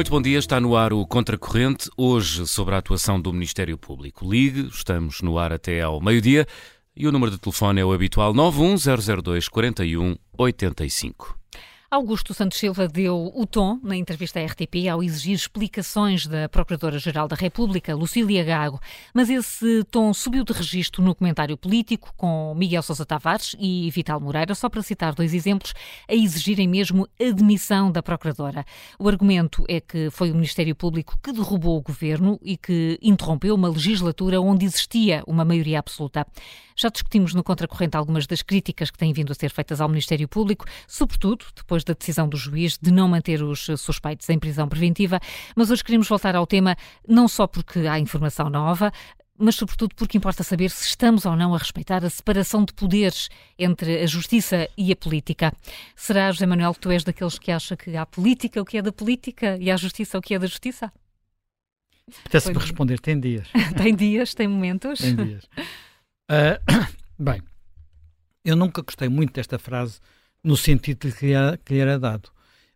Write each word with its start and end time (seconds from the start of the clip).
Muito 0.00 0.10
bom 0.10 0.22
dia, 0.22 0.38
está 0.38 0.58
no 0.58 0.74
ar 0.74 0.94
o 0.94 1.06
Contracorrente, 1.06 1.90
hoje 1.94 2.46
sobre 2.46 2.74
a 2.74 2.78
atuação 2.78 3.20
do 3.20 3.30
Ministério 3.34 3.76
Público. 3.76 4.26
Ligue, 4.26 4.66
estamos 4.68 5.20
no 5.20 5.36
ar 5.36 5.52
até 5.52 5.82
ao 5.82 6.00
meio-dia 6.00 6.46
e 6.96 7.06
o 7.06 7.12
número 7.12 7.30
de 7.30 7.36
telefone 7.36 7.82
é 7.82 7.84
o 7.84 7.92
habitual 7.92 8.32
91002 8.32 9.46
4185. 9.50 11.39
Augusto 11.92 12.32
Santos 12.32 12.56
Silva 12.56 12.86
deu 12.86 13.32
o 13.34 13.44
tom 13.44 13.80
na 13.82 13.96
entrevista 13.96 14.38
à 14.38 14.44
RTP 14.44 14.86
ao 14.88 15.02
exigir 15.02 15.34
explicações 15.34 16.24
da 16.24 16.48
Procuradora-Geral 16.48 17.26
da 17.26 17.34
República, 17.34 17.96
Lucília 17.96 18.44
Gago, 18.44 18.78
mas 19.12 19.28
esse 19.28 19.82
tom 19.90 20.14
subiu 20.14 20.44
de 20.44 20.52
registro 20.52 21.02
no 21.02 21.16
comentário 21.16 21.56
político 21.56 22.14
com 22.16 22.54
Miguel 22.54 22.84
Sousa 22.84 23.04
Tavares 23.04 23.56
e 23.58 23.90
Vital 23.90 24.20
Moreira, 24.20 24.54
só 24.54 24.68
para 24.68 24.82
citar 24.82 25.12
dois 25.16 25.34
exemplos, 25.34 25.74
a 26.08 26.14
exigirem 26.14 26.68
mesmo 26.68 27.08
a 27.20 27.32
demissão 27.32 27.90
da 27.90 28.00
Procuradora. 28.00 28.64
O 28.96 29.08
argumento 29.08 29.64
é 29.68 29.80
que 29.80 30.10
foi 30.10 30.30
o 30.30 30.34
Ministério 30.34 30.76
Público 30.76 31.18
que 31.20 31.32
derrubou 31.32 31.76
o 31.76 31.82
governo 31.82 32.38
e 32.40 32.56
que 32.56 33.00
interrompeu 33.02 33.52
uma 33.56 33.68
legislatura 33.68 34.40
onde 34.40 34.64
existia 34.64 35.24
uma 35.26 35.44
maioria 35.44 35.80
absoluta. 35.80 36.24
Já 36.76 36.88
discutimos 36.88 37.34
no 37.34 37.44
Contracorrente 37.44 37.94
algumas 37.94 38.26
das 38.26 38.40
críticas 38.40 38.90
que 38.90 38.96
têm 38.96 39.12
vindo 39.12 39.32
a 39.32 39.34
ser 39.34 39.50
feitas 39.50 39.82
ao 39.82 39.88
Ministério 39.88 40.26
Público, 40.26 40.64
sobretudo 40.88 41.44
depois 41.54 41.79
da 41.84 41.94
decisão 41.94 42.28
do 42.28 42.36
juiz 42.36 42.78
de 42.80 42.90
não 42.90 43.08
manter 43.08 43.42
os 43.42 43.66
suspeitos 43.78 44.28
em 44.28 44.38
prisão 44.38 44.68
preventiva, 44.68 45.20
mas 45.56 45.70
hoje 45.70 45.84
queremos 45.84 46.08
voltar 46.08 46.34
ao 46.34 46.46
tema 46.46 46.76
não 47.08 47.28
só 47.28 47.46
porque 47.46 47.80
há 47.80 47.98
informação 47.98 48.48
nova, 48.50 48.92
mas 49.40 49.54
sobretudo 49.54 49.94
porque 49.94 50.18
importa 50.18 50.42
saber 50.42 50.70
se 50.70 50.86
estamos 50.86 51.24
ou 51.24 51.34
não 51.34 51.54
a 51.54 51.58
respeitar 51.58 52.04
a 52.04 52.10
separação 52.10 52.62
de 52.62 52.74
poderes 52.74 53.30
entre 53.58 54.02
a 54.02 54.06
justiça 54.06 54.68
e 54.76 54.92
a 54.92 54.96
política. 54.96 55.52
Será, 55.96 56.30
José 56.30 56.44
Manuel, 56.44 56.74
que 56.74 56.80
tu 56.80 56.90
és 56.90 57.02
daqueles 57.02 57.38
que 57.38 57.50
acha 57.50 57.74
que 57.74 57.96
há 57.96 58.04
política 58.04 58.60
o 58.60 58.64
que 58.64 58.76
é 58.76 58.82
da 58.82 58.92
política 58.92 59.56
e 59.58 59.70
há 59.70 59.76
justiça 59.76 60.18
o 60.18 60.20
que 60.20 60.34
é 60.34 60.38
da 60.38 60.46
justiça? 60.46 60.92
Apetece-me 62.20 62.58
responder, 62.58 63.00
tem 63.00 63.18
dias. 63.18 63.48
tem 63.76 63.94
dias, 63.94 64.34
tem 64.34 64.46
momentos? 64.46 65.00
Tem 65.00 65.16
dias. 65.16 65.44
Uh, 66.30 66.84
bem, 67.18 67.42
eu 68.44 68.56
nunca 68.56 68.82
gostei 68.82 69.08
muito 69.08 69.32
desta 69.32 69.58
frase 69.58 70.00
no 70.42 70.56
sentido 70.56 71.12
que 71.12 71.26
lhe, 71.26 71.58
que 71.64 71.74
lhe 71.74 71.80
era 71.80 71.98
dado, 71.98 72.30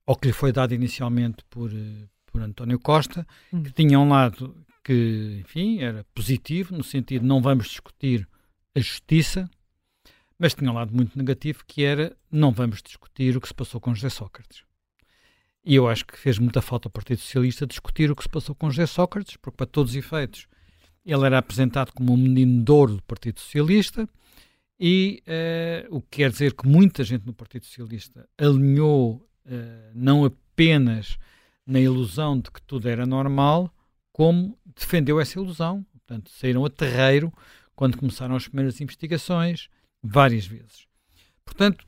ou 0.07 0.17
que 0.17 0.29
lhe 0.29 0.33
foi 0.33 0.53
dado 0.53 0.75
inicialmente 0.75 1.45
por, 1.49 1.73
eh, 1.73 2.09
por 2.27 2.43
António 2.43 2.79
Costa, 2.79 3.27
hum. 3.53 3.63
que 3.63 3.73
tinha 3.73 3.99
um 3.99 4.09
lado 4.09 4.55
que, 4.83 5.41
enfim, 5.41 5.81
era 5.81 6.05
positivo, 6.15 6.77
no 6.77 6.85
sentido 6.85 7.23
de 7.23 7.29
não 7.29 7.41
vamos 7.41 7.69
discutir 7.69 8.29
a 8.75 8.81
justiça, 8.81 9.49
mas 10.39 10.55
tinha 10.55 10.71
um 10.71 10.75
lado 10.75 10.95
muito 10.95 11.17
negativo, 11.17 11.65
que 11.67 11.85
era 11.85 12.15
não 12.31 12.53
vamos 12.53 12.83
discutir 12.83 13.37
o 13.37 13.41
que 13.41 13.49
se 13.49 13.55
passou 13.55 13.81
com 13.81 13.95
José 13.95 14.11
Sócrates. 14.11 14.63
E 15.65 15.75
eu 15.77 15.89
acho 15.89 16.05
que 16.05 16.19
fez 16.19 16.39
muita 16.39 16.61
falta 16.61 16.89
ao 16.89 16.93
Partido 16.93 17.21
Socialista 17.21 17.67
discutir 17.67 18.11
o 18.11 18.17
que 18.17 18.23
se 18.23 18.29
passou 18.29 18.55
com 18.55 18.71
José 18.71 18.87
Sócrates, 18.87 19.37
porque 19.37 19.57
para 19.57 19.67
todos 19.67 19.93
os 19.93 19.97
efeitos 19.97 20.47
ele 21.07 21.25
era 21.25 21.39
apresentado 21.39 21.93
como 21.93 22.13
um 22.13 22.17
menino 22.17 22.63
de 22.63 22.71
ouro 22.71 22.97
do 22.97 23.03
Partido 23.05 23.41
Socialista 23.41 24.09
e 24.79 25.23
uh, 25.27 25.97
o 25.97 26.01
que 26.01 26.19
quer 26.19 26.31
dizer 26.31 26.55
que 26.55 26.67
muita 26.67 27.05
gente 27.05 27.27
no 27.27 27.33
Partido 27.33 27.65
Socialista 27.65 28.29
alinhou 28.37 29.27
uh, 29.47 29.93
não 29.95 30.25
apenas 30.25 31.19
na 31.67 31.81
ilusão 31.81 32.39
de 32.39 32.51
que 32.51 32.61
tudo 32.63 32.89
era 32.89 33.07
normal, 33.07 33.73
como 34.13 34.59
defendeu 34.77 35.21
essa 35.21 35.39
ilusão. 35.39 35.85
Portanto, 35.93 36.31
saíram 36.31 36.65
a 36.65 36.71
terreiro 36.71 37.33
quando 37.75 37.97
começaram 37.97 38.37
as 38.37 38.47
primeiras 38.47 38.81
investigações, 38.81 39.69
várias 40.03 40.47
vezes. 40.47 40.87
Portanto, 41.45 41.87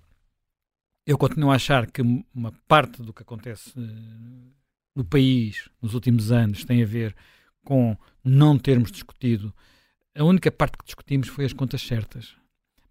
eu 1.07 1.19
continuo 1.19 1.51
a 1.51 1.57
achar 1.57 1.91
que 1.91 2.03
uma 2.35 2.53
parte 2.67 3.03
do 3.03 3.13
que 3.13 3.23
acontece 3.23 3.79
uh, 3.79 4.53
no 4.95 5.05
país 5.05 5.69
nos 5.81 5.95
últimos 5.95 6.33
anos 6.33 6.65
tem 6.65 6.83
a 6.83 6.87
ver 6.87 7.15
com 7.65 7.97
não 8.25 8.59
termos 8.59 8.91
discutido. 8.91 9.55
A 10.17 10.25
única 10.25 10.51
parte 10.51 10.79
que 10.79 10.85
discutimos 10.85 11.29
foi 11.29 11.45
as 11.45 11.53
contas 11.53 11.83
certas. 11.83 12.35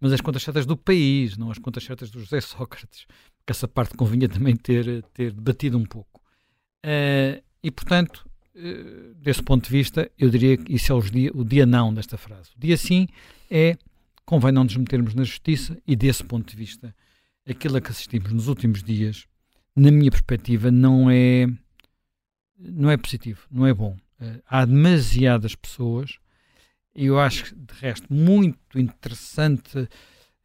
Mas 0.00 0.12
as 0.12 0.20
contas 0.20 0.42
certas 0.42 0.66
do 0.66 0.76
país, 0.76 1.36
não 1.36 1.50
as 1.50 1.58
contas 1.58 1.84
certas 1.84 2.10
do 2.10 2.20
José 2.20 2.40
Sócrates. 2.40 3.06
Porque 3.38 3.52
essa 3.52 3.68
parte 3.68 3.96
convinha 3.96 4.28
também 4.28 4.56
ter, 4.56 5.02
ter 5.14 5.32
debatido 5.32 5.78
um 5.78 5.84
pouco. 5.84 6.20
Uh, 6.84 7.42
e, 7.62 7.70
portanto, 7.70 8.28
uh, 8.54 9.14
desse 9.14 9.42
ponto 9.42 9.64
de 9.64 9.70
vista, 9.70 10.10
eu 10.18 10.28
diria 10.30 10.56
que 10.56 10.74
isso 10.74 10.92
é 10.92 11.00
dia, 11.10 11.30
o 11.34 11.44
dia 11.44 11.66
não 11.66 11.92
desta 11.92 12.16
frase. 12.16 12.50
O 12.56 12.60
dia 12.60 12.76
sim 12.76 13.08
é 13.50 13.76
convém 14.24 14.50
não 14.50 14.64
nos 14.64 14.76
metermos 14.76 15.14
na 15.14 15.22
justiça 15.22 15.78
e, 15.86 15.94
desse 15.94 16.24
ponto 16.24 16.50
de 16.50 16.56
vista, 16.56 16.94
aquilo 17.48 17.76
a 17.76 17.80
que 17.80 17.90
assistimos 17.90 18.32
nos 18.32 18.48
últimos 18.48 18.82
dias, 18.82 19.24
na 19.74 19.90
minha 19.90 20.10
perspectiva, 20.10 20.70
não 20.70 21.08
é, 21.08 21.46
não 22.58 22.90
é 22.90 22.96
positivo, 22.96 23.46
não 23.50 23.66
é 23.66 23.72
bom. 23.72 23.96
Uh, 24.20 24.42
há 24.48 24.64
demasiadas 24.64 25.54
pessoas, 25.54 26.18
e 26.96 27.06
eu 27.06 27.20
acho, 27.20 27.54
de 27.54 27.74
resto, 27.74 28.12
muito 28.12 28.78
interessante. 28.78 29.88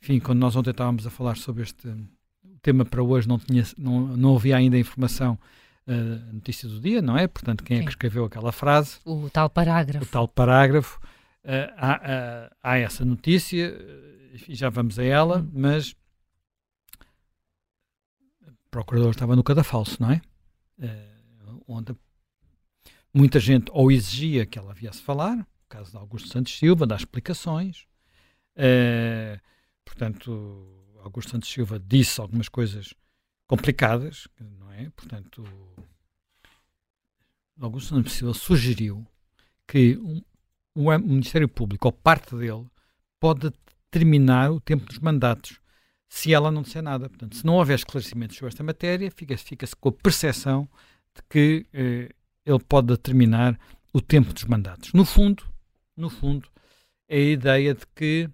Enfim, 0.02 0.20
quando 0.20 0.40
nós 0.40 0.56
ontem 0.56 0.72
estávamos 0.72 1.08
a 1.08 1.10
falar 1.10 1.38
sobre 1.38 1.64
este 1.64 1.94
tema 2.62 2.84
para 2.86 3.02
hoje, 3.02 3.28
não, 3.28 3.40
tinha, 3.40 3.64
não, 3.78 4.08
não 4.08 4.36
havia 4.36 4.58
ainda 4.58 4.78
informação 4.78 5.40
uh, 5.88 6.34
notícia 6.34 6.68
do 6.68 6.80
dia, 6.80 7.02
não 7.02 7.18
é? 7.18 7.28
Portanto, 7.28 7.64
quem 7.64 7.78
Sim. 7.78 7.84
é 7.84 7.86
que 7.86 7.92
escreveu 7.92 8.26
aquela 8.26 8.52
frase? 8.52 9.00
O 9.06 9.30
tal 9.30 9.50
parágrafo. 9.50 10.06
O 10.06 10.08
tal 10.08 10.28
parágrafo. 10.28 11.00
Uh, 11.44 11.74
há, 11.78 11.96
uh, 11.96 12.56
há, 12.62 12.78
essa 12.78 13.04
notícia, 13.04 13.74
e 14.48 14.54
já 14.54 14.70
vamos 14.70 15.00
a 15.00 15.04
ela, 15.04 15.40
hum. 15.40 15.52
mas 15.54 15.96
o 18.42 18.70
procurador 18.70 19.12
estava 19.12 19.36
no 19.36 19.44
cadafalso, 19.44 19.98
não 20.00 20.12
é? 20.12 20.22
Uh, 20.78 21.64
onde 21.68 21.96
Muita 23.14 23.40
gente 23.40 23.70
ou 23.74 23.92
exigia 23.92 24.46
que 24.46 24.58
ela 24.58 24.74
viesse 24.74 25.02
falar, 25.02 25.46
caso 25.72 25.92
de 25.92 25.98
Augusto 25.98 26.28
Santos 26.28 26.58
Silva, 26.58 26.86
dar 26.86 26.98
explicações. 26.98 27.86
Uh, 28.58 29.40
portanto, 29.86 30.68
Augusto 31.02 31.32
Santos 31.32 31.50
Silva 31.50 31.80
disse 31.80 32.20
algumas 32.20 32.50
coisas 32.50 32.94
complicadas, 33.48 34.28
não 34.60 34.72
é? 34.74 34.90
Portanto, 34.90 35.44
Augusto 37.60 37.96
Santos 37.96 38.14
Silva 38.14 38.34
sugeriu 38.34 39.08
que 39.66 39.98
um, 39.98 40.22
o 40.76 40.98
Ministério 41.00 41.48
Público, 41.48 41.88
ou 41.88 41.92
parte 41.92 42.36
dele, 42.36 42.68
pode 43.20 43.50
determinar 43.90 44.52
o 44.52 44.60
tempo 44.60 44.86
dos 44.86 45.00
mandatos 45.00 45.60
se 46.10 46.34
ela 46.34 46.52
não 46.52 46.62
disser 46.62 46.84
nada. 46.84 47.08
Portanto, 47.08 47.38
se 47.38 47.46
não 47.46 47.54
houver 47.54 47.76
esclarecimentos 47.76 48.36
sobre 48.36 48.50
esta 48.50 48.64
matéria, 48.64 49.10
fica-se 49.10 49.46
fica 49.46 49.66
com 49.80 49.90
a 49.90 49.94
percepção 49.94 50.68
de 51.16 51.22
que 51.30 51.66
eh, 51.74 52.10
ele 52.46 52.60
pode 52.60 52.88
determinar 52.88 53.58
o 53.94 54.02
tempo 54.02 54.34
dos 54.34 54.44
mandatos. 54.46 54.92
No 54.94 55.06
fundo, 55.06 55.44
no 56.02 56.10
fundo, 56.10 56.50
é 57.08 57.18
a 57.18 57.20
ideia 57.20 57.74
de 57.74 57.86
que 57.96 58.30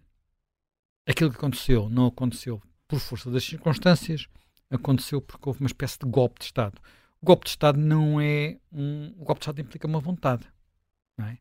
aquilo 1.07 1.29
que 1.29 1.37
aconteceu 1.37 1.89
não 1.89 2.07
aconteceu 2.07 2.61
por 2.87 2.99
força 2.99 3.29
das 3.29 3.43
circunstâncias, 3.43 4.27
aconteceu 4.69 5.21
porque 5.21 5.47
houve 5.47 5.61
uma 5.61 5.67
espécie 5.67 5.99
de 5.99 6.09
golpe 6.09 6.39
de 6.39 6.45
Estado. 6.45 6.79
O 7.21 7.25
golpe 7.25 7.45
de 7.45 7.49
Estado 7.51 7.79
não 7.79 8.21
é 8.21 8.57
um. 8.71 9.13
O 9.17 9.25
golpe 9.25 9.39
de 9.39 9.43
Estado 9.43 9.61
implica 9.61 9.87
uma 9.87 9.99
vontade. 9.99 10.45
Não 11.17 11.27
é? 11.27 11.37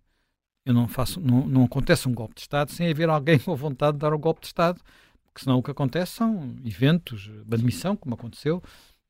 Eu 0.65 0.75
não 0.75 0.89
faço. 0.89 1.21
Não, 1.21 1.47
não 1.47 1.65
acontece 1.65 2.09
um 2.09 2.15
golpe 2.15 2.35
de 2.35 2.41
Estado 2.43 2.73
sem 2.73 2.91
haver 2.91 3.09
alguém 3.09 3.39
com 3.41 3.53
a 3.53 3.57
vontade 3.57 3.93
de 3.93 4.01
dar 4.01 4.13
o 4.13 4.19
golpe 4.19 4.41
de 4.41 4.47
Estado. 4.47 4.81
Porque 5.25 5.45
senão 5.45 5.59
o 5.59 5.63
que 5.63 5.71
acontece 5.71 6.13
são 6.13 6.57
eventos 6.65 7.31
de 7.47 7.55
admissão, 7.55 7.95
como 7.97 8.15
aconteceu. 8.15 8.63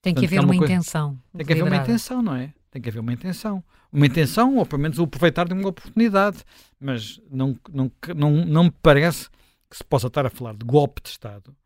Tem 0.02 0.12
Portanto, 0.12 0.20
que 0.20 0.26
haver 0.26 0.36
é 0.36 0.40
uma, 0.40 0.52
uma 0.52 0.58
coisa, 0.58 0.72
intenção. 0.72 1.18
Tem 1.36 1.46
que 1.46 1.52
haver 1.52 1.62
uma 1.62 1.76
intenção, 1.76 2.22
não 2.22 2.34
é? 2.34 2.52
Tem 2.76 2.82
que 2.82 2.90
haver 2.90 3.00
uma 3.00 3.14
intenção. 3.14 3.64
Uma 3.90 4.04
intenção, 4.04 4.58
ou 4.58 4.66
pelo 4.66 4.82
menos 4.82 4.98
o 4.98 5.04
aproveitar 5.04 5.48
de 5.48 5.54
uma 5.54 5.70
oportunidade. 5.70 6.44
Mas 6.78 7.18
não, 7.30 7.58
não, 7.72 7.90
não, 8.14 8.30
não 8.44 8.64
me 8.64 8.70
parece 8.70 9.30
que 9.70 9.78
se 9.78 9.82
possa 9.82 10.08
estar 10.08 10.26
a 10.26 10.28
falar 10.28 10.54
de 10.54 10.66
golpe 10.66 11.00
de 11.02 11.08
Estado. 11.08 11.56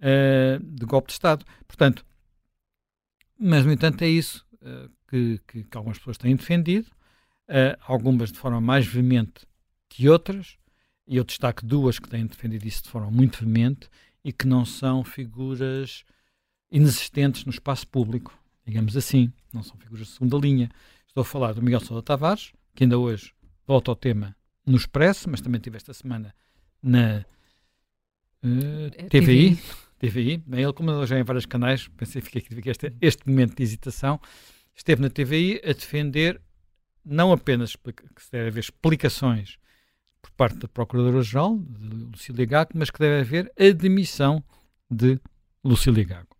Uh, 0.00 0.58
de 0.60 0.84
golpe 0.84 1.06
de 1.06 1.12
Estado. 1.12 1.44
Portanto, 1.68 2.04
mas 3.38 3.64
no 3.64 3.70
entanto 3.70 4.02
é 4.02 4.08
isso 4.08 4.44
uh, 4.54 4.90
que, 5.08 5.40
que, 5.46 5.62
que, 5.62 5.76
algumas 5.76 5.98
pessoas 5.98 6.18
têm 6.18 6.34
defendido, 6.34 6.88
uh, 7.48 7.78
algumas 7.86 8.32
de 8.32 8.38
forma 8.40 8.60
mais 8.60 8.84
veemente 8.84 9.46
que 9.88 10.08
outras, 10.08 10.58
e 11.06 11.16
eu 11.16 11.22
destaco 11.22 11.64
duas 11.64 12.00
que 12.00 12.08
têm 12.08 12.26
defendido 12.26 12.66
isso 12.66 12.82
de 12.82 12.88
forma 12.88 13.08
muito 13.08 13.38
veemente 13.38 13.88
e 14.24 14.32
que 14.32 14.48
não 14.48 14.64
são 14.64 15.04
figuras 15.04 16.02
inexistentes 16.72 17.44
no 17.44 17.52
espaço 17.52 17.86
público 17.86 18.36
digamos 18.66 18.96
assim, 18.96 19.32
não 19.52 19.62
são 19.62 19.76
figuras 19.76 20.06
de 20.08 20.12
segunda 20.12 20.36
linha. 20.36 20.70
Estou 21.06 21.22
a 21.22 21.24
falar 21.24 21.52
do 21.52 21.62
Miguel 21.62 21.80
Sousa 21.80 22.02
Tavares, 22.02 22.52
que 22.74 22.84
ainda 22.84 22.98
hoje 22.98 23.32
volta 23.66 23.90
ao 23.90 23.96
tema 23.96 24.36
no 24.66 24.76
Expresso, 24.76 25.30
mas 25.30 25.40
também 25.40 25.60
tive 25.60 25.76
esta 25.76 25.94
semana 25.94 26.34
na 26.82 27.24
uh, 28.42 28.90
eh, 28.96 29.08
TVI. 29.08 29.58
TVI, 29.98 30.38
bem, 30.46 30.62
ele 30.62 30.72
como 30.72 31.06
já 31.06 31.18
em 31.18 31.22
vários 31.22 31.46
canais, 31.46 31.88
pensei 31.88 32.20
que 32.20 32.40
fiquei 32.40 32.70
este, 32.70 32.92
este 33.00 33.26
momento 33.26 33.56
de 33.56 33.62
hesitação, 33.62 34.20
esteve 34.74 35.00
na 35.00 35.08
TVI 35.08 35.60
a 35.64 35.72
defender 35.72 36.40
não 37.02 37.32
apenas 37.32 37.76
que 37.76 38.22
se 38.22 38.30
deve 38.30 38.48
haver 38.48 38.60
explicações 38.60 39.58
por 40.20 40.30
parte 40.32 40.58
da 40.58 40.68
Procuradora-Geral, 40.68 41.56
de 41.56 41.96
Lucília 42.12 42.44
Gago, 42.44 42.72
mas 42.74 42.90
que 42.90 42.98
deve 42.98 43.20
haver 43.20 43.52
admissão 43.58 44.44
de 44.90 45.20
Lucília 45.64 46.04
Gago. 46.04 46.35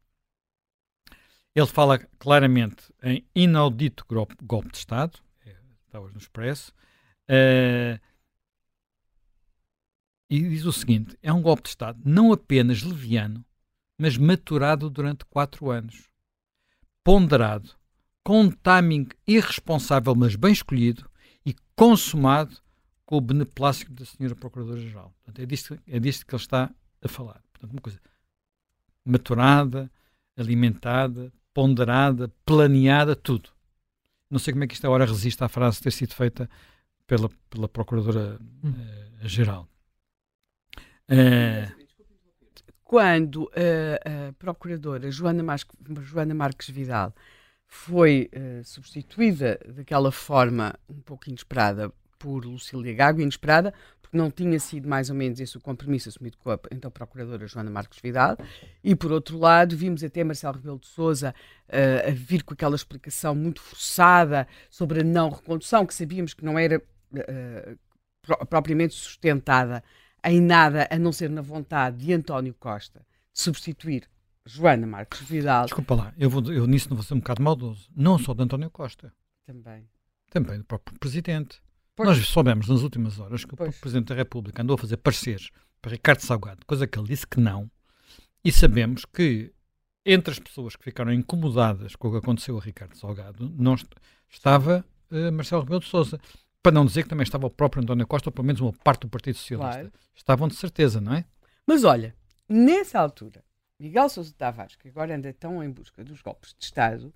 Ele 1.56 1.67
fala 1.67 1.99
claramente 2.19 2.93
em 3.03 3.26
inaudito 3.35 4.05
golpe 4.43 4.73
de 4.73 4.76
Estado, 4.76 5.19
está 5.87 5.99
hoje 5.99 6.12
no 6.12 6.20
Expresso, 6.20 6.70
uh, 7.31 7.99
e 10.29 10.38
diz 10.50 10.67
o 10.67 10.73
seguinte: 10.73 11.17
é 11.23 11.32
um 11.32 11.41
golpe 11.41 11.62
de 11.62 11.70
Estado 11.70 11.99
não 12.05 12.31
apenas 12.31 12.82
leviano, 12.82 13.43
mas 13.99 14.19
maturado 14.19 14.91
durante 14.91 15.25
quatro 15.25 15.70
anos, 15.70 16.11
ponderado, 17.03 17.70
com 18.23 18.43
um 18.43 18.50
timing 18.50 19.09
irresponsável, 19.26 20.14
mas 20.14 20.37
bem 20.37 20.52
escolhido, 20.52 21.11
e 21.47 21.56
consumado 21.75 22.55
com 23.06 23.17
o 23.17 23.20
beneplácito 23.23 23.94
da 23.94 24.05
Sra. 24.05 24.35
Procuradora-Geral. 24.35 25.11
É 25.35 25.47
disto, 25.47 25.81
é 25.87 25.99
disto 25.99 26.26
que 26.26 26.35
ele 26.35 26.43
está 26.43 26.70
a 27.00 27.09
falar. 27.09 27.43
Portanto, 27.50 27.73
uma 27.73 27.81
coisa 27.81 27.99
maturada, 29.02 29.91
alimentada, 30.37 31.32
ponderada, 31.56 32.31
planeada, 32.44 33.17
tudo. 33.17 33.49
Não 34.29 34.38
sei 34.38 34.53
como 34.53 34.64
é 34.64 34.67
que 34.67 34.75
isto 34.75 34.85
agora 34.85 35.06
resiste 35.06 35.43
à 35.43 35.49
frase 35.49 35.81
ter 35.81 35.91
sido 35.91 36.12
feita 36.12 36.50
pela, 37.06 37.31
pela 37.49 37.67
Procuradora-Geral. 37.67 39.67
Hum. 41.08 41.17
Uh, 41.17 41.87
Quando 42.85 43.50
a, 43.55 44.29
a 44.29 44.32
Procuradora 44.35 45.11
Joana, 45.11 45.43
Mar 45.43 45.58
Joana 46.03 46.35
Marques 46.35 46.69
Vidal 46.69 47.14
foi 47.67 48.29
uh, 48.35 48.62
substituída 48.62 49.59
daquela 49.75 50.12
forma 50.12 50.75
um 50.91 51.00
pouco 51.00 51.31
inesperada 51.31 51.91
por 52.19 52.44
Lucília 52.44 52.93
Gago, 52.93 53.23
inesperada, 53.23 53.73
não 54.17 54.31
tinha 54.31 54.59
sido 54.59 54.89
mais 54.89 55.11
ou 55.11 55.17
menos 55.17 55.39
esse 55.39 55.57
o 55.57 55.61
compromisso 55.61 56.09
assumido 56.09 56.37
com 56.39 56.51
a 56.51 56.59
então 56.73 56.91
Procuradora 56.91 57.47
Joana 57.47 57.71
Marques 57.71 58.01
Vidal, 58.01 58.37
e 58.83 58.95
por 58.97 59.13
outro 59.13 59.39
lado 59.39 59.77
vimos 59.77 60.03
até 60.03 60.25
Marcelo 60.25 60.57
Rebelo 60.57 60.79
de 60.79 60.87
Sousa 60.87 61.35
uh, 61.69 62.09
a 62.09 62.11
vir 62.13 62.43
com 62.43 62.55
aquela 62.55 62.75
explicação 62.75 63.35
muito 63.35 63.61
forçada 63.61 64.49
sobre 64.71 65.01
a 65.01 65.05
não 65.05 65.31
recondução, 65.31 65.87
que 65.87 65.95
sabíamos 65.95 66.35
que 66.35 66.45
não 66.45 66.59
era 66.59 66.79
uh, 66.79 67.79
pro 68.23 68.47
propriamente 68.47 68.95
sustentada 68.95 69.85
em 70.25 70.41
nada 70.41 70.89
a 70.91 70.99
não 70.99 71.12
ser 71.12 71.31
na 71.31 71.43
vontade 71.43 71.99
de 71.99 72.12
António 72.12 72.55
Costa 72.55 73.07
de 73.33 73.41
substituir 73.41 74.09
Joana 74.45 74.87
Marques 74.87 75.21
Vidal. 75.21 75.67
Desculpa 75.67 75.95
lá, 75.95 76.15
eu, 76.17 76.31
vou, 76.31 76.43
eu 76.53 76.67
nisso 76.67 76.89
não 76.89 76.97
vou 76.97 77.05
ser 77.05 77.15
um 77.15 77.19
bocado 77.19 77.43
maldoso. 77.43 77.89
Não 77.95 78.19
só 78.19 78.33
de 78.33 78.43
António 78.43 78.71
Costa. 78.71 79.12
Também. 79.45 79.89
Também 80.31 80.59
do 80.59 80.65
próprio 80.65 80.99
Presidente. 80.99 81.61
Pois. 81.97 82.09
Nós 82.09 82.29
soubemos 82.29 82.69
nas 82.69 82.83
últimas 82.83 83.19
horas 83.19 83.45
que 83.45 83.57
pois. 83.57 83.75
o 83.75 83.81
Presidente 83.81 84.09
da 84.09 84.15
República 84.15 84.63
andou 84.63 84.75
a 84.75 84.79
fazer 84.79 84.99
pareceres 84.99 85.51
para 85.81 85.93
Ricardo 85.93 86.21
Salgado, 86.21 86.67
coisa 86.67 86.87
que 86.87 86.99
ele 86.99 87.09
disse 87.09 87.27
que 87.27 87.41
não. 87.41 87.71
E 88.45 88.53
sabemos 88.53 89.05
que 89.07 89.53
entre 90.05 90.31
as 90.31 90.39
pessoas 90.39 90.77
que 90.77 90.85
ficaram 90.85 91.13
incomodadas 91.13 91.97
com 91.97 92.09
o 92.09 92.13
que 92.13 92.19
aconteceu 92.19 92.57
a 92.57 92.61
Ricardo 92.61 92.97
Salgado, 92.97 93.53
não 93.59 93.75
estava 94.29 94.85
uh, 95.11 95.33
Marcelo 95.33 95.63
Rebelo 95.63 95.81
de 95.81 95.87
Sousa. 95.87 96.21
Para 96.63 96.73
não 96.73 96.85
dizer 96.85 97.05
que 97.05 97.09
também 97.09 97.23
estava 97.23 97.47
o 97.47 97.51
próprio 97.51 97.83
António 97.83 98.07
Costa, 98.07 98.29
ou 98.29 98.33
pelo 98.33 98.47
menos 98.47 98.61
uma 98.61 98.73
parte 98.73 99.03
do 99.03 99.09
Partido 99.09 99.37
Socialista. 99.37 99.81
Claro. 99.81 99.93
Estavam 100.15 100.49
de 100.49 100.55
certeza, 100.55 101.01
não 101.01 101.15
é? 101.15 101.25
Mas 101.67 101.85
olha, 101.85 102.15
nessa 102.49 102.99
altura, 102.99 103.45
Miguel 103.79 104.09
Sousa 104.09 104.33
Tavares, 104.37 104.77
que 104.77 104.89
agora 104.89 105.15
anda 105.15 105.33
tão 105.33 105.63
em 105.63 105.71
busca 105.71 106.05
dos 106.05 106.21
golpes 106.23 106.55
de 106.59 106.65
Estado. 106.65 107.13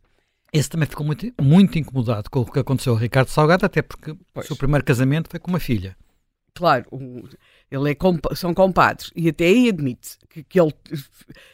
Esse 0.52 0.68
também 0.68 0.88
ficou 0.88 1.06
muito, 1.06 1.32
muito 1.40 1.78
incomodado 1.78 2.28
com 2.28 2.40
o 2.40 2.50
que 2.50 2.58
aconteceu 2.58 2.92
ao 2.92 2.98
Ricardo 2.98 3.28
Salgado, 3.28 3.64
até 3.64 3.82
porque 3.82 4.14
pois. 4.32 4.46
o 4.46 4.48
seu 4.48 4.56
primeiro 4.56 4.84
casamento 4.84 5.28
foi 5.30 5.38
com 5.38 5.50
uma 5.50 5.60
filha. 5.60 5.96
Claro, 6.52 6.86
ele 7.70 7.90
é 7.90 8.34
são 8.34 8.52
compadres 8.52 9.12
e 9.14 9.28
até 9.28 9.46
aí 9.46 9.68
admite 9.68 10.18
que, 10.28 10.42
que 10.42 10.60
ele 10.60 10.74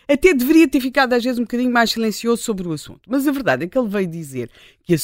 até 0.08 0.32
deveria 0.32 0.66
ter 0.66 0.80
ficado 0.80 1.12
às 1.12 1.22
vezes 1.22 1.38
um 1.38 1.42
bocadinho 1.42 1.70
mais 1.70 1.90
silencioso 1.90 2.42
sobre 2.42 2.66
o 2.66 2.72
assunto. 2.72 3.02
Mas 3.06 3.28
a 3.28 3.32
verdade 3.32 3.64
é 3.64 3.68
que 3.68 3.78
ele 3.78 3.88
veio 3.88 4.06
dizer 4.06 4.50
que 4.82 4.94
a 4.94 4.98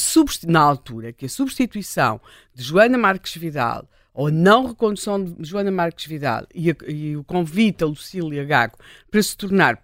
na 0.47 0.59
altura 0.59 1.13
que 1.13 1.25
a 1.25 1.29
substituição 1.29 2.19
de 2.53 2.63
Joana 2.63 2.97
Marques 2.97 3.35
Vidal 3.35 3.87
ou 4.13 4.31
não 4.31 4.67
recondução 4.67 5.23
de 5.23 5.35
Joana 5.39 5.71
Marques 5.71 6.05
Vidal 6.05 6.45
e, 6.53 6.69
a, 6.69 6.75
e, 6.87 7.17
o 7.17 7.23
convite 7.23 7.83
a 7.83 7.87
Lucília 7.87 8.43
Gago 8.43 8.77
para 9.09 9.21
se 9.23 9.35
tornar 9.35 9.81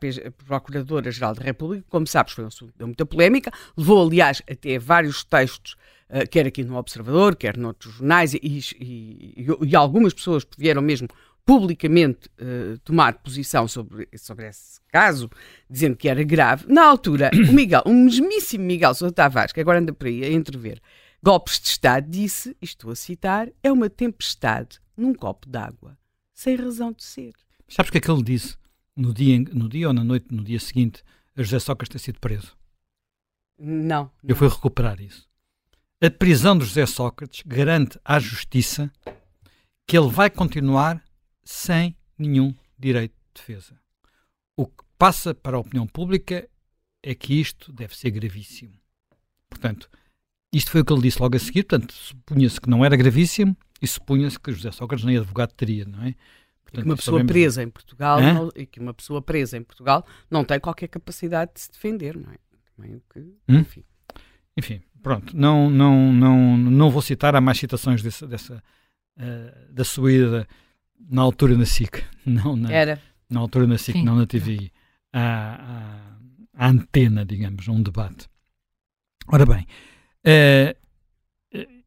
Procuradora-Geral 0.47 1.33
da 1.33 1.43
República, 1.43 1.85
como 1.89 2.05
sabes, 2.05 2.33
foi 2.33 2.43
um 2.43 2.47
assunto 2.47 2.73
de 2.77 2.85
muita 2.85 3.05
polémica, 3.05 3.51
levou, 3.75 4.05
aliás, 4.05 4.41
até 4.49 4.77
vários 4.77 5.23
textos, 5.23 5.75
uh, 6.09 6.27
quer 6.29 6.45
aqui 6.45 6.63
no 6.63 6.77
Observador, 6.77 7.35
quer 7.35 7.57
noutros 7.57 7.95
jornais, 7.95 8.33
e, 8.33 8.39
e, 8.79 9.47
e 9.61 9.75
algumas 9.75 10.13
pessoas 10.13 10.45
vieram 10.57 10.81
mesmo 10.81 11.07
publicamente 11.43 12.29
uh, 12.39 12.77
tomar 12.83 13.15
posição 13.15 13.67
sobre, 13.67 14.07
sobre 14.15 14.47
esse 14.47 14.79
caso, 14.91 15.27
dizendo 15.67 15.95
que 15.97 16.07
era 16.07 16.21
grave. 16.23 16.65
Na 16.67 16.85
altura, 16.85 17.31
o 17.33 17.53
Miguel, 17.53 17.81
o 17.87 17.93
mesmíssimo 17.93 18.65
Miguel 18.65 18.93
Sousa 18.93 19.11
Tavares, 19.11 19.51
que 19.51 19.59
agora 19.59 19.79
anda 19.79 19.91
por 19.91 20.05
aí 20.05 20.23
a 20.23 20.31
entrever 20.31 20.79
golpes 21.21 21.59
de 21.59 21.67
Estado, 21.67 22.09
disse, 22.09 22.55
e 22.61 22.65
estou 22.65 22.91
a 22.91 22.95
citar, 22.95 23.49
é 23.61 23.71
uma 23.71 23.89
tempestade 23.89 24.79
num 24.95 25.13
copo 25.13 25.47
d'água, 25.47 25.97
sem 26.33 26.55
razão 26.55 26.91
de 26.91 27.03
ser. 27.03 27.33
Sabes 27.67 27.89
o 27.89 27.91
que 27.91 27.97
é 27.97 28.01
que 28.01 28.11
ele 28.11 28.23
disse 28.23 28.57
no 28.95 29.13
dia, 29.13 29.39
no 29.39 29.69
dia 29.69 29.87
ou 29.87 29.93
na 29.93 30.03
noite, 30.03 30.33
no 30.33 30.43
dia 30.43 30.59
seguinte, 30.59 31.03
a 31.35 31.41
José 31.41 31.59
Sócrates 31.59 31.93
ter 31.93 31.99
sido 31.99 32.19
preso? 32.19 32.57
Não, 33.57 34.11
não. 34.23 34.29
Eu 34.29 34.35
fui 34.35 34.47
recuperar 34.47 35.01
isso. 35.01 35.27
A 36.01 36.09
prisão 36.09 36.57
de 36.57 36.65
José 36.65 36.85
Sócrates 36.85 37.43
garante 37.45 37.99
à 38.03 38.19
justiça 38.19 38.91
que 39.85 39.97
ele 39.97 40.09
vai 40.09 40.29
continuar 40.29 41.03
sem 41.43 41.97
nenhum 42.17 42.55
direito 42.77 43.13
de 43.13 43.41
defesa. 43.41 43.79
O 44.55 44.65
que 44.65 44.83
passa 44.97 45.33
para 45.33 45.57
a 45.57 45.59
opinião 45.59 45.87
pública 45.87 46.49
é 47.01 47.15
que 47.15 47.33
isto 47.39 47.73
deve 47.73 47.97
ser 47.97 48.11
gravíssimo. 48.11 48.79
Portanto, 49.49 49.89
isto 50.51 50.71
foi 50.71 50.81
o 50.81 50.85
que 50.85 50.91
ele 50.91 51.01
disse 51.01 51.21
logo 51.21 51.35
a 51.35 51.39
seguir, 51.39 51.63
portanto, 51.63 51.93
supunha-se 51.93 52.59
que 52.59 52.69
não 52.69 52.83
era 52.83 52.95
gravíssimo 52.95 53.55
e 53.81 53.87
supunha-se 53.87 54.39
que 54.39 54.51
José 54.51 54.71
Sócrates 54.71 55.05
nem 55.05 55.17
advogado 55.17 55.53
teria, 55.53 55.85
não 55.85 56.03
é? 56.03 56.15
Portanto, 56.63 56.83
que 56.83 56.89
uma 56.89 56.95
pessoa 56.95 57.19
sabemos... 57.19 57.31
presa 57.31 57.63
em 57.63 57.69
Portugal 57.69 58.21
não, 58.21 58.49
e 58.55 58.65
que 58.65 58.79
uma 58.79 58.93
pessoa 58.93 59.21
presa 59.21 59.57
em 59.57 59.63
Portugal 59.63 60.05
não 60.29 60.43
tem 60.43 60.59
qualquer 60.59 60.87
capacidade 60.87 61.51
de 61.53 61.61
se 61.61 61.71
defender, 61.71 62.15
não 62.15 62.31
é? 62.31 62.37
Também 62.75 63.01
que, 63.11 63.19
hum? 63.19 63.59
enfim. 63.59 63.83
enfim, 64.57 64.81
pronto, 65.01 65.35
não, 65.35 65.69
não, 65.69 66.13
não, 66.13 66.57
não 66.57 66.89
vou 66.89 67.01
citar, 67.01 67.35
há 67.35 67.41
mais 67.41 67.57
citações 67.57 68.01
dessa, 68.01 68.27
dessa 68.27 68.63
uh, 69.17 69.73
da 69.73 69.83
sua 69.83 70.11
ida 70.11 70.47
na 71.09 71.21
altura 71.21 71.57
na 71.57 71.65
SIC, 71.65 72.03
não 72.25 72.55
na, 72.55 72.71
Era. 72.71 73.01
na 73.29 73.39
altura 73.39 73.65
na 73.65 73.77
SIC, 73.77 73.97
Sim. 73.97 74.03
não 74.03 74.15
na 74.15 74.27
TV, 74.27 74.71
à, 75.11 76.19
à, 76.55 76.65
à 76.65 76.69
antena, 76.69 77.25
digamos, 77.25 77.67
um 77.67 77.81
debate. 77.81 78.27
Ora 79.27 79.45
bem, 79.45 79.65
Uh, 80.25 80.77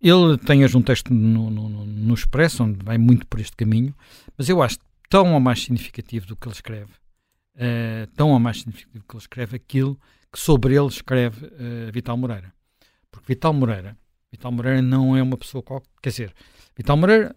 ele 0.01 0.37
tem 0.45 0.65
um 0.65 0.83
texto 0.83 1.15
no, 1.15 1.49
no, 1.49 1.69
no, 1.87 2.15
Expresso, 2.15 2.65
onde 2.65 2.85
vai 2.85 2.99
muito 2.99 3.27
por 3.27 3.39
este 3.39 3.57
caminho, 3.57 3.95
mas 4.37 4.49
eu 4.49 4.61
acho 4.61 4.79
tão 5.09 5.33
ou 5.33 5.41
mais 5.41 5.63
significativo 5.63 6.27
do 6.27 6.37
que 6.37 6.49
ele 6.49 6.55
escreve, 6.55 6.93
uh, 7.55 8.07
tão 8.17 8.31
ou 8.31 8.41
mais 8.41 8.59
significativo 8.59 9.05
do 9.05 9.07
que 9.07 9.15
ele 9.15 9.23
escreve 9.23 9.57
aquilo 9.57 10.01
que 10.33 10.39
sobre 10.41 10.75
ele 10.75 10.89
escreve 10.89 11.47
uh, 11.47 11.93
Vital 11.93 12.17
Moreira. 12.17 12.53
Porque 13.11 13.27
Vital 13.29 13.53
Moreira, 13.53 13.97
Vital 14.31 14.51
Moreira 14.51 14.83
não 14.83 15.17
é 15.17 15.23
uma 15.23 15.37
pessoa 15.37 15.63
qualquer, 15.63 15.89
quer 16.03 16.11
dizer, 16.11 16.35
Vital 16.77 16.97
Moreira 16.97 17.37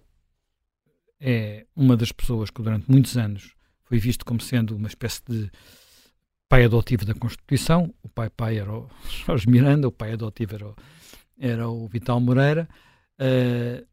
é 1.20 1.66
uma 1.76 1.96
das 1.96 2.12
pessoas 2.12 2.50
que 2.50 2.62
durante 2.62 2.90
muitos 2.90 3.18
anos 3.18 3.54
foi 3.84 4.00
visto 4.00 4.26
como 4.26 4.42
sendo 4.42 4.76
uma 4.76 4.88
espécie 4.88 5.22
de 5.28 5.52
pai 6.50 6.66
adotivo 6.66 7.06
da 7.06 7.14
Constituição, 7.14 7.94
o 8.04 8.10
pai 8.10 8.30
pai 8.30 8.58
era 8.60 8.72
o 8.72 8.90
Jorge 9.26 9.50
Miranda, 9.50 9.88
o 9.88 9.92
pai 9.92 10.14
adotivo 10.14 10.56
era 10.56 10.68
o, 10.68 10.76
era 11.40 11.70
o 11.70 11.88
Vital 11.88 12.20
Moreira. 12.20 12.68
Uh, 13.20 13.86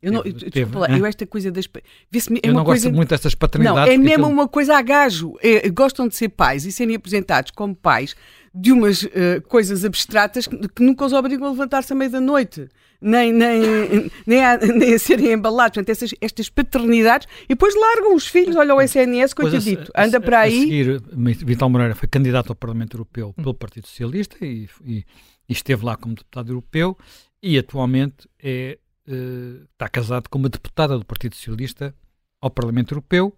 eu, 0.00 0.12
não, 0.12 0.22
teve, 0.22 0.76
lá, 0.76 0.88
eu 0.96 1.04
esta 1.04 1.26
coisa 1.26 1.50
das. 1.50 1.64
É 1.66 2.48
eu 2.48 2.54
não 2.54 2.64
coisa, 2.64 2.84
gosto 2.84 2.96
muito 2.96 3.08
destas 3.08 3.34
paternidades. 3.34 3.86
Não, 3.86 3.92
é 3.92 3.96
mesmo 3.98 4.28
uma 4.28 4.46
coisa 4.46 4.76
a 4.76 4.82
gajo. 4.82 5.34
É, 5.42 5.68
gostam 5.70 6.06
de 6.06 6.14
ser 6.14 6.28
pais 6.28 6.64
e 6.64 6.70
serem 6.70 6.94
apresentados 6.94 7.50
como 7.50 7.74
pais 7.74 8.14
de 8.54 8.70
umas 8.70 9.02
uh, 9.02 9.42
coisas 9.48 9.84
abstratas 9.84 10.46
que, 10.46 10.56
que, 10.68 10.82
nunca 10.82 11.04
os 11.04 11.12
obrigam 11.12 11.48
a 11.48 11.50
levantar-se 11.50 11.92
à 11.92 11.96
meia 11.96 12.10
da 12.10 12.20
noite 12.20 12.68
nem, 13.00 13.32
nem, 13.32 14.10
nem, 14.26 14.44
a, 14.44 14.56
nem 14.58 14.94
a 14.94 14.98
serem 14.98 15.32
embalados. 15.32 15.74
Portanto, 15.74 15.90
essas, 15.90 16.14
estas 16.20 16.48
paternidades. 16.48 17.28
E 17.44 17.48
depois 17.48 17.74
largam 17.74 18.14
os 18.14 18.26
filhos, 18.26 18.56
olha 18.56 18.74
o 18.74 18.80
SNS, 18.80 19.34
coitadito, 19.34 19.90
a, 19.94 20.04
anda 20.04 20.20
para 20.20 20.40
aí. 20.40 20.58
A 20.58 20.60
seguir, 20.60 21.02
Vital 21.44 21.70
Moreira 21.70 21.94
foi 21.94 22.08
candidato 22.08 22.50
ao 22.50 22.56
Parlamento 22.56 22.94
Europeu 22.96 23.32
pelo 23.34 23.54
Partido 23.54 23.86
Socialista 23.86 24.36
e, 24.44 24.68
e, 24.84 25.04
e 25.48 25.52
esteve 25.52 25.84
lá 25.84 25.96
como 25.96 26.14
deputado 26.14 26.50
europeu 26.50 26.96
e 27.42 27.58
atualmente 27.58 28.28
é, 28.42 28.78
uh, 29.06 29.64
está 29.72 29.88
casado 29.88 30.28
com 30.28 30.38
uma 30.38 30.48
deputada 30.48 30.98
do 30.98 31.04
Partido 31.04 31.34
Socialista 31.36 31.94
ao 32.40 32.50
Parlamento 32.50 32.92
Europeu. 32.92 33.32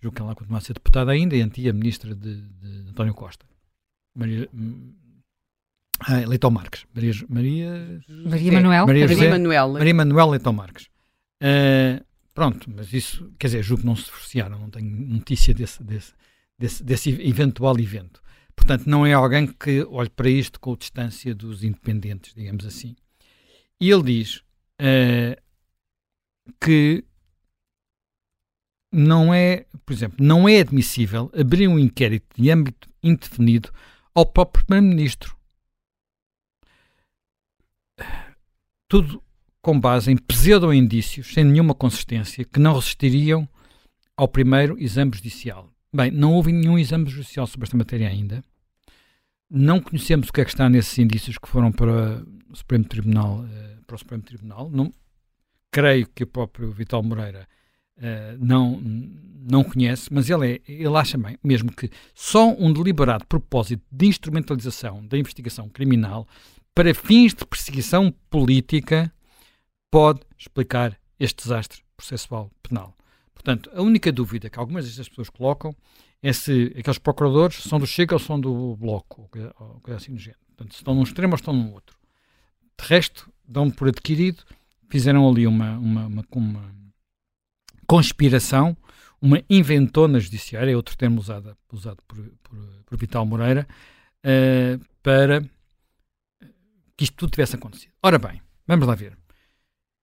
Julgo 0.00 0.14
que 0.14 0.22
ela 0.22 0.34
continua 0.34 0.58
a 0.58 0.60
ser 0.60 0.74
deputada 0.74 1.10
ainda 1.10 1.34
e 1.34 1.40
antiga 1.40 1.72
ministra 1.72 2.14
de, 2.14 2.42
de 2.42 2.90
António 2.90 3.14
Costa. 3.14 3.44
Maria, 4.14 4.48
ah, 6.00 6.24
Leitão 6.26 6.50
Marques. 6.50 6.84
Maria, 6.94 7.12
Maria, 7.28 8.00
Maria 8.08 8.52
Manuel. 8.52 8.86
Maria, 8.86 9.08
Maria 9.08 9.30
Manuel. 9.30 9.72
Maria 9.72 9.94
Manuel 9.94 10.30
Leitão 10.30 10.52
Marques. 10.52 10.88
Uh, 11.42 12.04
pronto, 12.34 12.70
mas 12.74 12.92
isso, 12.92 13.32
quer 13.38 13.48
dizer, 13.48 13.62
julgo 13.62 13.82
que 13.82 13.86
não 13.86 13.96
se 13.96 14.04
divorciaram, 14.04 14.58
não 14.58 14.70
tenho 14.70 14.90
notícia 14.90 15.52
desse, 15.54 15.82
desse, 15.82 16.12
desse, 16.58 16.84
desse 16.84 17.10
eventual 17.10 17.78
evento. 17.78 18.22
Portanto, 18.54 18.86
não 18.86 19.06
é 19.06 19.12
alguém 19.12 19.46
que 19.46 19.84
olhe 19.84 20.10
para 20.10 20.28
isto 20.28 20.58
com 20.58 20.76
distância 20.76 21.34
dos 21.34 21.62
independentes, 21.62 22.34
digamos 22.34 22.66
assim. 22.66 22.96
E 23.80 23.90
ele 23.90 24.02
diz 24.02 24.36
uh, 24.80 25.40
que 26.60 27.04
não 28.92 29.32
é, 29.32 29.66
por 29.84 29.92
exemplo, 29.92 30.24
não 30.24 30.48
é 30.48 30.60
admissível 30.60 31.30
abrir 31.38 31.68
um 31.68 31.78
inquérito 31.78 32.26
de 32.36 32.50
âmbito 32.50 32.88
indefinido 33.02 33.70
ao 34.14 34.26
próprio 34.26 34.64
Primeiro-Ministro. 34.64 35.37
Tudo 38.88 39.22
com 39.60 39.78
base 39.78 40.10
em 40.10 40.16
pseudo-indícios, 40.16 41.32
sem 41.34 41.44
nenhuma 41.44 41.74
consistência, 41.74 42.44
que 42.44 42.58
não 42.58 42.74
resistiriam 42.74 43.48
ao 44.16 44.26
primeiro 44.26 44.78
exame 44.78 45.12
judicial. 45.14 45.70
Bem, 45.92 46.10
não 46.10 46.34
houve 46.34 46.52
nenhum 46.52 46.78
exame 46.78 47.08
judicial 47.08 47.46
sobre 47.46 47.66
esta 47.66 47.76
matéria 47.76 48.08
ainda. 48.08 48.42
Não 49.50 49.80
conhecemos 49.80 50.28
o 50.28 50.32
que 50.32 50.40
é 50.40 50.44
que 50.44 50.50
está 50.50 50.68
nesses 50.68 50.98
indícios 50.98 51.38
que 51.38 51.48
foram 51.48 51.70
para 51.70 52.22
o 52.50 52.56
Supremo 52.56 52.84
Tribunal. 52.84 53.40
Uh, 53.40 53.68
para 53.88 53.96
o 53.96 53.98
Supremo 53.98 54.22
Tribunal. 54.22 54.70
Não, 54.70 54.92
creio 55.72 56.06
que 56.14 56.22
o 56.22 56.26
próprio 56.26 56.70
Vital 56.70 57.02
Moreira 57.02 57.48
uh, 57.96 58.38
não, 58.38 58.80
não 58.80 59.64
conhece, 59.64 60.12
mas 60.12 60.28
ele, 60.28 60.54
é, 60.54 60.72
ele 60.72 60.96
acha 60.96 61.16
bem, 61.16 61.38
mesmo 61.42 61.72
que 61.72 61.90
só 62.14 62.54
um 62.54 62.72
deliberado 62.72 63.26
propósito 63.26 63.82
de 63.90 64.06
instrumentalização 64.06 65.04
da 65.06 65.18
investigação 65.18 65.68
criminal 65.68 66.28
para 66.78 66.94
fins 66.94 67.34
de 67.34 67.44
perseguição 67.44 68.14
política 68.30 69.12
pode 69.90 70.20
explicar 70.38 70.96
este 71.18 71.42
desastre 71.42 71.82
processual 71.96 72.52
penal. 72.62 72.96
Portanto, 73.34 73.68
a 73.74 73.82
única 73.82 74.12
dúvida 74.12 74.48
que 74.48 74.60
algumas 74.60 74.84
destas 74.84 75.08
pessoas 75.08 75.28
colocam 75.28 75.74
é 76.22 76.32
se 76.32 76.72
aqueles 76.78 76.98
procuradores 76.98 77.64
são 77.64 77.80
do 77.80 77.86
Chega 77.86 78.14
ou 78.14 78.20
são 78.20 78.40
do 78.40 78.76
Bloco, 78.76 79.28
ou 79.58 79.80
coisa 79.80 79.96
assim 79.96 80.12
do 80.12 80.20
género. 80.20 80.38
Portanto, 80.46 80.72
se 80.72 80.78
estão 80.78 80.94
num 80.94 81.02
extremo 81.02 81.32
ou 81.32 81.34
estão 81.34 81.52
no 81.52 81.72
outro. 81.72 81.98
De 82.80 82.86
resto, 82.86 83.28
dão 83.44 83.68
por 83.68 83.88
adquirido, 83.88 84.44
fizeram 84.88 85.28
ali 85.28 85.48
uma, 85.48 85.76
uma, 85.78 86.06
uma, 86.06 86.24
uma 86.32 86.74
conspiração, 87.88 88.76
uma 89.20 89.42
inventona 89.50 90.20
judiciária, 90.20 90.70
é 90.70 90.76
outro 90.76 90.96
termo 90.96 91.18
usado, 91.18 91.56
usado 91.72 91.98
por, 92.06 92.18
por, 92.40 92.58
por 92.86 92.96
Vital 92.96 93.26
Moreira, 93.26 93.66
uh, 94.24 94.80
para 95.02 95.42
que 96.98 97.04
isto 97.04 97.14
tudo 97.14 97.30
tivesse 97.30 97.54
acontecido. 97.54 97.92
Ora 98.02 98.18
bem, 98.18 98.42
vamos 98.66 98.86
lá 98.86 98.94
ver. 98.96 99.16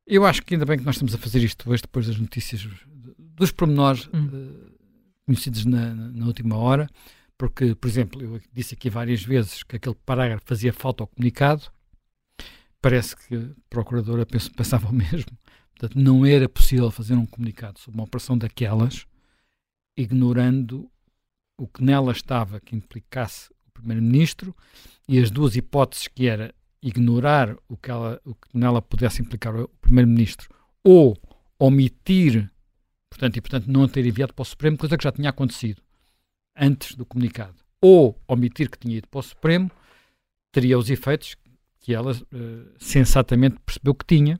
Eu 0.07 0.25
acho 0.25 0.41
que 0.41 0.55
ainda 0.55 0.65
bem 0.65 0.79
que 0.79 0.85
nós 0.85 0.95
estamos 0.95 1.13
a 1.13 1.17
fazer 1.17 1.43
isto 1.43 1.69
hoje, 1.69 1.81
depois 1.81 2.07
das 2.07 2.17
notícias, 2.17 2.65
dos 3.17 3.51
pormenores 3.51 4.07
hum. 4.13 4.27
uh, 4.27 4.71
conhecidos 5.25 5.65
na, 5.65 5.93
na, 5.93 6.25
última 6.25 6.55
hora, 6.55 6.89
porque, 7.37 7.75
por 7.75 7.89
exemplo, 7.89 8.21
eu 8.21 8.41
disse 8.53 8.75
aqui 8.75 8.89
várias 8.89 9.21
vezes 9.21 9.61
que 9.61 9.75
aquele 9.75 9.95
parágrafo 10.05 10.45
fazia 10.45 10.71
falta 10.71 11.03
ao 11.03 11.07
comunicado, 11.07 11.63
parece 12.81 13.17
que 13.17 13.35
a 13.35 13.49
Procuradora 13.69 14.25
pensava 14.25 14.87
o 14.87 14.93
mesmo. 14.93 15.37
Portanto, 15.77 16.01
não 16.01 16.25
era 16.25 16.47
possível 16.47 16.89
fazer 16.89 17.15
um 17.15 17.25
comunicado 17.25 17.77
sobre 17.79 17.99
uma 17.99 18.05
operação 18.05 18.37
daquelas, 18.37 19.05
ignorando 19.97 20.89
o 21.57 21.67
que 21.67 21.83
nela 21.83 22.13
estava 22.13 22.61
que 22.61 22.73
implicasse 22.73 23.49
o 23.67 23.71
Primeiro-Ministro 23.73 24.55
e 25.09 25.19
as 25.19 25.29
duas 25.29 25.57
hipóteses 25.57 26.07
que 26.07 26.27
era 26.27 26.55
ignorar 26.85 27.57
o 27.67 27.75
que, 27.75 27.89
ela, 27.89 28.21
o 28.23 28.35
que 28.35 28.47
nela 28.53 28.79
pudesse 28.79 29.19
implicar 29.19 29.55
o 29.55 29.67
Primeiro-Ministro 29.81 30.47
ou 30.83 31.17
omitir, 31.57 32.47
portanto, 33.09 33.37
e 33.37 33.41
portanto 33.41 33.65
não 33.65 33.87
ter 33.87 34.05
enviado 34.05 34.35
para 34.35 34.43
o 34.43 34.45
Supremo, 34.45 34.77
coisa 34.77 34.95
que 34.95 35.03
já 35.03 35.11
tinha 35.11 35.31
acontecido 35.31 35.81
antes 36.55 36.95
do 36.95 37.03
comunicado, 37.03 37.55
ou 37.81 38.21
omitir 38.27 38.69
que 38.69 38.77
tinha 38.77 38.97
ido 38.97 39.07
para 39.07 39.19
o 39.19 39.23
Supremo, 39.23 39.71
teria 40.51 40.77
os 40.77 40.91
efeitos 40.91 41.35
que 41.79 41.91
ela 41.91 42.11
uh, 42.11 42.75
sensatamente 42.77 43.57
percebeu 43.65 43.95
que 43.95 44.05
tinha, 44.05 44.39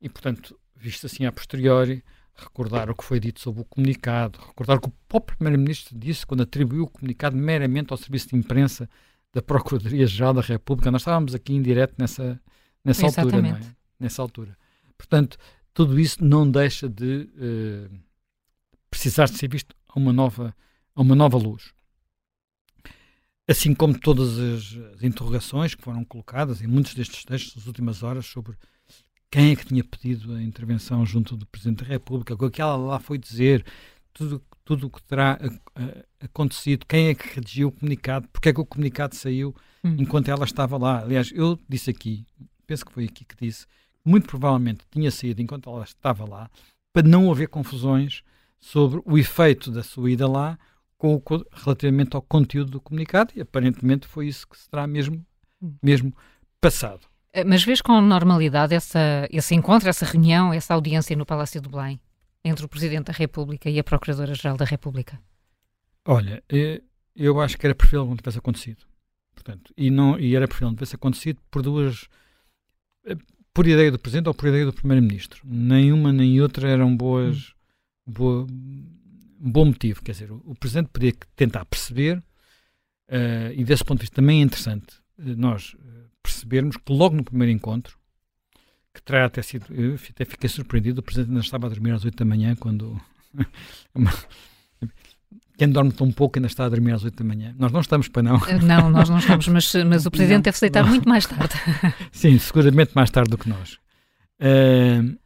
e 0.00 0.08
portanto, 0.08 0.58
visto 0.74 1.06
assim 1.06 1.24
a 1.24 1.30
posteriori, 1.30 2.02
recordar 2.34 2.90
o 2.90 2.96
que 2.96 3.04
foi 3.04 3.20
dito 3.20 3.40
sobre 3.40 3.62
o 3.62 3.64
comunicado, 3.64 4.40
recordar 4.40 4.78
o 4.78 4.80
que 4.80 4.88
o 4.88 4.94
próprio 5.06 5.38
Primeiro-Ministro 5.38 5.96
disse 5.96 6.26
quando 6.26 6.42
atribuiu 6.42 6.82
o 6.82 6.90
comunicado 6.90 7.36
meramente 7.36 7.92
ao 7.92 7.96
Serviço 7.96 8.30
de 8.30 8.36
Imprensa 8.36 8.90
da 9.34 9.42
Procuradoria-Geral 9.42 10.32
da 10.32 10.40
República. 10.40 10.90
Nós 10.90 11.02
estávamos 11.02 11.34
aqui 11.34 11.52
em 11.52 11.60
direto 11.60 11.94
nessa, 11.98 12.40
nessa 12.84 13.06
altura, 13.06 13.42
não 13.42 13.50
é? 13.50 13.60
Nessa 13.98 14.22
altura. 14.22 14.56
Portanto, 14.96 15.36
tudo 15.74 15.98
isso 15.98 16.24
não 16.24 16.48
deixa 16.48 16.88
de 16.88 17.28
uh, 17.34 17.98
precisar 18.88 19.24
de 19.24 19.36
ser 19.36 19.48
visto 19.48 19.74
a 19.88 19.98
uma 19.98 20.12
nova, 20.12 20.54
a 20.94 21.02
uma 21.02 21.16
nova 21.16 21.36
luz. 21.36 21.74
Assim 23.46 23.74
como 23.74 23.98
todas 23.98 24.38
as, 24.38 24.94
as 24.94 25.02
interrogações 25.02 25.74
que 25.74 25.82
foram 25.82 26.04
colocadas 26.04 26.62
em 26.62 26.66
muitos 26.66 26.94
destes 26.94 27.24
textos 27.24 27.56
nas 27.56 27.66
últimas 27.66 28.02
horas 28.02 28.24
sobre 28.24 28.56
quem 29.30 29.50
é 29.50 29.56
que 29.56 29.66
tinha 29.66 29.82
pedido 29.82 30.32
a 30.32 30.42
intervenção 30.42 31.04
junto 31.04 31.36
do 31.36 31.44
Presidente 31.44 31.82
da 31.82 31.90
República, 31.90 32.34
o 32.34 32.50
que 32.50 32.62
ela 32.62 32.76
lá 32.76 33.00
foi 33.00 33.18
dizer, 33.18 33.66
tudo 34.12 34.40
tudo 34.64 34.86
o 34.86 34.90
que 34.90 35.02
terá 35.02 35.38
acontecido, 36.22 36.86
quem 36.86 37.08
é 37.08 37.14
que 37.14 37.34
redigiu 37.34 37.68
o 37.68 37.72
comunicado, 37.72 38.26
porque 38.32 38.48
é 38.48 38.52
que 38.52 38.60
o 38.60 38.66
comunicado 38.66 39.14
saiu 39.14 39.54
hum. 39.84 39.96
enquanto 39.98 40.30
ela 40.30 40.44
estava 40.44 40.78
lá. 40.78 41.00
Aliás, 41.00 41.30
eu 41.34 41.58
disse 41.68 41.90
aqui, 41.90 42.26
penso 42.66 42.84
que 42.84 42.92
foi 42.92 43.04
aqui 43.04 43.24
que 43.24 43.36
disse, 43.36 43.66
muito 44.04 44.26
provavelmente 44.26 44.84
tinha 44.90 45.10
saído 45.10 45.42
enquanto 45.42 45.68
ela 45.68 45.84
estava 45.84 46.28
lá, 46.28 46.50
para 46.92 47.06
não 47.06 47.30
haver 47.30 47.48
confusões 47.48 48.22
sobre 48.58 49.02
o 49.04 49.18
efeito 49.18 49.70
da 49.70 49.82
sua 49.82 50.10
ida 50.10 50.26
lá 50.26 50.58
com 50.96 51.16
o, 51.16 51.22
relativamente 51.52 52.16
ao 52.16 52.22
conteúdo 52.22 52.70
do 52.70 52.80
comunicado, 52.80 53.32
e 53.36 53.40
aparentemente 53.40 54.06
foi 54.06 54.28
isso 54.28 54.48
que 54.48 54.56
se 54.56 54.70
terá 54.70 54.86
mesmo, 54.86 55.22
hum. 55.60 55.74
mesmo 55.82 56.14
passado. 56.60 57.06
Eh, 57.34 57.44
mas 57.44 57.64
vês 57.64 57.82
com 57.82 58.00
normalidade 58.00 58.74
essa, 58.74 59.28
esse 59.30 59.54
encontro, 59.54 59.88
essa 59.88 60.06
reunião, 60.06 60.52
essa 60.52 60.72
audiência 60.72 61.14
no 61.14 61.26
Palácio 61.26 61.60
do 61.60 61.68
Belém? 61.68 62.00
Entre 62.44 62.64
o 62.64 62.68
Presidente 62.68 63.06
da 63.06 63.12
República 63.12 63.70
e 63.70 63.78
a 63.78 63.84
Procuradora-Geral 63.84 64.56
da 64.56 64.66
República? 64.66 65.18
Olha, 66.04 66.42
eh, 66.48 66.82
eu 67.16 67.40
acho 67.40 67.56
que 67.56 67.66
era 67.66 67.74
preferível 67.74 68.06
não 68.06 68.16
tivesse 68.16 68.38
acontecido. 68.38 68.84
Portanto, 69.34 69.72
e, 69.76 69.90
não, 69.90 70.18
e 70.20 70.36
era 70.36 70.46
preferível 70.46 70.70
que 70.70 70.76
tivesse 70.76 70.96
acontecido 70.96 71.40
por 71.50 71.62
duas. 71.62 72.06
Eh, 73.06 73.16
por 73.54 73.66
ideia 73.66 73.90
do 73.90 73.98
Presidente 73.98 74.28
ou 74.28 74.34
por 74.34 74.48
ideia 74.48 74.66
do 74.66 74.72
Primeiro-Ministro. 74.72 75.40
Nenhuma 75.44 76.12
nem 76.12 76.40
outra 76.40 76.68
eram 76.68 76.94
boas. 76.94 77.36
Hum. 77.36 78.12
Boa, 78.12 78.42
um 78.44 79.50
bom 79.50 79.64
motivo. 79.64 80.02
Quer 80.02 80.12
dizer, 80.12 80.30
o, 80.30 80.54
Presidente 80.54 80.90
podia 80.92 81.12
tentar 81.34 81.64
perceber, 81.64 82.18
uh, 82.18 83.52
e 83.54 83.64
desse 83.64 83.82
ponto 83.82 83.98
de 83.98 84.02
vista 84.02 84.16
também 84.16 84.40
é 84.40 84.44
interessante 84.44 84.96
uh, 85.18 85.36
nós 85.36 85.74
percebermos 86.22 86.76
que 86.76 86.92
logo 86.92 87.16
no 87.16 87.24
primeiro 87.24 87.52
encontro 87.52 87.98
que 88.94 89.02
terá 89.02 89.26
até 89.26 89.42
sido. 89.42 89.66
Eu 89.74 89.96
até 90.10 90.24
fiquei 90.24 90.48
surpreendido, 90.48 91.00
o 91.00 91.02
Presidente 91.02 91.30
ainda 91.30 91.40
estava 91.40 91.66
a 91.66 91.68
dormir 91.68 91.90
às 91.90 92.04
8 92.04 92.16
da 92.16 92.24
manhã 92.24 92.54
quando. 92.54 92.98
Quem 95.56 95.68
dorme 95.68 95.92
tão 95.92 96.10
pouco 96.10 96.38
ainda 96.38 96.48
está 96.48 96.64
a 96.64 96.68
dormir 96.68 96.92
às 96.92 97.04
8 97.04 97.16
da 97.16 97.24
manhã. 97.24 97.54
Nós 97.58 97.70
não 97.70 97.80
estamos 97.80 98.08
para 98.08 98.22
não. 98.22 98.36
Eh, 98.46 98.58
não, 98.58 98.90
nós 98.90 99.08
não 99.08 99.18
estamos, 99.18 99.46
mas, 99.48 99.72
mas 99.86 100.06
o 100.06 100.10
Presidente 100.10 100.36
não, 100.36 100.42
deve 100.42 100.56
se 100.56 100.60
deitar 100.62 100.86
muito 100.86 101.08
mais 101.08 101.26
tarde. 101.26 101.54
Sim, 102.12 102.38
seguramente 102.38 102.92
mais 102.94 103.10
tarde 103.10 103.30
do 103.30 103.38
que 103.38 103.48
nós. 103.48 103.74
Uh, 104.40 105.16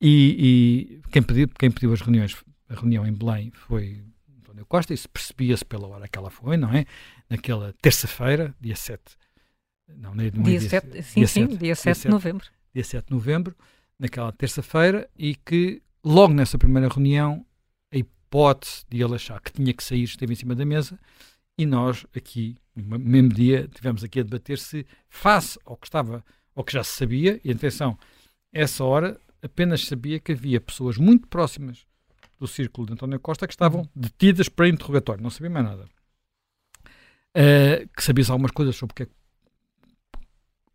e, 0.00 1.00
e 1.00 1.10
quem, 1.10 1.22
pediu, 1.22 1.48
quem 1.48 1.70
pediu 1.70 1.92
as 1.92 2.00
reuniões, 2.00 2.36
a 2.68 2.74
reunião 2.74 3.06
em 3.06 3.12
Belém 3.12 3.50
foi 3.54 4.04
António 4.38 4.66
Costa, 4.66 4.92
isso 4.92 5.08
percebia-se 5.08 5.64
pela 5.64 5.88
hora 5.88 6.06
que 6.06 6.18
ela 6.18 6.30
foi, 6.30 6.58
não 6.58 6.70
é? 6.70 6.84
Naquela 7.28 7.74
terça-feira, 7.80 8.54
dia 8.60 8.76
7 8.76 9.00
não, 9.88 10.14
nem, 10.14 10.30
dia, 10.30 10.58
dia 10.58 10.68
7, 10.68 11.02
sim, 11.02 11.20
dia 11.20 11.26
sim, 11.26 11.46
7, 11.48 11.56
dia 11.56 11.74
7 11.74 12.02
de 12.02 12.08
novembro. 12.08 12.46
Dia 12.74 12.84
7 12.84 13.06
de 13.06 13.12
novembro, 13.12 13.56
naquela 13.98 14.32
terça-feira, 14.32 15.08
e 15.16 15.34
que 15.34 15.82
logo 16.02 16.32
nessa 16.32 16.58
primeira 16.58 16.88
reunião, 16.88 17.44
a 17.92 17.96
hipótese 17.96 18.84
de 18.88 19.02
ele 19.02 19.14
achar 19.14 19.40
que 19.40 19.52
tinha 19.52 19.72
que 19.72 19.84
sair 19.84 20.04
esteve 20.04 20.32
em 20.32 20.36
cima 20.36 20.54
da 20.54 20.64
mesa, 20.64 20.98
e 21.56 21.66
nós 21.66 22.06
aqui, 22.14 22.56
no 22.74 22.98
mesmo 22.98 23.28
dia, 23.28 23.68
tivemos 23.68 24.02
aqui 24.02 24.20
a 24.20 24.22
debater 24.22 24.58
se, 24.58 24.86
face 25.08 25.58
ao 25.64 25.76
que 25.76 25.86
estava, 25.86 26.24
ao 26.54 26.64
que 26.64 26.72
já 26.72 26.82
se 26.82 26.96
sabia, 26.96 27.40
e 27.44 27.50
atenção, 27.50 27.98
essa 28.52 28.84
hora 28.84 29.18
apenas 29.42 29.84
sabia 29.84 30.18
que 30.18 30.32
havia 30.32 30.60
pessoas 30.60 30.96
muito 30.96 31.28
próximas 31.28 31.86
do 32.38 32.48
círculo 32.48 32.86
de 32.86 32.94
António 32.94 33.20
Costa 33.20 33.46
que 33.46 33.52
estavam 33.52 33.82
uhum. 33.82 33.88
detidas 33.94 34.48
para 34.48 34.68
interrogatório, 34.68 35.22
não 35.22 35.30
sabia 35.30 35.50
mais 35.50 35.66
nada. 35.66 35.88
Uh, 37.36 37.88
que 37.94 38.02
sabia 38.02 38.24
algumas 38.28 38.52
coisas 38.52 38.76
sobre 38.76 38.92
o 38.92 38.94
que 38.94 39.02
é 39.02 39.06
que 39.06 39.12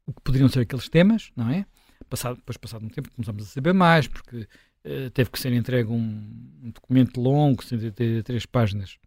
o 0.09 0.13
que 0.13 0.21
poderiam 0.21 0.49
ser 0.49 0.61
aqueles 0.61 0.89
temas, 0.89 1.31
não 1.35 1.49
é? 1.49 1.65
Passado, 2.09 2.37
depois, 2.37 2.57
passado 2.57 2.83
um 2.83 2.89
tempo, 2.89 3.11
começamos 3.11 3.43
a 3.43 3.45
saber 3.45 3.73
mais, 3.73 4.07
porque 4.07 4.37
uh, 4.37 5.09
teve 5.13 5.29
que 5.29 5.39
ser 5.39 5.53
entregue 5.53 5.91
um, 5.91 6.57
um 6.63 6.71
documento 6.71 7.21
longo, 7.21 7.63
133 7.63 8.45
páginas, 8.47 8.97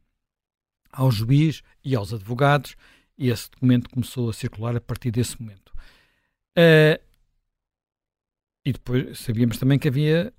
ao 0.93 1.11
juiz 1.11 1.63
e 1.85 1.97
aos 1.97 2.13
advogados, 2.13 2.77
e 3.19 3.31
esse 3.31 3.51
documento 3.51 3.91
começou 3.91 4.31
a 4.31 4.33
circular 4.33 4.77
a 4.77 4.81
partir 4.81 5.11
desse 5.11 5.41
momento. 5.41 5.73
Uh, 6.57 7.03
e 8.65 8.73
depois 8.73 9.19
sabíamos 9.19 9.59
também 9.59 9.79
que 9.79 9.89
havia 9.89 10.33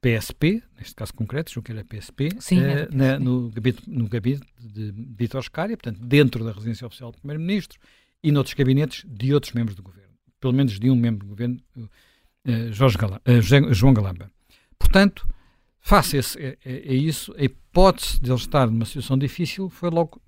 PSP, 0.00 0.62
neste 0.78 0.94
caso 0.94 1.12
concreto, 1.12 1.52
julgo 1.52 1.66
que 1.66 1.72
era 1.72 1.84
PSP, 1.84 2.30
Sim, 2.38 2.60
eh, 2.60 2.70
era 2.70 2.88
na- 2.90 3.18
no, 3.18 3.50
gabinete, 3.50 3.90
no 3.90 4.08
gabinete 4.08 4.46
de 4.58 4.90
Vítor 4.92 5.42
Scária, 5.42 5.76
portanto, 5.76 6.00
dentro 6.02 6.42
da 6.44 6.52
residência 6.52 6.86
oficial 6.86 7.12
do 7.12 7.18
Primeiro-Ministro 7.18 7.78
e 8.24 8.32
noutros 8.32 8.54
gabinetes 8.54 9.04
de 9.06 9.32
outros 9.34 9.52
membros 9.52 9.76
do 9.76 9.82
governo, 9.82 10.14
pelo 10.40 10.52
menos 10.54 10.78
de 10.80 10.90
um 10.90 10.96
membro 10.96 11.26
do 11.26 11.30
governo, 11.30 11.60
eh, 12.44 12.72
Jorge 12.72 12.96
Gala- 12.98 13.20
eh, 13.24 13.40
José- 13.40 13.72
João 13.72 13.92
Galamba. 13.94 14.30
Portanto, 14.78 15.28
face 15.80 16.18
a, 16.18 16.20
a- 16.20 16.70
a- 16.70 16.92
isso, 16.92 17.34
a 17.38 17.42
hipótese 17.44 18.20
de 18.20 18.30
ele 18.30 18.38
estar 18.38 18.66
numa 18.70 18.84
situação 18.84 19.16
difícil 19.18 19.68
foi 19.68 19.90
logo 19.90 20.20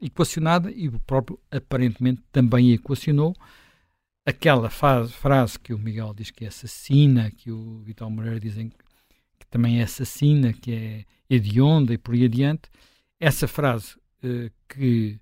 equacionada 0.00 0.70
e 0.70 0.88
o 0.88 0.98
próprio 1.00 1.38
aparentemente 1.50 2.22
também 2.32 2.72
equacionou 2.72 3.34
aquela 4.24 4.70
fa- 4.70 5.06
frase 5.08 5.58
que 5.58 5.74
o 5.74 5.78
Miguel 5.78 6.14
diz 6.14 6.30
que 6.30 6.44
é 6.44 6.48
assassina, 6.48 7.30
que 7.30 7.50
o 7.50 7.80
Vital 7.80 8.10
Moreira 8.10 8.38
dizem 8.40 8.68
que 9.38 9.46
também 9.50 9.80
é 9.80 9.82
assassina, 9.82 10.52
que 10.52 10.72
é 10.72 11.04
hedionda 11.28 11.92
e 11.92 11.98
por 11.98 12.14
aí 12.14 12.24
adiante. 12.24 12.62
Essa 13.18 13.46
frase 13.48 13.96
eh, 14.22 14.50
que 14.68 15.18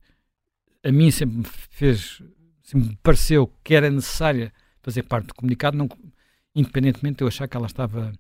a 0.85 0.93
mim 0.93 1.11
sempre 1.11 1.39
me 1.39 1.45
fez, 1.45 2.23
sempre 2.63 2.91
me 2.91 2.99
pareceu 3.03 3.53
que 3.65 3.75
era 3.75 3.91
necessária 3.91 4.53
fazer 4.83 5.03
parte 5.03 5.27
do 5.27 5.35
comunicado, 5.35 5.77
não, 5.77 5.89
independentemente 6.55 7.19
de 7.19 7.25
eu 7.25 7.29
achar 7.29 7.49
que 7.49 7.57
ela 7.57 7.67
estava 7.67 8.13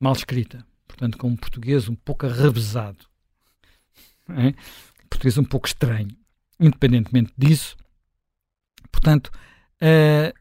mal 0.00 0.12
escrita. 0.12 0.64
Portanto, 0.86 1.18
com 1.18 1.28
um 1.28 1.36
português 1.36 1.88
um 1.88 1.94
pouco 1.94 2.26
arrevesado. 2.26 3.06
é? 4.28 4.54
Português 5.08 5.38
um 5.38 5.44
pouco 5.44 5.66
estranho. 5.66 6.16
Independentemente 6.58 7.32
disso, 7.38 7.76
portanto, 8.90 9.30
eh, 9.80 10.34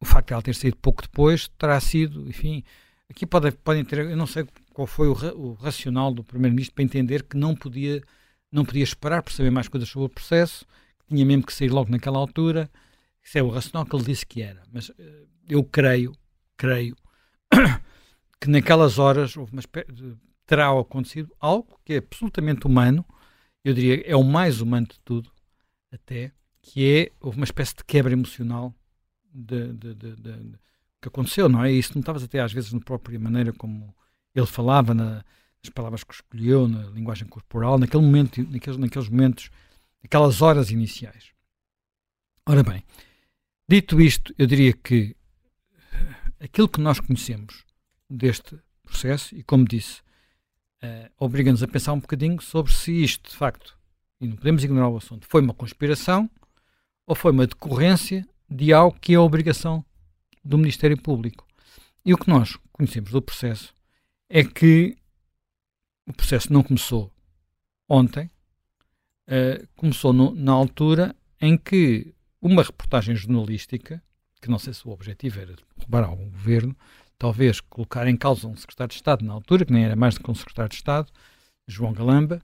o 0.00 0.04
facto 0.04 0.28
de 0.28 0.32
ela 0.32 0.42
ter 0.42 0.54
saído 0.54 0.76
pouco 0.78 1.02
depois 1.02 1.48
terá 1.58 1.78
sido, 1.80 2.28
enfim, 2.28 2.64
aqui 3.08 3.26
pode, 3.26 3.52
podem 3.52 3.84
ter, 3.84 3.98
eu 3.98 4.16
não 4.16 4.26
sei 4.26 4.46
qual 4.72 4.86
foi 4.86 5.08
o, 5.08 5.12
o 5.12 5.52
racional 5.54 6.12
do 6.12 6.24
Primeiro-Ministro 6.24 6.74
para 6.74 6.84
entender 6.84 7.22
que 7.22 7.36
não 7.36 7.54
podia, 7.54 8.02
não 8.50 8.64
podia 8.64 8.82
esperar 8.82 9.22
por 9.22 9.32
saber 9.32 9.50
mais 9.50 9.68
coisas 9.68 9.88
sobre 9.88 10.06
o 10.06 10.08
processo, 10.10 10.66
que 10.98 11.14
tinha 11.14 11.24
mesmo 11.24 11.44
que 11.46 11.52
sair 11.52 11.70
logo 11.70 11.90
naquela 11.90 12.18
altura. 12.18 12.70
Isso 13.22 13.38
é 13.38 13.42
o 13.42 13.48
racional 13.50 13.84
que 13.86 13.94
ele 13.94 14.04
disse 14.04 14.26
que 14.26 14.42
era. 14.42 14.62
Mas 14.72 14.90
eh, 14.98 15.24
eu 15.48 15.62
creio, 15.64 16.12
creio, 16.56 16.96
que 18.40 18.48
naquelas 18.48 18.98
horas 18.98 19.34
terá 20.46 20.70
acontecido 20.78 21.32
algo 21.38 21.78
que 21.84 21.94
é 21.94 21.96
absolutamente 21.98 22.66
humano, 22.66 23.04
eu 23.64 23.74
diria 23.74 24.02
é 24.06 24.16
o 24.16 24.24
mais 24.24 24.60
humano 24.60 24.86
de 24.86 24.98
tudo, 25.04 25.30
até, 25.92 26.32
que 26.62 26.84
é, 26.86 27.12
houve 27.20 27.36
uma 27.36 27.44
espécie 27.44 27.74
de 27.76 27.84
quebra 27.84 28.12
emocional 28.12 28.74
de, 29.32 29.72
de- 29.74 29.94
de- 29.94 30.58
que 31.00 31.08
aconteceu, 31.08 31.48
não 31.48 31.64
é? 31.64 31.72
E 31.72 31.78
isso 31.78 31.96
notava-se 31.96 32.24
até 32.26 32.40
às 32.40 32.52
vezes 32.52 32.72
na 32.72 32.80
própria 32.80 33.18
maneira 33.18 33.52
como 33.52 33.94
ele 34.34 34.46
falava, 34.46 34.92
na- 34.94 35.24
nas 35.62 35.70
palavras 35.72 36.02
que 36.02 36.14
escolheu, 36.14 36.66
na 36.66 36.84
linguagem 36.88 37.28
corporal, 37.28 37.78
naquele 37.78 38.02
momento, 38.02 38.42
naqueles, 38.50 38.78
naqueles 38.78 39.08
momentos, 39.08 39.50
naquelas 40.02 40.40
horas 40.40 40.70
iniciais. 40.70 41.32
Ora 42.46 42.62
bem, 42.62 42.82
dito 43.68 44.00
isto, 44.00 44.34
eu 44.38 44.46
diria 44.46 44.72
que 44.72 45.14
eh, 45.92 46.44
aquilo 46.44 46.68
que 46.68 46.80
nós 46.80 46.98
conhecemos 46.98 47.64
deste 48.08 48.58
processo, 48.82 49.34
e 49.36 49.42
como 49.42 49.64
disse, 49.66 50.00
eh, 50.82 51.10
obriga-nos 51.18 51.62
a 51.62 51.68
pensar 51.68 51.92
um 51.92 52.00
bocadinho 52.00 52.40
sobre 52.40 52.72
se 52.72 52.92
isto, 52.92 53.30
de 53.30 53.36
facto, 53.36 53.78
e 54.20 54.26
não 54.26 54.36
podemos 54.36 54.64
ignorar 54.64 54.88
o 54.88 54.96
assunto, 54.96 55.26
foi 55.28 55.42
uma 55.42 55.54
conspiração 55.54 56.28
ou 57.06 57.14
foi 57.14 57.32
uma 57.32 57.46
decorrência 57.46 58.26
de 58.48 58.72
algo 58.72 58.98
que 58.98 59.12
é 59.12 59.16
a 59.16 59.22
obrigação 59.22 59.84
do 60.42 60.58
Ministério 60.58 61.00
Público. 61.00 61.46
E 62.04 62.14
o 62.14 62.18
que 62.18 62.28
nós 62.28 62.56
conhecemos 62.72 63.10
do 63.10 63.20
processo 63.20 63.74
é 64.28 64.42
que 64.42 64.96
o 66.10 66.12
processo 66.12 66.52
não 66.52 66.62
começou 66.62 67.12
ontem, 67.88 68.30
eh, 69.26 69.64
começou 69.76 70.12
no- 70.12 70.34
na 70.34 70.52
altura 70.52 71.14
em 71.40 71.56
que 71.56 72.14
uma 72.40 72.62
reportagem 72.62 73.14
jornalística, 73.14 74.02
que 74.40 74.50
não 74.50 74.58
sei 74.58 74.72
se 74.72 74.86
o 74.86 74.90
objetivo 74.90 75.40
era 75.40 75.54
roubar 75.78 76.04
algum 76.04 76.30
governo, 76.30 76.76
talvez 77.18 77.60
colocar 77.60 78.06
em 78.06 78.16
causa 78.16 78.48
um 78.48 78.56
secretário 78.56 78.90
de 78.90 78.96
Estado 78.96 79.24
na 79.24 79.32
altura, 79.32 79.64
que 79.64 79.72
nem 79.72 79.84
era 79.84 79.96
mais 79.96 80.14
do 80.14 80.22
que 80.22 80.30
um 80.30 80.34
secretário 80.34 80.70
de 80.70 80.76
Estado, 80.76 81.12
João 81.66 81.92
Galamba, 81.92 82.40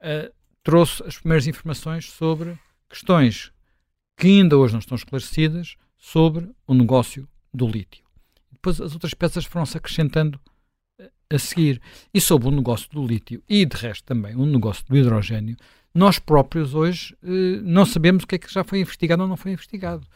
eh, 0.00 0.32
trouxe 0.62 1.02
as 1.04 1.18
primeiras 1.18 1.46
informações 1.46 2.10
sobre 2.10 2.58
questões 2.88 3.52
que 4.16 4.28
ainda 4.28 4.56
hoje 4.56 4.74
não 4.74 4.80
estão 4.80 4.94
esclarecidas 4.96 5.76
sobre 5.98 6.50
o 6.66 6.74
negócio 6.74 7.28
do 7.52 7.66
lítio. 7.66 8.04
Depois 8.50 8.80
as 8.80 8.92
outras 8.92 9.14
peças 9.14 9.44
foram-se 9.44 9.76
acrescentando 9.76 10.40
a 11.32 11.38
seguir. 11.38 11.80
E 12.12 12.20
sobre 12.20 12.48
o 12.48 12.50
negócio 12.50 12.88
do 12.90 13.06
lítio 13.06 13.42
e, 13.48 13.64
de 13.64 13.76
resto, 13.76 14.04
também 14.04 14.34
o 14.36 14.44
negócio 14.46 14.84
do 14.86 14.96
hidrogênio, 14.96 15.56
nós 15.94 16.18
próprios 16.18 16.74
hoje 16.74 17.14
eh, 17.22 17.60
não 17.62 17.84
sabemos 17.84 18.24
o 18.24 18.26
que 18.26 18.36
é 18.36 18.38
que 18.38 18.52
já 18.52 18.64
foi 18.64 18.80
investigado 18.80 19.22
ou 19.22 19.28
não 19.28 19.36
foi 19.36 19.52
investigado. 19.52 20.06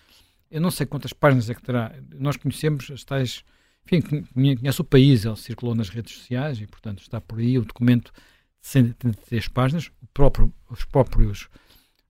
Eu 0.50 0.61
não 0.61 0.70
sei 0.70 0.87
quantas 0.87 1.12
páginas 1.12 1.50
é 1.50 1.55
que 1.55 1.62
terá. 1.62 1.92
Nós 2.18 2.37
conhecemos 2.37 2.90
as 2.90 3.05
tais. 3.05 3.42
Enfim, 3.85 4.00
conhe- 4.33 4.57
conhece 4.57 4.81
o 4.81 4.85
país, 4.85 5.24
ele 5.24 5.37
circulou 5.37 5.74
nas 5.74 5.88
redes 5.88 6.14
sociais 6.16 6.61
e, 6.61 6.66
portanto, 6.66 7.00
está 7.02 7.20
por 7.20 7.38
aí 7.38 7.59
o 7.59 7.64
documento 7.64 8.12
de 8.62 8.68
133 8.68 9.48
páginas. 9.48 9.90
Próprio, 10.14 10.52
os 10.70 10.85
próprios, 10.85 11.48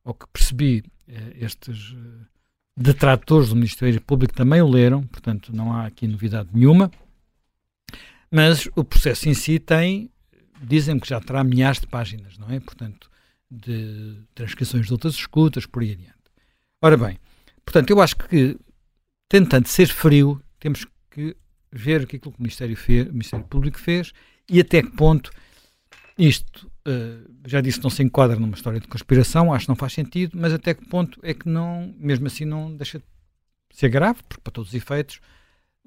ao 0.05 0.15
que 0.15 0.27
percebi, 0.33 0.85
eh, 1.09 1.37
estes 1.41 1.95
eh, 1.97 2.25
detratores 2.77 3.49
do 3.49 3.57
Ministério 3.57 4.01
Público 4.01 4.35
também 4.35 4.61
o 4.63 4.69
leram, 4.69 5.03
portanto, 5.05 5.51
não 5.55 5.73
há 5.73 5.87
aqui 5.87 6.07
novidade 6.07 6.49
nenhuma. 6.53 6.91
Mas 8.37 8.69
o 8.77 8.85
processo 8.85 9.31
em 9.31 9.33
si 9.33 9.59
tem, 9.59 10.11
dizem 10.61 10.99
que 10.99 11.09
já 11.09 11.19
terá 11.19 11.43
milhares 11.43 11.81
de 11.81 11.87
páginas, 11.87 12.37
não 12.37 12.51
é? 12.51 12.61
Portanto, 12.61 13.11
de 13.51 14.21
transcrições 14.35 14.85
de 14.85 14.93
outras 14.93 15.15
escutas, 15.15 15.65
por 15.65 15.83
aí 15.83 15.93
adiante. 15.93 16.13
Ora 16.83 16.99
bem, 16.99 17.19
portanto, 17.65 17.89
eu 17.89 17.99
acho 17.99 18.15
que, 18.15 18.59
tentando 19.27 19.67
ser 19.69 19.89
frio, 19.89 20.39
temos 20.61 20.85
que 21.11 21.35
ver 21.73 22.03
o 22.03 22.07
que, 22.07 22.17
é 22.17 22.19
que 22.19 22.29
o 22.29 22.35
Ministério, 22.39 22.77
fez, 22.77 23.09
o 23.09 23.13
Ministério 23.13 23.47
Público 23.47 23.81
fez 23.81 24.13
e 24.51 24.61
até 24.61 24.83
que 24.83 24.91
ponto 24.91 25.31
isto, 26.19 26.71
eh, 26.87 27.21
já 27.47 27.63
disse, 27.63 27.83
não 27.83 27.89
se 27.89 28.03
enquadra 28.03 28.39
numa 28.39 28.55
história 28.55 28.81
de 28.81 28.87
conspiração, 28.87 29.51
acho 29.51 29.65
que 29.65 29.71
não 29.71 29.77
faz 29.77 29.95
sentido, 29.95 30.37
mas 30.39 30.53
até 30.53 30.75
que 30.75 30.87
ponto 30.87 31.19
é 31.23 31.33
que 31.33 31.49
não, 31.49 31.95
mesmo 31.97 32.27
assim, 32.27 32.45
não 32.45 32.77
deixa 32.77 32.99
de 32.99 33.05
ser 33.71 33.89
grave, 33.89 34.23
porque 34.29 34.43
para 34.43 34.53
todos 34.53 34.69
os 34.69 34.75
efeitos, 34.75 35.21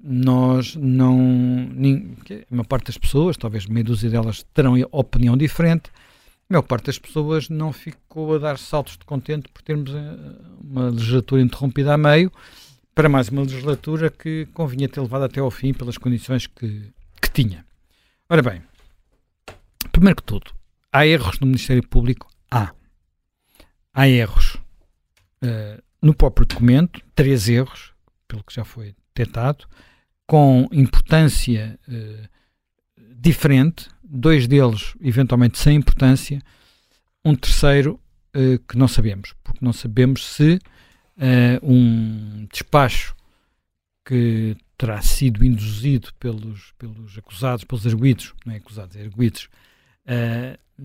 nós 0.02 0.74
não. 0.76 1.16
nin- 1.18 2.14
que 2.24 2.46
A 2.50 2.54
maior 2.54 2.66
parte 2.66 2.86
das 2.86 2.98
pessoas, 2.98 3.36
talvez 3.36 3.66
meia 3.66 3.84
dúzia 3.84 4.08
delas, 4.10 4.42
terão 4.54 4.74
opinião 4.92 5.36
diferente. 5.36 5.90
A 6.48 6.54
maior 6.54 6.62
parte 6.62 6.86
das 6.86 6.98
pessoas 6.98 7.48
não 7.48 7.72
ficou 7.72 8.34
a 8.34 8.38
dar 8.38 8.58
saltos 8.58 8.96
de 8.98 9.04
contente 9.04 9.48
por 9.48 9.62
termos 9.62 9.90
eh, 9.94 10.16
uma 10.60 10.90
legislatura 10.90 11.42
interrompida 11.42 11.94
a 11.94 11.98
meio 11.98 12.32
para 12.94 13.08
mais 13.08 13.28
uma 13.28 13.42
legislatura 13.42 14.10
que 14.10 14.46
convinha 14.52 14.88
ter 14.88 15.00
levado 15.00 15.22
até 15.24 15.38
ao 15.40 15.50
fim 15.50 15.72
pelas 15.72 15.96
condições 15.96 16.46
que, 16.48 16.90
que 17.22 17.30
tinha. 17.32 17.64
Ora 18.28 18.42
bem, 18.42 18.62
primeiro 19.92 20.16
que 20.16 20.24
tudo, 20.24 20.50
há 20.92 21.06
erros 21.06 21.38
no 21.38 21.46
Ministério 21.46 21.86
Público? 21.86 22.28
Há. 22.50 22.72
Há 23.94 24.08
erros 24.08 24.56
eh, 25.42 25.80
no 26.02 26.14
próprio 26.14 26.46
documento, 26.46 27.00
três 27.14 27.48
erros, 27.48 27.92
pelo 28.26 28.42
que 28.42 28.54
já 28.54 28.64
foi 28.64 28.94
detectado, 29.14 29.66
com 30.30 30.68
importância 30.70 31.76
eh, 31.88 32.28
diferente, 33.16 33.88
dois 34.04 34.46
deles 34.46 34.94
eventualmente 35.00 35.58
sem 35.58 35.76
importância, 35.76 36.40
um 37.24 37.34
terceiro 37.34 37.98
eh, 38.32 38.60
que 38.68 38.78
não 38.78 38.86
sabemos, 38.86 39.34
porque 39.42 39.58
não 39.60 39.72
sabemos 39.72 40.24
se 40.24 40.60
eh, 41.18 41.58
um 41.64 42.46
despacho 42.52 43.16
que 44.06 44.56
terá 44.78 45.02
sido 45.02 45.44
induzido 45.44 46.14
pelos, 46.20 46.74
pelos 46.78 47.18
acusados, 47.18 47.64
pelos 47.64 47.84
arguídos, 47.84 48.32
não 48.46 48.54
é 48.54 48.58
acusados, 48.58 48.94
é 48.94 49.02
arguídos, 49.02 49.48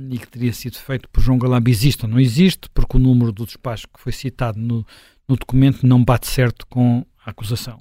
e 0.09 0.17
que 0.17 0.27
teria 0.27 0.53
sido 0.53 0.77
feito 0.77 1.07
por 1.09 1.21
João 1.21 1.37
Galamba 1.37 1.69
existe 1.69 2.03
ou 2.03 2.09
não 2.09 2.19
existe, 2.19 2.67
porque 2.73 2.97
o 2.97 2.99
número 2.99 3.31
do 3.31 3.45
despacho 3.45 3.87
que 3.93 3.99
foi 3.99 4.11
citado 4.11 4.59
no, 4.59 4.83
no 5.27 5.35
documento 5.35 5.85
não 5.85 6.03
bate 6.03 6.27
certo 6.27 6.65
com 6.65 7.05
a 7.23 7.29
acusação. 7.29 7.79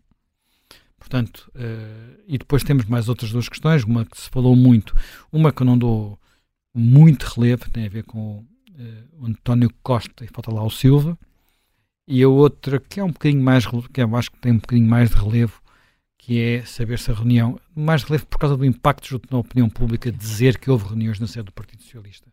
Portanto, 1.05 1.53
eh, 1.55 2.17
e 2.27 2.39
depois 2.39 2.65
temos 2.65 2.87
mais 2.87 3.11
outras 3.11 3.31
duas 3.31 3.47
questões, 3.47 3.85
uma 3.85 4.07
que 4.07 4.19
se 4.19 4.31
falou 4.31 4.57
muito, 4.57 4.95
uma 5.31 5.53
que 5.53 5.61
eu 5.61 5.67
não 5.67 5.77
dou 5.77 6.19
muito 6.75 7.25
relevo, 7.25 7.71
tem 7.71 7.85
a 7.85 7.91
ver 7.91 8.05
com 8.05 8.43
eh, 8.79 9.03
o 9.13 9.27
António 9.27 9.71
Costa 9.83 10.25
e 10.25 10.29
falta 10.29 10.51
lá 10.51 10.63
o 10.65 10.71
Silva, 10.71 11.19
e 12.09 12.23
a 12.23 12.29
outra 12.29 12.81
que 12.81 13.01
é 13.01 13.05
um 13.05 13.11
bocadinho 13.11 13.43
mais, 13.45 13.67
que 13.67 14.01
eu 14.01 14.17
acho 14.17 14.31
que 14.31 14.39
tem 14.39 14.53
um 14.53 14.59
bocadinho 14.59 14.89
mais 14.89 15.11
de 15.11 15.17
relevo, 15.17 15.61
que 16.17 16.41
é 16.41 16.65
saber 16.65 16.99
se 16.99 17.11
a 17.11 17.15
reunião, 17.15 17.61
mais 17.77 18.03
relevo 18.03 18.25
por 18.27 18.39
causa 18.39 18.57
do 18.57 18.65
impacto 18.65 19.07
junto 19.07 19.29
na 19.31 19.39
opinião 19.39 19.69
pública, 19.69 20.11
dizer 20.11 20.59
que 20.59 20.71
houve 20.71 20.87
reuniões 20.87 21.21
na 21.21 21.27
sede 21.27 21.45
do 21.45 21.53
Partido 21.53 21.83
Socialista. 21.83 22.31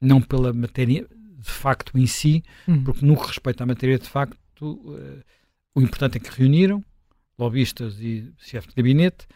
Não 0.00 0.22
pela 0.22 0.52
matéria 0.52 1.04
de 1.36 1.50
facto 1.50 1.98
em 1.98 2.06
si, 2.06 2.44
Hum. 2.68 2.84
porque 2.84 3.04
no 3.04 3.16
que 3.16 3.26
respeita 3.26 3.64
à 3.64 3.66
matéria 3.66 3.98
de 3.98 4.08
facto, 4.08 4.38
eh, 4.96 5.24
o 5.74 5.82
importante 5.82 6.16
é 6.16 6.20
que 6.20 6.30
reuniram 6.30 6.82
lobistas 7.38 8.00
e 8.00 8.32
chefe 8.38 8.68
de 8.68 8.74
gabinete 8.74 9.26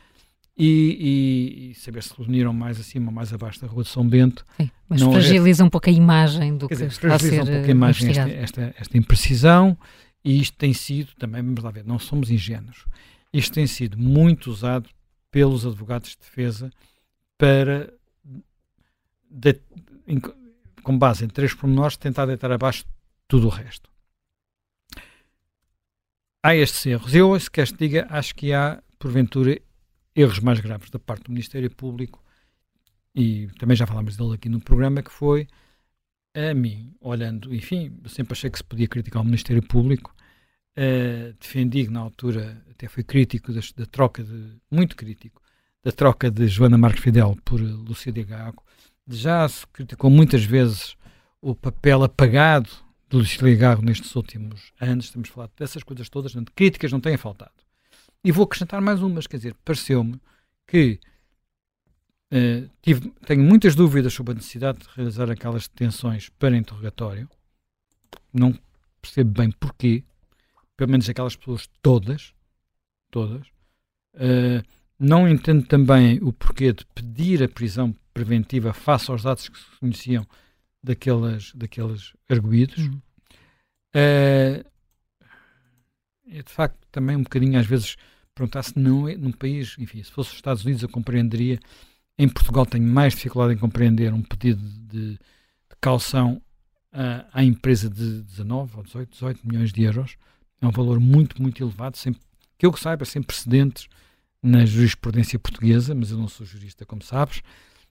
e, 0.56 0.66
e, 0.66 1.70
e, 1.70 1.74
saber 1.74 2.02
se 2.02 2.12
reuniram 2.18 2.52
mais 2.52 2.80
acima 2.80 3.06
ou 3.06 3.12
mais 3.12 3.32
abaixo 3.32 3.60
da 3.60 3.68
Rua 3.68 3.84
de 3.84 3.88
São 3.90 4.06
Bento. 4.06 4.44
Sim, 4.56 4.70
mas 4.88 5.00
não 5.00 5.12
fragiliza 5.12 5.62
é, 5.62 5.66
um 5.66 5.70
pouco 5.70 5.88
a 5.88 5.92
imagem 5.92 6.56
do 6.56 6.66
que 6.66 6.74
dizer, 6.74 6.88
está 6.88 7.14
a 7.14 7.18
ser 7.18 7.42
um 7.42 7.46
pouco 7.46 7.66
a 7.66 7.70
imagem 7.70 8.10
esta, 8.10 8.28
esta, 8.28 8.74
esta, 8.76 8.98
imprecisão 8.98 9.78
e 10.24 10.40
isto 10.40 10.56
tem 10.56 10.72
sido, 10.72 11.14
também 11.16 11.42
vamos 11.42 11.62
lá 11.62 11.70
ver, 11.70 11.84
não 11.84 11.98
somos 11.98 12.28
ingênuos, 12.28 12.84
isto 13.32 13.54
tem 13.54 13.68
sido 13.68 13.96
muito 13.96 14.50
usado 14.50 14.90
pelos 15.30 15.64
advogados 15.64 16.10
de 16.10 16.18
defesa 16.18 16.72
para, 17.36 17.92
de, 19.30 19.60
em, 20.08 20.20
com 20.82 20.98
base 20.98 21.24
em 21.24 21.28
três 21.28 21.54
pormenores, 21.54 21.96
tentar 21.96 22.26
deitar 22.26 22.50
abaixo 22.50 22.84
tudo 23.28 23.46
o 23.46 23.50
resto. 23.50 23.88
Há 26.48 26.56
estes 26.56 26.86
erros. 26.86 27.14
Eu, 27.14 27.38
se 27.38 27.50
queres 27.50 27.70
te 27.70 27.76
diga, 27.76 28.06
acho 28.08 28.34
que 28.34 28.54
há, 28.54 28.82
porventura, 28.98 29.60
erros 30.16 30.40
mais 30.40 30.58
graves 30.60 30.88
da 30.88 30.98
parte 30.98 31.24
do 31.24 31.30
Ministério 31.30 31.70
Público, 31.70 32.24
e 33.14 33.48
também 33.58 33.76
já 33.76 33.86
falámos 33.86 34.16
dele 34.16 34.32
aqui 34.32 34.48
no 34.48 34.58
programa, 34.58 35.02
que 35.02 35.12
foi 35.12 35.46
a 36.34 36.54
mim, 36.54 36.94
olhando, 37.02 37.54
enfim, 37.54 37.94
eu 38.02 38.08
sempre 38.08 38.32
achei 38.32 38.48
que 38.48 38.56
se 38.56 38.64
podia 38.64 38.88
criticar 38.88 39.20
o 39.20 39.26
Ministério 39.26 39.62
Público, 39.62 40.14
uh, 40.78 41.34
defendi 41.38 41.84
que 41.84 41.90
na 41.90 42.00
altura 42.00 42.64
até 42.70 42.88
foi 42.88 43.04
crítico 43.04 43.52
da, 43.52 43.60
troca 43.84 44.24
de, 44.24 44.56
muito 44.70 44.96
crítico, 44.96 45.42
da 45.84 45.92
troca 45.92 46.30
de 46.30 46.48
Joana 46.48 46.78
Marques 46.78 47.04
Fidel 47.04 47.36
por 47.44 47.60
Lucília 47.60 48.24
Gago, 48.24 48.64
já 49.06 49.46
se 49.46 49.66
criticou 49.66 50.08
muitas 50.08 50.44
vezes 50.44 50.96
o 51.42 51.54
papel 51.54 52.02
apagado 52.04 52.70
de 53.08 53.16
Lucília 53.16 53.56
Gago 53.56 53.82
nestes 53.82 54.14
últimos 54.14 54.72
anos, 54.80 55.06
estamos 55.06 55.30
a 55.30 55.32
falar 55.32 55.50
dessas 55.56 55.82
coisas 55.82 56.08
todas, 56.08 56.34
críticas 56.54 56.92
não 56.92 57.00
têm 57.00 57.16
faltado. 57.16 57.52
E 58.22 58.30
vou 58.30 58.44
acrescentar 58.44 58.80
mais 58.80 59.00
umas, 59.02 59.26
quer 59.26 59.38
dizer, 59.38 59.54
pareceu-me 59.64 60.20
que 60.66 61.00
uh, 62.32 62.68
tive, 62.82 63.10
tenho 63.26 63.42
muitas 63.42 63.74
dúvidas 63.74 64.12
sobre 64.12 64.32
a 64.32 64.34
necessidade 64.34 64.80
de 64.80 64.88
realizar 64.94 65.30
aquelas 65.30 65.68
detenções 65.68 66.28
para 66.28 66.56
interrogatório. 66.56 67.28
Não 68.32 68.56
percebo 69.00 69.30
bem 69.30 69.50
porquê. 69.50 70.04
Pelo 70.76 70.90
menos 70.90 71.08
aquelas 71.08 71.36
pessoas 71.36 71.68
todas. 71.80 72.34
Todas. 73.10 73.46
Uh, 74.14 74.62
não 74.98 75.28
entendo 75.28 75.64
também 75.66 76.18
o 76.22 76.32
porquê 76.32 76.72
de 76.72 76.84
pedir 76.86 77.42
a 77.42 77.48
prisão 77.48 77.94
preventiva 78.12 78.72
face 78.72 79.10
aos 79.10 79.22
dados 79.22 79.48
que 79.48 79.56
se 79.56 79.78
conheciam 79.78 80.26
daqueles, 80.88 81.52
daqueles 81.54 82.14
arguídos. 82.28 82.78
Uhum. 82.78 83.00
Uh, 83.94 84.64
é 86.30 86.42
de 86.42 86.50
facto 86.50 86.78
também 86.90 87.16
um 87.16 87.22
bocadinho 87.22 87.58
às 87.58 87.66
vezes 87.66 87.96
perguntar 88.34 88.62
se 88.62 88.78
não 88.78 89.08
é 89.08 89.16
num 89.16 89.32
país, 89.32 89.76
enfim, 89.78 90.02
se 90.02 90.10
fosse 90.10 90.30
os 90.30 90.36
Estados 90.36 90.64
Unidos 90.64 90.82
eu 90.82 90.88
compreenderia. 90.88 91.58
Em 92.16 92.28
Portugal 92.28 92.66
tenho 92.66 92.84
mais 92.84 93.14
dificuldade 93.14 93.54
em 93.54 93.58
compreender 93.58 94.12
um 94.12 94.22
pedido 94.22 94.62
de, 94.62 95.12
de 95.12 95.18
calção 95.80 96.42
uh, 96.92 97.26
à 97.32 97.44
empresa 97.44 97.88
de 97.88 98.22
19 98.22 98.76
ou 98.76 98.82
18, 98.82 99.10
18 99.10 99.46
milhões 99.46 99.72
de 99.72 99.82
euros. 99.82 100.16
É 100.60 100.66
um 100.66 100.70
valor 100.70 100.98
muito, 100.98 101.40
muito 101.40 101.62
elevado, 101.62 101.96
sem, 101.96 102.14
que 102.58 102.66
eu 102.66 102.76
saiba, 102.76 103.04
sem 103.04 103.22
precedentes 103.22 103.88
na 104.42 104.64
jurisprudência 104.66 105.38
portuguesa, 105.38 105.94
mas 105.94 106.10
eu 106.10 106.18
não 106.18 106.28
sou 106.28 106.44
jurista, 106.44 106.84
como 106.84 107.02
sabes, 107.02 107.42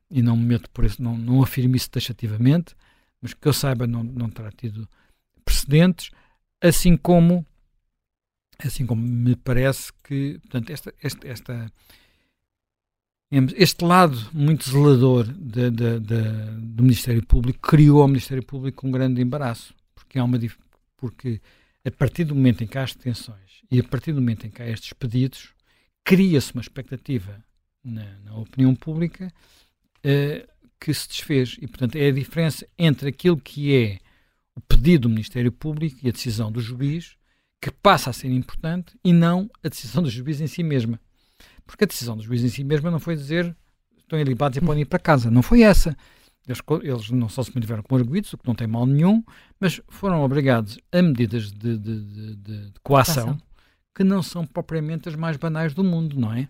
e 0.10 0.22
não 0.22 0.36
me 0.36 0.46
meto 0.46 0.70
por 0.72 0.86
isso, 0.86 1.02
não, 1.02 1.18
não 1.18 1.42
afirmo 1.42 1.76
isso 1.76 1.90
taxativamente, 1.90 2.76
mas 3.22 3.34
que 3.34 3.48
eu 3.48 3.54
saiba 3.54 3.88
não, 3.88 4.04
não 4.04 4.30
terá 4.30 4.52
tido 4.52 4.88
precedentes, 5.44 6.12
assim 6.62 6.96
como 6.98 7.46
assim 8.60 8.86
como 8.86 9.02
me 9.02 9.36
parece 9.36 9.94
que, 10.04 10.40
portanto, 10.40 10.72
esta, 10.72 10.94
esta, 11.02 11.28
esta 11.28 11.72
este 13.56 13.84
lado 13.84 14.18
muito 14.34 14.70
zelador 14.70 15.26
de, 15.26 15.70
de, 15.70 16.00
de, 16.00 16.22
do 16.62 16.84
Ministério 16.84 17.26
Público 17.26 17.60
criou 17.60 18.02
ao 18.02 18.08
Ministério 18.08 18.44
Público 18.44 18.88
um 18.88 18.92
grande 18.92 19.22
embaraço, 19.22 19.76
porque, 19.94 20.18
há 20.18 20.24
uma, 20.24 20.40
porque 20.96 21.42
a 21.86 21.92
partir 21.92 22.24
do 22.24 22.34
momento 22.34 22.64
em 22.64 22.68
que 22.68 22.78
há 22.78 22.84
as 22.84 22.96
detenções 22.96 23.62
e 23.70 23.80
a 23.80 23.84
partir 23.84 24.14
do 24.14 24.22
momento 24.22 24.48
em 24.48 24.50
que 24.50 24.62
há 24.62 24.68
estes 24.68 24.94
pedidos, 24.94 25.54
cria-se 26.04 26.54
uma 26.54 26.62
expectativa 26.62 27.44
na, 27.84 28.18
na 28.24 28.38
opinião 28.38 28.74
pública 28.74 29.32
uh, 30.06 30.48
que 30.80 30.94
se 30.94 31.08
desfez. 31.08 31.58
E, 31.62 31.68
portanto, 31.68 31.96
é 31.96 32.08
a 32.08 32.12
diferença 32.12 32.68
entre 32.78 33.10
aquilo 33.10 33.38
que 33.38 33.76
é 33.76 33.98
o 34.56 34.62
pedido 34.62 35.04
do 35.04 35.10
Ministério 35.10 35.52
Público 35.52 36.00
e 36.04 36.10
a 36.10 36.12
decisão 36.12 36.52
do 36.52 36.60
juiz 36.60 37.16
que 37.62 37.72
passa 37.72 38.10
a 38.10 38.14
ser 38.14 38.30
importante 38.30 38.98
e 39.04 39.12
não 39.12 39.50
a 39.64 39.70
decisão 39.70 40.04
do 40.04 40.10
juiz 40.10 40.42
em 40.42 40.48
si 40.48 40.64
mesma. 40.64 41.00
Porque 41.66 41.84
a 41.84 41.88
decisão 41.88 42.16
do 42.16 42.24
juiz 42.24 42.44
em 42.44 42.50
si 42.50 42.64
mesma 42.64 42.90
não 42.90 43.00
foi 43.00 43.16
dizer 43.16 43.56
estão 43.98 44.20
ilibados 44.20 44.58
e 44.58 44.62
podem 44.62 44.84
ir 44.84 44.86
para 44.86 45.00
casa. 45.00 45.30
Não 45.30 45.44
foi 45.44 45.64
essa. 45.64 45.96
Eles, 46.48 46.62
eles 46.82 47.12
não 47.12 47.28
só 47.28 47.44
se 47.44 47.54
mantiveram 47.54 47.84
como 47.84 48.00
arguidos, 48.00 48.32
o 48.32 48.38
que 48.38 48.48
não 48.48 48.56
tem 48.56 48.68
mal 48.68 48.86
nenhum, 48.86 49.22
mas 49.60 49.82
foram 49.90 50.24
obrigados 50.24 50.80
a 50.94 51.02
medidas 51.02 51.52
de, 51.52 51.78
de, 51.78 52.02
de, 52.02 52.36
de 52.36 52.74
coação 52.82 53.38
que 53.94 54.04
não 54.04 54.24
são 54.24 54.46
propriamente 54.46 55.10
as 55.10 55.16
mais 55.16 55.36
banais 55.38 55.74
do 55.74 55.84
mundo, 55.84 56.18
não 56.20 56.32
é? 56.32 56.48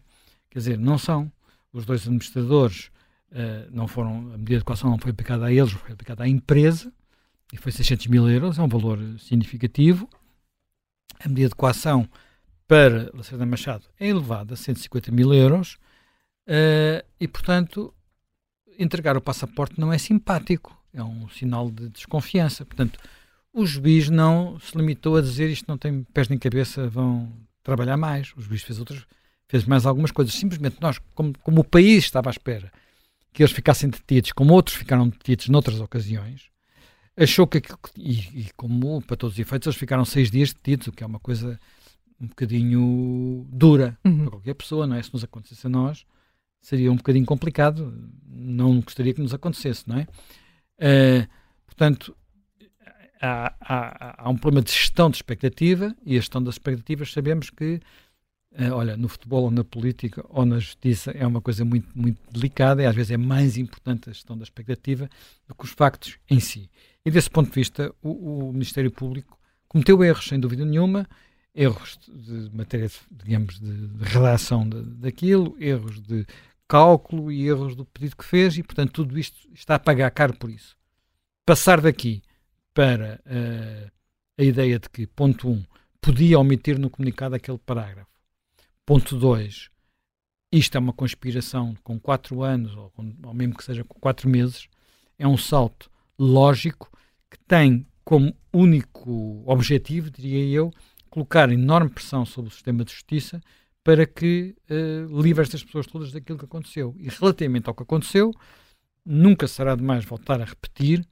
Quer 0.49 0.59
dizer, 0.59 0.77
não 0.77 0.97
são. 0.97 1.31
Os 1.73 1.85
dois 1.85 2.01
administradores 2.01 2.89
uh, 3.31 3.69
não 3.71 3.87
foram, 3.87 4.33
a 4.33 4.37
medida 4.37 4.59
de 4.59 4.65
coação 4.65 4.89
não 4.89 4.97
foi 4.97 5.11
aplicada 5.11 5.45
a 5.45 5.51
eles, 5.51 5.71
foi 5.71 5.93
aplicada 5.93 6.23
à 6.23 6.27
empresa 6.27 6.91
e 7.51 7.57
foi 7.57 7.71
600 7.71 8.07
mil 8.07 8.29
euros, 8.29 8.59
é 8.59 8.61
um 8.61 8.67
valor 8.67 8.99
significativo 9.19 10.09
a 11.19 11.27
medida 11.27 11.49
de 11.49 11.55
coação 11.55 12.07
para 12.67 13.09
Lacerda 13.13 13.45
Machado 13.45 13.85
é 13.99 14.07
elevada 14.07 14.53
a 14.53 14.57
150 14.57 15.11
mil 15.11 15.33
euros 15.33 15.77
uh, 16.47 17.05
e, 17.19 17.27
portanto, 17.27 17.93
entregar 18.77 19.17
o 19.17 19.21
passaporte 19.21 19.79
não 19.79 19.91
é 19.91 19.97
simpático, 19.97 20.77
é 20.93 21.03
um 21.03 21.27
sinal 21.29 21.71
de 21.71 21.89
desconfiança. 21.89 22.65
Portanto, 22.65 22.99
o 23.53 23.65
juiz 23.65 24.09
não 24.09 24.59
se 24.59 24.77
limitou 24.77 25.15
a 25.15 25.21
dizer 25.21 25.49
isto 25.49 25.65
não 25.67 25.77
tem 25.77 26.03
pés 26.13 26.27
nem 26.27 26.37
cabeça, 26.37 26.87
vão 26.87 27.31
trabalhar 27.63 27.97
mais. 27.97 28.33
O 28.35 28.41
juiz 28.41 28.61
fez 28.61 28.79
outras, 28.79 29.05
fez 29.47 29.65
mais 29.65 29.85
algumas 29.85 30.11
coisas. 30.11 30.33
Simplesmente 30.33 30.77
nós, 30.81 30.99
como, 31.15 31.33
como 31.39 31.61
o 31.61 31.63
país 31.63 32.03
estava 32.03 32.29
à 32.29 32.31
espera 32.31 32.71
que 33.33 33.43
eles 33.43 33.51
ficassem 33.51 33.89
detidos, 33.89 34.31
como 34.31 34.53
outros 34.53 34.75
ficaram 34.75 35.09
detidos 35.09 35.49
noutras 35.49 35.79
ocasiões, 35.79 36.49
achou 37.15 37.47
que, 37.47 37.61
e, 37.97 38.41
e, 38.41 38.51
como 38.55 39.01
para 39.01 39.17
todos 39.17 39.35
os 39.35 39.39
efeitos, 39.39 39.67
eles 39.67 39.77
ficaram 39.77 40.05
seis 40.05 40.29
dias 40.29 40.53
detidos, 40.53 40.87
o 40.87 40.91
que 40.91 41.03
é 41.03 41.07
uma 41.07 41.19
coisa 41.19 41.59
um 42.19 42.27
bocadinho 42.27 43.47
dura 43.49 43.97
uhum. 44.03 44.21
para 44.21 44.29
qualquer 44.31 44.53
pessoa, 44.55 44.87
não 44.87 44.95
é? 44.95 45.03
Se 45.03 45.13
nos 45.13 45.23
acontecesse 45.23 45.67
a 45.67 45.69
nós, 45.69 46.05
seria 46.61 46.91
um 46.91 46.95
bocadinho 46.95 47.25
complicado, 47.25 48.11
não 48.27 48.81
gostaria 48.81 49.13
que 49.13 49.21
nos 49.21 49.33
acontecesse, 49.33 49.87
não 49.87 49.99
é? 49.99 50.07
Uh, 50.79 51.27
portanto, 51.65 52.15
há, 53.21 53.53
há, 53.59 54.23
há, 54.25 54.29
um 54.29 54.37
problema 54.37 54.63
de 54.63 54.71
gestão 54.71 55.09
de 55.09 55.17
expectativa 55.17 55.95
e 56.05 56.15
a 56.15 56.19
gestão 56.19 56.41
das 56.41 56.55
expectativas 56.55 57.11
sabemos 57.11 57.49
que, 57.49 57.79
olha, 58.71 58.97
no 58.97 59.07
futebol 59.07 59.43
ou 59.43 59.51
na 59.51 59.63
política 59.63 60.25
ou 60.29 60.45
na 60.45 60.57
justiça 60.57 61.11
é 61.11 61.25
uma 61.25 61.41
coisa 61.41 61.63
muito, 61.63 61.87
muito 61.95 62.17
delicada 62.31 62.81
e 62.81 62.85
às 62.85 62.95
vezes 62.95 63.11
é 63.11 63.17
mais 63.17 63.57
importante 63.57 64.09
a 64.09 64.13
gestão 64.13 64.37
da 64.37 64.43
expectativa 64.43 65.07
do 65.47 65.53
que 65.53 65.65
os 65.65 65.71
factos 65.71 66.17
em 66.29 66.39
si. 66.39 66.69
E 67.05 67.11
desse 67.11 67.29
ponto 67.29 67.49
de 67.49 67.55
vista, 67.55 67.93
o, 68.01 68.47
o 68.49 68.53
Ministério 68.53 68.91
Público 68.91 69.37
cometeu 69.67 70.03
erros, 70.03 70.27
sem 70.27 70.39
dúvida 70.39 70.65
nenhuma, 70.65 71.07
erros 71.53 71.99
de 72.07 72.49
matéria, 72.55 72.89
digamos, 73.11 73.59
de, 73.59 73.87
de 73.87 74.03
redação 74.03 74.67
de, 74.67 74.81
daquilo, 74.81 75.55
erros 75.59 76.01
de 76.01 76.25
cálculo 76.67 77.31
e 77.31 77.47
erros 77.47 77.75
do 77.75 77.85
pedido 77.85 78.17
que 78.17 78.25
fez, 78.25 78.57
e 78.57 78.63
portanto 78.63 78.91
tudo 78.91 79.17
isto 79.17 79.37
está 79.53 79.75
a 79.75 79.79
pagar 79.79 80.11
caro 80.11 80.35
por 80.35 80.49
isso. 80.49 80.75
Passar 81.45 81.79
daqui 81.79 82.21
para 82.73 83.19
uh, 83.25 83.91
a 84.37 84.43
ideia 84.43 84.77
de 84.77 84.89
que, 84.89 85.07
ponto 85.07 85.47
1, 85.47 85.51
um, 85.51 85.63
podia 86.01 86.39
omitir 86.39 86.77
no 86.77 86.89
comunicado 86.89 87.35
aquele 87.35 87.57
parágrafo. 87.57 88.16
Ponto 88.87 89.17
2, 89.17 89.69
isto 90.49 90.77
é 90.77 90.79
uma 90.79 90.93
conspiração 90.93 91.75
com 91.83 91.99
4 91.99 92.41
anos, 92.41 92.73
ou, 92.73 92.89
com, 92.91 93.13
ou 93.21 93.33
mesmo 93.33 93.53
que 93.57 93.63
seja 93.65 93.83
com 93.83 93.99
4 93.99 94.29
meses, 94.29 94.69
é 95.19 95.27
um 95.27 95.35
salto 95.35 95.91
lógico 96.17 96.89
que 97.29 97.37
tem 97.39 97.85
como 98.05 98.33
único 98.53 99.43
objetivo, 99.45 100.09
diria 100.09 100.45
eu, 100.45 100.71
colocar 101.09 101.51
enorme 101.51 101.89
pressão 101.89 102.25
sobre 102.25 102.47
o 102.49 102.53
sistema 102.53 102.85
de 102.85 102.93
justiça 102.93 103.41
para 103.83 104.05
que 104.05 104.55
uh, 104.71 105.21
livre 105.21 105.43
estas 105.43 105.61
pessoas 105.61 105.85
todas 105.85 106.13
daquilo 106.13 106.39
que 106.39 106.45
aconteceu. 106.45 106.95
E 106.97 107.09
relativamente 107.09 107.67
ao 107.67 107.75
que 107.75 107.83
aconteceu, 107.83 108.31
nunca 109.05 109.49
será 109.49 109.75
demais 109.75 110.05
voltar 110.05 110.41
a 110.41 110.45
repetir 110.45 111.05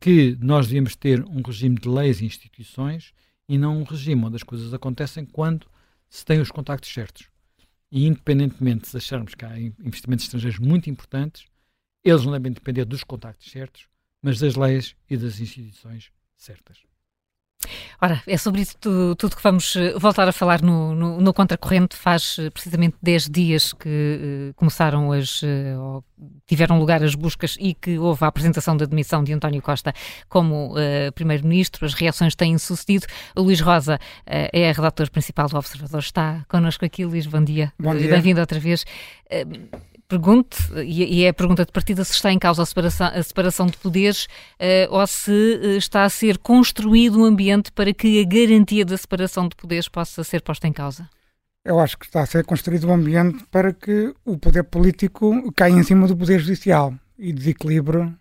que 0.00 0.36
nós 0.40 0.66
devíamos 0.66 0.96
ter 0.96 1.24
um 1.26 1.42
regime 1.46 1.76
de 1.76 1.88
leis 1.88 2.20
e 2.20 2.24
instituições 2.24 3.12
e 3.48 3.56
não 3.56 3.78
um 3.78 3.84
regime 3.84 4.24
onde 4.24 4.34
as 4.34 4.42
coisas 4.42 4.74
acontecem 4.74 5.24
quando 5.24 5.68
se 6.10 6.24
tem 6.24 6.40
os 6.40 6.50
contactos 6.50 6.92
certos. 6.92 7.30
E 7.90 8.06
independentemente 8.06 8.90
de 8.90 8.96
acharmos 8.96 9.34
que 9.34 9.44
há 9.44 9.58
investimentos 9.58 10.26
estrangeiros 10.26 10.58
muito 10.58 10.90
importantes, 10.90 11.46
eles 12.04 12.24
não 12.24 12.32
devem 12.32 12.52
depender 12.52 12.84
dos 12.84 13.04
contactos 13.04 13.50
certos, 13.50 13.88
mas 14.20 14.38
das 14.38 14.56
leis 14.56 14.94
e 15.08 15.16
das 15.16 15.40
instituições 15.40 16.12
certas. 16.36 16.89
Ora, 18.00 18.22
é 18.26 18.36
sobre 18.38 18.62
isso 18.62 18.74
tudo, 18.80 19.14
tudo 19.14 19.36
que 19.36 19.42
vamos 19.42 19.76
eh, 19.76 19.92
voltar 19.98 20.26
a 20.26 20.32
falar 20.32 20.62
no, 20.62 20.94
no, 20.94 21.20
no 21.20 21.34
Contracorrente. 21.34 21.94
Faz 21.94 22.36
eh, 22.38 22.48
precisamente 22.48 22.96
10 23.02 23.28
dias 23.28 23.72
que 23.74 24.50
uh, 24.50 24.54
começaram 24.54 25.12
as. 25.12 25.42
Uh, 25.42 26.02
tiveram 26.46 26.78
lugar 26.78 27.02
as 27.02 27.14
buscas 27.14 27.56
e 27.60 27.74
que 27.74 27.98
houve 27.98 28.24
a 28.24 28.28
apresentação 28.28 28.76
da 28.76 28.84
demissão 28.84 29.22
de 29.22 29.32
António 29.32 29.60
Costa 29.62 29.92
como 30.28 30.72
uh, 30.72 31.12
Primeiro-Ministro. 31.14 31.84
As 31.84 31.92
reações 31.92 32.34
têm 32.34 32.56
sucedido. 32.56 33.06
O 33.36 33.42
Luís 33.42 33.60
Rosa 33.60 33.98
é 34.26 34.70
a 34.70 34.72
redator 34.72 35.10
principal 35.10 35.48
do 35.48 35.56
Observador. 35.56 36.00
Está 36.00 36.44
connosco 36.48 36.84
aqui. 36.84 37.04
Luís, 37.04 37.26
bom 37.26 37.42
dia. 37.42 37.72
Bom 37.78 37.94
dia. 37.94 38.08
Bem-vindo 38.08 38.40
outra 38.40 38.58
vez 38.58 38.84
pergunte, 40.10 40.58
e 40.84 41.22
é 41.22 41.28
a 41.28 41.32
pergunta 41.34 41.64
de 41.64 41.70
partida, 41.70 42.04
se 42.04 42.12
está 42.12 42.32
em 42.32 42.38
causa 42.38 42.62
a 42.62 42.66
separação, 42.66 43.06
a 43.06 43.22
separação 43.22 43.66
de 43.66 43.76
poderes 43.76 44.24
uh, 44.24 44.90
ou 44.90 45.06
se 45.06 45.30
uh, 45.30 45.76
está 45.76 46.02
a 46.02 46.10
ser 46.10 46.36
construído 46.38 47.20
um 47.20 47.24
ambiente 47.24 47.70
para 47.70 47.94
que 47.94 48.20
a 48.20 48.24
garantia 48.24 48.84
da 48.84 48.96
separação 48.96 49.48
de 49.48 49.54
poderes 49.54 49.88
possa 49.88 50.24
ser 50.24 50.42
posta 50.42 50.66
em 50.66 50.72
causa. 50.72 51.08
Eu 51.64 51.78
acho 51.78 51.96
que 51.96 52.06
está 52.06 52.22
a 52.22 52.26
ser 52.26 52.44
construído 52.44 52.88
um 52.88 52.92
ambiente 52.92 53.44
para 53.50 53.72
que 53.72 54.12
o 54.24 54.36
poder 54.36 54.64
político 54.64 55.52
caia 55.52 55.74
em 55.74 55.84
cima 55.84 56.08
do 56.08 56.16
poder 56.16 56.40
judicial 56.40 56.92
e 57.16 57.32
desequilibre 57.32 58.12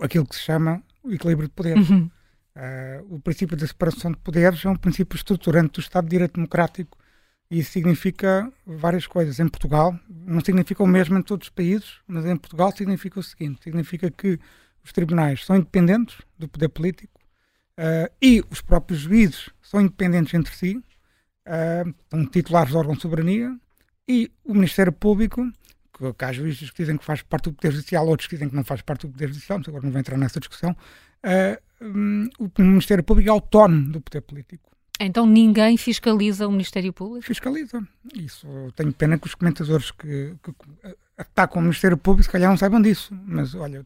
aquilo 0.00 0.26
que 0.26 0.34
se 0.34 0.42
chama 0.42 0.82
o 1.04 1.12
equilíbrio 1.12 1.48
de 1.48 1.54
poderes. 1.54 1.88
Uhum. 1.88 2.10
Uh, 2.56 3.14
o 3.14 3.20
princípio 3.20 3.56
da 3.56 3.66
separação 3.66 4.10
de 4.10 4.18
poderes 4.18 4.64
é 4.64 4.68
um 4.68 4.76
princípio 4.76 5.16
estruturante 5.16 5.74
do 5.74 5.80
Estado 5.80 6.04
de 6.04 6.10
Direito 6.10 6.34
Democrático 6.34 6.98
e 6.98 7.01
isso 7.58 7.72
significa 7.72 8.50
várias 8.66 9.06
coisas. 9.06 9.38
Em 9.38 9.48
Portugal, 9.48 9.98
não 10.08 10.40
significa 10.40 10.82
o 10.82 10.86
mesmo 10.86 11.18
em 11.18 11.22
todos 11.22 11.48
os 11.48 11.50
países, 11.50 11.98
mas 12.06 12.24
em 12.24 12.36
Portugal 12.36 12.72
significa 12.74 13.20
o 13.20 13.22
seguinte: 13.22 13.62
significa 13.62 14.10
que 14.10 14.38
os 14.84 14.92
tribunais 14.92 15.44
são 15.44 15.56
independentes 15.56 16.16
do 16.38 16.48
poder 16.48 16.68
político 16.68 17.20
uh, 17.78 18.12
e 18.20 18.42
os 18.50 18.60
próprios 18.60 19.00
juízes 19.00 19.50
são 19.60 19.80
independentes 19.80 20.34
entre 20.34 20.54
si, 20.54 20.76
uh, 20.76 21.94
são 22.10 22.26
titulares 22.26 22.72
do 22.72 22.78
órgão 22.78 22.94
de 22.94 23.02
soberania, 23.02 23.54
e 24.08 24.30
o 24.44 24.54
Ministério 24.54 24.92
Público, 24.92 25.46
que, 25.92 26.12
que 26.12 26.24
há 26.24 26.32
juízes 26.32 26.70
que 26.70 26.78
dizem 26.78 26.96
que 26.96 27.04
faz 27.04 27.22
parte 27.22 27.44
do 27.44 27.52
Poder 27.52 27.72
Judicial, 27.72 28.06
outros 28.06 28.26
que 28.26 28.34
dizem 28.34 28.48
que 28.48 28.56
não 28.56 28.64
faz 28.64 28.82
parte 28.82 29.06
do 29.06 29.12
Poder 29.12 29.28
Judicial, 29.28 29.58
mas 29.58 29.68
agora 29.68 29.84
não 29.84 29.92
vou 29.92 30.00
entrar 30.00 30.16
nessa 30.16 30.40
discussão, 30.40 30.70
uh, 30.72 31.62
um, 31.84 32.28
o 32.38 32.62
Ministério 32.62 33.04
Público 33.04 33.28
é 33.28 33.32
autónomo 33.32 33.90
do 33.90 34.00
poder 34.00 34.20
político. 34.22 34.71
Então 35.00 35.26
ninguém 35.26 35.76
fiscaliza 35.76 36.46
o 36.46 36.52
Ministério 36.52 36.92
Público? 36.92 37.26
Fiscaliza. 37.26 37.86
Isso. 38.14 38.46
tenho 38.76 38.92
pena 38.92 39.18
que 39.18 39.26
os 39.26 39.34
comentadores 39.34 39.90
que, 39.90 40.34
que 40.42 40.54
atacam 41.16 41.60
o 41.60 41.62
Ministério 41.62 41.96
Público, 41.96 42.24
se 42.24 42.30
calhar 42.30 42.50
não 42.50 42.56
saibam 42.56 42.80
disso. 42.80 43.16
Mas, 43.26 43.54
olha, 43.54 43.84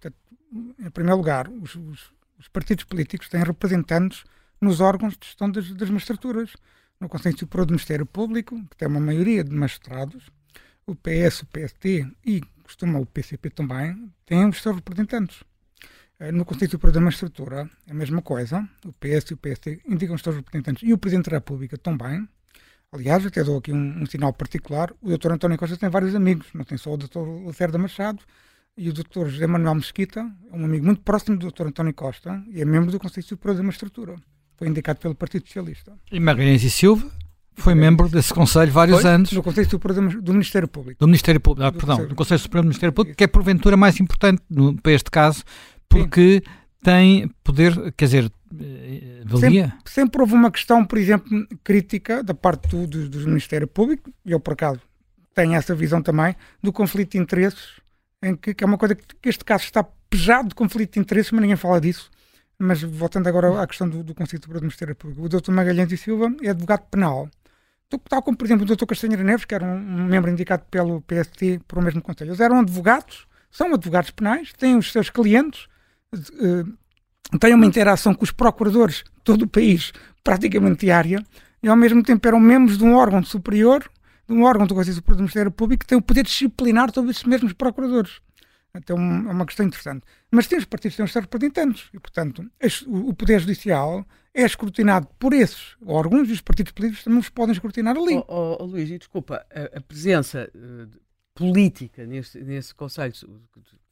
em 0.79 0.91
primeiro 0.91 1.17
lugar, 1.17 1.49
os, 1.49 1.75
os, 1.75 2.13
os 2.39 2.49
partidos 2.49 2.85
políticos 2.85 3.29
têm 3.29 3.43
representantes 3.43 4.25
nos 4.61 4.81
órgãos 4.81 5.17
de 5.17 5.27
gestão 5.27 5.51
das, 5.51 5.73
das 5.73 5.91
magistraturas. 5.91 6.53
No 6.99 7.09
Conselho 7.11 7.39
Superior 7.39 7.67
do 7.67 7.73
Ministério 7.73 8.07
Público, 8.07 8.59
que 8.71 8.77
tem 8.77 8.89
uma 8.89 9.01
maioria 9.01 9.45
de 9.45 9.51
magistrados, 9.51 10.31
o 10.87 10.95
PS, 10.95 11.43
o 11.43 11.47
PST 11.47 12.07
e 12.25 12.41
costuma 12.63 12.99
o 12.99 13.05
PCP 13.05 13.51
também, 13.51 14.11
têm 14.25 14.49
os 14.49 14.63
seus 14.63 14.77
representantes. 14.77 15.43
Eh, 16.19 16.33
no 16.33 16.45
Conselho 16.45 16.71
Superior 16.71 16.95
da 16.95 17.01
Magistratura, 17.01 17.71
a 17.89 17.95
mesma 17.95 18.23
coisa. 18.23 18.67
O 18.85 18.93
PS 18.93 19.31
e 19.31 19.35
o 19.35 19.37
PSD 19.37 19.81
indicam 19.87 20.15
os 20.15 20.23
seus 20.23 20.37
representantes 20.37 20.83
e 20.83 20.93
o 20.93 20.99
Presidente 20.99 21.31
da 21.31 21.37
República 21.37 21.77
também. 21.77 22.27
Aliás, 22.93 23.27
até 23.27 23.45
dou 23.45 23.59
aqui 23.59 23.73
um, 23.73 24.03
um 24.03 24.07
sinal 24.07 24.33
particular. 24.33 24.93
O 25.03 25.17
Dr. 25.17 25.33
António 25.33 25.59
Costa 25.59 25.77
tem 25.77 25.91
vários 25.91 26.15
amigos, 26.15 26.47
não 26.55 26.65
tem 26.65 26.79
só 26.79 26.95
o 26.95 26.97
Dr. 26.97 27.19
Lacerda 27.45 27.77
Machado 27.77 28.21
e 28.77 28.89
o 28.89 28.93
Dr. 28.93 29.27
José 29.27 29.47
Manuel 29.47 29.77
Mesquita, 29.77 30.31
é 30.53 30.57
um 30.57 30.65
amigo 30.65 30.85
muito 30.85 31.01
próximo 31.01 31.37
do 31.37 31.51
Dr. 31.51 31.69
António 31.69 31.95
Costa 31.95 32.43
e 32.49 32.61
é 32.61 32.65
membro 32.65 32.91
do 32.91 32.99
Conselho 32.99 33.27
Superior 33.27 33.57
da 33.57 33.63
Magistratura. 33.63 34.17
Foi 34.57 34.69
indicado 34.69 35.01
pelo 35.01 35.15
Partido 35.15 35.47
Socialista. 35.47 35.93
E 36.13 36.21
Magalhães 36.21 36.63
e 36.63 36.71
Silva 36.71 37.11
foi 37.55 37.75
membro 37.75 38.09
desse 38.09 38.33
Conselho 38.35 38.71
vários 38.71 39.01
foi, 39.01 39.11
anos. 39.11 39.33
No 39.33 39.43
Conselho 39.43 39.69
Superior 39.69 40.21
do 40.21 40.33
Ministério 40.33 40.69
Público. 40.69 41.01
Do 41.01 41.07
Ministério 41.07 41.41
Público, 41.41 41.67
ah, 41.67 41.71
do 41.71 41.79
perdão, 41.79 42.07
do 42.07 42.15
Conselho 42.15 42.39
Superior 42.39 42.63
do 42.63 42.69
Ministério 42.69 42.93
Público, 42.93 43.17
que 43.17 43.25
é 43.25 43.27
porventura 43.27 43.77
mais 43.77 43.99
importante 43.99 44.43
no, 44.49 44.77
para 44.77 44.93
este 44.93 45.11
caso, 45.11 45.43
porque 45.89 46.43
Sim. 46.45 46.53
tem 46.83 47.29
poder, 47.43 47.93
quer 47.93 48.05
dizer, 48.07 48.33
eh, 48.61 49.23
valia? 49.25 49.65
Sempre, 49.65 49.93
sempre, 49.93 50.21
houve 50.21 50.35
uma 50.35 50.51
questão, 50.51 50.85
por 50.85 50.99
exemplo, 50.99 51.47
crítica 51.65 52.23
da 52.23 52.35
parte 52.35 52.69
do, 52.69 52.87
do, 52.87 53.09
do 53.09 53.19
Ministério 53.27 53.67
Público, 53.67 54.13
e 54.25 54.33
eu 54.33 54.41
por 54.41 54.55
acaso 54.55 54.81
tenho 55.35 55.55
essa 55.55 55.75
visão 55.75 56.03
também, 56.03 56.35
do 56.63 56.73
conflito 56.73 57.13
de 57.13 57.19
interesses, 57.19 57.81
em 58.23 58.35
que, 58.35 58.55
que 58.55 58.65
é 58.65 58.67
uma 58.67 58.79
coisa 58.79 58.95
que, 58.95 59.05
que, 59.21 59.29
este 59.29 59.45
caso 59.45 59.65
está 59.65 59.85
pesado 60.09 60.49
de 60.49 60.55
conflito 60.55 60.95
de 60.95 61.01
interesses, 61.01 61.31
mas 61.31 61.43
ninguém 61.43 61.57
fala 61.57 61.81
disso. 61.81 62.11
Mas 62.59 62.83
voltando 62.83 63.29
agora 63.29 63.63
à 63.63 63.67
questão 63.67 63.87
do, 63.87 64.03
do 64.03 64.15
Conselho 64.15 64.41
do 64.41 64.61
Ministério 64.61 64.97
Público, 64.97 65.23
o 65.23 65.29
Dr. 65.29 65.51
Magalhães 65.51 65.93
e 65.93 65.97
Silva 65.97 66.35
é 66.43 66.51
advogado 66.51 66.87
penal. 66.91 67.29
Tal 68.09 68.23
como, 68.23 68.37
por 68.37 68.47
exemplo, 68.47 68.65
o 68.65 68.77
Dr. 68.77 68.87
Castanheira 68.87 69.23
Neves, 69.23 69.45
que 69.45 69.55
era 69.55 69.65
um, 69.65 69.77
um 69.77 70.07
membro 70.07 70.31
indicado 70.31 70.65
pelo 70.71 71.03
PST 71.03 71.61
para 71.69 71.79
o 71.79 71.83
mesmo 71.83 72.01
Conselho. 72.01 72.31
Eles 72.31 72.41
eram 72.41 72.61
advogados, 72.61 73.27
são 73.51 73.73
advogados 73.75 74.11
penais, 74.11 74.53
têm 74.55 74.77
os 74.77 74.91
seus 74.91 75.11
clientes, 75.11 75.69
uh, 76.15 77.39
têm 77.39 77.55
uma 77.55 77.67
interação 77.67 78.15
com 78.15 78.25
os 78.25 78.31
procuradores 78.31 78.97
de 78.97 79.23
todo 79.25 79.43
o 79.43 79.49
país, 79.49 79.93
praticamente 80.23 80.87
diária, 80.87 81.25
e 81.63 81.69
ao 81.69 81.77
mesmo 81.77 82.03
tempo 82.03 82.27
eram 82.27 82.41
membros 82.41 82.79
de 82.79 82.85
um 82.85 82.95
órgão 82.95 83.23
superior, 83.23 83.85
de 84.29 84.35
um 84.35 84.43
órgão 84.43 84.67
do 84.67 84.75
Conselho 84.75 84.97
Superior 84.97 85.17
do 85.17 85.23
Ministério 85.23 85.51
Público, 85.51 85.81
que 85.81 85.87
tem 85.87 85.99
o 85.99 86.03
poder 86.03 86.25
disciplinar 86.25 86.93
sobre 86.93 87.11
esses 87.11 87.25
mesmos 87.25 87.53
procuradores. 87.53 88.21
Então 88.75 88.97
é 88.99 89.33
uma 89.33 89.47
questão 89.47 89.65
interessante. 89.65 90.05
Mas 90.31 90.47
tem 90.47 90.59
os 90.59 90.65
partidos 90.65 90.97
têm 90.97 91.05
os 91.05 91.13
seus 91.13 91.25
representantes, 91.25 91.89
e 91.95 91.99
portanto 91.99 92.45
o 92.87 93.15
Poder 93.15 93.41
Judicial 93.41 94.07
é 94.35 94.43
escrutinado 94.45 95.09
por 95.19 95.33
esses 95.33 95.77
órgãos 95.87 96.29
e 96.29 96.33
os 96.33 96.43
partidos 96.43 96.73
políticos 96.73 97.05
também 97.05 97.19
os 97.19 97.31
podem 97.31 97.53
escrutinar 97.53 97.97
ali. 97.97 98.17
Oh, 98.17 98.25
oh, 98.29 98.57
oh 98.61 98.65
Luís, 98.65 98.91
e 98.91 98.99
desculpa, 98.99 99.47
a, 99.51 99.79
a 99.79 99.81
presença 99.81 100.51
uh, 100.55 100.89
política 101.37 102.07
nesse, 102.07 102.43
nesse 102.43 102.75
Conselho 102.75 103.13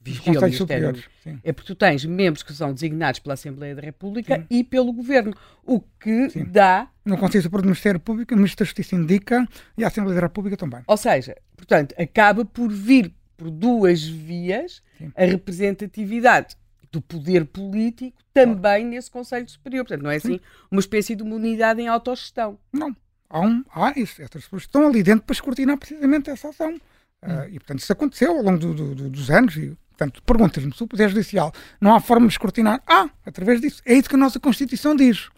vigia 0.01 0.39
o 0.39 0.43
Ministério. 0.43 1.05
É 1.45 1.53
porque 1.53 1.67
tu 1.67 1.77
tens 1.77 2.05
membros 2.05 2.43
que 2.43 2.53
são 2.55 2.73
designados 2.73 3.21
pela 3.21 3.35
Assembleia 3.35 3.75
da 3.75 3.83
República 3.83 4.39
sim. 4.39 4.47
e 4.51 4.65
pelo 4.65 4.93
Governo, 4.93 5.35
o 5.63 5.81
que 6.01 6.31
sim. 6.31 6.45
dá... 6.45 6.89
No 7.05 7.19
Conselho 7.19 7.43
Superior 7.43 7.63
do 7.63 7.67
Ministério 7.67 8.01
Público, 8.01 8.35
o 8.35 8.37
Ministro 8.37 8.65
da 8.65 8.67
Justiça 8.67 8.97
indica 8.97 9.47
e 9.77 9.85
a 9.85 9.89
Assembleia 9.89 10.21
da 10.21 10.27
República 10.27 10.57
também. 10.57 10.83
Ou 10.87 10.97
seja, 10.97 11.37
portanto, 11.55 11.95
acaba 11.99 12.47
por 12.47 12.73
vir 12.73 13.15
por 13.37 13.51
duas 13.51 14.03
vias 14.03 14.83
sim. 14.97 15.13
a 15.15 15.25
representatividade 15.25 16.57
do 16.91 17.03
poder 17.03 17.45
político 17.45 18.17
também 18.33 18.87
nesse 18.87 19.11
Conselho 19.11 19.49
Superior. 19.49 19.85
Portanto, 19.85 20.03
não 20.03 20.11
é 20.11 20.17
assim 20.17 20.41
uma 20.71 20.81
espécie 20.81 21.15
de 21.15 21.23
uma 21.23 21.37
unidade 21.37 21.83
em 21.83 21.89
autogestão. 21.89 22.59
Não. 22.73 22.97
Há, 23.29 23.41
um, 23.41 23.65
há 23.75 23.93
isso. 23.99 24.23
Essas 24.23 24.45
pessoas 24.45 24.63
estão 24.63 24.87
ali 24.87 25.03
dentro 25.03 25.27
para 25.27 25.35
escrutinar 25.35 25.77
precisamente 25.77 26.31
essa 26.31 26.49
ação. 26.49 26.79
Uh, 27.25 27.49
e, 27.49 27.59
portanto, 27.59 27.79
isso 27.81 27.93
aconteceu 27.93 28.37
ao 28.37 28.43
longo 28.43 28.59
do, 28.59 28.75
do, 28.75 28.95
do, 28.95 29.11
dos 29.11 29.31
anos. 29.31 29.57
E, 29.57 29.77
portanto, 29.91 30.23
perguntas-me 30.23 30.75
se 30.75 30.83
o 30.83 30.87
Poder 30.87 31.09
Judicial 31.09 31.53
não 31.81 31.95
há 31.95 32.01
forma 32.01 32.27
de 32.27 32.33
escrutinar. 32.33 32.83
Ah, 32.87 33.09
através 33.25 33.61
disso. 33.61 33.83
É 33.85 33.95
isso 33.95 34.09
que 34.09 34.15
a 34.15 34.19
nossa 34.19 34.39
Constituição 34.39 34.95
diz. 34.95 35.29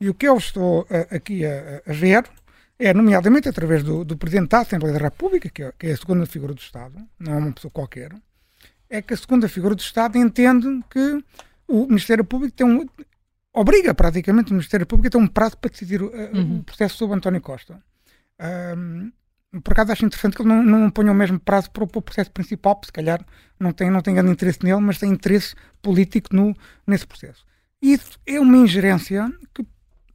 E 0.00 0.08
o 0.08 0.14
que 0.14 0.26
eu 0.26 0.36
estou 0.36 0.82
uh, 0.82 1.14
aqui 1.14 1.44
a, 1.44 1.82
a, 1.86 1.92
ver 1.92 2.24
é, 2.78 2.92
nomeadamente, 2.92 3.48
através 3.48 3.82
do, 3.82 4.04
do 4.04 4.16
Presidente 4.16 4.50
da 4.50 4.60
Assembleia 4.60 4.94
da 4.94 5.04
República, 5.04 5.48
que 5.48 5.62
é, 5.62 5.72
que 5.78 5.86
é, 5.86 5.92
a 5.92 5.96
segunda 5.96 6.26
figura 6.26 6.52
do 6.52 6.60
Estado, 6.60 6.94
não 7.18 7.34
é 7.34 7.36
uma 7.36 7.52
pessoa 7.52 7.70
qualquer, 7.70 8.12
é 8.90 9.00
que 9.00 9.14
a 9.14 9.16
segunda 9.16 9.48
figura 9.48 9.74
do 9.74 9.80
Estado 9.80 10.18
entende 10.18 10.66
que 10.90 11.24
o 11.66 11.86
Ministério 11.86 12.24
Público 12.24 12.56
tem 12.56 12.66
um. 12.66 12.86
obriga 13.52 13.94
praticamente 13.94 14.50
o 14.50 14.54
Ministério 14.54 14.86
Público 14.86 15.08
a 15.08 15.10
ter 15.10 15.24
um 15.24 15.26
prazo 15.26 15.56
para 15.56 15.70
decidir 15.70 16.02
uh, 16.02 16.10
uhum. 16.32 16.58
o 16.58 16.64
processo 16.64 16.96
sobre 16.96 17.16
António 17.16 17.40
Costa. 17.40 17.80
Um, 18.76 19.12
por 19.62 19.72
acaso 19.72 19.92
acho 19.92 20.04
interessante 20.04 20.36
que 20.36 20.42
ele 20.42 20.48
não, 20.48 20.62
não 20.62 20.90
ponha 20.90 21.12
o 21.12 21.14
mesmo 21.14 21.38
prazo 21.38 21.70
para 21.70 21.84
o, 21.84 21.86
para 21.86 21.98
o 21.98 22.02
processo 22.02 22.30
principal, 22.30 22.74
porque 22.74 22.86
se 22.86 22.92
calhar 22.92 23.24
não 23.58 23.72
tem, 23.72 23.90
não 23.90 24.00
tem 24.00 24.14
grande 24.14 24.32
interesse 24.32 24.58
nele, 24.62 24.80
mas 24.80 24.98
tem 24.98 25.10
interesse 25.10 25.54
político 25.80 26.34
no, 26.34 26.54
nesse 26.86 27.06
processo. 27.06 27.44
Isso 27.80 28.18
é 28.26 28.40
uma 28.40 28.56
ingerência 28.56 29.30
que 29.52 29.64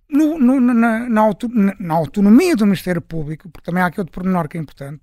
no, 0.10 0.40
no, 0.40 0.60
na, 0.60 1.08
na, 1.08 1.22
auto, 1.22 1.48
na, 1.48 1.94
autonomia 1.94 2.56
do 2.56 2.66
Ministério 2.66 3.02
Público, 3.02 3.48
porque 3.50 3.66
também 3.66 3.84
há 3.84 3.86
aqui 3.86 4.00
outro 4.00 4.12
pormenor 4.12 4.48
que 4.48 4.58
é 4.58 4.62
importante, 4.62 5.02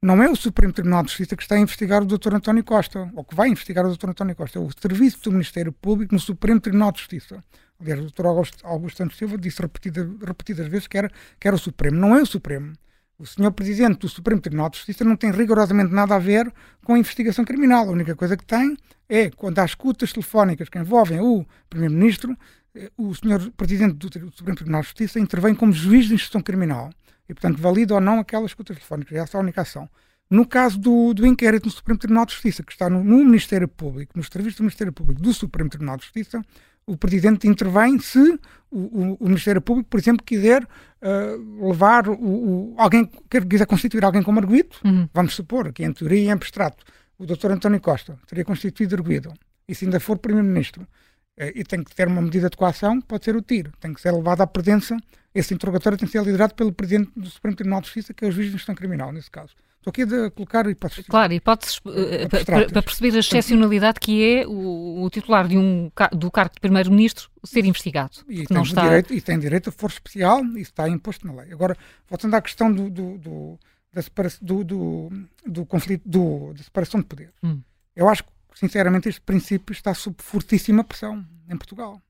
não 0.00 0.22
é 0.22 0.28
o 0.28 0.36
Supremo 0.36 0.72
Tribunal 0.72 1.02
de 1.02 1.08
Justiça 1.08 1.34
que 1.34 1.42
está 1.42 1.56
a 1.56 1.58
investigar 1.58 2.02
o 2.02 2.06
Dr. 2.06 2.34
António 2.34 2.62
Costa, 2.62 3.10
ou 3.14 3.24
que 3.24 3.34
vai 3.34 3.48
investigar 3.48 3.84
o 3.84 3.96
Dr. 3.96 4.10
António 4.10 4.36
Costa, 4.36 4.58
é 4.58 4.62
o 4.62 4.68
Serviço 4.78 5.18
do 5.22 5.32
Ministério 5.32 5.72
Público 5.72 6.14
no 6.14 6.20
Supremo 6.20 6.60
Tribunal 6.60 6.92
de 6.92 6.98
Justiça. 6.98 7.42
Aliás, 7.80 8.00
o 8.00 8.10
Dr. 8.10 8.26
Augusto, 8.26 8.66
Augusto 8.66 8.98
Santos 8.98 9.16
Silva 9.16 9.36
disse 9.36 9.60
repetida, 9.60 10.08
repetidas 10.24 10.68
vezes 10.68 10.86
que 10.86 10.96
era, 10.96 11.10
que 11.40 11.48
era 11.48 11.56
o 11.56 11.58
Supremo. 11.58 11.96
Não 11.96 12.14
é 12.14 12.22
o 12.22 12.26
Supremo 12.26 12.74
o 13.18 13.26
senhor 13.26 13.52
Presidente 13.52 13.98
do 13.98 14.08
Supremo 14.08 14.40
Tribunal 14.40 14.68
de 14.70 14.76
Justiça 14.78 15.04
não 15.04 15.16
tem 15.16 15.30
rigorosamente 15.30 15.92
nada 15.92 16.16
a 16.16 16.18
ver 16.18 16.52
com 16.82 16.94
a 16.94 16.98
investigação 16.98 17.44
criminal. 17.44 17.88
A 17.88 17.92
única 17.92 18.14
coisa 18.14 18.36
que 18.36 18.44
tem 18.44 18.76
é, 19.08 19.30
quando 19.30 19.58
há 19.58 19.64
escutas 19.64 20.12
telefónicas 20.12 20.68
que 20.68 20.78
envolvem 20.78 21.20
o 21.20 21.46
Primeiro-Ministro, 21.70 22.36
eh, 22.74 22.90
o 22.96 23.14
senhor 23.14 23.50
Presidente 23.52 23.94
do 23.94 24.06
Supremo 24.32 24.56
Tribunal 24.56 24.80
de 24.80 24.88
Justiça 24.88 25.20
intervém 25.20 25.54
como 25.54 25.72
juiz 25.72 26.06
de 26.06 26.14
instrução 26.14 26.40
criminal 26.40 26.90
e, 27.28 27.34
portanto, 27.34 27.60
valida 27.60 27.94
ou 27.94 28.00
não 28.00 28.18
aquelas 28.18 28.50
escutas 28.50 28.76
telefónicas. 28.76 29.16
Essa 29.16 29.36
é 29.36 29.38
a 29.38 29.42
única 29.42 29.62
ação. 29.62 29.88
No 30.28 30.46
caso 30.46 30.78
do, 30.78 31.14
do 31.14 31.26
inquérito 31.26 31.66
no 31.66 31.70
Supremo 31.70 31.98
Tribunal 31.98 32.26
de 32.26 32.32
Justiça, 32.32 32.62
que 32.62 32.72
está 32.72 32.88
no, 32.88 33.04
no 33.04 33.18
Ministério 33.18 33.68
Público, 33.68 34.16
nos 34.16 34.26
serviços 34.26 34.56
do 34.56 34.64
Ministério 34.64 34.92
Público 34.92 35.20
do 35.20 35.32
Supremo 35.32 35.70
Tribunal 35.70 35.96
de 35.96 36.04
Justiça, 36.04 36.42
o 36.86 36.96
Presidente 36.96 37.48
intervém 37.48 37.98
se 37.98 38.38
o, 38.70 38.78
o, 38.78 39.16
o 39.20 39.24
Ministério 39.26 39.60
Público, 39.60 39.88
por 39.88 39.98
exemplo, 39.98 40.24
quiser 40.24 40.62
uh, 40.64 41.68
levar 41.68 42.08
o, 42.08 42.14
o, 42.14 42.74
alguém, 42.76 43.08
quiser 43.48 43.66
constituir 43.66 44.04
alguém 44.04 44.22
como 44.22 44.40
arguído, 44.40 44.76
uhum. 44.84 45.08
vamos 45.12 45.34
supor, 45.34 45.72
que 45.72 45.84
em 45.84 45.92
teoria 45.92 46.18
e 46.18 46.24
em 46.26 46.32
abstrato, 46.32 46.84
o 47.18 47.24
Dr. 47.24 47.52
António 47.52 47.80
Costa 47.80 48.18
teria 48.26 48.44
constituído 48.44 48.96
arguído, 48.96 49.32
e 49.68 49.74
se 49.74 49.84
ainda 49.84 50.00
for 50.00 50.18
Primeiro-Ministro, 50.18 50.82
uh, 50.82 51.52
e 51.54 51.64
tem 51.64 51.82
que 51.82 51.94
ter 51.94 52.08
uma 52.08 52.20
medida 52.20 52.50
de 52.50 52.56
coação, 52.56 53.00
pode 53.00 53.24
ser 53.24 53.36
o 53.36 53.42
tiro, 53.42 53.72
tem 53.80 53.94
que 53.94 54.00
ser 54.00 54.12
levado 54.12 54.42
à 54.42 54.46
presença, 54.46 54.96
esse 55.34 55.54
interrogatório 55.54 55.98
tem 55.98 56.06
que 56.06 56.12
ser 56.12 56.22
liderado 56.24 56.54
pelo 56.54 56.72
Presidente 56.72 57.10
do 57.16 57.28
Supremo 57.28 57.56
Tribunal 57.56 57.80
de 57.80 57.86
Justiça, 57.86 58.14
que 58.14 58.24
é 58.24 58.28
o 58.28 58.32
juiz 58.32 58.48
de 58.48 58.54
instrução 58.56 58.74
criminal, 58.74 59.12
nesse 59.12 59.30
caso. 59.30 59.54
Estou 59.86 59.90
aqui 59.90 60.14
a 60.14 60.30
colocar 60.30 60.66
hipóteses. 60.66 61.06
Claro, 61.06 61.32
hipóteses 61.34 61.76
uh, 61.76 62.28
para, 62.30 62.66
para, 62.70 62.82
perceber 62.82 63.14
a 63.16 63.20
excepcionalidade 63.20 64.00
que 64.00 64.38
é 64.38 64.46
o, 64.46 65.02
o 65.02 65.10
titular 65.10 65.46
de 65.46 65.58
um, 65.58 65.90
do 66.12 66.30
cargo 66.30 66.54
de 66.54 66.60
Primeiro-Ministro 66.60 67.30
ser 67.44 67.66
investigado. 67.66 68.16
E 68.26 68.46
tem, 68.46 68.62
está... 68.62 68.82
direito, 68.84 69.12
e 69.12 69.20
tem 69.20 69.38
direito 69.38 69.68
a 69.68 69.72
força 69.72 69.96
especial 69.96 70.42
e 70.42 70.62
está 70.62 70.88
imposto 70.88 71.26
na 71.26 71.34
lei. 71.34 71.52
Agora, 71.52 71.76
voltando 72.08 72.34
à 72.34 72.40
questão 72.40 72.72
do, 72.72 72.88
do, 72.88 73.18
do, 73.18 73.58
da 73.92 74.00
separação, 74.00 74.38
do, 74.40 74.64
do, 74.64 75.12
do 75.44 75.66
conflito, 75.66 76.08
do, 76.08 76.54
da 76.54 76.62
separação 76.62 77.00
de 77.00 77.06
poderes. 77.06 77.34
Hum. 77.42 77.60
Eu 77.94 78.08
acho 78.08 78.24
que, 78.24 78.30
sinceramente, 78.54 79.10
este 79.10 79.20
princípio 79.20 79.74
está 79.74 79.92
sob 79.92 80.16
fortíssima 80.18 80.82
pressão 80.82 81.22
em 81.46 81.58
Portugal. 81.58 82.00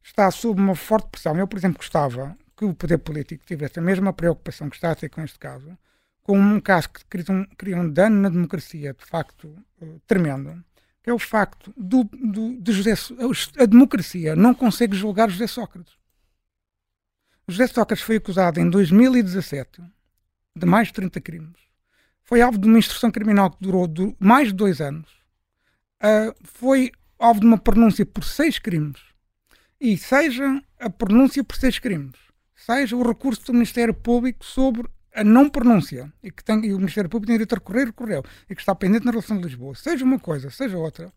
Está 0.00 0.30
sob 0.30 0.60
uma 0.60 0.76
forte 0.76 1.08
pressão. 1.10 1.36
Eu, 1.36 1.48
por 1.48 1.58
exemplo, 1.58 1.78
gostava 1.78 2.36
que 2.56 2.64
o 2.64 2.72
poder 2.72 2.98
político 2.98 3.44
tivesse 3.44 3.80
a 3.80 3.82
mesma 3.82 4.12
preocupação 4.12 4.70
que 4.70 4.76
está 4.76 4.92
a 4.92 4.94
ter 4.94 5.08
com 5.08 5.22
este 5.22 5.40
caso 5.40 5.76
com 6.26 6.36
um 6.36 6.60
caso 6.60 6.90
que 6.90 7.04
cria 7.04 7.24
um, 7.30 7.46
cria 7.56 7.76
um 7.76 7.88
dano 7.88 8.20
na 8.22 8.28
democracia, 8.28 8.92
de 8.92 9.04
facto, 9.04 9.46
uh, 9.80 10.00
tremendo, 10.08 10.60
que 11.00 11.08
é 11.08 11.12
o 11.12 11.20
facto 11.20 11.72
do, 11.76 12.02
do, 12.02 12.60
de 12.60 12.72
José, 12.72 12.94
a 13.56 13.64
democracia 13.64 14.34
não 14.34 14.52
consegue 14.52 14.96
julgar 14.96 15.30
José 15.30 15.46
Sócrates. 15.46 15.94
José 17.46 17.68
Sócrates 17.68 18.04
foi 18.04 18.16
acusado 18.16 18.58
em 18.58 18.68
2017 18.68 19.80
de 20.56 20.66
mais 20.66 20.88
de 20.88 20.94
30 20.94 21.20
crimes. 21.20 21.60
Foi 22.24 22.40
alvo 22.40 22.58
de 22.58 22.66
uma 22.66 22.80
instrução 22.80 23.12
criminal 23.12 23.52
que 23.52 23.58
durou 23.60 23.88
mais 24.18 24.48
de 24.48 24.54
dois 24.54 24.80
anos. 24.80 25.08
Uh, 26.02 26.34
foi 26.42 26.90
alvo 27.20 27.38
de 27.38 27.46
uma 27.46 27.56
pronúncia 27.56 28.04
por 28.04 28.24
seis 28.24 28.58
crimes. 28.58 29.00
E 29.80 29.96
seja 29.96 30.60
a 30.80 30.90
pronúncia 30.90 31.44
por 31.44 31.54
seis 31.56 31.78
crimes, 31.78 32.16
seja 32.56 32.96
o 32.96 33.06
recurso 33.06 33.46
do 33.46 33.52
Ministério 33.52 33.94
Público 33.94 34.44
sobre 34.44 34.88
a 35.16 35.24
não 35.24 35.48
pronúncia 35.48 36.12
e 36.22 36.30
que 36.30 36.44
tem, 36.44 36.64
e 36.66 36.74
o 36.74 36.78
Ministério 36.78 37.08
Público 37.08 37.28
tem 37.28 37.36
direito 37.36 37.54
a 37.54 37.58
recorrer, 37.58 37.86
recorreu, 37.86 38.22
e 38.48 38.54
que 38.54 38.60
está 38.60 38.74
pendente 38.74 39.06
na 39.06 39.10
relação 39.10 39.38
de 39.38 39.44
Lisboa, 39.44 39.74
seja 39.74 40.04
uma 40.04 40.18
coisa, 40.18 40.50
seja 40.50 40.76
outra, 40.76 41.10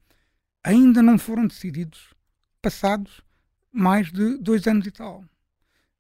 ainda 0.63 1.01
não 1.01 1.17
foram 1.17 1.45
decididos 1.45 2.13
passados 2.61 3.21
mais 3.71 4.09
de 4.11 4.37
dois 4.37 4.65
anos 4.67 4.87
e 4.87 4.91
tal. 4.91 5.23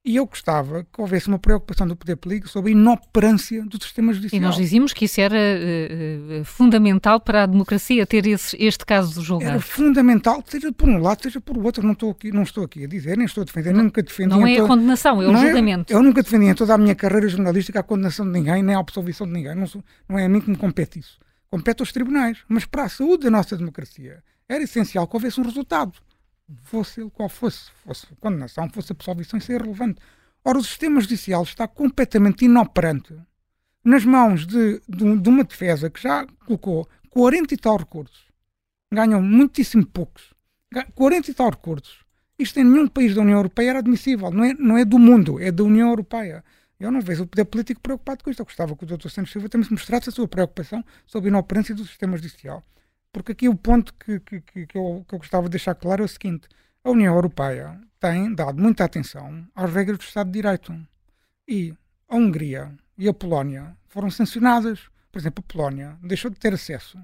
E 0.09 0.15
eu 0.15 0.25
gostava 0.25 0.83
que 0.91 0.99
houvesse 0.99 1.27
uma 1.27 1.37
preocupação 1.37 1.87
do 1.87 1.95
poder 1.95 2.15
político 2.15 2.49
sobre 2.49 2.71
a 2.71 2.75
inoperância 2.75 3.63
do 3.63 3.79
sistema 3.79 4.11
judicial. 4.11 4.41
E 4.41 4.43
nós 4.43 4.55
dizíamos 4.55 4.91
que 4.91 5.05
isso 5.05 5.21
era 5.21 5.37
uh, 5.37 6.43
fundamental 6.43 7.19
para 7.19 7.43
a 7.43 7.45
democracia, 7.45 8.07
ter 8.07 8.25
esse, 8.25 8.57
este 8.59 8.83
caso 8.83 9.21
julgado. 9.21 9.51
Era 9.51 9.61
fundamental, 9.61 10.43
seja 10.47 10.71
por 10.71 10.89
um 10.89 10.97
lado, 10.97 11.21
seja 11.21 11.39
por 11.39 11.55
outro. 11.59 11.85
Não 11.85 11.91
estou 11.91 12.09
aqui, 12.09 12.31
não 12.31 12.41
estou 12.41 12.63
aqui 12.63 12.85
a 12.85 12.87
dizer, 12.87 13.17
nem 13.17 13.27
estou 13.27 13.43
a 13.43 13.45
defender, 13.45 13.71
não, 13.71 13.83
nunca 13.83 14.01
defendi. 14.01 14.29
Não 14.29 14.47
é 14.47 14.57
a 14.57 14.65
condenação, 14.65 15.21
é 15.21 15.27
o 15.27 15.31
é- 15.31 15.41
julgamento. 15.41 15.93
É, 15.93 15.95
eu 15.95 16.01
nunca 16.01 16.23
defendi 16.23 16.45
em 16.47 16.55
toda 16.55 16.73
a 16.73 16.77
minha 16.79 16.95
carreira 16.95 17.27
jornalística 17.27 17.79
a 17.79 17.83
condenação 17.83 18.25
de 18.25 18.31
ninguém, 18.31 18.63
nem 18.63 18.75
a 18.75 18.79
absolvição 18.79 19.27
de 19.27 19.33
ninguém. 19.33 19.53
Não, 19.53 19.67
sou, 19.67 19.83
não 20.09 20.17
é 20.17 20.25
a 20.25 20.29
mim 20.29 20.41
que 20.41 20.49
me 20.49 20.57
compete 20.57 20.97
isso. 20.97 21.19
Compete 21.51 21.83
aos 21.83 21.91
tribunais. 21.91 22.39
Mas 22.47 22.65
para 22.65 22.85
a 22.85 22.89
saúde 22.89 23.25
da 23.25 23.29
nossa 23.29 23.55
democracia 23.55 24.23
era 24.49 24.63
essencial 24.63 25.07
que 25.07 25.15
houvesse 25.15 25.39
um 25.39 25.43
resultado 25.43 25.93
fosse 26.63 27.01
ele 27.01 27.09
qual 27.09 27.29
fosse, 27.29 27.71
fosse 27.83 28.07
condenação, 28.19 28.69
fosse 28.69 28.91
absolvição, 28.91 29.37
isso 29.37 29.51
é 29.51 29.55
irrelevante. 29.55 30.01
Ora, 30.43 30.57
o 30.57 30.63
sistema 30.63 31.01
judicial 31.01 31.43
está 31.43 31.67
completamente 31.67 32.45
inoperante 32.45 33.15
nas 33.83 34.05
mãos 34.05 34.45
de, 34.45 34.81
de, 34.87 35.17
de, 35.17 35.29
uma 35.29 35.43
defesa 35.43 35.89
que 35.89 36.01
já 36.01 36.25
colocou 36.45 36.87
40 37.09 37.53
e 37.53 37.57
tal 37.57 37.77
recursos, 37.77 38.25
ganham 38.91 39.21
muitíssimo 39.21 39.85
poucos, 39.85 40.33
40 40.95 41.31
e 41.31 41.33
tal 41.33 41.49
recursos. 41.49 41.99
Isto 42.37 42.59
em 42.59 42.63
nenhum 42.63 42.87
país 42.87 43.13
da 43.13 43.21
União 43.21 43.37
Europeia 43.37 43.71
era 43.71 43.79
admissível, 43.79 44.31
não 44.31 44.43
é, 44.43 44.53
não 44.53 44.77
é 44.77 44.85
do 44.85 44.97
mundo, 44.97 45.39
é 45.39 45.51
da 45.51 45.63
União 45.63 45.89
Europeia. 45.89 46.43
Eu 46.79 46.89
não 46.91 47.01
vejo 47.01 47.23
o 47.23 47.27
poder 47.27 47.43
político 47.43 47.81
preocupado 47.81 48.23
com 48.23 48.29
isto. 48.29 48.39
Eu 48.39 48.45
gostava 48.45 48.73
que 48.75 48.85
o 48.85 48.87
Dr. 48.87 49.09
Santos 49.09 49.33
Silva 49.33 49.49
também 49.49 49.67
mostrasse 49.69 50.07
a 50.07 50.11
sua 50.11 50.27
preocupação 50.27 50.83
sobre 51.05 51.27
a 51.27 51.31
inoperância 51.31 51.75
do 51.75 51.85
sistema 51.85 52.15
judicial. 52.15 52.63
Porque 53.11 53.31
aqui 53.31 53.49
o 53.49 53.55
ponto 53.55 53.93
que, 53.95 54.19
que, 54.19 54.41
que, 54.41 54.77
eu, 54.77 55.05
que 55.07 55.15
eu 55.15 55.19
gostava 55.19 55.45
de 55.45 55.51
deixar 55.51 55.75
claro 55.75 56.03
é 56.03 56.05
o 56.05 56.07
seguinte: 56.07 56.47
a 56.83 56.89
União 56.91 57.15
Europeia 57.15 57.79
tem 57.99 58.33
dado 58.33 58.61
muita 58.61 58.83
atenção 58.85 59.47
às 59.55 59.71
regras 59.73 59.97
do 59.97 60.03
Estado 60.03 60.27
de 60.27 60.33
Direito. 60.33 60.73
E 61.47 61.73
a 62.07 62.15
Hungria 62.15 62.71
e 62.97 63.07
a 63.07 63.13
Polónia 63.13 63.75
foram 63.87 64.09
sancionadas. 64.09 64.89
Por 65.11 65.19
exemplo, 65.19 65.43
a 65.45 65.51
Polónia 65.51 65.97
deixou 66.03 66.29
de 66.29 66.39
ter 66.39 66.53
acesso 66.53 66.99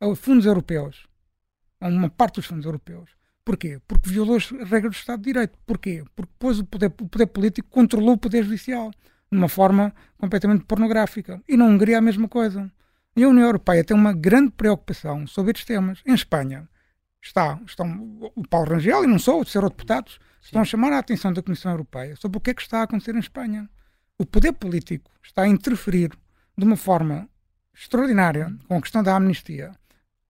a 0.00 0.14
fundos 0.14 0.46
europeus, 0.46 1.06
a 1.80 1.88
uma 1.88 2.10
parte 2.10 2.36
dos 2.36 2.46
fundos 2.46 2.66
europeus. 2.66 3.10
Porquê? 3.44 3.80
Porque 3.88 4.10
violou 4.10 4.36
as 4.36 4.50
regras 4.50 4.92
do 4.92 4.98
Estado 4.98 5.20
de 5.20 5.32
Direito. 5.32 5.58
Porquê? 5.66 6.04
Porque 6.14 6.30
depois 6.32 6.58
o 6.58 6.64
poder, 6.64 6.92
o 7.00 7.08
poder 7.08 7.26
político 7.26 7.68
controlou 7.70 8.12
o 8.12 8.18
poder 8.18 8.44
judicial 8.44 8.90
de 9.30 9.38
uma 9.38 9.48
forma 9.48 9.94
completamente 10.18 10.64
pornográfica. 10.64 11.42
E 11.48 11.56
na 11.56 11.64
Hungria 11.64 11.98
a 11.98 12.02
mesma 12.02 12.28
coisa. 12.28 12.70
E 13.18 13.24
a 13.24 13.28
União 13.28 13.46
Europeia 13.46 13.82
tem 13.82 13.96
uma 13.96 14.12
grande 14.12 14.52
preocupação 14.52 15.26
sobre 15.26 15.50
estes 15.50 15.66
temas. 15.66 16.00
Em 16.06 16.14
Espanha, 16.14 16.68
está, 17.20 17.60
estão 17.66 18.30
o 18.36 18.46
Paulo 18.46 18.70
Rangel 18.70 19.02
e 19.02 19.08
não 19.08 19.18
só, 19.18 19.36
outros 19.36 19.56
eurodeputados, 19.56 20.20
estão 20.40 20.62
a 20.62 20.64
chamar 20.64 20.92
a 20.92 21.00
atenção 21.00 21.32
da 21.32 21.42
Comissão 21.42 21.72
Europeia 21.72 22.14
sobre 22.14 22.38
o 22.38 22.40
que 22.40 22.50
é 22.50 22.54
que 22.54 22.62
está 22.62 22.78
a 22.78 22.82
acontecer 22.84 23.16
em 23.16 23.18
Espanha. 23.18 23.68
O 24.16 24.24
poder 24.24 24.52
político 24.52 25.10
está 25.20 25.42
a 25.42 25.48
interferir 25.48 26.10
de 26.56 26.64
uma 26.64 26.76
forma 26.76 27.28
extraordinária 27.74 28.56
com 28.68 28.76
a 28.76 28.80
questão 28.80 29.02
da 29.02 29.16
amnistia 29.16 29.72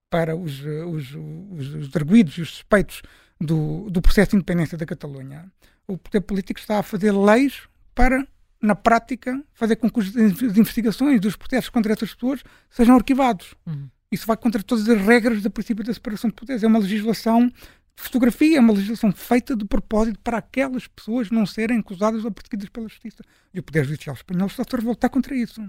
para 0.08 0.34
os, 0.34 0.58
os, 0.60 1.14
os, 1.14 1.74
os 1.74 1.94
arguídos 1.94 2.38
e 2.38 2.40
os 2.40 2.52
suspeitos 2.52 3.02
do, 3.38 3.90
do 3.90 4.00
processo 4.00 4.30
de 4.30 4.36
independência 4.36 4.78
da 4.78 4.86
Catalunha. 4.86 5.52
O 5.86 5.98
poder 5.98 6.22
político 6.22 6.58
está 6.58 6.78
a 6.78 6.82
fazer 6.82 7.12
leis 7.12 7.68
para 7.94 8.26
na 8.60 8.74
prática, 8.74 9.42
fazer 9.52 9.76
com 9.76 9.88
que 9.88 10.00
as 10.00 10.14
investigações 10.56 11.20
dos 11.20 11.36
processos 11.36 11.70
contra 11.70 11.92
essas 11.92 12.12
pessoas 12.14 12.42
sejam 12.70 12.96
arquivados. 12.96 13.54
Uhum. 13.66 13.88
Isso 14.10 14.26
vai 14.26 14.36
contra 14.36 14.62
todas 14.62 14.88
as 14.88 15.00
regras 15.00 15.42
do 15.42 15.50
princípio 15.50 15.84
da 15.84 15.92
separação 15.92 16.30
de 16.30 16.34
poderes. 16.34 16.62
É 16.62 16.66
uma 16.66 16.78
legislação 16.78 17.46
de 17.46 17.54
fotografia, 17.96 18.56
é 18.56 18.60
uma 18.60 18.72
legislação 18.72 19.12
feita 19.12 19.54
de 19.54 19.64
propósito 19.64 20.18
para 20.20 20.38
aquelas 20.38 20.86
pessoas 20.86 21.30
não 21.30 21.44
serem 21.44 21.78
acusadas 21.78 22.24
ou 22.24 22.30
perseguidas 22.30 22.68
pela 22.68 22.88
justiça. 22.88 23.22
E 23.52 23.60
o 23.60 23.62
Poder 23.62 23.84
Judicial 23.84 24.14
Espanhol 24.14 24.46
está-se 24.46 24.74
a 24.74 24.78
revoltar 24.78 25.10
contra 25.10 25.36
isso. 25.36 25.62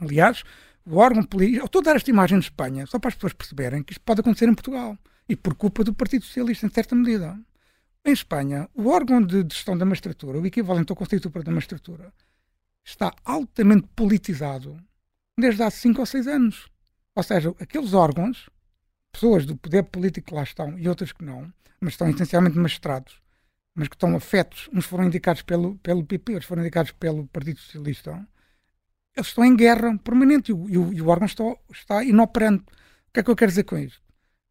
Aliás, 0.00 0.42
o 0.84 0.96
órgão 0.96 1.22
político. 1.22 1.66
Estou 1.66 1.80
a 1.80 1.84
dar 1.84 1.96
esta 1.96 2.10
imagem 2.10 2.38
de 2.38 2.46
Espanha 2.46 2.86
só 2.86 2.98
para 2.98 3.08
as 3.08 3.14
pessoas 3.14 3.32
perceberem 3.32 3.82
que 3.82 3.92
isto 3.92 4.02
pode 4.02 4.20
acontecer 4.20 4.48
em 4.48 4.54
Portugal. 4.54 4.98
E 5.28 5.36
por 5.36 5.54
culpa 5.54 5.84
do 5.84 5.94
Partido 5.94 6.24
Socialista, 6.24 6.66
em 6.66 6.70
certa 6.70 6.94
medida. 6.94 7.38
Em 8.04 8.12
Espanha, 8.12 8.68
o 8.74 8.88
órgão 8.88 9.22
de 9.22 9.42
gestão 9.42 9.78
da 9.78 9.84
magistratura, 9.84 10.40
o 10.40 10.46
equivalente 10.46 10.90
ao 10.90 10.96
Conselho 10.96 11.22
Superior 11.22 11.44
da 11.44 11.52
Magistratura, 11.52 12.12
está 12.84 13.14
altamente 13.24 13.86
politizado 13.94 14.76
desde 15.38 15.62
há 15.62 15.70
5 15.70 16.00
ou 16.00 16.06
6 16.06 16.26
anos. 16.26 16.68
Ou 17.14 17.22
seja, 17.22 17.54
aqueles 17.60 17.94
órgãos, 17.94 18.50
pessoas 19.12 19.46
do 19.46 19.56
poder 19.56 19.84
político 19.84 20.28
que 20.28 20.34
lá 20.34 20.42
estão 20.42 20.76
e 20.76 20.88
outras 20.88 21.12
que 21.12 21.24
não, 21.24 21.52
mas 21.80 21.92
estão 21.92 22.08
essencialmente 22.10 22.58
magistrados, 22.58 23.22
mas 23.72 23.86
que 23.86 23.94
estão 23.94 24.16
afetos, 24.16 24.68
uns 24.72 24.84
foram 24.84 25.04
indicados 25.04 25.42
pelo, 25.42 25.76
pelo 25.78 26.04
PP, 26.04 26.32
outros 26.32 26.48
foram 26.48 26.62
indicados 26.62 26.90
pelo 26.90 27.28
Partido 27.28 27.60
Socialista, 27.60 28.26
eles 29.14 29.28
estão 29.28 29.44
em 29.44 29.54
guerra 29.54 29.96
permanente 29.98 30.50
e 30.50 30.54
o, 30.54 30.68
e 30.68 30.76
o, 30.76 30.92
e 30.92 31.00
o 31.00 31.08
órgão 31.08 31.26
está, 31.26 31.44
está 31.70 32.02
inoperante. 32.02 32.64
O 32.64 33.12
que 33.12 33.20
é 33.20 33.22
que 33.22 33.30
eu 33.30 33.36
quero 33.36 33.50
dizer 33.50 33.64
com 33.64 33.78
isto? 33.78 34.02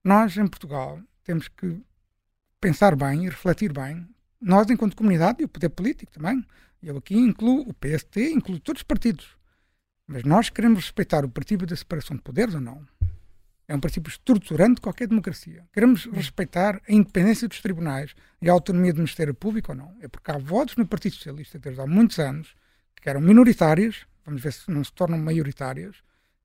Nós, 0.05 0.37
em 0.37 0.47
Portugal, 0.47 1.01
temos 1.23 1.49
que 1.49 1.83
pensar 2.61 2.95
bem 2.95 3.25
e 3.25 3.29
refletir 3.29 3.73
bem, 3.73 4.07
nós, 4.39 4.69
enquanto 4.69 4.95
comunidade, 4.95 5.41
e 5.41 5.45
o 5.45 5.49
poder 5.49 5.69
político 5.69 6.11
também, 6.11 6.45
eu 6.81 6.95
aqui 6.97 7.17
incluo 7.17 7.67
o 7.67 7.73
PST, 7.73 8.31
incluo 8.31 8.59
todos 8.59 8.81
os 8.81 8.83
partidos, 8.83 9.35
mas 10.07 10.23
nós 10.23 10.49
queremos 10.49 10.83
respeitar 10.83 11.25
o 11.25 11.29
princípio 11.29 11.65
da 11.65 11.75
separação 11.75 12.15
de 12.15 12.21
poderes 12.21 12.53
ou 12.53 12.61
não? 12.61 12.85
É 13.67 13.75
um 13.75 13.79
princípio 13.79 14.09
estruturante 14.09 14.75
de 14.75 14.81
qualquer 14.81 15.07
democracia. 15.07 15.65
Queremos 15.71 16.05
respeitar 16.05 16.81
a 16.87 16.91
independência 16.91 17.47
dos 17.47 17.61
tribunais 17.61 18.13
e 18.41 18.49
a 18.49 18.53
autonomia 18.53 18.91
do 18.91 18.97
Ministério 18.97 19.33
Público 19.33 19.71
ou 19.71 19.77
não? 19.77 19.95
É 20.01 20.07
porque 20.07 20.29
há 20.29 20.37
votos 20.37 20.75
no 20.75 20.85
Partido 20.85 21.15
Socialista 21.15 21.57
desde 21.57 21.79
há 21.79 21.87
muitos 21.87 22.19
anos 22.19 22.53
que 23.01 23.09
eram 23.09 23.21
minoritárias, 23.21 24.05
vamos 24.25 24.41
ver 24.41 24.53
se 24.53 24.69
não 24.69 24.83
se 24.83 24.91
tornam 24.91 25.17
maioritárias, 25.17 25.95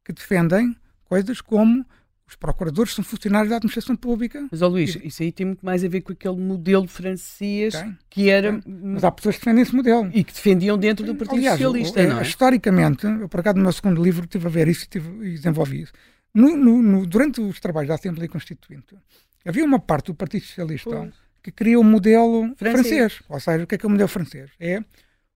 que 0.05 0.13
defendem 0.13 0.77
coisas 1.05 1.41
como 1.41 1.85
os 2.29 2.35
procuradores 2.35 2.93
são 2.93 3.05
funcionários 3.05 3.51
da 3.51 3.57
administração 3.57 3.95
pública. 3.95 4.49
Mas, 4.51 4.61
ó 4.61 4.67
Luís, 4.67 4.99
isso 5.03 5.23
aí 5.23 5.31
tem 5.31 5.47
muito 5.47 5.65
mais 5.65 5.85
a 5.85 5.89
ver 5.89 6.01
com 6.01 6.13
aquele 6.13 6.37
modelo 6.37 6.89
francês 6.89 7.75
tem, 7.75 7.99
que 8.11 8.29
era. 8.29 8.61
Tem. 8.61 8.75
Mas 8.75 9.05
há 9.05 9.13
pessoas 9.13 9.37
que 9.37 9.43
defendem 9.43 9.63
esse 9.63 9.75
modelo. 9.75 10.11
E 10.13 10.25
que 10.25 10.33
defendiam 10.33 10.77
dentro 10.77 11.07
do 11.07 11.15
Partido 11.15 11.39
Aliás, 11.39 11.61
Socialista, 11.61 12.01
o, 12.01 12.09
não 12.09 12.19
é? 12.19 12.23
Historicamente, 12.23 13.07
eu 13.07 13.29
por 13.29 13.41
acaso 13.41 13.57
no 13.57 13.63
meu 13.63 13.73
segundo 13.73 14.03
livro 14.03 14.25
estive 14.25 14.47
a 14.47 14.51
ver 14.51 14.67
isso 14.67 14.87
e, 14.93 14.99
desenvolvi 15.35 15.83
isso. 15.83 15.93
No, 16.35 16.57
no, 16.57 16.83
no, 16.83 17.07
durante 17.07 17.41
os 17.41 17.61
trabalhos 17.61 17.89
da 17.89 17.95
Assembleia 17.95 18.29
Constituinte, 18.29 18.97
havia 19.45 19.65
uma 19.65 19.79
parte 19.79 20.07
do 20.07 20.15
Partido 20.15 20.45
Socialista 20.45 20.91
pois. 20.91 21.15
que 21.43 21.53
cria 21.53 21.79
o 21.79 21.85
modelo 21.85 22.53
Francês. 22.57 22.89
francês. 22.89 23.23
Ou 23.29 23.41
seja, 23.41 23.65
o 23.65 23.67
que 23.67 23.77
é 23.77 23.79
que 23.79 23.87
é 23.87 23.89
o 23.89 23.91
modelo 23.91 24.09
francês? 24.09 24.51
É 24.59 24.83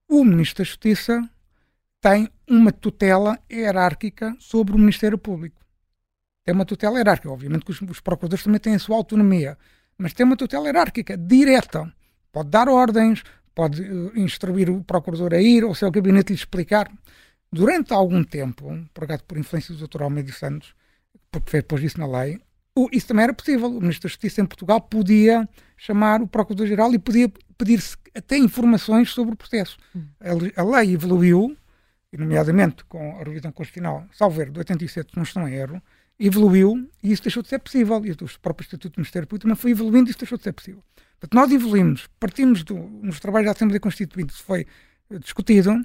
o 0.09 0.25
Ministro 0.25 0.63
da 0.63 0.67
Justiça 0.67 1.29
tem 2.01 2.27
uma 2.49 2.71
tutela 2.71 3.39
hierárquica 3.49 4.35
sobre 4.39 4.75
o 4.75 4.77
Ministério 4.77 5.17
Público. 5.17 5.61
Tem 6.43 6.53
uma 6.53 6.65
tutela 6.65 6.97
hierárquica. 6.97 7.31
Obviamente 7.31 7.65
que 7.65 7.71
os, 7.71 7.81
os 7.81 7.99
procuradores 7.99 8.43
também 8.43 8.59
têm 8.59 8.75
a 8.75 8.79
sua 8.79 8.95
autonomia, 8.95 9.57
mas 9.97 10.13
tem 10.13 10.25
uma 10.25 10.37
tutela 10.37 10.65
hierárquica 10.65 11.17
direta. 11.17 11.91
Pode 12.31 12.49
dar 12.49 12.69
ordens, 12.69 13.23
pode 13.53 13.81
uh, 13.81 14.17
instruir 14.17 14.69
o 14.69 14.83
procurador 14.83 15.33
a 15.33 15.41
ir 15.41 15.63
ao 15.63 15.75
seu 15.75 15.91
gabinete 15.91 16.29
lhe 16.29 16.35
explicar. 16.35 16.91
Durante 17.51 17.93
algum 17.93 18.23
tempo, 18.23 18.79
por 18.93 19.03
acaso 19.03 19.23
por 19.25 19.37
influência 19.37 19.75
do 19.75 19.87
Dr. 19.87 20.03
Almeida 20.03 20.31
Santos, 20.31 20.73
porque 21.29 21.51
fez 21.51 21.63
depois 21.63 21.83
isso 21.83 21.99
na 21.99 22.07
lei, 22.07 22.39
o, 22.75 22.87
isso 22.91 23.07
também 23.07 23.23
era 23.23 23.33
possível. 23.33 23.67
O 23.67 23.81
Ministro 23.81 24.03
da 24.03 24.09
Justiça 24.09 24.41
em 24.41 24.45
Portugal 24.45 24.79
podia 24.81 25.47
chamar 25.75 26.21
o 26.21 26.27
Procurador-Geral 26.27 26.93
e 26.93 26.99
podia 26.99 27.31
pedir-se 27.57 27.97
até 28.15 28.37
informações 28.37 29.11
sobre 29.11 29.33
o 29.33 29.37
processo. 29.37 29.77
Hum. 29.95 30.05
A, 30.19 30.61
a, 30.61 30.63
lei 30.63 30.93
evoluiu, 30.93 31.55
nomeadamente 32.17 32.85
com 32.85 33.17
a 33.19 33.23
revisão 33.23 33.51
constitucional, 33.51 34.05
salvo 34.13 34.41
erro, 34.41 34.53
de 34.53 34.59
87, 34.59 35.11
se 35.11 35.17
não 35.17 35.23
estou 35.23 35.47
em 35.47 35.53
erro, 35.53 35.81
evoluiu 36.25 36.89
e 37.03 37.11
isso 37.11 37.23
deixou 37.23 37.41
de 37.41 37.49
ser 37.49 37.59
possível. 37.59 38.05
E 38.05 38.11
o 38.11 38.39
próprio 38.41 38.63
Estatuto 38.63 38.95
do 38.95 38.99
Ministério 38.99 39.27
Público 39.27 39.43
também 39.43 39.55
foi 39.55 39.71
evoluindo 39.71 40.09
e 40.09 40.11
isso 40.11 40.19
deixou 40.19 40.37
de 40.37 40.43
ser 40.43 40.53
possível. 40.53 40.83
Portanto, 41.19 41.35
nós 41.35 41.51
evoluímos, 41.51 42.07
partimos 42.19 42.63
do, 42.63 42.75
nos 42.75 43.19
trabalhos 43.19 43.45
da 43.45 43.51
Assembleia 43.51 43.79
Constituinte, 43.79 44.33
isso 44.33 44.43
foi 44.43 44.65
discutido, 45.19 45.79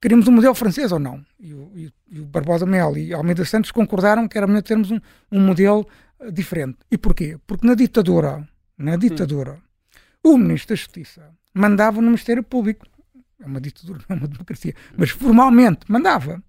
queríamos 0.00 0.28
um 0.28 0.32
modelo 0.32 0.54
francês 0.54 0.92
ou 0.92 0.98
não. 0.98 1.24
E 1.38 1.54
o, 1.54 1.72
e, 1.74 1.92
e 2.10 2.20
o 2.20 2.24
Barbosa 2.24 2.66
Mel 2.66 2.96
e 2.96 3.12
Almeida 3.12 3.44
Santos 3.44 3.70
concordaram 3.70 4.28
que 4.28 4.36
era 4.36 4.46
melhor 4.46 4.62
termos 4.62 4.90
um, 4.90 5.00
um 5.30 5.40
modelo 5.40 5.86
uh, 6.20 6.30
diferente. 6.30 6.78
E 6.90 6.98
porquê? 6.98 7.38
Porque 7.46 7.66
na 7.66 7.74
ditadura, 7.74 8.46
na 8.76 8.96
ditadura, 8.96 9.58
o 10.22 10.36
Ministro 10.36 10.70
da 10.70 10.76
Justiça 10.76 11.30
mandava 11.52 12.00
no 12.00 12.08
Ministério 12.08 12.42
Público. 12.42 12.86
É 13.40 13.46
uma 13.46 13.60
ditadura, 13.60 14.00
não 14.08 14.16
é 14.16 14.18
uma 14.20 14.28
democracia. 14.28 14.74
Mas 14.96 15.10
formalmente 15.10 15.80
mandava. 15.88 16.42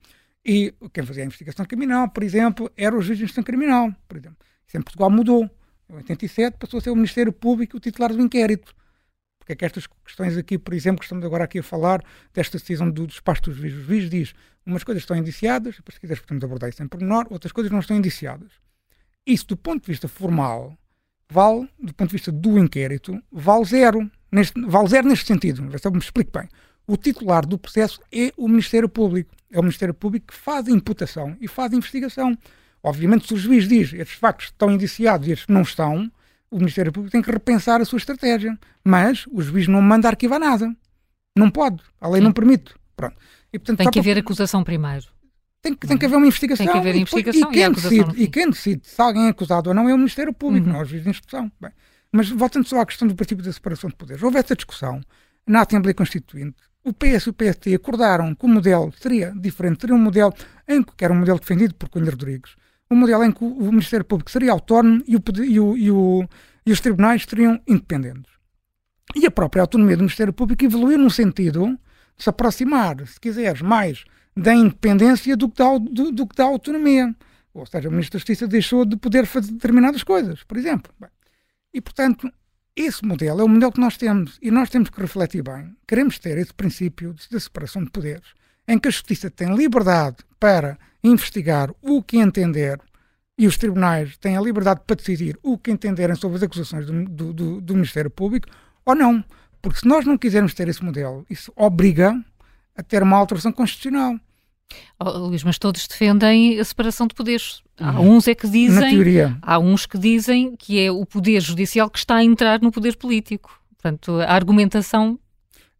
E 0.45 0.73
quem 0.93 1.03
fazia 1.03 1.23
a 1.23 1.25
investigação 1.25 1.65
criminal, 1.65 2.07
por 2.09 2.21
exemplo, 2.21 2.71
era 2.77 2.95
o 2.95 3.01
juiz 3.01 3.17
de 3.17 3.23
investigação 3.23 3.43
criminal. 3.43 3.93
Por 4.07 4.17
exemplo. 4.17 4.37
Isso 4.67 4.77
em 4.77 4.81
Portugal 4.81 5.09
mudou. 5.09 5.49
Em 5.89 5.95
87 5.95 6.57
passou 6.57 6.77
a 6.77 6.81
ser 6.81 6.91
o 6.91 6.95
Ministério 6.95 7.31
Público 7.31 7.77
o 7.77 7.79
titular 7.79 8.13
do 8.13 8.21
inquérito. 8.21 8.75
Porque 9.39 9.53
é 9.53 9.55
que 9.55 9.65
estas 9.65 9.87
questões 10.03 10.37
aqui, 10.37 10.57
por 10.57 10.73
exemplo, 10.73 10.99
que 10.99 11.05
estamos 11.05 11.23
agora 11.23 11.43
aqui 11.43 11.59
a 11.59 11.63
falar, 11.63 12.03
desta 12.33 12.57
decisão 12.57 12.89
do 12.89 13.05
despacho 13.05 13.43
dos 13.43 13.55
juízes, 13.55 13.79
o 13.79 13.83
juiz 13.83 14.09
diz 14.09 14.33
umas 14.65 14.83
coisas 14.83 15.03
estão 15.03 15.15
indiciadas, 15.15 15.75
depois 15.75 15.93
se 15.93 16.01
quiseres 16.01 16.21
podemos 16.21 16.43
abordar 16.43 16.69
isso 16.69 16.81
em 16.81 16.87
pormenor, 16.87 17.27
outras 17.29 17.51
coisas 17.51 17.71
não 17.71 17.79
estão 17.79 17.95
indiciadas. 17.95 18.53
Isso, 19.25 19.45
do 19.45 19.57
ponto 19.57 19.83
de 19.83 19.91
vista 19.91 20.07
formal, 20.07 20.75
vale, 21.29 21.69
do 21.79 21.93
ponto 21.93 22.09
de 22.09 22.15
vista 22.15 22.31
do 22.31 22.57
inquérito, 22.57 23.21
vale 23.31 23.65
zero. 23.65 24.09
Neste, 24.31 24.59
vale 24.61 24.87
zero 24.87 25.07
neste 25.07 25.25
sentido, 25.25 25.77
se 25.77 25.87
eu 25.87 25.91
me 25.91 25.99
explico 25.99 26.31
bem. 26.37 26.49
O 26.87 26.97
titular 26.97 27.45
do 27.45 27.57
processo 27.57 27.99
é 28.11 28.31
o 28.37 28.47
Ministério 28.47 28.87
Público. 28.87 29.33
É 29.51 29.59
o 29.59 29.63
Ministério 29.63 29.93
Público 29.93 30.27
que 30.27 30.35
faz 30.35 30.67
a 30.67 30.71
imputação 30.71 31.35
e 31.41 31.47
faz 31.47 31.73
a 31.73 31.75
investigação. 31.75 32.37
Obviamente, 32.83 33.27
se 33.27 33.33
o 33.33 33.37
juiz 33.37 33.67
diz 33.67 33.93
estes 33.93 34.17
factos 34.17 34.47
estão 34.47 34.71
indiciados 34.71 35.27
e 35.27 35.31
estes 35.31 35.47
não 35.47 35.61
estão, 35.63 36.11
o 36.51 36.57
Ministério 36.57 36.91
Público 36.91 37.11
tem 37.11 37.21
que 37.21 37.31
repensar 37.31 37.81
a 37.81 37.85
sua 37.85 37.97
estratégia. 37.97 38.57
Mas 38.83 39.25
o 39.31 39.41
juiz 39.41 39.67
não 39.67 39.81
manda 39.81 40.07
arquivar 40.07 40.39
nada. 40.39 40.75
Não 41.37 41.49
pode. 41.49 41.81
A 41.99 42.07
lei 42.07 42.21
Sim. 42.21 42.25
não 42.25 42.31
permite. 42.33 42.73
Pronto. 42.95 43.15
E, 43.51 43.57
portanto, 43.57 43.79
tem 43.79 43.89
que 43.89 43.99
haver 43.99 44.17
acusação 44.17 44.63
primeiro. 44.63 45.07
Tem 45.61 45.73
que, 45.73 45.87
tem 45.87 45.97
que 45.97 46.05
haver 46.05 46.17
uma 46.17 46.27
investigação. 46.27 46.63
Tem 46.63 46.71
que 46.73 46.77
haver 46.79 46.95
e, 46.95 46.99
investigação 46.99 47.49
e, 47.49 47.53
quem 47.53 47.63
e 47.65 47.69
decide, 47.71 48.23
e 48.23 48.27
quem 48.27 48.49
decide 48.51 48.87
se 48.87 49.01
alguém 49.01 49.25
é 49.25 49.29
acusado 49.29 49.69
ou 49.69 49.73
não 49.73 49.89
é 49.89 49.93
o 49.93 49.97
Ministério 49.97 50.31
Público, 50.31 50.67
Uhum. 50.67 50.73
não 50.73 50.79
é 50.79 50.83
o 50.83 50.85
juiz 50.85 51.03
de 51.03 51.09
instrução. 51.09 51.51
Bem, 51.59 51.71
mas 52.11 52.29
voltando 52.29 52.67
só 52.67 52.79
à 52.79 52.85
questão 52.85 53.07
do 53.07 53.15
princípio 53.15 53.43
da 53.43 53.51
separação 53.51 53.89
de 53.89 53.95
poderes, 53.95 54.21
houve 54.21 54.37
essa 54.37 54.55
discussão 54.55 55.01
na 55.47 55.61
Assembleia 55.61 55.95
Constituinte. 55.95 56.57
O 56.85 56.93
PS 56.93 57.25
e 57.25 57.29
o 57.31 57.33
PST 57.33 57.73
acordaram 57.73 58.35
que 58.35 58.45
o 58.45 58.47
modelo 58.47 58.93
seria 59.01 59.33
diferente, 59.35 59.81
seria 59.81 59.95
um 59.95 59.99
modelo 59.99 60.31
em 60.67 60.83
que, 60.83 60.95
que 60.95 61.03
era 61.03 61.11
um 61.11 61.17
modelo 61.17 61.39
defendido 61.39 61.73
por 61.73 61.89
Cunha 61.89 62.11
Rodrigues, 62.11 62.55
um 62.91 62.95
modelo 62.95 63.23
em 63.23 63.31
que 63.31 63.43
o, 63.43 63.71
Ministério 63.71 64.05
Público 64.05 64.29
seria 64.29 64.51
autónomo 64.51 65.03
e, 65.07 65.15
o, 65.15 65.23
e, 65.43 65.59
o, 65.59 65.77
e, 65.77 65.89
o, 65.89 66.29
e 66.63 66.71
os 66.71 66.79
tribunais 66.79 67.25
seriam 67.27 67.59
independentes. 67.67 68.31
E 69.15 69.25
a 69.25 69.31
própria 69.31 69.61
autonomia 69.61 69.97
do 69.97 70.03
Ministério 70.03 70.31
Público 70.31 70.63
evoluiu 70.63 70.99
no 70.99 71.09
sentido 71.09 71.75
de 72.15 72.23
se 72.23 72.29
aproximar, 72.29 72.95
se 73.07 73.19
quiseres, 73.19 73.63
mais 73.63 74.05
da 74.37 74.53
independência 74.53 75.35
do 75.35 75.49
que 75.49 75.57
da, 75.57 75.79
do, 75.79 76.11
do 76.11 76.27
que 76.27 76.35
da 76.35 76.43
autonomia. 76.43 77.15
Ou 77.51 77.65
seja, 77.65 77.89
o 77.89 77.91
Ministro 77.91 78.17
da 78.17 78.19
Justiça 78.19 78.47
deixou 78.47 78.85
de 78.85 78.95
poder 78.95 79.25
fazer 79.25 79.51
determinadas 79.53 80.03
coisas, 80.03 80.43
por 80.43 80.55
exemplo. 80.55 80.93
E, 81.73 81.81
portanto, 81.81 82.31
esse 82.75 83.05
modelo 83.05 83.41
é 83.41 83.43
o 83.43 83.47
modelo 83.47 83.71
que 83.71 83.79
nós 83.79 83.97
temos 83.97 84.37
e 84.41 84.51
nós 84.51 84.69
temos 84.69 84.89
que 84.89 84.99
refletir 84.99 85.41
bem. 85.43 85.75
Queremos 85.87 86.19
ter 86.19 86.37
esse 86.37 86.53
princípio 86.53 87.15
da 87.31 87.39
separação 87.39 87.83
de 87.83 87.89
poderes, 87.89 88.33
em 88.67 88.77
que 88.77 88.87
a 88.87 88.91
Justiça 88.91 89.29
tem 89.29 89.55
liberdade 89.55 90.17
para 90.39 90.77
investigar 91.03 91.71
o 91.81 92.01
que 92.03 92.17
entender 92.17 92.79
e 93.37 93.47
os 93.47 93.57
tribunais 93.57 94.17
têm 94.17 94.37
a 94.37 94.41
liberdade 94.41 94.81
para 94.85 94.95
decidir 94.95 95.37
o 95.43 95.57
que 95.57 95.71
entenderem 95.71 96.15
sobre 96.15 96.37
as 96.37 96.43
acusações 96.43 96.85
do, 96.85 97.05
do- 97.05 97.33
do- 97.33 97.61
do 97.61 97.73
Ministério 97.73 98.09
Público 98.09 98.47
ou 98.85 98.95
não. 98.95 99.23
Porque 99.61 99.79
se 99.79 99.87
nós 99.87 100.05
não 100.05 100.17
quisermos 100.17 100.53
ter 100.53 100.67
esse 100.67 100.83
modelo, 100.83 101.25
isso 101.29 101.51
obriga 101.55 102.15
a 102.77 102.83
ter 102.83 103.01
uma 103.03 103.17
alteração 103.17 103.51
constitucional. 103.51 104.19
Oh, 104.99 105.09
Luís, 105.09 105.43
mas 105.43 105.57
todos 105.57 105.87
defendem 105.87 106.59
a 106.59 106.63
separação 106.63 107.07
de 107.07 107.13
poderes. 107.13 107.61
Há 107.79 107.99
Uhum. 107.99 108.15
uns 108.15 108.27
é 108.27 108.35
que 108.35 108.47
dizem, 108.47 109.03
há 109.41 109.59
uns 109.59 109.85
que 109.85 109.97
dizem 109.97 110.55
que 110.55 110.79
é 110.79 110.89
o 110.91 111.05
poder 111.05 111.41
judicial 111.41 111.89
que 111.89 111.97
está 111.99 112.15
a 112.15 112.23
entrar 112.23 112.61
no 112.61 112.71
poder 112.71 112.95
político. 112.95 113.59
Portanto, 113.77 114.19
a 114.21 114.31
argumentação 114.33 115.19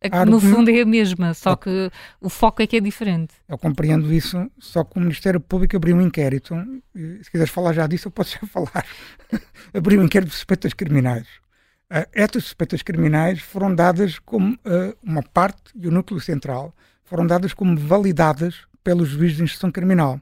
é 0.01 0.25
no 0.25 0.39
fundo 0.39 0.69
é 0.69 0.81
a 0.81 0.86
mesma, 0.86 1.33
só 1.33 1.55
que 1.55 1.89
o 2.21 2.29
foco 2.29 2.61
é 2.61 2.67
que 2.67 2.75
é 2.75 2.79
diferente. 2.81 3.33
Eu 3.47 3.57
compreendo 3.57 4.13
isso, 4.13 4.49
só 4.59 4.83
que 4.83 4.97
o 4.97 5.01
Ministério 5.01 5.39
Público 5.39 5.75
abriu 5.77 5.95
um 5.95 6.01
inquérito. 6.01 6.53
Se 7.23 7.31
quiseres 7.31 7.51
falar 7.51 7.73
já 7.73 7.88
disso, 7.88 8.07
eu 8.09 8.11
posso 8.11 8.38
já 8.39 8.45
falar. 8.47 8.86
abriu 9.73 9.99
um 10.01 10.03
inquérito 10.03 10.29
de 10.29 10.36
suspeitas 10.36 10.73
criminais. 10.73 11.25
Uh, 11.91 12.05
estas 12.13 12.43
suspeitas 12.43 12.81
criminais 12.81 13.39
foram 13.39 13.73
dadas 13.73 14.19
como 14.19 14.53
uh, 14.53 14.95
uma 15.01 15.23
parte 15.23 15.71
e 15.75 15.88
o 15.88 15.91
núcleo 15.91 16.19
central 16.19 16.73
foram 17.03 17.25
dadas 17.25 17.53
como 17.53 17.77
validadas 17.77 18.63
pelos 18.86 19.09
juízes 19.09 19.38
de 19.38 19.43
instrução 19.43 19.71
criminal. 19.71 20.21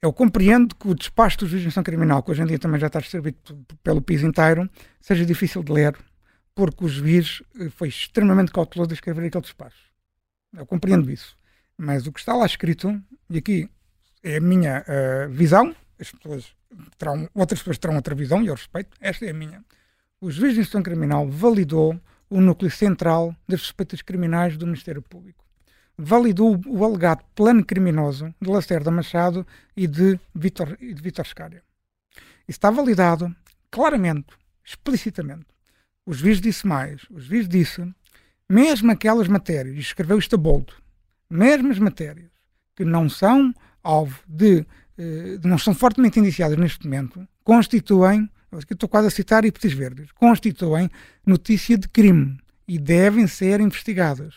Eu 0.00 0.12
compreendo 0.12 0.76
que 0.76 0.86
o 0.86 0.94
despacho 0.94 1.38
do 1.38 1.46
juiz 1.46 1.62
de 1.62 1.68
instrução 1.68 1.82
criminal, 1.82 2.22
que 2.22 2.30
hoje 2.30 2.42
em 2.42 2.46
dia 2.46 2.58
também 2.58 2.78
já 2.78 2.88
está 2.88 3.00
distribuído 3.00 3.38
pelo 3.82 4.02
país 4.02 4.22
inteiro, 4.22 4.68
seja 5.00 5.24
difícil 5.24 5.62
de 5.62 5.72
ler, 5.72 5.96
porque 6.54 6.84
o 6.84 6.88
juiz 6.88 7.42
eh, 7.58 7.70
foi 7.70 7.88
extremamente 7.88 8.52
cauteloso 8.52 8.90
a 8.90 8.94
escrever 8.94 9.26
aquele 9.26 9.42
despacho. 9.42 9.90
Eu 10.54 10.66
compreendo 10.66 11.10
isso. 11.10 11.34
Mas 11.78 12.06
o 12.06 12.12
que 12.12 12.20
está 12.20 12.34
lá 12.34 12.44
escrito, 12.44 13.00
e 13.30 13.38
aqui 13.38 13.70
é 14.22 14.36
a 14.36 14.40
minha 14.40 14.84
eh, 14.86 15.28
visão, 15.28 15.74
as 15.98 16.10
pessoas 16.10 16.54
terão, 16.98 17.30
outras 17.32 17.60
pessoas 17.60 17.78
terão 17.78 17.96
outra 17.96 18.14
visão, 18.14 18.42
e 18.42 18.48
eu 18.48 18.54
respeito, 18.54 18.90
esta 19.00 19.24
é 19.24 19.30
a 19.30 19.34
minha. 19.34 19.64
O 20.20 20.30
juiz 20.30 20.52
de 20.54 20.60
instrução 20.60 20.82
criminal 20.82 21.26
validou 21.26 21.98
o 22.28 22.40
núcleo 22.40 22.70
central 22.70 23.34
das 23.48 23.62
suspeitas 23.62 24.02
criminais 24.02 24.58
do 24.58 24.66
Ministério 24.66 25.00
Público. 25.00 25.42
Validou 25.96 26.60
o, 26.66 26.84
alegado 26.84 27.22
plano 27.34 27.64
criminoso 27.64 28.34
de 28.40 28.48
Lacerda 28.48 28.90
Machado 28.90 29.46
e 29.76 29.86
de 29.86 30.18
Vítor, 30.34 30.76
e 30.80 30.94
de 30.94 31.02
Vítor 31.02 31.26
Scária. 31.26 31.62
Está 32.48 32.70
validado 32.70 33.34
claramente, 33.70 34.28
explicitamente. 34.64 35.46
O 36.04 36.12
juiz 36.12 36.40
disse 36.40 36.66
mais. 36.66 37.02
O 37.10 37.20
juiz 37.20 37.48
disse, 37.48 37.86
mesmo 38.48 38.90
aquelas 38.90 39.28
matérias, 39.28 39.76
e 39.76 39.80
escreveu 39.80 40.18
isto 40.18 40.34
a 40.34 40.38
boldo, 40.38 40.74
mesmo 41.30 41.70
as 41.70 41.78
matérias 41.78 42.30
que 42.74 42.84
não 42.84 43.08
são 43.08 43.54
alvo 43.82 44.18
de, 44.26 44.66
eh, 44.98 45.38
não 45.44 45.58
são 45.58 45.74
fortemente 45.74 46.18
indiciadas 46.18 46.56
neste 46.56 46.84
momento, 46.84 47.26
constituem, 47.44 48.28
aqui 48.50 48.72
estou 48.72 48.88
quase 48.88 49.08
a 49.08 49.10
citar 49.10 49.44
hipóteses 49.44 49.76
verdes, 49.76 50.12
constituem 50.12 50.90
notícia 51.26 51.76
de 51.76 51.88
crime 51.88 52.38
e 52.66 52.78
devem 52.78 53.26
ser 53.26 53.60
investigadas. 53.60 54.34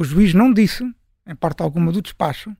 O 0.00 0.04
juiz 0.04 0.32
não 0.32 0.50
disse, 0.50 0.82
em 1.26 1.36
parte 1.36 1.62
alguma 1.62 1.92
do 1.92 2.00
despacho, 2.00 2.56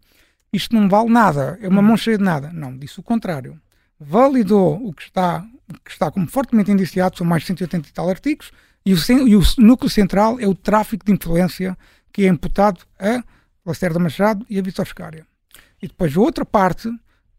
isto 0.53 0.77
não 0.77 0.91
vale 0.91 1.09
nada, 1.09 1.59
é 1.63 1.69
uma 1.69 1.81
mão 1.81 1.97
cheia 1.97 2.19
de 2.19 2.23
nada. 2.23 2.53
Não, 2.53 2.77
disse 2.77 3.01
o 3.01 3.03
contrário. 3.03 3.59
Validou 3.99 4.77
o 4.87 4.93
que 4.93 5.05
está, 5.05 5.43
o 5.67 5.81
que 5.83 5.91
está 5.91 6.11
como 6.11 6.29
fortemente 6.29 6.71
indiciado, 6.71 7.17
são 7.17 7.27
mais 7.27 7.41
de 7.41 7.47
180 7.47 7.89
e 7.89 7.93
tal 7.93 8.11
artigos, 8.11 8.53
e 8.85 8.93
o, 8.93 8.99
e 9.27 9.37
o 9.37 9.43
núcleo 9.57 9.89
central 9.89 10.39
é 10.39 10.47
o 10.47 10.55
tráfico 10.55 11.03
de 11.07 11.13
influência 11.13 11.79
que 12.13 12.27
é 12.27 12.29
imputado 12.29 12.81
a 12.99 13.25
Lacerda 13.65 13.99
Machado 13.99 14.45
e 14.51 14.59
a 14.59 14.63
Vitor 14.63 14.87
Scária. 14.87 15.27
E 15.81 15.89
depois 15.89 16.15
a 16.15 16.21
outra 16.21 16.45
parte 16.45 16.91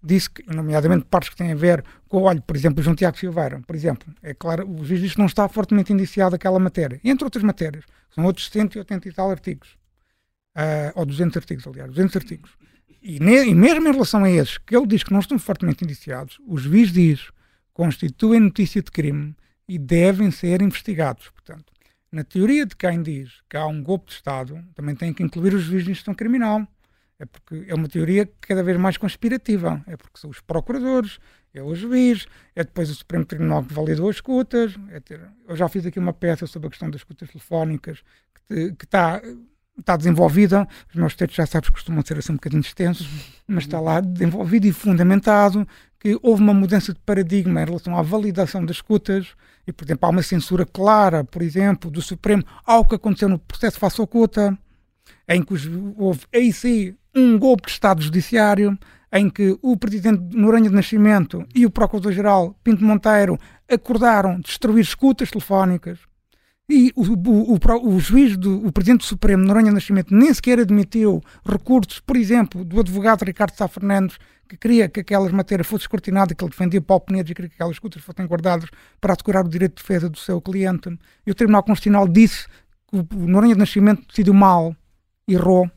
disse 0.01 0.31
que, 0.31 0.43
nomeadamente 0.51 1.05
partes 1.05 1.29
que 1.29 1.35
têm 1.35 1.51
a 1.51 1.55
ver 1.55 1.85
com, 2.09 2.23
olha, 2.23 2.41
por 2.41 2.55
exemplo, 2.55 2.79
o 2.79 2.83
João 2.83 2.95
Tiago 2.95 3.19
Silveira, 3.19 3.61
por 3.67 3.75
exemplo, 3.75 4.11
é 4.23 4.33
claro, 4.33 4.67
o 4.67 4.83
juiz 4.83 4.99
diz 4.99 5.13
que 5.13 5.19
não 5.19 5.27
está 5.27 5.47
fortemente 5.47 5.93
indiciado 5.93 6.35
aquela 6.35 6.57
matéria, 6.57 6.99
entre 7.03 7.23
outras 7.23 7.43
matérias, 7.43 7.85
são 8.09 8.25
outros 8.25 8.49
180 8.49 9.07
e 9.07 9.13
tal 9.13 9.29
artigos, 9.29 9.79
Ah, 10.55 10.91
ou 10.95 11.05
200 11.05 11.37
artigos, 11.37 11.65
aliás, 11.67 11.89
200 11.89 12.15
artigos. 12.15 12.51
E, 13.01 13.19
ne- 13.19 13.45
e 13.45 13.55
mesmo 13.55 13.87
em 13.87 13.91
relação 13.91 14.23
a 14.23 14.29
esses, 14.29 14.57
que 14.57 14.75
ele 14.75 14.85
diz 14.85 15.03
que 15.03 15.11
não 15.11 15.19
estão 15.19 15.39
fortemente 15.39 15.83
indiciados, 15.83 16.37
o 16.45 16.57
juiz 16.57 16.91
diz 16.91 17.31
constituem 17.73 18.39
notícia 18.41 18.81
de 18.81 18.91
crime 18.91 19.35
e 19.67 19.79
devem 19.79 20.29
ser 20.29 20.61
investigados. 20.61 21.29
Portanto, 21.29 21.71
na 22.11 22.23
teoria 22.23 22.65
de 22.65 22.75
quem 22.75 23.01
diz 23.01 23.41
que 23.49 23.55
há 23.55 23.65
um 23.65 23.81
golpe 23.81 24.07
de 24.07 24.13
Estado, 24.13 24.61
também 24.75 24.93
tem 24.93 25.13
que 25.13 25.23
incluir 25.23 25.53
os 25.53 25.63
juízes 25.63 25.85
de 25.85 25.91
instrução 25.91 26.13
criminal. 26.13 26.67
É 27.17 27.25
porque 27.25 27.65
é 27.67 27.73
uma 27.73 27.87
teoria 27.87 28.29
cada 28.41 28.61
vez 28.63 28.77
mais 28.77 28.97
conspirativa. 28.97 29.81
É 29.87 29.95
porque 29.95 30.19
são 30.19 30.29
os 30.29 30.41
procuradores, 30.41 31.19
é 31.53 31.63
o 31.63 31.73
juiz, 31.73 32.27
é 32.55 32.63
depois 32.63 32.89
o 32.89 32.95
Supremo 32.95 33.23
Tribunal 33.25 33.63
que 33.63 33.73
validou 33.73 34.09
as 34.09 34.17
escutas. 34.17 34.75
É 34.89 34.99
ter... 34.99 35.21
Eu 35.47 35.55
já 35.55 35.69
fiz 35.69 35.85
aqui 35.85 35.99
uma 35.99 36.13
peça 36.13 36.45
sobre 36.45 36.67
a 36.67 36.69
questão 36.69 36.89
das 36.89 37.01
escutas 37.01 37.29
telefónicas 37.29 38.03
que 38.47 38.83
está 38.83 39.21
está 39.79 39.97
desenvolvida, 39.97 40.67
os 40.89 40.95
meus 40.95 41.15
textos 41.15 41.37
já 41.37 41.45
sabes 41.45 41.69
costumam 41.69 42.03
ser 42.05 42.17
assim 42.17 42.33
um 42.33 42.35
bocadinho 42.35 42.61
extensos, 42.61 43.07
mas 43.47 43.63
está 43.63 43.79
lá 43.79 43.99
desenvolvido 43.99 44.65
e 44.65 44.71
fundamentado 44.71 45.67
que 45.99 46.17
houve 46.21 46.41
uma 46.41 46.53
mudança 46.53 46.93
de 46.93 46.99
paradigma 46.99 47.61
em 47.61 47.65
relação 47.65 47.95
à 47.95 48.01
validação 48.01 48.65
das 48.65 48.77
escutas 48.77 49.35
e, 49.67 49.71
por 49.71 49.85
exemplo, 49.85 50.07
há 50.07 50.09
uma 50.09 50.23
censura 50.23 50.65
clara, 50.65 51.23
por 51.23 51.41
exemplo, 51.41 51.91
do 51.91 52.01
Supremo 52.01 52.43
ao 52.65 52.85
que 52.85 52.95
aconteceu 52.95 53.29
no 53.29 53.37
processo 53.37 53.79
face 53.79 54.01
ao 54.01 54.07
Cuta, 54.07 54.57
em 55.27 55.43
que 55.43 55.53
houve 55.95 56.21
aí 56.33 56.51
sim 56.51 56.95
um 57.15 57.37
golpe 57.37 57.67
de 57.67 57.71
Estado 57.71 58.01
Judiciário, 58.01 58.77
em 59.13 59.29
que 59.29 59.57
o 59.61 59.75
Presidente 59.77 60.35
Noronha 60.35 60.69
de 60.69 60.75
Nascimento 60.75 61.45
e 61.53 61.65
o 61.65 61.71
Procurador-Geral 61.71 62.55
Pinto 62.63 62.83
Monteiro 62.83 63.37
acordaram 63.69 64.39
destruir 64.39 64.81
escutas 64.81 65.29
telefónicas, 65.29 65.99
e 66.69 66.93
o, 66.95 67.03
o, 67.03 67.55
o, 67.55 67.95
o 67.95 67.99
juiz, 67.99 68.37
do, 68.37 68.65
o 68.65 68.71
Presidente 68.71 69.01
do 69.01 69.05
Supremo, 69.05 69.43
Noronha 69.43 69.71
Nascimento, 69.71 70.15
nem 70.15 70.33
sequer 70.33 70.59
admitiu 70.59 71.21
recursos, 71.45 71.99
por 71.99 72.15
exemplo, 72.15 72.63
do 72.63 72.79
advogado 72.79 73.25
Ricardo 73.25 73.55
Sá 73.55 73.67
Fernandes, 73.67 74.17
que 74.47 74.57
queria 74.57 74.87
que 74.87 74.99
aquelas 74.99 75.31
matérias 75.31 75.67
fossem 75.67 75.83
escrutinadas, 75.83 76.35
que 76.35 76.43
ele 76.43 76.51
defendia 76.51 76.81
Paulo 76.81 77.01
Penedo 77.01 77.31
e 77.31 77.35
queria 77.35 77.49
que 77.49 77.55
aquelas 77.55 77.75
escutas 77.75 78.01
fossem 78.01 78.25
guardadas 78.25 78.69
para 78.99 79.13
assegurar 79.13 79.45
o 79.45 79.49
direito 79.49 79.75
de 79.75 79.81
defesa 79.81 80.09
do 80.09 80.17
seu 80.17 80.41
cliente. 80.41 80.97
E 81.25 81.31
o 81.31 81.35
Tribunal 81.35 81.63
Constitucional 81.63 82.07
disse 82.07 82.47
que 82.89 82.97
o 82.97 83.27
Noronha 83.27 83.55
Nascimento 83.55 84.05
decidiu 84.07 84.33
mal, 84.33 84.75
errou, 85.27 85.69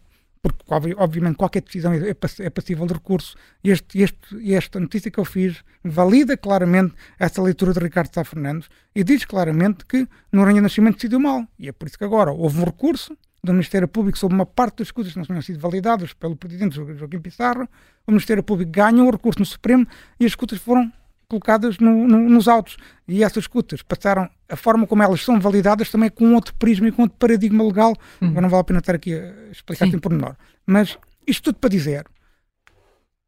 porque 0.45 0.95
obviamente 0.99 1.36
qualquer 1.36 1.62
decisão 1.62 1.95
é, 1.95 2.11
é 2.11 2.51
passível 2.51 2.86
de 2.86 2.92
recurso, 2.92 3.34
e 3.62 3.70
este, 3.70 4.03
este, 4.03 4.53
esta 4.55 4.78
notícia 4.78 5.11
que 5.11 5.18
eu 5.18 5.24
fiz 5.24 5.64
valida 5.82 6.36
claramente 6.36 6.95
essa 7.18 7.40
leitura 7.40 7.72
de 7.72 7.80
Ricardo 7.80 8.12
Sá 8.12 8.24
Fernandes 8.24 8.68
e 8.95 9.03
diz 9.03 9.24
claramente 9.24 9.86
que 9.86 10.07
Noronha 10.30 10.61
Nascimento 10.61 10.97
decidiu 10.97 11.18
mal. 11.18 11.47
E 11.59 11.68
é 11.68 11.72
por 11.72 11.88
isso 11.88 11.97
que 11.97 12.05
agora 12.05 12.30
houve 12.30 12.61
um 12.61 12.64
recurso 12.64 13.16
do 13.42 13.53
Ministério 13.53 13.88
Público 13.88 14.18
sobre 14.18 14.34
uma 14.34 14.45
parte 14.45 14.78
das 14.78 14.90
coisas 14.90 15.14
que 15.14 15.18
não 15.18 15.24
tinham 15.24 15.40
sido 15.40 15.59
validadas 15.59 16.12
pelo 16.12 16.36
Presidente 16.36 16.76
Joaquim 16.76 17.20
Pissarro, 17.20 17.66
o 18.07 18.11
Ministério 18.11 18.42
Público 18.42 18.70
ganhou 18.70 19.09
o 19.09 19.11
recurso 19.11 19.40
no 19.40 19.47
Supremo 19.47 19.86
e 20.20 20.26
as 20.26 20.32
escutas 20.32 20.59
foram 20.59 20.92
colocadas 21.35 21.78
no, 21.78 22.07
no, 22.07 22.28
nos 22.28 22.49
autos. 22.49 22.76
E 23.07 23.22
essas 23.22 23.45
escutas 23.45 23.82
passaram, 23.82 24.28
a 24.49 24.57
forma 24.57 24.87
como 24.87 25.03
elas 25.03 25.22
são 25.22 25.41
validadas 25.41 25.91
também 25.91 26.11
com 26.11 26.35
outro 26.35 26.55
prisma 26.55 26.89
e 26.89 26.93
com 26.93 27.03
outro 27.03 27.18
paradigma 27.18 27.64
legal. 27.64 27.95
Hum. 28.20 28.28
Agora 28.28 28.41
não 28.43 28.49
vale 28.49 28.61
a 28.61 28.64
pena 28.64 28.78
estar 28.78 28.95
aqui 28.95 29.14
a 29.14 29.51
explicar 29.51 29.87
em 29.87 29.99
pormenor. 29.99 30.37
Mas 30.66 30.97
isto 31.26 31.45
tudo 31.45 31.59
para 31.59 31.70
dizer, 31.70 32.07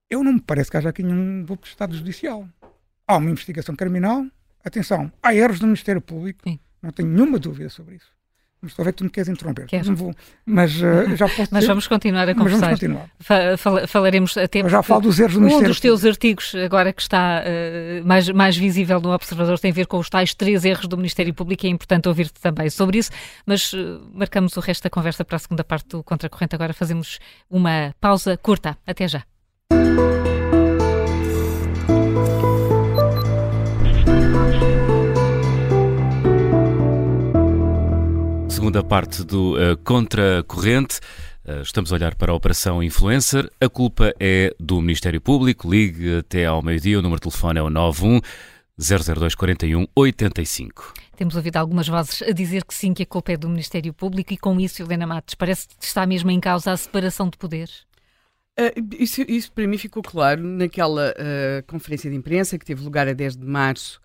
eu 0.09 0.23
não 0.23 0.35
me 0.35 0.41
parece 0.41 0.71
que 0.71 0.77
haja 0.77 0.89
aqui 0.89 1.03
nenhum 1.03 1.45
golpe 1.45 1.65
de 1.65 1.71
Estado 1.71 1.97
Judicial. 1.97 2.49
Há 3.07 3.17
uma 3.17 3.31
investigação 3.31 3.75
criminal, 3.77 4.27
atenção, 4.65 5.13
há 5.23 5.35
erros 5.35 5.61
do 5.61 5.67
Ministério 5.67 6.01
Público, 6.01 6.41
Sim. 6.45 6.59
não 6.83 6.91
tenho 6.91 7.09
nenhuma 7.09 7.39
dúvida 7.39 7.69
sobre 7.69 7.97
isso. 7.97 8.16
Mas 8.61 8.73
estou 8.73 8.83
a 8.83 8.87
ver 8.87 8.93
que 8.93 8.99
tu 8.99 9.05
me 9.05 9.11
queres 9.11 9.29
interromper. 9.29 9.67
Quero. 9.67 9.87
Não 9.87 9.97
vou, 9.97 10.15
mas 10.45 10.75
uh, 10.77 11.15
já 11.15 11.29
posso 11.29 11.49
Mas 11.53 11.67
vamos 11.67 11.87
continuar 11.87 12.29
a 12.29 12.35
conversar. 12.35 12.71
Mas 12.71 12.81
vamos 12.81 13.09
continuar. 13.21 13.57
Fal 13.59 13.87
falaremos 13.87 14.37
até. 14.37 14.63
Eu 14.63 14.69
já 14.69 14.83
falo 14.83 15.03
dos 15.03 15.21
erros 15.21 15.35
do 15.35 15.41
Um 15.47 15.63
dos 15.63 15.79
teus 15.79 16.05
artigos, 16.05 16.55
agora 16.55 16.93
que 16.93 17.03
está 17.03 17.43
uh, 17.43 18.07
mais, 18.07 18.29
mais 18.31 18.57
visível 18.57 19.01
no 19.01 19.13
Observador, 19.13 19.59
tem 19.59 19.71
a 19.71 19.75
ver 19.75 19.87
com 19.87 19.99
os 19.99 20.09
tais 20.09 20.35
três 20.35 20.65
erros 20.65 20.87
do 20.87 20.97
Ministério 20.97 21.33
Público 21.35 21.67
e 21.67 21.69
é 21.69 21.71
importante 21.71 22.09
ouvir-te 22.09 22.41
também 22.41 22.71
sobre 22.71 22.99
isso. 22.99 23.11
Mas 23.45 23.73
uh, 23.73 24.01
marcamos 24.13 24.57
o 24.57 24.61
resto 24.61 24.85
da 24.85 24.91
conversa 24.91 25.25
para 25.25 25.37
a 25.37 25.39
segunda 25.39 25.63
parte 25.63 25.89
do 25.89 26.03
Contracorrente. 26.03 26.55
Agora 26.55 26.73
fazemos 26.73 27.19
uma 27.51 27.95
pausa 28.01 28.37
curta. 28.37 28.77
Até 28.87 29.07
já. 29.07 29.23
Segunda 38.77 38.85
parte 38.85 39.25
do 39.25 39.55
uh, 39.55 39.77
Contracorrente. 39.79 41.01
Uh, 41.47 41.63
estamos 41.63 41.93
a 41.93 41.95
olhar 41.95 42.15
para 42.15 42.31
a 42.31 42.35
Operação 42.35 42.83
Influencer. 42.83 43.51
A 43.59 43.71
culpa 43.71 44.13
é 44.21 44.55
do 44.61 44.83
Ministério 44.83 45.19
Público. 45.19 45.71
Ligue 45.71 46.19
até 46.19 46.45
ao 46.45 46.61
meio-dia. 46.61 46.99
O 46.99 47.03
número 47.03 47.19
de 47.19 47.23
telefone 47.23 47.59
é 47.59 47.63
o 47.63 47.71
91 47.71 48.21
002 48.79 49.35
41 49.35 49.87
85. 49.97 50.93
Temos 51.17 51.37
ouvido 51.37 51.57
algumas 51.57 51.89
vozes 51.89 52.21
a 52.21 52.33
dizer 52.33 52.65
que 52.65 52.75
sim, 52.75 52.93
que 52.93 53.05
a 53.05 53.07
culpa 53.07 53.33
é 53.33 53.37
do 53.39 53.49
Ministério 53.49 53.95
Público 53.95 54.35
e 54.35 54.37
com 54.37 54.61
isso, 54.61 54.83
Helena 54.83 55.07
Matos, 55.07 55.35
parece 55.35 55.69
que 55.69 55.83
está 55.83 56.05
mesmo 56.05 56.31
em 56.31 56.39
causa 56.39 56.73
a 56.73 56.77
separação 56.77 57.31
de 57.31 57.39
poderes. 57.39 57.87
Uh, 58.61 58.95
isso, 58.99 59.23
isso, 59.23 59.51
para 59.53 59.67
mim 59.67 59.79
ficou 59.79 60.03
claro 60.03 60.43
naquela 60.43 61.13
uh, 61.13 61.67
conferência 61.67 62.11
de 62.11 62.17
imprensa 62.17 62.59
que 62.59 62.65
teve 62.67 62.83
lugar 62.83 63.09
a 63.09 63.15
10 63.15 63.39
de 63.39 63.47
março 63.47 64.01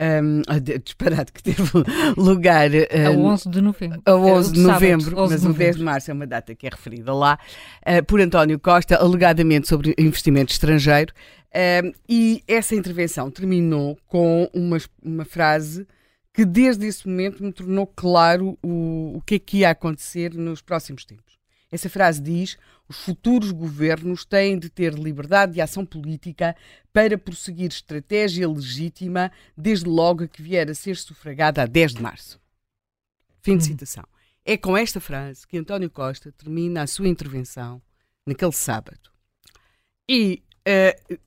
um, 0.00 0.42
disparado 0.84 1.32
que 1.32 1.42
teve 1.42 1.62
lugar 2.16 2.70
um, 2.70 3.28
a 3.28 3.32
11 3.32 3.48
de 3.48 3.60
novembro. 3.60 4.02
A 4.04 4.14
11 4.14 4.52
de 4.52 4.60
novembro, 4.60 5.04
sábado, 5.04 5.22
11 5.22 5.32
mas 5.32 5.40
de 5.40 5.46
novembro. 5.48 5.50
o 5.50 5.66
10 5.66 5.76
de 5.76 5.82
março 5.82 6.10
é 6.10 6.14
uma 6.14 6.26
data 6.26 6.54
que 6.54 6.66
é 6.66 6.70
referida 6.70 7.12
lá, 7.12 7.38
uh, 7.86 8.04
por 8.04 8.20
António 8.20 8.58
Costa, 8.58 8.96
alegadamente 8.96 9.68
sobre 9.68 9.94
investimento 9.98 10.52
estrangeiro. 10.52 11.12
Uh, 11.50 11.94
e 12.08 12.42
essa 12.48 12.74
intervenção 12.74 13.30
terminou 13.30 13.96
com 14.06 14.50
uma, 14.52 14.78
uma 15.02 15.24
frase 15.24 15.86
que 16.32 16.44
desde 16.44 16.86
esse 16.86 17.08
momento 17.08 17.44
me 17.44 17.52
tornou 17.52 17.86
claro 17.86 18.58
o, 18.60 19.16
o 19.16 19.22
que 19.24 19.36
é 19.36 19.38
que 19.38 19.58
ia 19.58 19.70
acontecer 19.70 20.34
nos 20.34 20.60
próximos 20.60 21.04
tempos. 21.04 21.38
Essa 21.74 21.90
frase 21.90 22.22
diz: 22.22 22.56
os 22.88 22.98
futuros 22.98 23.50
governos 23.50 24.24
têm 24.24 24.56
de 24.56 24.70
ter 24.70 24.94
liberdade 24.94 25.54
de 25.54 25.60
ação 25.60 25.84
política 25.84 26.54
para 26.92 27.18
prosseguir 27.18 27.66
estratégia 27.66 28.48
legítima, 28.48 29.32
desde 29.56 29.86
logo 29.86 30.28
que 30.28 30.40
vier 30.40 30.70
a 30.70 30.74
ser 30.74 30.96
sufragada 30.96 31.64
a 31.64 31.66
10 31.66 31.94
de 31.94 32.02
março. 32.02 32.40
Fim 33.42 33.56
de 33.56 33.64
uhum. 33.64 33.70
citação. 33.70 34.04
É 34.44 34.56
com 34.56 34.76
esta 34.76 35.00
frase 35.00 35.44
que 35.48 35.58
António 35.58 35.90
Costa 35.90 36.30
termina 36.30 36.82
a 36.82 36.86
sua 36.86 37.08
intervenção 37.08 37.82
naquele 38.24 38.52
sábado. 38.52 39.10
E 40.08 40.44
uh, 40.60 41.18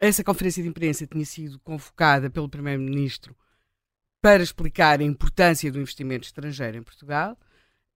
essa 0.00 0.24
conferência 0.24 0.62
de 0.62 0.68
imprensa 0.70 1.06
tinha 1.06 1.26
sido 1.26 1.58
convocada 1.60 2.30
pelo 2.30 2.48
Primeiro-Ministro 2.48 3.36
para 4.22 4.42
explicar 4.42 5.00
a 5.00 5.04
importância 5.04 5.70
do 5.70 5.78
investimento 5.78 6.24
estrangeiro 6.24 6.78
em 6.78 6.82
Portugal 6.82 7.36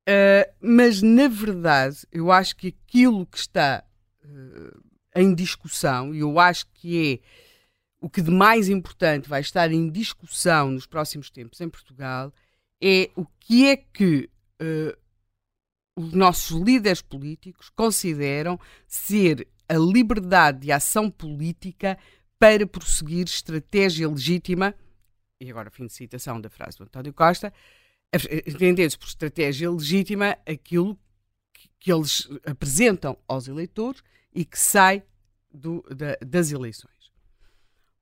Uh, 0.09 0.52
mas, 0.61 1.00
na 1.00 1.28
verdade, 1.28 2.07
eu 2.12 2.30
acho 2.30 2.55
que 2.57 2.68
aquilo 2.68 3.24
que 3.26 3.38
está 3.38 3.82
uh, 4.22 4.82
em 5.16 5.34
discussão, 5.34 6.14
e 6.14 6.18
eu 6.20 6.38
acho 6.38 6.66
que 6.74 7.14
é 7.14 7.44
o 8.00 8.11
que 8.11 8.20
de 8.20 8.30
mais 8.30 8.68
importante 8.68 9.30
vai 9.30 9.40
estar 9.40 9.72
em 9.72 9.90
discussão 9.90 10.70
nos 10.70 10.86
próximos 10.86 11.30
tempos 11.30 11.59
em 11.62 11.70
Portugal, 11.70 12.34
é 12.82 13.11
o 13.16 13.24
que 13.40 13.66
é 13.66 13.78
que 13.78 14.28
uh, 14.61 14.98
os 15.96 16.12
nossos 16.12 16.61
líderes 16.61 17.00
políticos 17.00 17.70
consideram 17.70 18.61
ser 18.86 19.48
a 19.66 19.74
liberdade 19.74 20.61
de 20.61 20.72
ação 20.72 21.11
política 21.11 21.96
para 22.38 22.66
prosseguir 22.66 23.24
estratégia 23.24 24.07
legítima, 24.07 24.74
e 25.40 25.50
agora 25.50 25.70
fim 25.70 25.86
de 25.86 25.94
citação 25.94 26.38
da 26.38 26.50
frase 26.50 26.76
do 26.76 26.84
António 26.84 27.14
Costa, 27.14 27.50
entendendo 28.47 28.99
por 28.99 29.09
estratégia 29.09 29.71
legítima 29.71 30.37
aquilo 30.47 30.99
que, 31.53 31.69
que, 31.81 31.93
eles 31.93 32.29
apresentam 32.47 33.17
aos 33.27 33.49
eleitores 33.49 34.03
e 34.35 34.45
que 34.45 34.59
sai 34.59 35.03
do, 35.53 35.83
da, 35.95 36.17
das 36.25 36.51
eleições. 36.51 37.12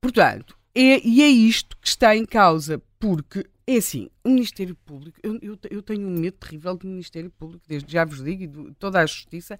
Portanto, 0.00 0.58
é, 0.74 1.06
e 1.06 1.22
é 1.22 1.28
isto 1.28 1.76
que 1.78 1.86
está 1.86 2.16
em 2.16 2.24
causa, 2.24 2.82
porque 2.98 3.46
é 3.66 3.76
assim, 3.76 4.10
o 4.24 4.30
Ministério 4.30 4.74
Público, 4.74 5.18
eu, 5.22 5.38
eu, 5.40 5.58
eu 5.70 5.82
tenho 5.82 6.06
um 6.08 6.18
medo 6.18 6.36
terrível 6.38 6.76
do 6.76 6.86
Ministério 6.86 7.30
Público, 7.30 7.64
desde 7.68 7.92
já 7.92 8.04
vos 8.04 8.22
digo, 8.22 8.42
e 8.42 8.46
de 8.46 8.74
toda 8.74 9.00
a 9.00 9.06
Justiça, 9.06 9.58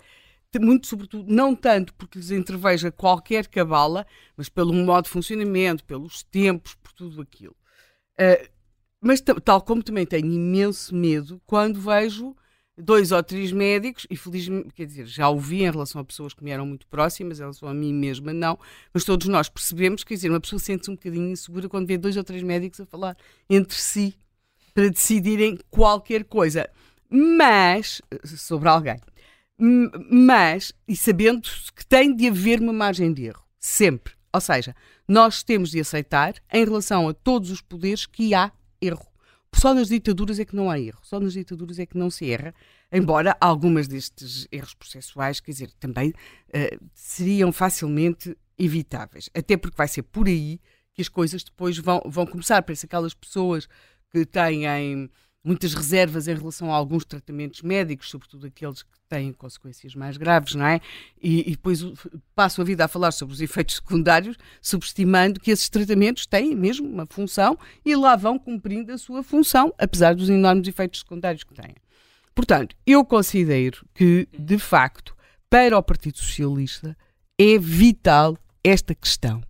muito 0.60 0.86
sobretudo, 0.86 1.32
não 1.32 1.54
tanto 1.54 1.94
porque 1.94 2.18
lhes 2.18 2.30
entreveja 2.30 2.90
qualquer 2.90 3.46
cabala, 3.46 4.06
mas 4.36 4.48
pelo 4.48 4.72
modo 4.74 5.04
de 5.04 5.10
funcionamento, 5.10 5.84
pelos 5.84 6.22
tempos, 6.24 6.74
por 6.74 6.92
tudo 6.92 7.22
aquilo. 7.22 7.56
Uh, 8.14 8.50
mas 9.02 9.20
tal 9.20 9.60
como 9.60 9.82
também 9.82 10.06
tenho 10.06 10.32
imenso 10.32 10.94
medo 10.94 11.42
quando 11.44 11.80
vejo 11.80 12.36
dois 12.78 13.12
ou 13.12 13.22
três 13.22 13.52
médicos, 13.52 14.06
e 14.08 14.16
felizmente, 14.16 14.72
quer 14.74 14.86
dizer, 14.86 15.06
já 15.06 15.28
ouvi 15.28 15.62
em 15.62 15.70
relação 15.70 16.00
a 16.00 16.04
pessoas 16.04 16.32
que 16.32 16.42
me 16.42 16.50
eram 16.50 16.64
muito 16.64 16.86
próximas, 16.86 17.38
em 17.38 17.42
relação 17.42 17.68
a 17.68 17.74
mim 17.74 17.92
mesma, 17.92 18.32
não, 18.32 18.58
mas 18.94 19.04
todos 19.04 19.26
nós 19.28 19.48
percebemos, 19.48 20.04
quer 20.04 20.14
dizer, 20.14 20.30
uma 20.30 20.40
pessoa 20.40 20.58
sente-se 20.58 20.90
um 20.90 20.94
bocadinho 20.94 21.30
insegura 21.30 21.68
quando 21.68 21.86
vê 21.86 21.98
dois 21.98 22.16
ou 22.16 22.24
três 22.24 22.42
médicos 22.42 22.80
a 22.80 22.86
falar 22.86 23.16
entre 23.50 23.76
si 23.76 24.14
para 24.72 24.88
decidirem 24.88 25.58
qualquer 25.70 26.24
coisa. 26.24 26.68
Mas, 27.10 28.00
sobre 28.24 28.70
alguém, 28.70 28.98
mas, 29.58 30.72
e 30.88 30.96
sabendo 30.96 31.48
que 31.76 31.86
tem 31.86 32.16
de 32.16 32.28
haver 32.28 32.60
uma 32.60 32.72
margem 32.72 33.12
de 33.12 33.24
erro, 33.26 33.44
sempre. 33.60 34.14
Ou 34.32 34.40
seja, 34.40 34.74
nós 35.06 35.42
temos 35.42 35.70
de 35.70 35.80
aceitar, 35.80 36.34
em 36.50 36.64
relação 36.64 37.06
a 37.06 37.12
todos 37.12 37.50
os 37.50 37.60
poderes, 37.60 38.06
que 38.06 38.34
há 38.34 38.50
erro. 38.82 39.06
Só 39.54 39.74
nas 39.74 39.88
ditaduras 39.88 40.38
é 40.38 40.44
que 40.44 40.56
não 40.56 40.70
há 40.70 40.80
erro, 40.80 41.00
só 41.02 41.20
nas 41.20 41.34
ditaduras 41.34 41.78
é 41.78 41.84
que 41.84 41.96
não 41.96 42.10
se 42.10 42.30
erra, 42.30 42.54
embora 42.90 43.36
algumas 43.38 43.86
destes 43.86 44.48
erros 44.50 44.72
processuais, 44.72 45.40
quer 45.40 45.50
dizer, 45.50 45.70
também 45.78 46.10
uh, 46.10 46.84
seriam 46.94 47.52
facilmente 47.52 48.36
evitáveis. 48.58 49.28
Até 49.34 49.56
porque 49.56 49.76
vai 49.76 49.88
ser 49.88 50.04
por 50.04 50.26
aí 50.26 50.58
que 50.94 51.02
as 51.02 51.08
coisas 51.08 51.44
depois 51.44 51.76
vão, 51.78 52.02
vão 52.06 52.26
começar. 52.26 52.62
Parece 52.62 52.86
aquelas 52.86 53.14
pessoas 53.14 53.68
que 54.10 54.24
têm 54.24 54.66
muitas 55.44 55.74
reservas 55.74 56.28
em 56.28 56.34
relação 56.34 56.72
a 56.72 56.76
alguns 56.76 57.04
tratamentos 57.04 57.62
médicos, 57.62 58.08
sobretudo 58.08 58.46
aqueles 58.46 58.82
que 58.82 58.90
têm 59.08 59.32
consequências 59.32 59.94
mais 59.94 60.16
graves, 60.16 60.54
não 60.54 60.66
é? 60.66 60.80
E, 61.20 61.40
e 61.40 61.50
depois 61.52 61.84
passo 62.34 62.60
a 62.60 62.64
vida 62.64 62.84
a 62.84 62.88
falar 62.88 63.10
sobre 63.12 63.34
os 63.34 63.40
efeitos 63.40 63.76
secundários, 63.76 64.36
subestimando 64.60 65.40
que 65.40 65.50
esses 65.50 65.68
tratamentos 65.68 66.26
têm 66.26 66.54
mesmo 66.54 66.88
uma 66.88 67.06
função 67.06 67.58
e 67.84 67.94
lá 67.96 68.14
vão 68.14 68.38
cumprindo 68.38 68.92
a 68.92 68.98
sua 68.98 69.22
função, 69.22 69.74
apesar 69.78 70.14
dos 70.14 70.30
enormes 70.30 70.68
efeitos 70.68 71.00
secundários 71.00 71.44
que 71.44 71.54
têm. 71.54 71.74
Portanto, 72.34 72.76
eu 72.86 73.04
considero 73.04 73.84
que, 73.94 74.28
de 74.38 74.58
facto, 74.58 75.14
para 75.50 75.76
o 75.76 75.82
Partido 75.82 76.18
Socialista 76.18 76.96
é 77.38 77.58
vital 77.58 78.38
esta 78.64 78.94
questão. 78.94 79.42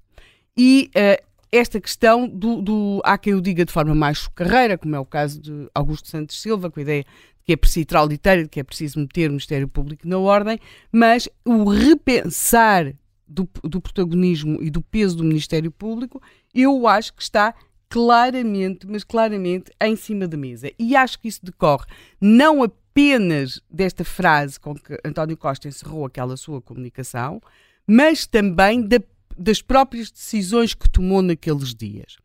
E 0.56 0.90
uh, 0.96 1.31
esta 1.52 1.78
questão 1.78 2.26
do, 2.26 2.62
do, 2.62 3.02
Há 3.04 3.18
quem 3.18 3.34
o 3.34 3.40
diga 3.42 3.64
de 3.64 3.72
forma 3.72 3.94
mais 3.94 4.26
carreira, 4.28 4.78
como 4.78 4.96
é 4.96 4.98
o 4.98 5.04
caso 5.04 5.38
de 5.40 5.68
Augusto 5.74 6.08
Santos 6.08 6.40
Silva, 6.40 6.70
com 6.70 6.80
a 6.80 6.82
ideia 6.82 7.02
de 7.02 7.08
que 7.44 7.52
é 7.52 7.56
preciso 7.56 7.86
ir 7.90 7.96
auditeira, 7.96 8.42
de 8.42 8.48
que 8.48 8.60
é 8.60 8.64
preciso 8.64 8.98
meter 8.98 9.28
o 9.28 9.32
Ministério 9.32 9.68
Público 9.68 10.08
na 10.08 10.18
ordem, 10.18 10.58
mas 10.90 11.28
o 11.44 11.68
repensar 11.68 12.94
do, 13.28 13.48
do 13.62 13.80
protagonismo 13.80 14.62
e 14.62 14.70
do 14.70 14.80
peso 14.80 15.16
do 15.16 15.24
Ministério 15.24 15.70
Público, 15.70 16.22
eu 16.54 16.86
acho 16.86 17.12
que 17.12 17.22
está 17.22 17.54
claramente, 17.88 18.86
mas 18.86 19.04
claramente 19.04 19.70
em 19.82 19.94
cima 19.96 20.26
da 20.26 20.36
mesa. 20.36 20.70
E 20.78 20.96
acho 20.96 21.18
que 21.18 21.28
isso 21.28 21.44
decorre 21.44 21.84
não 22.18 22.62
apenas 22.62 23.60
desta 23.70 24.04
frase 24.04 24.58
com 24.58 24.74
que 24.74 24.98
António 25.04 25.36
Costa 25.36 25.68
encerrou 25.68 26.06
aquela 26.06 26.36
sua 26.36 26.62
comunicação, 26.62 27.40
mas 27.86 28.26
também 28.26 28.80
da 28.80 28.98
das 29.42 29.60
próprias 29.60 30.10
decisões 30.10 30.72
que 30.74 30.88
tomou 30.88 31.20
naqueles 31.20 31.74
dias. 31.74 32.16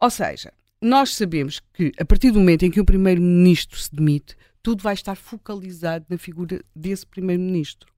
Ou 0.00 0.10
seja, 0.10 0.52
nós 0.80 1.14
sabemos 1.14 1.60
que 1.72 1.92
a 1.98 2.04
partir 2.04 2.30
do 2.30 2.38
momento 2.40 2.64
em 2.64 2.70
que 2.70 2.80
o 2.80 2.84
primeiro-ministro 2.84 3.78
se 3.78 3.94
demite, 3.94 4.36
tudo 4.62 4.82
vai 4.82 4.94
estar 4.94 5.14
focalizado 5.14 6.06
na 6.08 6.18
figura 6.18 6.60
desse 6.74 7.06
primeiro-ministro. 7.06 7.92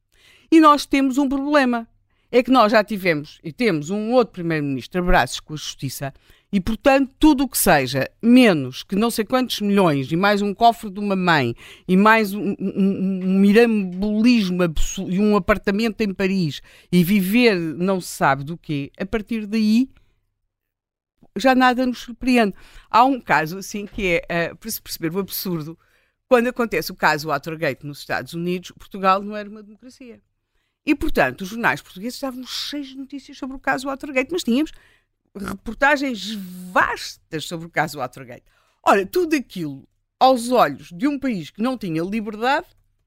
E 0.50 0.60
nós 0.60 0.84
temos 0.84 1.16
um 1.16 1.28
problema. 1.28 1.88
É 2.34 2.42
que 2.42 2.50
nós 2.50 2.72
já 2.72 2.82
tivemos 2.82 3.38
e 3.44 3.52
temos 3.52 3.90
um 3.90 4.12
outro 4.12 4.32
primeiro-ministro 4.32 5.02
a 5.02 5.04
braços 5.04 5.38
com 5.38 5.52
a 5.52 5.56
justiça 5.56 6.14
e, 6.50 6.62
portanto, 6.62 7.14
tudo 7.18 7.44
o 7.44 7.48
que 7.48 7.58
seja 7.58 8.10
menos 8.22 8.82
que 8.82 8.96
não 8.96 9.10
sei 9.10 9.22
quantos 9.22 9.60
milhões 9.60 10.10
e 10.10 10.16
mais 10.16 10.40
um 10.40 10.54
cofre 10.54 10.90
de 10.90 10.98
uma 10.98 11.14
mãe 11.14 11.54
e 11.86 11.94
mais 11.94 12.32
um, 12.32 12.56
um, 12.58 13.20
um 13.22 13.38
mirambolismo 13.38 14.62
e 15.10 15.18
um 15.18 15.36
apartamento 15.36 16.00
em 16.00 16.14
Paris 16.14 16.62
e 16.90 17.04
viver 17.04 17.54
não 17.54 18.00
se 18.00 18.08
sabe 18.08 18.44
do 18.44 18.56
quê, 18.56 18.90
a 18.98 19.04
partir 19.04 19.46
daí 19.46 19.90
já 21.36 21.54
nada 21.54 21.84
nos 21.84 21.98
surpreende. 21.98 22.54
Há 22.90 23.04
um 23.04 23.20
caso 23.20 23.58
assim 23.58 23.84
que 23.84 24.22
é, 24.26 24.52
uh, 24.52 24.56
para 24.56 24.70
se 24.70 24.80
perceber 24.80 25.14
o 25.14 25.20
absurdo, 25.20 25.78
quando 26.26 26.46
acontece 26.46 26.90
o 26.92 26.96
caso 26.96 27.28
Watergate 27.28 27.86
nos 27.86 27.98
Estados 27.98 28.32
Unidos, 28.32 28.70
Portugal 28.70 29.22
não 29.22 29.36
era 29.36 29.50
uma 29.50 29.62
democracia. 29.62 30.18
E, 30.84 30.94
portanto, 30.94 31.42
os 31.42 31.48
jornais 31.48 31.80
portugueses 31.80 32.14
estavam 32.14 32.44
cheios 32.44 32.88
de 32.88 32.96
notícias 32.96 33.38
sobre 33.38 33.56
o 33.56 33.60
caso 33.60 33.86
Watergate, 33.86 34.32
mas 34.32 34.42
tínhamos 34.42 34.72
reportagens 35.34 36.34
vastas 36.72 37.44
sobre 37.44 37.66
o 37.66 37.70
caso 37.70 37.98
Watergate. 37.98 38.44
Ora, 38.84 39.06
tudo 39.06 39.36
aquilo 39.36 39.88
aos 40.18 40.50
olhos 40.50 40.90
de 40.92 41.06
um 41.06 41.18
país 41.18 41.50
que 41.50 41.62
não 41.62 41.78
tinha 41.78 42.02
liberdade 42.02 42.66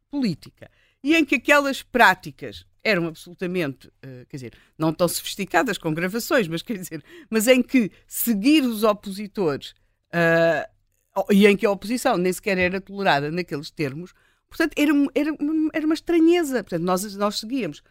política 0.09 0.69
e 1.03 1.15
em 1.15 1.23
que 1.23 1.35
aquelas 1.35 1.83
práticas 1.83 2.65
eram 2.83 3.07
absolutamente, 3.07 3.87
uh, 3.87 4.25
quer 4.29 4.37
dizer, 4.37 4.53
não 4.77 4.93
tão 4.93 5.07
sofisticadas 5.07 5.77
com 5.77 5.93
gravações, 5.93 6.47
mas 6.47 6.61
quer 6.61 6.77
dizer, 6.77 7.03
mas 7.29 7.47
em 7.47 7.61
que 7.61 7.91
seguir 8.07 8.63
os 8.63 8.83
opositores 8.83 9.73
uh, 10.13 11.31
e 11.31 11.47
em 11.47 11.57
que 11.57 11.65
a 11.65 11.71
oposição 11.71 12.17
nem 12.17 12.31
sequer 12.31 12.57
era 12.57 12.79
tolerada 12.79 13.31
naqueles 13.31 13.71
termos, 13.71 14.13
portanto, 14.49 14.73
era, 14.77 14.91
era, 15.13 15.31
era 15.73 15.85
uma 15.85 15.93
estranheza. 15.95 16.63
Portanto, 16.63 16.83
nós, 16.83 17.15
nós 17.15 17.39
seguíamos 17.39 17.81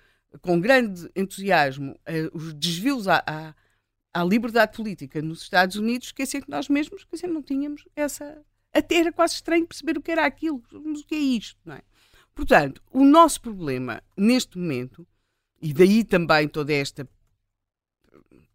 com 0.40 0.61
grande 0.61 1.09
entusiasmo 1.14 1.92
uh, 1.92 2.36
os 2.36 2.52
desvios 2.55 3.07
à, 3.07 3.22
à 3.26 3.55
à 4.14 4.22
liberdade 4.22 4.76
política 4.76 5.20
nos 5.20 5.42
Estados 5.42 5.74
Unidos, 5.74 6.07
esquecer 6.07 6.44
que 6.44 6.50
nós 6.50 6.68
mesmos 6.68 7.00
esquecer, 7.00 7.26
não 7.26 7.42
tínhamos 7.42 7.84
essa. 7.96 8.40
Até 8.72 8.96
era 8.96 9.12
quase 9.12 9.34
estranho 9.34 9.66
perceber 9.66 9.98
o 9.98 10.00
que 10.02 10.12
era 10.12 10.24
aquilo. 10.24 10.62
Mas 10.72 11.00
o 11.00 11.07
que 11.07 11.16
é 11.16 11.18
isto, 11.18 11.59
não 11.64 11.74
é? 11.74 11.82
Portanto, 12.32 12.80
o 12.92 13.05
nosso 13.05 13.40
problema 13.40 14.00
neste 14.16 14.57
momento, 14.57 15.07
e 15.61 15.72
daí 15.72 16.05
também 16.05 16.48
toda 16.48 16.72
esta 16.72 17.09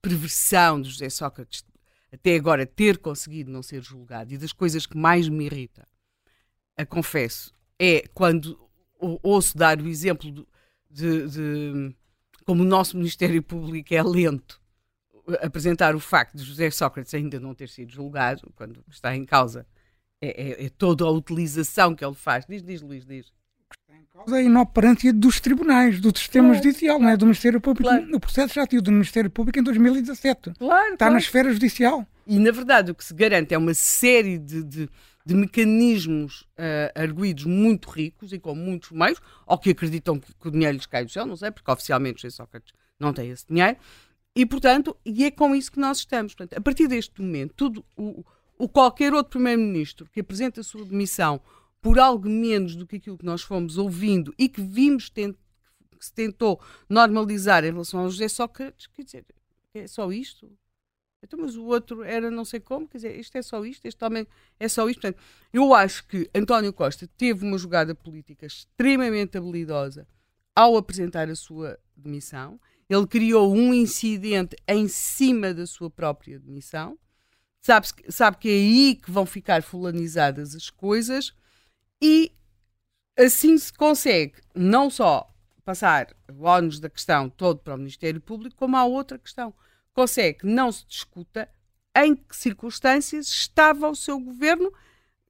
perversão 0.01 0.81
de 0.81 0.89
José 0.89 1.09
Sócrates 1.09 1.63
até 2.11 2.35
agora 2.35 2.65
ter 2.65 2.97
conseguido 2.97 3.51
não 3.51 3.61
ser 3.61 3.83
julgado, 3.83 4.33
e 4.33 4.37
das 4.37 4.53
coisas 4.53 4.85
que 4.85 4.97
mais 4.97 5.29
me 5.29 5.45
irrita, 5.45 5.87
a 6.75 6.85
confesso, 6.85 7.53
é 7.79 8.03
quando 8.13 8.59
ouço 9.23 9.57
dar 9.57 9.81
o 9.81 9.87
exemplo 9.87 10.45
de, 10.89 11.27
de 11.27 11.95
como 12.45 12.63
o 12.63 12.65
nosso 12.65 12.97
Ministério 12.97 13.41
Público 13.41 13.93
é 13.93 14.03
lento 14.03 14.59
apresentar 15.41 15.95
o 15.95 15.99
facto 15.99 16.35
de 16.35 16.43
José 16.43 16.69
Sócrates 16.71 17.13
ainda 17.13 17.39
não 17.39 17.53
ter 17.53 17.69
sido 17.69 17.91
julgado, 17.91 18.51
quando 18.55 18.83
está 18.89 19.15
em 19.15 19.25
causa, 19.25 19.65
é, 20.21 20.63
é, 20.63 20.65
é 20.65 20.69
toda 20.69 21.03
a 21.05 21.11
utilização 21.11 21.95
que 21.95 22.03
ele 22.03 22.15
faz. 22.15 22.45
Diz, 22.45 22.63
diz 22.63 22.81
Luís, 22.81 23.05
diz. 23.05 23.31
Está 23.71 23.95
em 23.95 24.05
causa 24.05 24.35
a 24.35 24.41
inoperância 24.41 25.13
dos 25.13 25.39
tribunais, 25.39 25.99
do 25.99 26.15
sistema 26.17 26.49
claro, 26.49 26.63
judicial, 26.63 26.95
claro. 26.97 27.03
não 27.03 27.09
é? 27.13 27.17
Do 27.17 27.25
Ministério 27.25 27.61
Público. 27.61 27.89
Claro. 27.89 28.15
O 28.15 28.19
processo 28.19 28.55
já 28.55 28.67
tinha 28.67 28.81
do 28.81 28.91
Ministério 28.91 29.29
Público 29.29 29.59
em 29.59 29.63
2017. 29.63 30.53
Claro, 30.57 30.93
está 30.93 31.09
na 31.09 31.19
esfera 31.19 31.51
judicial. 31.53 32.05
E, 32.25 32.37
na 32.39 32.51
verdade, 32.51 32.91
o 32.91 32.95
que 32.95 33.03
se 33.03 33.13
garante 33.13 33.53
é 33.53 33.57
uma 33.57 33.73
série 33.73 34.37
de, 34.37 34.63
de, 34.63 34.89
de 35.29 35.35
mecanismos 35.35 36.41
uh, 36.41 36.89
arguídos 36.99 37.45
muito 37.45 37.87
ricos 37.87 38.33
e 38.33 38.39
com 38.39 38.55
muitos 38.55 38.89
meios, 38.89 39.21
ou 39.45 39.59
que 39.59 39.69
acreditam 39.69 40.19
que, 40.19 40.33
que 40.33 40.47
o 40.47 40.49
dinheiro 40.49 40.75
lhes 40.75 40.87
cai 40.87 41.05
do 41.05 41.11
céu, 41.11 41.23
não 41.23 41.35
sei, 41.35 41.51
porque 41.51 41.69
oficialmente 41.69 42.23
José 42.23 42.35
Sócrates 42.35 42.73
não 42.99 43.13
tem 43.13 43.29
esse 43.29 43.45
dinheiro, 43.47 43.77
e, 44.35 44.43
portanto, 44.43 44.97
e 45.05 45.25
é 45.25 45.29
com 45.29 45.55
isso 45.55 45.71
que 45.71 45.79
nós 45.79 45.99
estamos. 45.99 46.33
Portanto, 46.33 46.57
a 46.57 46.61
partir 46.61 46.87
deste 46.87 47.21
momento, 47.21 47.53
tudo 47.55 47.85
o, 47.95 48.25
o 48.57 48.67
qualquer 48.67 49.13
outro 49.13 49.29
primeiro-ministro 49.33 50.09
que 50.11 50.21
apresenta 50.21 50.61
a 50.61 50.63
sua 50.63 50.83
demissão 50.83 51.39
por 51.79 51.99
algo 51.99 52.27
menos 52.27 52.75
do 52.75 52.87
que 52.87 52.95
aquilo 52.95 53.17
que 53.17 53.25
nós 53.25 53.43
fomos 53.43 53.77
ouvindo 53.77 54.33
e 54.35 54.49
que 54.49 54.63
vimos 54.63 55.11
tent, 55.11 55.35
que 55.99 56.05
se 56.05 56.11
tentou 56.11 56.59
normalizar 56.89 57.63
em 57.63 57.71
relação 57.71 57.99
ao 57.99 58.09
José 58.09 58.27
Sócrates, 58.27 58.87
quer 58.87 59.03
dizer, 59.03 59.25
é 59.75 59.85
só 59.85 60.11
isto? 60.11 60.51
Então, 61.21 61.39
mas 61.39 61.55
o 61.55 61.65
outro 61.65 62.03
era 62.03 62.31
não 62.31 62.45
sei 62.45 62.59
como, 62.59 62.87
quer 62.87 62.97
dizer, 62.97 63.19
isto 63.19 63.37
é 63.37 63.41
só 63.41 63.63
isto, 63.65 63.85
este 63.85 64.03
homem 64.03 64.25
é 64.59 64.67
só 64.67 64.89
isto. 64.89 65.01
Portanto, 65.01 65.21
eu 65.51 65.73
acho 65.73 66.07
que 66.07 66.29
António 66.33 66.71
Costa 66.71 67.07
teve 67.17 67.45
uma 67.45 67.57
jogada 67.57 67.93
política 67.93 68.45
extremamente 68.45 69.37
habilidosa 69.37 70.07
ao 70.55 70.77
apresentar 70.77 71.29
a 71.29 71.35
sua 71.35 71.77
demissão 71.95 72.59
ele 72.89 73.05
criou 73.05 73.53
um 73.53 73.73
incidente 73.73 74.55
em 74.67 74.87
cima 74.87 75.53
da 75.53 75.67
sua 75.67 75.91
própria 75.91 76.39
demissão. 76.39 76.97
Sabe, 77.61 77.87
sabe 78.09 78.37
que 78.37 78.49
é 78.49 78.53
aí 78.53 78.95
que 78.95 79.11
vão 79.11 79.25
ficar 79.25 79.61
fulanizadas 79.61 80.55
as 80.55 80.69
coisas 80.69 81.33
e 82.01 82.31
assim 83.17 83.57
se 83.57 83.71
consegue 83.71 84.41
não 84.55 84.89
só 84.89 85.29
passar 85.63 86.15
o 86.33 86.45
ónus 86.45 86.79
da 86.79 86.89
questão 86.89 87.29
todo 87.29 87.59
para 87.59 87.75
o 87.75 87.77
Ministério 87.77 88.19
Público, 88.19 88.55
como 88.55 88.75
há 88.75 88.85
outra 88.85 89.19
questão. 89.19 89.53
Consegue 89.93 90.39
que 90.39 90.45
não 90.45 90.71
se 90.71 90.85
discuta 90.87 91.49
em 91.95 92.15
que 92.15 92.35
circunstâncias 92.35 93.27
estava 93.27 93.89
o 93.89 93.95
seu 93.95 94.19
governo. 94.19 94.71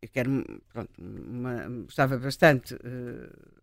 Eu 0.02 0.10
quero, 0.10 0.62
pronto, 0.72 0.92
uma, 0.98 1.86
estava 1.88 2.18
bastante 2.18 2.74
uh, 2.76 3.60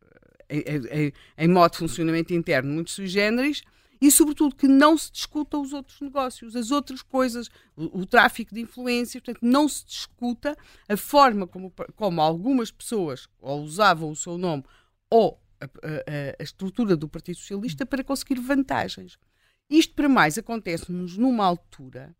em, 0.49 0.63
em, 1.07 1.13
em 1.39 1.49
modo 1.49 1.73
de 1.73 1.79
funcionamento 1.79 2.35
interno 2.35 2.73
muito 2.73 2.91
sui 2.91 3.07
generis, 3.07 3.63
e, 4.01 4.11
sobretudo, 4.11 4.55
que 4.55 4.69
não 4.69 4.97
se 4.97 5.11
discuta 5.11 5.57
os 5.57 5.73
outros 5.73 6.01
negócios, 6.01 6.55
as 6.55 6.71
outras 6.71 7.03
coisas, 7.03 7.49
o, 7.75 8.01
o 8.01 8.07
tráfico 8.07 8.55
de 8.55 8.61
influências, 8.61 9.23
portanto, 9.23 9.43
não 9.43 9.69
se 9.69 9.87
discuta 9.87 10.57
a 10.89 10.97
forma 10.97 11.47
como, 11.47 11.73
como 11.95 12.21
algumas 12.21 12.71
pessoas 12.71 13.27
ou 13.41 13.63
usavam 13.63 14.11
o 14.11 14.17
seu 14.17 14.37
nome 14.37 14.65
ou 15.09 15.41
a, 15.61 15.65
a, 15.65 15.69
a 16.39 16.43
estrutura 16.43 16.97
do 16.97 17.09
Partido 17.09 17.39
Socialista 17.39 17.87
para 17.87 18.05
conseguir 18.05 18.39
vantagens. 18.39 19.19
Isto, 19.69 19.95
para 19.95 20.09
mais, 20.09 20.39
acontece-nos 20.39 21.17
numa 21.17 21.45
altura 21.45 22.15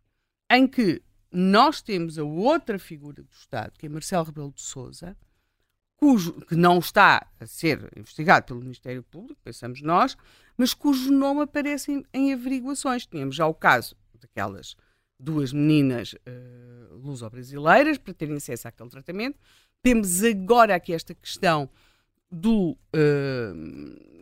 em 0.51 0.67
que 0.67 1.03
nós 1.31 1.83
temos 1.83 2.19
a 2.19 2.25
outra 2.25 2.79
figura 2.79 3.23
do 3.23 3.33
Estado, 3.33 3.73
que 3.79 3.87
é 3.87 3.89
Marcelo 3.89 4.25
Rebelo 4.25 4.53
de 4.53 4.63
Sousa, 4.63 5.17
cujo, 5.97 6.33
que 6.43 6.55
não 6.55 6.79
está 6.79 7.27
a 7.41 7.47
ser 7.47 7.91
investigado 7.97 8.47
pelo 8.47 8.61
Ministério 8.61 9.03
Público, 9.03 9.41
pensamos 9.43 9.81
nós, 9.83 10.17
mas 10.57 10.75
cujo 10.75 11.11
nome 11.11 11.43
aparece 11.43 11.93
em, 11.93 12.05
em 12.13 12.33
averiguações. 12.33 13.07
Tínhamos 13.07 13.35
já 13.35 13.47
o 13.47 13.55
caso 13.55 13.97
daquelas 14.21 14.77
duas 15.19 15.53
meninas 15.53 16.13
uh, 16.13 16.97
luso-brasileiras 16.97 17.99
para 17.99 18.15
terem 18.15 18.37
acesso 18.37 18.69
àquele 18.69 18.91
tratamento. 18.91 19.39
Temos 19.83 20.23
agora 20.23 20.75
aqui 20.75 20.93
esta 20.93 21.15
questão 21.15 21.69
do, 22.31 22.71
uh, 22.73 24.16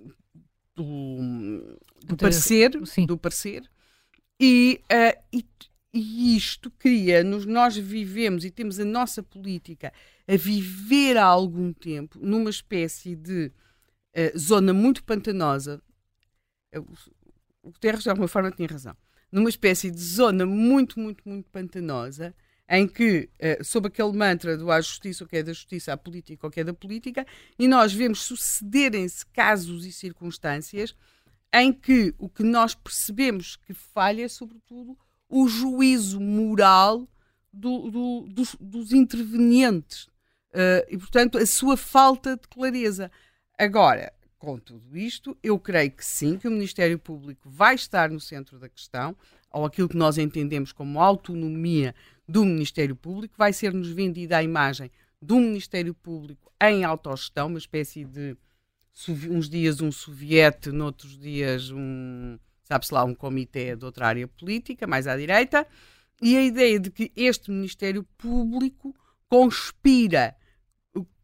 do, 0.75 1.79
do, 2.05 2.17
parecer, 2.17 2.71
do 3.07 3.19
parecer 3.19 3.69
e, 4.41 4.81
uh, 4.85 5.23
e, 5.33 5.45
e, 5.93 6.37
isto 6.37 6.71
cria-nos, 6.71 7.47
nós 7.47 7.77
vivemos 7.77 8.45
e 8.45 8.51
temos 8.51 8.81
a 8.81 8.85
nossa 8.85 9.23
política 9.23 9.93
a 10.27 10.37
viver 10.37 11.17
há 11.17 11.25
algum 11.25 11.73
tempo 11.73 12.19
numa 12.21 12.51
espécie 12.51 13.15
de 13.15 13.53
uh, 14.17 14.39
zona 14.39 14.73
muito 14.73 15.05
pantanosa. 15.05 15.81
O 17.63 17.71
Guterres, 17.71 18.03
de 18.03 18.11
alguma 18.11 18.27
forma, 18.27 18.51
tinha 18.51 18.69
razão. 18.69 18.97
Numa 19.31 19.49
espécie 19.49 19.91
de 19.91 20.01
zona 20.01 20.45
muito, 20.45 20.99
muito, 20.99 21.27
muito 21.29 21.49
pantanosa, 21.51 22.35
em 22.69 22.89
que, 22.89 23.29
uh, 23.39 23.65
sob 23.65 23.89
aquele 23.89 24.13
mantra 24.13 24.57
do 24.57 24.71
há 24.71 24.81
justiça, 24.81 25.25
o 25.25 25.27
que 25.27 25.37
é 25.37 25.43
da 25.43 25.53
justiça, 25.53 25.93
há 25.93 25.97
política, 25.97 26.47
o 26.47 26.51
que 26.51 26.61
é 26.61 26.65
da 26.65 26.73
política, 26.73 27.27
e 27.59 27.69
nós 27.69 27.93
vemos 27.93 28.23
sucederem-se 28.23 29.27
casos 29.27 29.85
e 29.85 29.93
circunstâncias 29.93 30.95
em 31.53 31.73
que 31.73 32.13
o 32.19 32.29
que 32.29 32.43
nós 32.43 32.75
percebemos 32.75 33.57
que 33.57 33.73
falha 33.73 34.25
é, 34.25 34.29
sobretudo, 34.29 34.99
o 35.29 35.47
juízo 35.47 36.21
moral 36.21 37.09
do, 37.53 37.91
do, 37.91 38.27
dos, 38.29 38.57
dos, 38.61 38.93
intervenientes 38.93 40.07
uh, 40.53 40.85
e, 40.89 40.99
portanto, 40.99 41.39
a 41.39 41.47
sua 41.47 41.77
falta 41.77 42.37
de 42.37 42.49
clareza. 42.49 43.11
Agora, 43.57 44.13
com 44.37 44.59
tudo 44.59 44.97
isto, 44.97 45.37
eu 45.43 45.59
creio 45.59 45.93
que 45.93 46.05
sim, 46.05 46.37
que 46.37 46.49
o 46.49 46.51
Ministério 46.51 46.99
Público 46.99 47.49
vai 47.49 47.77
estar 47.77 48.11
no 48.11 48.21
centro 48.21 48.59
da 48.59 48.69
questão, 48.69 49.17
ou 49.51 49.65
aquilo 49.65 49.89
que 49.89 49.97
nós 49.97 50.19
entendemos 50.19 50.73
como 50.73 51.01
autonomia 51.01 51.95
do 52.27 52.45
Ministério 52.45 52.97
Público, 52.97 53.35
vai 53.37 53.53
ser-nos 53.53 53.91
vendida 53.91 54.39
a 54.39 54.43
imagem 54.43 54.91
do 55.21 55.37
Ministério 55.37 55.95
Público 55.95 56.53
em 56.61 56.85
autogestão, 56.85 57.49
uma 57.49 57.59
espécie 57.59 58.05
de 58.05 58.37
uns 59.29 59.49
dias 59.49 59.81
um 59.81 59.91
soviete, 59.91 60.71
noutros 60.71 61.19
dias 61.19 61.71
um, 61.71 62.39
sabe-se 62.63 62.95
lá, 62.95 63.05
um 63.05 63.15
comitê 63.15 63.75
de 63.77 63.85
outra 63.85 64.09
área 64.09 64.29
política, 64.29 64.87
mais 64.87 65.07
à 65.07 65.17
direita, 65.17 65.67
e 66.23 66.37
a 66.37 66.43
ideia 66.43 66.79
de 66.79 66.91
que 66.91 67.13
este 67.17 67.51
Ministério 67.51 68.05
Público 68.17 68.95
conspira 69.29 70.37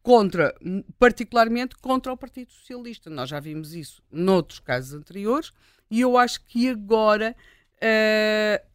contra, 0.03 0.53
particularmente 0.99 1.75
contra 1.77 2.11
o 2.11 2.17
Partido 2.17 2.51
Socialista. 2.51 3.09
Nós 3.09 3.29
já 3.29 3.39
vimos 3.39 3.73
isso 3.73 4.03
noutros 4.11 4.59
casos 4.59 4.93
anteriores 4.93 5.51
e 5.89 6.01
eu 6.01 6.17
acho 6.17 6.43
que 6.45 6.69
agora 6.69 7.35
uh, 7.75 8.65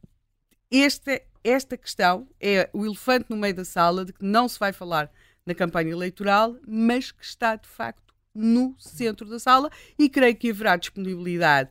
esta, 0.71 1.21
esta 1.49 1.77
questão 1.77 2.29
é 2.41 2.69
o 2.73 2.85
elefante 2.85 3.27
no 3.29 3.37
meio 3.37 3.55
da 3.55 3.65
sala 3.65 4.05
de 4.05 4.13
que 4.13 4.25
não 4.25 4.49
se 4.49 4.59
vai 4.59 4.73
falar 4.73 5.11
na 5.45 5.55
campanha 5.55 5.93
eleitoral, 5.93 6.57
mas 6.67 7.13
que 7.13 7.25
está 7.25 7.55
de 7.55 7.69
facto 7.69 8.15
no 8.35 8.75
centro 8.79 9.29
da 9.29 9.39
sala 9.39 9.71
e 9.99 10.09
creio 10.09 10.37
que 10.37 10.51
haverá 10.51 10.77
disponibilidade 10.77 11.71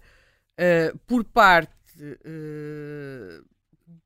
uh, 0.59 0.97
por 0.99 1.23
parte 1.23 1.73
uh, 1.99 3.45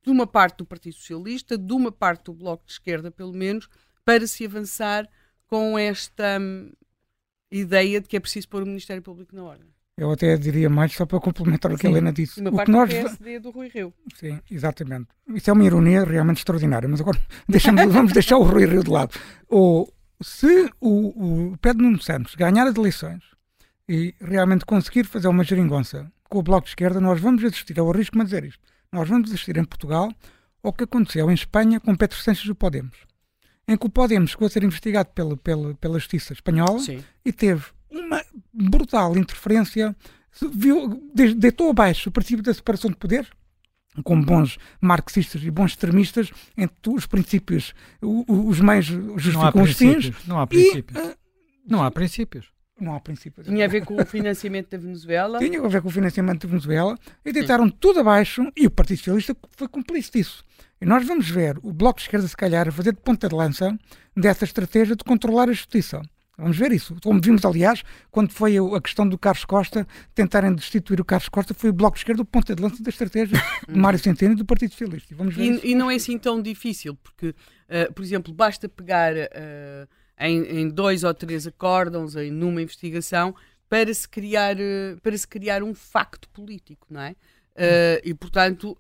de 0.01 0.09
uma 0.09 0.28
parte 0.28 0.57
do 0.57 0.65
Partido 0.65 0.95
Socialista, 0.95 1.57
de 1.57 1.74
uma 1.74 1.91
parte 1.91 2.26
do 2.26 2.34
Bloco 2.34 2.65
de 2.65 2.74
Esquerda, 2.74 3.11
pelo 3.11 3.34
menos, 3.34 3.70
para 4.03 4.26
se 4.28 4.45
avançar 4.45 5.07
com 5.47 5.78
esta 5.78 6.39
hum, 6.39 6.72
ideia 7.51 8.01
de 8.01 8.07
que 8.07 8.17
é 8.17 8.20
preciso 8.20 8.49
pôr 8.49 8.63
o 8.63 8.65
Ministério 8.65 9.01
Público 9.01 9.36
na 9.36 9.43
ordem. 9.43 9.67
Eu 10.00 10.12
até 10.12 10.38
diria 10.38 10.70
mais, 10.70 10.93
só 10.93 11.06
para 11.06 11.20
complementar 11.20 11.74
o 11.74 11.78
que 11.78 11.86
a 11.86 11.89
Helena 11.89 12.14
disse. 12.14 12.39
Uma 12.39 12.62
o 12.62 12.66
que 12.66 12.72
nós... 12.72 12.88
do 12.88 12.95
PSD 12.95 13.39
do 13.39 13.50
Rui 13.52 13.68
Rio. 13.68 13.93
Sim, 14.16 14.39
exatamente. 14.50 15.10
Isso 15.28 15.50
é 15.50 15.54
uma 15.54 15.66
ironia 15.66 16.06
realmente 16.06 16.38
extraordinária, 16.38 16.88
mas 16.88 17.02
agora 17.02 17.20
vamos 17.91 18.14
deixar 18.14 18.38
o 18.38 18.43
Rui 18.43 18.66
Rio 18.66 18.82
de 18.82 18.89
lado. 18.89 19.12
O, 19.50 19.91
se 20.24 20.72
o, 20.80 21.50
o 21.52 21.58
Pedro 21.58 21.84
Nuno 21.84 22.02
Santos 22.02 22.34
ganhar 22.36 22.66
as 22.66 22.76
eleições 22.76 23.22
e 23.89 24.16
realmente 24.22 24.66
conseguir 24.66 25.04
fazer 25.04 25.28
uma 25.28 25.43
geringonça 25.43 26.10
com 26.30 26.39
o 26.39 26.43
Bloco 26.43 26.64
de 26.64 26.72
Esquerda, 26.72 27.02
nós 27.02 27.20
vamos 27.20 27.43
assistir 27.43 27.78
ao 27.78 27.91
risco 27.91 28.18
de 28.18 28.24
dizer 28.24 28.45
isto. 28.45 28.62
Nós 28.93 29.10
vamos 29.10 29.30
assistir 29.30 29.58
em 29.58 29.66
Portugal 29.66 30.14
ao 30.64 30.72
que 30.72 30.86
aconteceu 30.86 31.30
em 31.30 31.34
Espanha 31.34 31.78
com 31.80 31.93
Pedro 31.93 32.18
Sánchez 32.18 32.45
do 32.45 32.56
Podemos 32.56 33.10
em 33.70 33.78
que 33.78 33.86
o 33.86 33.89
Podemos 33.89 34.32
chegou 34.32 34.47
a 34.47 34.50
ser 34.50 34.64
investigado 34.64 35.10
pela, 35.14 35.38
pela, 35.38 35.76
pela 35.76 36.00
justiça 36.00 36.34
espanhola 36.34 36.80
Sim. 36.80 37.04
e 37.24 37.32
teve 37.32 37.66
uma 37.91 38.23
brutal 38.53 39.17
interferência, 39.17 39.95
viu, 40.53 41.01
deitou 41.13 41.69
abaixo 41.69 42.09
o 42.09 42.11
princípio 42.11 42.43
da 42.43 42.53
separação 42.53 42.89
de 42.89 42.97
poder, 42.97 43.27
com 44.03 44.21
bons 44.21 44.57
marxistas 44.79 45.43
e 45.43 45.51
bons 45.51 45.71
extremistas, 45.71 46.31
entre 46.57 46.93
os 46.93 47.05
princípios, 47.05 47.73
os 48.01 48.59
meios 48.59 48.85
justificam 48.85 49.63
os 49.63 49.73
fins. 49.73 50.11
Não 50.27 50.39
há 50.39 50.47
princípios. 50.47 50.97
E, 50.97 51.07
uh, 51.07 51.15
não 51.67 51.83
há 51.83 51.91
princípios. 51.91 52.51
Não 52.79 52.95
há 52.95 52.99
princípios. 52.99 53.45
Tinha 53.45 53.65
a 53.65 53.67
ver 53.67 53.83
com 53.83 54.01
o 54.01 54.05
financiamento 54.05 54.69
da 54.69 54.77
Venezuela. 54.77 55.39
Tinha 55.39 55.61
a 55.61 55.67
ver 55.67 55.81
com 55.81 55.89
o 55.89 55.91
financiamento 55.91 56.43
da 56.43 56.47
Venezuela 56.47 56.97
e 57.25 57.33
deitaram 57.33 57.65
Sim. 57.65 57.75
tudo 57.77 57.99
abaixo 57.99 58.49
e 58.55 58.67
o 58.67 58.71
Partido 58.71 58.99
Socialista 58.99 59.35
foi 59.51 59.67
cúmplice 59.67 60.11
disso. 60.11 60.45
E 60.79 60.85
nós 60.85 61.05
vamos 61.05 61.29
ver 61.29 61.57
o 61.61 61.73
Bloco 61.73 61.99
de 61.99 62.05
Esquerda, 62.05 62.27
se 62.27 62.37
calhar, 62.37 62.69
a 62.69 62.71
fazer 62.71 62.93
de 62.93 63.01
ponta 63.01 63.27
de 63.27 63.35
lança 63.35 63.77
dessa 64.15 64.45
estratégia 64.45 64.95
de 64.95 65.03
controlar 65.03 65.49
a 65.49 65.53
justiça. 65.53 66.01
Vamos 66.39 66.57
ver 66.57 66.71
isso. 66.71 66.95
Como 67.03 67.19
vimos, 67.21 67.43
aliás, 67.43 67.83
quando 68.09 68.31
foi 68.31 68.55
a 68.57 68.81
questão 68.81 69.07
do 69.07 69.17
Carlos 69.17 69.43
Costa, 69.43 69.85
tentarem 70.15 70.55
destituir 70.55 71.01
o 71.01 71.05
Carlos 71.05 71.27
Costa, 71.27 71.53
foi 71.53 71.69
o 71.69 71.73
Bloco 71.73 71.95
de 71.95 72.01
Esquerda 72.01 72.21
o 72.21 72.25
ponta 72.25 72.55
de 72.55 72.61
lança 72.61 72.81
da 72.81 72.89
estratégia 72.89 73.41
de 73.67 73.77
Mário 73.77 73.99
Centeno 73.99 74.33
e 74.33 74.35
do 74.35 74.45
Partido 74.45 74.71
Socialista. 74.71 75.13
Vamos 75.15 75.35
ver 75.35 75.43
e, 75.43 75.71
e, 75.71 75.75
não 75.75 75.91
é 75.91 75.95
assim 75.95 76.17
tão 76.17 76.41
difícil, 76.41 76.95
porque, 76.95 77.29
uh, 77.29 77.93
por 77.93 78.03
exemplo, 78.03 78.33
basta 78.33 78.69
pegar 78.69 79.13
uh, 79.13 79.87
em, 80.17 80.61
em, 80.61 80.69
dois 80.69 81.03
ou 81.03 81.13
três 81.13 81.45
acórdãos, 81.45 82.15
em 82.15 82.31
numa 82.31 82.61
investigação, 82.61 83.35
para 83.67 83.93
se 83.93 84.07
criar, 84.07 84.55
uh, 84.55 84.99
para 85.03 85.17
se 85.17 85.27
criar 85.27 85.61
um 85.61 85.73
facto 85.73 86.29
político, 86.29 86.87
não 86.89 87.01
é? 87.01 87.15
e, 88.05 88.13
portanto 88.13 88.77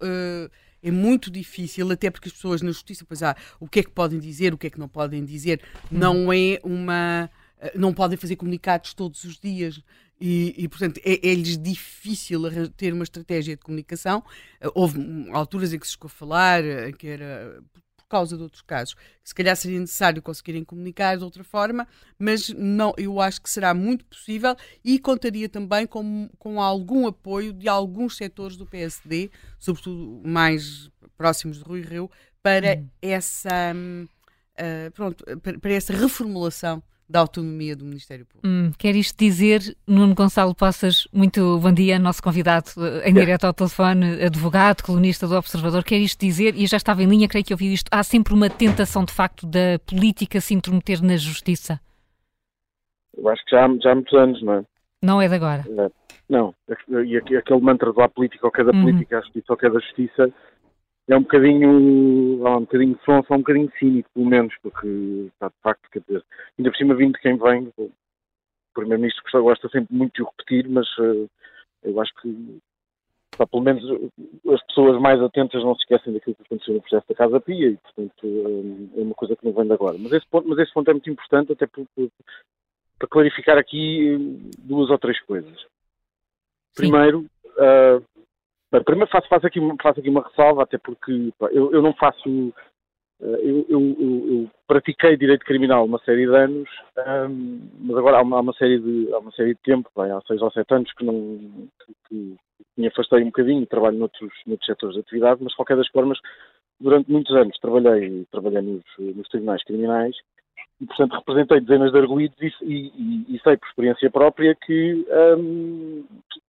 é 0.81 0.91
muito 0.91 1.29
difícil, 1.29 1.91
até 1.91 2.09
porque 2.09 2.29
as 2.29 2.33
pessoas 2.33 2.61
na 2.61 2.71
justiça, 2.71 3.05
pois 3.05 3.21
há 3.21 3.35
o 3.59 3.67
que 3.67 3.81
é 3.81 3.83
que 3.83 3.91
podem 3.91 4.19
dizer, 4.19 4.53
o 4.53 4.57
que 4.57 4.67
é 4.67 4.69
que 4.69 4.79
não 4.79 4.87
podem 4.87 5.23
dizer, 5.25 5.61
não 5.91 6.31
é 6.31 6.59
uma. 6.63 7.29
Eh, 7.59 7.73
não 7.75 7.93
podem 7.93 8.17
fazer 8.17 8.35
comunicados 8.35 8.93
todos 8.93 9.23
os 9.23 9.39
dias. 9.39 9.81
E, 10.19 10.53
e 10.57 10.67
portanto, 10.67 10.99
é-lhes 11.03 11.55
é 11.55 11.61
difícil 11.61 12.41
ter 12.75 12.93
uma 12.93 13.03
estratégia 13.03 13.55
de 13.55 13.63
comunicação. 13.63 14.23
Eh, 14.59 14.69
houve 14.73 14.99
alturas 15.31 15.73
em 15.73 15.79
que 15.79 15.85
se 15.87 15.93
chegou 15.93 16.07
a 16.07 16.09
falar, 16.09 16.63
eh, 16.63 16.91
que 16.91 17.07
era 17.07 17.61
causa 18.09 18.35
de 18.35 18.41
outros 18.41 18.63
casos, 18.63 18.95
que 18.95 19.29
se 19.29 19.35
calhar 19.35 19.55
seria 19.55 19.79
necessário 19.79 20.19
conseguirem 20.19 20.63
comunicar 20.63 21.15
de 21.15 21.23
outra 21.23 21.43
forma, 21.43 21.87
mas 22.17 22.49
não, 22.49 22.91
eu 22.97 23.21
acho 23.21 23.39
que 23.39 23.49
será 23.49 23.71
muito 23.71 24.03
possível 24.03 24.55
e 24.83 24.97
contaria 24.97 25.47
também 25.47 25.85
com, 25.85 26.27
com 26.39 26.59
algum 26.59 27.05
apoio 27.05 27.53
de 27.53 27.69
alguns 27.69 28.17
setores 28.17 28.57
do 28.57 28.65
PSD, 28.65 29.29
sobretudo 29.59 30.27
mais 30.27 30.89
próximos 31.15 31.59
de 31.59 31.63
Rui 31.63 31.81
Rio, 31.81 32.09
para 32.41 32.79
hum. 32.79 32.87
essa 32.99 33.73
uh, 33.75 34.91
pronto, 34.91 35.23
para, 35.41 35.59
para 35.59 35.71
essa 35.71 35.93
reformulação 35.93 36.81
da 37.09 37.19
autonomia 37.21 37.75
do 37.75 37.83
Ministério 37.83 38.25
Público. 38.25 38.47
Hum, 38.47 38.71
quer 38.77 38.95
isto 38.95 39.17
dizer, 39.17 39.61
Nuno 39.87 40.13
Gonçalo 40.13 40.53
Passas, 40.53 41.07
muito 41.11 41.59
bom 41.59 41.73
dia, 41.73 41.97
nosso 41.97 42.21
convidado 42.21 42.69
eh, 42.77 43.09
em 43.09 43.13
direto 43.13 43.45
ao 43.45 43.53
telefone, 43.53 44.23
advogado, 44.23 44.83
colunista 44.83 45.27
do 45.27 45.35
Observador, 45.35 45.83
quer 45.83 45.97
isto 45.97 46.19
dizer, 46.19 46.53
e 46.55 46.67
já 46.67 46.77
estava 46.77 47.01
em 47.01 47.07
linha, 47.07 47.27
creio 47.27 47.43
que 47.43 47.53
ouviu 47.53 47.73
isto, 47.73 47.89
há 47.91 48.03
sempre 48.03 48.33
uma 48.33 48.49
tentação 48.49 49.03
de 49.03 49.11
facto 49.11 49.47
da 49.47 49.79
política 49.87 50.39
se 50.39 50.53
intrometer 50.53 51.01
na 51.01 51.17
justiça? 51.17 51.79
Eu 53.17 53.27
acho 53.27 53.43
que 53.45 53.55
já, 53.55 53.67
já 53.81 53.91
há 53.91 53.95
muitos 53.95 54.13
anos, 54.13 54.41
não 54.43 54.53
é? 54.53 54.63
Não 55.01 55.21
é 55.21 55.27
de 55.27 55.35
agora? 55.35 55.65
Não, 56.29 56.53
e 57.03 57.17
aquele 57.17 57.61
mantra 57.61 57.91
do 57.91 58.01
há 58.01 58.07
política 58.07 58.45
ou 58.45 58.51
cada 58.51 58.71
uhum. 58.71 58.83
política, 58.83 59.17
a 59.17 59.21
justiça 59.21 59.45
ou 59.49 59.57
cada 59.57 59.79
justiça, 59.79 60.31
é 61.09 61.17
um 61.17 61.21
bocadinho, 61.21 62.47
é 62.47 62.49
um 62.51 62.61
bocadinho 62.61 62.99
sonso, 63.03 63.33
é 63.33 63.35
um 63.35 63.39
bocadinho 63.39 63.71
cínico, 63.79 64.09
pelo 64.13 64.27
menos, 64.27 64.53
porque 64.61 64.87
está 65.33 65.47
de 65.47 65.55
facto, 65.63 65.89
quer 65.91 66.01
dizer, 66.07 66.23
ainda 66.57 66.71
por 66.71 66.77
cima 66.77 66.95
vindo 66.95 67.13
de 67.13 67.19
quem 67.19 67.35
vem, 67.35 67.73
o 67.77 67.91
Primeiro-Ministro 68.75 69.43
gosta 69.43 69.67
sempre 69.69 69.95
muito 69.95 70.13
de 70.13 70.21
o 70.21 70.25
repetir, 70.25 70.69
mas 70.69 70.87
uh, 70.99 71.27
eu 71.83 71.99
acho 71.99 72.13
que 72.21 72.59
pá, 73.35 73.47
pelo 73.47 73.63
menos 73.63 73.83
as 74.53 74.63
pessoas 74.67 75.01
mais 75.01 75.19
atentas 75.19 75.63
não 75.63 75.73
se 75.73 75.81
esquecem 75.81 76.13
daquilo 76.13 76.35
que 76.35 76.43
aconteceu 76.43 76.75
no 76.75 76.81
processo 76.81 77.07
da 77.09 77.15
Casa 77.15 77.39
Pia 77.41 77.69
e, 77.69 77.77
portanto, 77.77 78.27
uh, 78.27 78.89
é 78.95 79.01
uma 79.01 79.15
coisa 79.15 79.35
que 79.35 79.45
não 79.45 79.53
vem 79.53 79.65
de 79.65 79.73
agora. 79.73 79.97
Mas 79.97 80.11
esse 80.11 80.27
ponto, 80.27 80.47
mas 80.47 80.59
esse 80.59 80.71
ponto 80.71 80.89
é 80.89 80.93
muito 80.93 81.09
importante, 81.09 81.53
até 81.53 81.65
por, 81.65 81.87
por, 81.95 82.11
para 82.99 83.07
clarificar 83.07 83.57
aqui 83.57 84.15
duas 84.59 84.91
ou 84.91 84.99
três 84.99 85.19
coisas. 85.21 85.65
Primeiro, 86.75 87.25
uh, 87.57 88.03
Bem, 88.71 88.83
primeiro 88.83 89.09
faço, 89.09 89.27
faço, 89.27 89.47
aqui, 89.47 89.59
faço 89.81 89.99
aqui 89.99 90.09
uma 90.09 90.21
ressalva, 90.21 90.63
até 90.63 90.77
porque 90.77 91.33
pá, 91.39 91.47
eu, 91.51 91.71
eu, 91.73 91.81
não 91.81 91.93
faço. 91.93 92.53
Eh, 93.21 93.39
eu, 93.41 93.65
eu, 93.67 93.95
eu, 93.99 94.51
pratiquei 94.67 95.17
direito 95.17 95.43
criminal 95.43 95.85
uma 95.85 95.99
série 95.99 96.27
de 96.27 96.35
anos, 96.35 96.69
mas 97.79 97.97
agora 97.97 98.17
há 98.17 98.21
uma, 98.21 98.37
há 98.37 98.41
uma, 98.41 98.53
série 98.53 98.79
de, 98.79 99.11
há 99.13 99.17
uma 99.17 99.31
série 99.31 99.55
de 99.55 99.61
tempo, 99.61 99.89
bem, 99.97 100.11
há 100.11 100.21
seis 100.27 100.41
ou 100.41 100.51
sete 100.51 100.71
anos 100.73 100.93
que 100.93 101.03
não, 101.03 101.39
que, 102.07 102.35
me 102.77 102.87
afastei 102.87 103.21
um 103.21 103.25
bocadinho, 103.25 103.65
trabalho 103.65 103.97
noutros, 103.97 104.31
noutros 104.45 104.67
setores 104.67 104.95
de 104.95 105.01
atividade, 105.01 105.41
mas 105.41 105.51
de 105.51 105.55
qualquer 105.57 105.75
das 105.75 105.87
formas, 105.89 106.19
durante 106.79 107.11
muitos 107.11 107.35
anos 107.35 107.57
trabalhei, 107.59 108.25
trabalhei 108.31 108.61
nos, 108.61 108.83
nos 108.99 109.27
tribunais 109.29 109.63
criminais 109.63 110.15
e, 110.81 110.85
portanto, 110.85 111.13
representei 111.13 111.59
dezenas 111.59 111.91
de 111.91 111.97
arguídos 111.97 112.37
e, 112.39 112.55
e, 112.63 113.35
e 113.35 113.39
sei 113.43 113.57
por 113.57 113.67
experiência 113.67 114.09
própria 114.09 114.55
que, 114.55 115.05
um, 115.37 116.05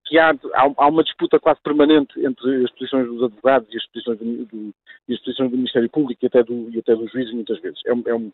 que 0.07 0.19
há, 0.19 0.33
há, 0.55 0.89
uma 0.89 1.03
disputa 1.03 1.41
quase 1.41 1.61
permanente 1.63 2.19
entre 2.25 2.65
as 2.65 2.71
posições 2.73 3.07
dos 3.09 3.25
advogados 3.25 3.69
e 3.73 3.77
as 3.77 3.87
posições 3.87 4.19
do, 4.19 4.45
do, 4.47 4.75
e 5.09 5.15
as 5.15 5.21
posições 5.21 5.51
do 5.51 5.57
Ministério 5.57 5.91
Público 5.91 6.25
e 6.25 6.27
até 6.27 6.43
do, 6.45 6.71
e 6.71 6.79
até 6.79 6.95
dos 6.95 7.11
juízes, 7.11 7.35
muitas 7.35 7.61
vezes. 7.61 7.81
É 7.87 7.93
um, 7.93 8.03
é 8.07 8.15
um, 8.15 8.33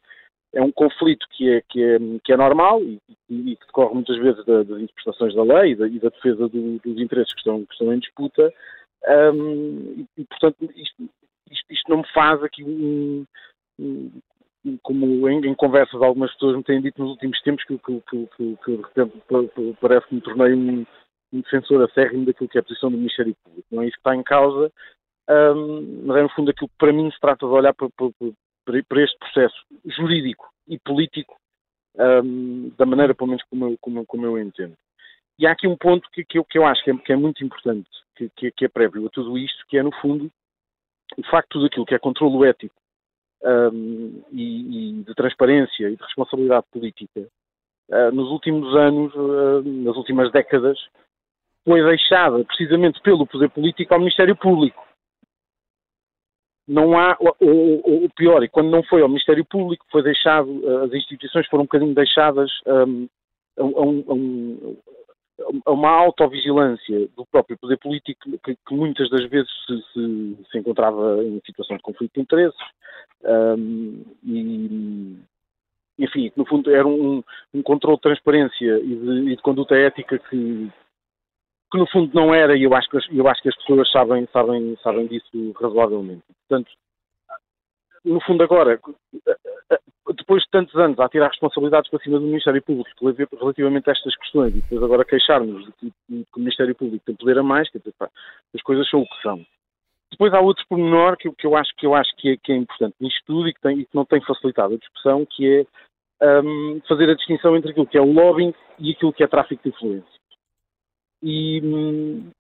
é 0.55 0.63
um 0.63 0.73
conflito 0.73 1.27
que 1.31 1.51
é, 1.51 1.63
que 1.69 1.83
é, 1.83 1.99
que 2.25 2.33
é 2.33 2.37
normal 2.37 2.83
e, 2.83 3.01
e 3.31 3.57
que 3.57 3.67
decorre 3.67 3.95
muitas 3.95 4.17
vezes 4.19 4.45
da, 4.45 4.63
das 4.63 4.81
interpretações 4.81 5.35
da 5.35 5.43
lei 5.43 5.73
e 5.73 5.77
da, 5.77 5.89
e 5.89 5.99
da 5.99 6.09
defesa 6.11 6.49
do, 6.49 6.79
dos 6.79 7.01
interesses 7.01 7.33
que 7.33 7.39
estão, 7.39 7.65
que 7.65 7.73
estão 7.73 7.93
em 7.93 7.99
disputa. 7.99 8.53
Um, 9.09 10.07
e, 10.17 10.25
portanto, 10.25 10.57
isto, 10.77 11.09
isto, 11.51 11.73
isto, 11.73 11.91
não 11.91 11.99
me 11.99 12.13
faz 12.13 12.43
aqui 12.43 12.65
um, 12.65 13.25
um 13.79 14.11
como 14.83 15.29
em, 15.29 15.47
em, 15.47 15.55
conversas 15.55 16.01
algumas 16.03 16.33
pessoas 16.33 16.57
me 16.57 16.65
têm 16.65 16.81
dito 16.81 17.01
nos 17.01 17.13
últimos 17.13 17.41
tempos 17.43 17.65
que, 17.65 17.79
que, 17.79 18.01
que, 18.01 18.27
que, 18.37 18.57
que 18.65 18.73
de 18.73 18.77
repente 18.77 19.77
parece 19.81 20.07
que 20.09 20.15
me 20.15 20.21
tornei 20.21 20.55
um, 20.55 20.87
um 21.33 21.41
defensor 21.41 21.83
acérrimo 21.83 22.27
daquilo 22.27 22.49
que 22.49 22.59
é 22.59 22.61
a 22.61 22.65
posição 22.65 22.91
do 22.91 22.97
Ministério 22.97 23.37
Público. 23.43 23.69
Não 23.71 23.83
é 23.83 23.87
isso 23.87 23.95
que 23.95 24.01
está 24.01 24.15
em 24.15 24.23
causa, 24.23 24.73
um, 25.29 26.05
mas 26.07 26.17
é 26.19 26.23
no 26.23 26.29
fundo 26.31 26.51
aquilo 26.51 26.69
que 26.69 26.79
para 26.79 26.93
mim 26.93 27.11
se 27.11 27.21
trata 27.21 27.47
de 27.47 27.53
olhar 27.53 27.75
para, 27.75 27.89
para, 27.91 28.83
para 28.89 29.03
este 29.03 29.19
processo 29.19 29.57
jurídico 29.85 30.49
e 30.69 30.79
político 30.79 31.37
um, 31.97 32.71
da 32.77 32.87
maneira, 32.87 33.15
pelo 33.15 33.29
menos, 33.29 33.43
como 33.45 33.67
eu, 33.67 33.77
como, 33.81 34.07
como 34.07 34.27
eu 34.27 34.39
entendo. 34.39 34.77
E 35.39 35.47
há 35.47 35.53
aqui 35.53 35.67
um 35.67 35.77
ponto 35.77 36.09
que, 36.11 36.25
que, 36.25 36.39
eu, 36.39 36.45
que 36.45 36.59
eu 36.59 36.67
acho 36.67 36.83
que 36.83 36.91
é, 36.91 36.97
que 36.97 37.13
é 37.13 37.17
muito 37.17 37.45
importante, 37.45 37.89
que, 38.17 38.51
que, 38.51 38.65
é 38.65 38.69
prévio 38.69 39.07
a 39.07 39.11
tudo 39.11 39.37
isto, 39.37 39.65
que 39.69 39.77
é, 39.77 39.83
no 39.83 39.93
fundo, 40.01 40.31
o 41.17 41.23
facto 41.25 41.49
de 41.49 41.53
tudo 41.53 41.67
aquilo 41.67 41.87
que 41.87 41.95
é 41.95 41.99
controlo 41.99 42.45
ético 42.45 42.75
um, 43.43 44.23
e, 44.33 44.99
e, 45.01 45.03
de 45.03 45.15
transparência 45.15 45.89
e 45.89 45.97
de 45.97 46.03
responsabilidade 46.03 46.67
política, 46.73 47.29
uh, 47.91 48.11
nos 48.13 48.31
últimos 48.31 48.75
anos, 48.75 49.15
uh, 49.15 49.63
nas 49.63 49.97
últimas 49.97 50.31
décadas, 50.33 50.79
foi 51.65 51.83
deixada 51.83 52.45
precisamente 52.45 53.01
pelo 53.03 53.27
poder 53.27 53.51
político 53.51 53.93
ao 53.93 54.01
Ministério 54.01 54.37
Público. 54.37 54.85
Não 56.69 56.99
há, 56.99 57.17
o, 57.41 58.07
o 58.07 58.11
pior, 58.11 58.43
e 58.43 58.49
quando 58.49 58.71
não 58.71 58.83
foi 58.83 59.01
ao 59.01 59.09
Ministério 59.09 59.45
Público, 59.45 59.87
foi 59.91 60.03
deixado, 60.03 60.49
uh, 60.49 60.85
as 60.85 60.93
instituições 60.93 61.47
foram 61.49 61.63
um 61.63 61.67
bocadinho 61.67 61.95
deixadas 61.95 62.51
um, 62.67 63.09
a, 63.59 63.63
a, 63.63 63.65
a, 63.65 65.06
uma 65.67 65.91
autovigilância 65.91 67.09
do 67.17 67.27
próprio 67.27 67.59
poder 67.59 67.77
político 67.79 68.39
que, 68.43 68.57
que 68.57 68.75
muitas 68.75 69.11
das 69.11 69.25
vezes 69.29 69.51
se, 69.67 69.83
se, 69.93 70.39
se, 70.51 70.59
encontrava 70.59 71.23
em 71.23 71.41
situação 71.45 71.77
de 71.77 71.83
conflito 71.83 72.15
de 72.15 72.21
interesses 72.21 72.59
um, 73.23 74.03
e, 74.25 75.19
enfim, 75.99 76.33
no 76.37 76.47
fundo 76.47 76.71
era 76.71 76.87
um, 76.87 77.23
um 77.53 77.63
controle 77.63 77.97
de 77.97 78.03
transparência 78.03 78.79
e 78.79 78.97
de, 78.97 79.33
e 79.33 79.37
de, 79.37 79.43
conduta 79.43 79.75
ética 79.75 80.19
que, 80.19 80.71
que 81.71 81.79
no 81.79 81.87
fundo 81.91 82.11
não 82.15 82.35
era 82.35 82.57
e 82.57 82.63
eu 82.63 82.75
acho 82.75 82.89
que, 82.89 82.97
eu 83.19 83.29
acho 83.29 83.43
que 83.43 83.49
as 83.51 83.57
pessoas 83.57 83.91
sabem, 83.91 84.27
sabem, 84.33 84.77
sabem 84.83 85.07
disso 85.07 85.53
razoavelmente. 85.61 86.23
Portanto, 86.49 86.71
no 88.05 88.21
fundo 88.21 88.43
agora, 88.43 88.81
depois 90.15 90.43
de 90.43 90.51
tantos 90.51 90.75
anos 90.77 90.99
a 90.99 91.09
tirar 91.09 91.29
responsabilidades 91.29 91.91
para 91.91 92.01
cima 92.01 92.19
do 92.19 92.27
Ministério 92.27 92.63
Público 92.63 92.89
relativamente 93.39 93.89
a 93.89 93.93
estas 93.93 94.15
questões 94.17 94.55
e 94.55 94.61
depois 94.61 94.83
agora 94.83 95.05
queixarmos 95.05 95.65
de 95.65 95.73
que, 95.73 95.93
o 96.09 96.39
Ministério 96.39 96.75
Público 96.75 97.05
tem 97.05 97.17
poder 97.17 97.39
a 97.39 97.43
mais, 97.43 97.69
quer 97.71 97.79
dizer, 97.79 97.95
pá, 97.99 98.09
as 98.55 98.63
coisas 98.63 98.89
são 98.89 99.01
o 99.01 99.09
que 99.09 99.23
são. 99.23 99.45
Depois 100.11 100.33
há 100.33 100.41
outro 100.41 100.65
pormenor 100.69 101.17
que, 101.17 101.31
que 101.33 101.47
eu 101.47 101.57
acho, 101.57 101.75
que, 101.77 101.87
eu 101.87 101.95
acho 101.95 102.15
que, 102.17 102.31
é, 102.31 102.37
que 102.37 102.53
é 102.53 102.57
importante 102.57 102.95
nisto 103.01 103.23
tudo 103.27 103.49
e 103.49 103.55
que, 103.55 103.61
tem, 103.61 103.81
e 103.81 103.85
que 103.85 103.95
não 103.95 104.05
tem 104.05 104.21
facilitado 104.21 104.75
a 104.75 104.79
discussão, 104.79 105.27
que 105.27 105.67
é 106.21 106.43
um, 106.43 106.81
fazer 106.89 107.11
a 107.11 107.15
distinção 107.15 107.57
entre 107.57 107.71
aquilo 107.73 107.87
que 107.87 107.99
é 107.99 108.01
o 108.01 108.13
lobbying 108.13 108.55
e 108.79 108.93
aquilo 108.93 109.13
que 109.13 109.25
é 109.25 109.27
tráfico 109.27 109.63
de 109.63 109.71
influência. 109.71 110.21
E, 111.23 111.61
hum, 111.63 112.31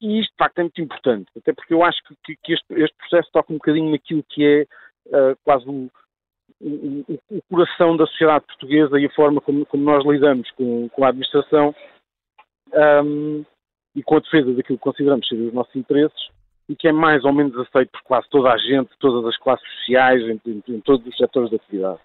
e 0.00 0.20
isto, 0.20 0.30
de 0.30 0.36
facto, 0.36 0.58
é 0.58 0.62
muito 0.62 0.80
importante, 0.80 1.30
até 1.36 1.52
porque 1.52 1.74
eu 1.74 1.82
acho 1.82 1.98
que, 2.24 2.36
que 2.36 2.52
este, 2.52 2.74
este, 2.74 2.96
processo 2.96 3.30
toca 3.32 3.52
um 3.52 3.56
bocadinho 3.56 3.90
naquilo 3.90 4.22
que 4.28 4.44
é 4.44 4.62
uh, 5.08 5.36
quase 5.42 5.68
o, 5.68 5.90
o, 6.60 7.04
o, 7.30 7.42
coração 7.50 7.96
da 7.96 8.06
sociedade 8.06 8.46
portuguesa 8.46 8.98
e 8.98 9.06
a 9.06 9.14
forma 9.14 9.40
como, 9.40 9.66
como 9.66 9.82
nós 9.82 10.04
lidamos 10.04 10.50
com, 10.52 10.88
com 10.88 11.04
a 11.04 11.08
administração 11.08 11.74
um, 13.04 13.44
e 13.94 14.02
com 14.02 14.16
a 14.16 14.20
defesa 14.20 14.52
daquilo 14.54 14.78
que 14.78 14.84
consideramos 14.84 15.26
ser 15.26 15.36
os 15.36 15.52
nossos 15.52 15.74
interesses 15.76 16.28
e 16.68 16.74
que 16.74 16.88
é 16.88 16.92
mais 16.92 17.24
ou 17.24 17.32
menos 17.32 17.56
aceito 17.58 17.90
por 17.90 18.02
quase 18.02 18.28
toda 18.28 18.50
a 18.52 18.58
gente, 18.58 18.90
todas 18.98 19.24
as 19.26 19.36
classes 19.38 19.66
sociais, 19.78 20.22
em, 20.22 20.40
em, 20.46 20.62
em 20.68 20.80
todos 20.80 21.06
os 21.06 21.16
setores 21.16 21.50
da 21.50 21.56
atividade. 21.56 22.00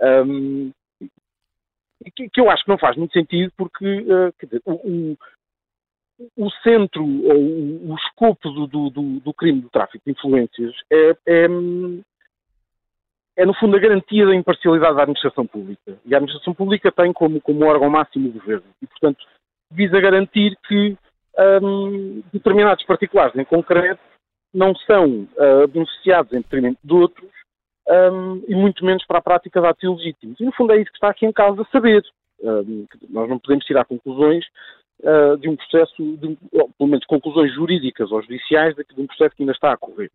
Um, 0.00 0.70
que, 2.14 2.28
que, 2.28 2.40
eu 2.40 2.50
acho 2.50 2.62
que 2.64 2.68
não 2.68 2.78
faz 2.78 2.96
muito 2.96 3.12
sentido 3.12 3.50
porque, 3.56 3.86
uh, 4.02 4.32
dizer, 4.42 4.62
o, 4.66 5.16
o, 6.36 6.50
centro, 6.62 7.02
ou 7.02 7.36
o, 7.36 7.92
o 7.92 7.94
escopo 7.96 8.50
do, 8.50 8.90
do, 8.90 9.20
do, 9.20 9.34
crime 9.34 9.62
do 9.62 9.70
tráfico 9.70 10.04
de 10.04 10.12
influências 10.12 10.74
é, 10.92 11.16
é, 11.26 11.48
é, 13.36 13.44
no 13.44 13.54
fundo, 13.54 13.76
a 13.76 13.80
garantia 13.80 14.26
da 14.26 14.34
imparcialidade 14.34 14.96
da 14.96 15.02
administração 15.02 15.46
pública. 15.46 15.98
E 16.04 16.14
a 16.14 16.18
administração 16.18 16.54
pública 16.54 16.90
tem 16.90 17.12
como, 17.12 17.40
como 17.40 17.66
órgão 17.66 17.90
máximo 17.90 18.28
o 18.28 18.32
governo. 18.32 18.64
E, 18.80 18.86
portanto, 18.86 19.24
visa 19.70 20.00
garantir 20.00 20.56
que 20.66 20.96
um, 21.62 22.22
determinados 22.32 22.84
particulares 22.84 23.36
em 23.36 23.44
concreto 23.44 24.00
não 24.54 24.74
são 24.74 25.28
uh, 25.36 25.68
beneficiados 25.68 26.32
em 26.32 26.40
detrimento 26.40 26.78
de 26.82 26.94
outros 26.94 27.30
um, 27.88 28.42
e 28.48 28.54
muito 28.54 28.84
menos 28.84 29.04
para 29.04 29.18
a 29.18 29.22
prática 29.22 29.60
de 29.60 29.66
atos 29.66 29.82
ilegítimos. 29.82 30.40
E 30.40 30.44
no 30.44 30.52
fundo 30.52 30.72
é 30.72 30.76
isso 30.76 30.90
que 30.90 30.96
está 30.96 31.10
aqui 31.10 31.26
em 31.26 31.32
causa 31.32 31.66
saber. 31.70 32.02
Um, 32.40 32.86
nós 33.10 33.28
não 33.28 33.38
podemos 33.38 33.64
tirar 33.66 33.84
conclusões 33.84 34.46
uh, 35.00 35.36
de 35.36 35.48
um 35.48 35.56
processo, 35.56 35.94
de, 36.16 36.38
ou, 36.52 36.70
pelo 36.70 36.90
menos 36.90 37.04
conclusões 37.04 37.52
jurídicas 37.54 38.10
ou 38.10 38.22
judiciais 38.22 38.74
de, 38.74 38.82
de 38.82 39.00
um 39.00 39.06
processo 39.06 39.36
que 39.36 39.42
ainda 39.42 39.52
está 39.52 39.72
a 39.72 39.76
correr. 39.76 40.10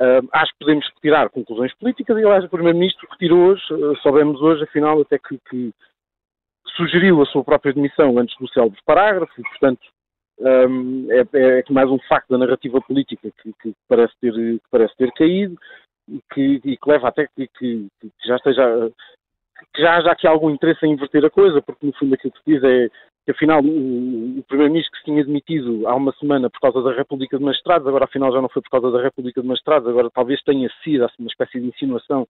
Uh, 0.00 0.26
acho 0.32 0.50
que 0.52 0.60
podemos 0.60 0.86
tirar 1.02 1.28
conclusões 1.28 1.74
políticas 1.74 2.16
e, 2.16 2.24
aliás, 2.24 2.42
o 2.44 2.48
Primeiro-Ministro 2.48 3.06
retirou 3.10 3.50
hoje, 3.50 3.62
uh, 3.74 3.94
soubemos 3.98 4.40
hoje, 4.40 4.64
afinal, 4.64 4.98
até 4.98 5.18
que, 5.18 5.38
que, 5.50 5.74
sugeriu 6.74 7.20
a 7.20 7.26
sua 7.26 7.44
própria 7.44 7.74
demissão 7.74 8.16
antes 8.16 8.34
do 8.38 8.48
célebre 8.48 8.80
parágrafo, 8.86 9.38
e, 9.38 9.42
portanto, 9.42 9.82
um, 10.38 11.06
é, 11.12 11.20
é, 11.34 11.64
mais 11.68 11.90
um 11.90 11.98
facto 12.08 12.30
da 12.30 12.38
narrativa 12.38 12.80
política 12.80 13.30
que, 13.42 13.52
que, 13.60 13.74
parece, 13.86 14.14
ter, 14.20 14.32
que 14.32 14.60
parece 14.70 14.96
ter 14.96 15.12
caído 15.12 15.58
e 16.08 16.18
que, 16.32 16.60
e 16.64 16.76
que 16.78 16.90
leva 16.90 17.08
até 17.08 17.28
que, 17.36 17.86
já 18.24 18.36
esteja 18.36 18.90
que 19.74 19.82
já 19.82 19.96
haja 19.98 20.10
aqui 20.10 20.26
algum 20.26 20.48
interesse 20.48 20.86
em 20.86 20.92
inverter 20.92 21.24
a 21.26 21.30
coisa, 21.30 21.60
porque 21.60 21.86
no 21.86 21.92
fundo 21.92 22.14
aquilo 22.14 22.32
que 22.32 22.38
se 22.38 22.50
diz 22.50 22.64
é 22.64 22.90
que 23.30 23.36
afinal 23.36 23.60
o, 23.62 24.38
o 24.38 24.42
Primeiro-Ministro 24.44 24.92
que 24.92 24.98
se 24.98 25.04
tinha 25.04 25.24
demitido 25.24 25.86
há 25.86 25.94
uma 25.94 26.12
semana 26.14 26.50
por 26.50 26.60
causa 26.60 26.82
da 26.82 26.96
República 26.96 27.38
de 27.38 27.44
Magistrados, 27.44 27.86
agora 27.86 28.04
afinal 28.04 28.32
já 28.32 28.40
não 28.40 28.48
foi 28.48 28.62
por 28.62 28.70
causa 28.70 28.90
da 28.90 29.02
República 29.02 29.40
de 29.40 29.46
Magistrados, 29.46 29.88
agora 29.88 30.10
talvez 30.10 30.42
tenha 30.42 30.68
sido 30.82 31.04
assim, 31.04 31.16
uma 31.20 31.28
espécie 31.28 31.60
de 31.60 31.68
insinuação 31.68 32.22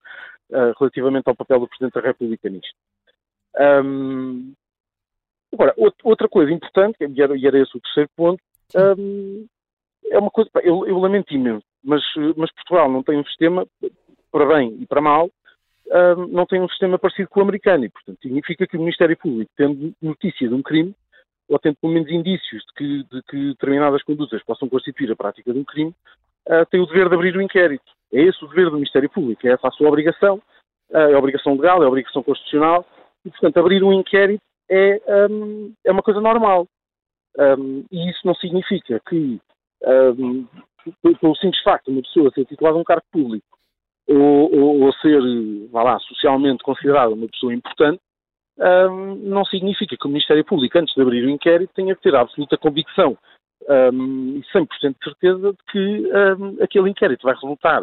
uh, 0.51 0.72
relativamente 0.78 1.28
ao 1.28 1.36
papel 1.36 1.61
do 1.61 1.68
Presidente 1.68 1.94
da 1.94 2.01
República 2.01 2.48
nisto. 2.48 2.74
Um, 3.59 4.53
Agora, 5.53 5.74
outra 6.05 6.28
coisa 6.28 6.53
importante, 6.53 6.96
e 7.01 7.22
era, 7.22 7.36
e 7.36 7.46
era 7.46 7.59
esse 7.59 7.76
o 7.76 7.80
terceiro 7.80 8.09
ponto, 8.16 8.40
um, 8.96 9.46
é 10.11 10.18
uma 10.18 10.30
coisa, 10.30 10.48
eu, 10.62 10.86
eu, 10.86 10.98
lamento 10.98 11.34
imenso, 11.34 11.64
mas, 11.82 12.03
mas 12.36 12.53
Portugal 12.53 12.90
não 12.90 13.03
tem 13.03 13.18
um 13.18 13.24
sistema, 13.24 13.66
para 14.30 14.46
bem 14.46 14.76
e 14.80 14.86
para 14.86 15.01
mal, 15.01 15.28
não 16.28 16.47
tem 16.47 16.61
um 16.61 16.68
sistema 16.68 16.99
parecido 16.99 17.28
com 17.28 17.41
o 17.41 17.43
americano, 17.43 17.84
e 17.84 17.88
portanto 17.88 18.18
significa 18.22 18.66
que 18.66 18.76
o 18.76 18.80
Ministério 18.80 19.16
Público, 19.16 19.51
tendo 19.57 19.93
notícia 20.01 20.49
de 20.49 20.55
um 20.55 20.62
crime, 20.62 20.95
ou 21.49 21.59
tendo 21.59 21.76
pelo 21.80 21.93
menos 21.93 22.09
indícios 22.11 22.62
de 22.62 22.72
que, 22.74 23.05
de 23.05 23.22
que 23.24 23.49
determinadas 23.49 24.03
condutas 24.05 24.43
possam 24.45 24.68
constituir 24.68 25.11
a 25.11 25.16
prática 25.16 25.53
de 25.53 25.59
um 25.59 25.64
crime, 25.64 25.93
uh, 26.49 26.64
tem 26.70 26.80
o 26.80 26.86
dever 26.86 27.09
de 27.09 27.14
abrir 27.16 27.36
o 27.36 27.43
inquérito. 27.43 27.91
É 28.12 28.22
esse 28.22 28.45
o 28.45 28.49
dever 28.49 28.66
do 28.66 28.76
Ministério 28.76 29.11
Público, 29.11 29.47
é 29.47 29.51
essa 29.51 29.66
a 29.66 29.72
sua 29.72 29.88
obrigação, 29.88 30.41
uh, 30.91 30.97
é 30.97 31.16
obrigação 31.16 31.55
legal, 31.55 31.82
é 31.82 31.86
obrigação 31.86 32.22
constitucional, 32.22 32.86
e 33.24 33.30
portanto 33.30 33.59
abrir 33.59 33.82
um 33.82 33.93
inquérito 33.93 34.43
é, 34.70 35.01
um, 35.28 35.74
é 35.84 35.91
uma 35.91 36.03
coisa 36.03 36.20
normal. 36.20 36.68
Um, 37.36 37.84
e 37.91 38.11
isso 38.11 38.20
não 38.24 38.34
significa 38.34 39.01
que, 39.09 39.41
um, 40.18 40.47
pelo 41.20 41.36
simples 41.36 41.62
facto 41.62 41.86
de 41.86 41.93
uma 41.93 42.03
pessoa 42.03 42.30
ser 42.32 42.45
titulada 42.45 42.76
um 42.76 42.84
cargo 42.84 43.05
público 43.11 43.59
ou, 44.11 44.52
ou, 44.52 44.80
ou 44.82 44.92
ser, 44.94 45.20
vá 45.70 45.82
lá, 45.82 45.98
socialmente 46.00 46.64
considerada 46.64 47.14
uma 47.14 47.28
pessoa 47.28 47.54
importante, 47.54 48.00
um, 48.58 49.14
não 49.14 49.44
significa 49.44 49.96
que 49.96 50.06
o 50.06 50.11
Ministério 50.11 50.44
Público, 50.44 50.78
antes 50.78 50.94
de 50.94 51.00
abrir 51.00 51.24
o 51.24 51.30
inquérito, 51.30 51.72
tenha 51.74 51.94
que 51.94 52.02
ter 52.02 52.14
a 52.14 52.20
absoluta 52.20 52.58
convicção 52.58 53.16
um, 53.68 54.36
e 54.36 54.42
100% 54.52 54.68
de 54.82 55.04
certeza 55.04 55.52
de 55.52 55.58
que 55.70 56.11
um, 56.38 56.62
aquele 56.62 56.90
inquérito 56.90 57.22
vai 57.22 57.34
resultar 57.34 57.82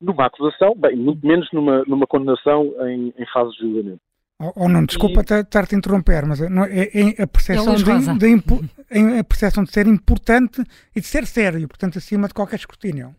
numa 0.00 0.26
acusação, 0.26 0.74
bem, 0.76 0.96
muito 0.96 1.26
menos 1.26 1.48
numa, 1.52 1.82
numa 1.86 2.06
condenação 2.06 2.72
em, 2.88 3.14
em 3.16 3.26
fase 3.32 3.52
de 3.52 3.58
julgamento. 3.60 4.00
Ou, 4.40 4.52
ou 4.56 4.68
não, 4.68 4.84
desculpa 4.84 5.20
estar-te 5.20 5.74
a 5.74 5.78
interromper, 5.78 6.26
mas 6.26 6.40
não, 6.50 6.64
é, 6.64 6.88
é 6.92 7.22
a, 7.22 7.26
percepção 7.26 7.72
é 7.72 7.76
de, 7.76 7.84
de, 7.84 8.42
de, 8.42 9.18
a 9.18 9.24
percepção 9.24 9.64
de 9.64 9.72
ser 9.72 9.86
importante 9.86 10.62
e 10.94 11.00
de 11.00 11.06
ser 11.06 11.26
sério, 11.26 11.66
portanto, 11.68 11.96
acima 11.96 12.28
de 12.28 12.34
qualquer 12.34 12.56
escrutínio. 12.56 13.14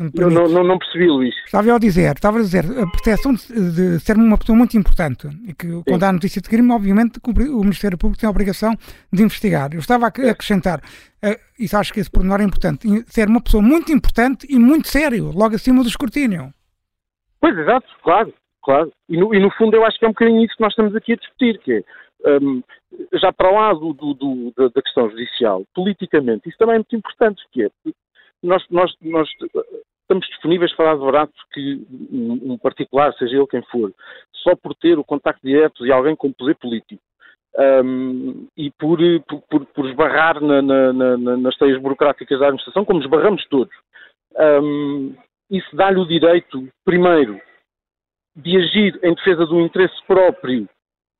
Eu 0.00 0.28
não, 0.28 0.48
não, 0.48 0.64
não, 0.64 0.76
percebi, 0.76 1.06
Luís. 1.06 1.34
Estava 1.44 1.72
a 1.72 1.78
dizer, 1.78 2.16
estava 2.16 2.38
a 2.38 2.42
dizer, 2.42 2.64
a 2.64 2.86
proteção 2.90 3.32
de, 3.32 3.96
de 3.96 4.00
ser 4.00 4.16
uma 4.16 4.36
pessoa 4.36 4.58
muito 4.58 4.76
importante 4.76 5.28
e 5.46 5.54
que 5.54 5.68
Sim. 5.68 5.82
quando 5.86 6.02
há 6.02 6.12
notícia 6.12 6.42
de 6.42 6.48
crime, 6.48 6.72
obviamente 6.72 7.20
o 7.24 7.60
Ministério 7.60 7.96
Público 7.96 8.20
tem 8.20 8.26
a 8.26 8.30
obrigação 8.30 8.74
de 9.12 9.22
investigar. 9.22 9.72
Eu 9.72 9.78
estava 9.78 10.06
a 10.06 10.08
acrescentar, 10.08 10.80
uh, 10.80 11.38
e 11.56 11.66
acho 11.72 11.92
que 11.92 12.00
esse 12.00 12.10
pormenor 12.10 12.40
é 12.40 12.44
importante, 12.44 12.88
ser 13.06 13.28
uma 13.28 13.40
pessoa 13.40 13.62
muito 13.62 13.92
importante 13.92 14.48
e 14.50 14.58
muito 14.58 14.88
sério, 14.88 15.30
logo 15.32 15.54
acima 15.54 15.82
do 15.82 15.88
escrutínio. 15.88 16.52
Pois, 17.40 17.56
exato, 17.56 17.86
claro, 18.02 18.34
claro. 18.64 18.92
E 19.08 19.16
no, 19.16 19.32
e 19.32 19.38
no 19.38 19.50
fundo 19.52 19.76
eu 19.76 19.84
acho 19.84 19.96
que 19.96 20.04
é 20.04 20.08
um 20.08 20.12
bocadinho 20.12 20.44
isso 20.44 20.56
que 20.56 20.62
nós 20.62 20.72
estamos 20.72 20.96
aqui 20.96 21.12
a 21.12 21.16
discutir, 21.16 21.58
que 21.58 21.72
é, 21.72 22.38
um, 22.42 22.64
já 23.12 23.32
para 23.32 23.48
lá 23.48 23.72
do, 23.72 23.92
do, 23.92 24.14
do, 24.14 24.52
da, 24.56 24.68
da 24.74 24.82
questão 24.82 25.08
judicial, 25.08 25.62
politicamente, 25.72 26.48
isso 26.48 26.58
também 26.58 26.74
é 26.74 26.78
muito 26.78 26.96
importante, 26.96 27.40
que 27.52 27.62
é, 27.62 27.70
nós, 28.44 28.64
nós, 28.70 28.94
nós 29.00 29.28
estamos 30.02 30.26
disponíveis 30.28 30.74
para 30.74 30.92
advogar 30.92 31.28
que 31.52 31.86
um 32.12 32.58
particular, 32.58 33.12
seja 33.14 33.36
ele 33.36 33.46
quem 33.46 33.62
for, 33.70 33.92
só 34.32 34.54
por 34.54 34.74
ter 34.74 34.98
o 34.98 35.04
contacto 35.04 35.46
direto 35.46 35.84
de 35.84 35.90
alguém 35.90 36.14
com 36.14 36.32
poder 36.32 36.54
político 36.56 37.02
um, 37.56 38.46
e 38.56 38.70
por, 38.72 38.98
por, 39.48 39.66
por 39.66 39.88
esbarrar 39.88 40.40
na, 40.40 40.60
na, 40.60 40.92
na, 40.92 41.36
nas 41.36 41.56
teias 41.56 41.80
burocráticas 41.80 42.38
da 42.38 42.46
administração, 42.46 42.84
como 42.84 43.00
esbarramos 43.00 43.46
todos, 43.48 43.74
um, 44.62 45.14
isso 45.50 45.74
dá-lhe 45.76 45.98
o 45.98 46.06
direito, 46.06 46.68
primeiro, 46.84 47.40
de 48.36 48.56
agir 48.56 48.98
em 49.02 49.14
defesa 49.14 49.46
do 49.46 49.60
interesse 49.60 49.94
próprio, 50.06 50.68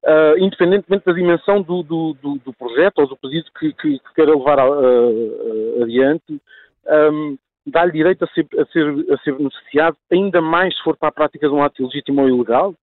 uh, 0.04 0.38
independentemente 0.38 1.04
da 1.04 1.12
dimensão 1.12 1.62
do, 1.62 1.82
do, 1.82 2.14
do, 2.14 2.34
do, 2.44 2.52
projeto 2.52 2.98
ou 2.98 3.06
do 3.06 3.16
pedido 3.16 3.48
que, 3.58 3.72
que, 3.74 3.98
que 3.98 4.14
queira 4.14 4.34
levar 4.34 4.58
a, 4.58 4.64
a, 4.64 4.66
a, 4.66 5.84
adiante. 5.84 6.40
Um, 6.86 7.38
dá-lhe 7.66 7.92
direito 7.92 8.24
a 8.24 8.28
ser, 8.28 8.46
a, 8.58 8.64
ser, 8.66 9.12
a 9.12 9.18
ser 9.18 9.34
beneficiado, 9.34 9.96
ainda 10.12 10.40
mais 10.40 10.76
se 10.76 10.82
for 10.82 10.96
para 10.96 11.08
a 11.08 11.12
prática 11.12 11.48
de 11.48 11.54
um 11.54 11.62
ato 11.62 11.82
ilegítimo 11.82 12.22
ou 12.22 12.28
ilegal? 12.28 12.74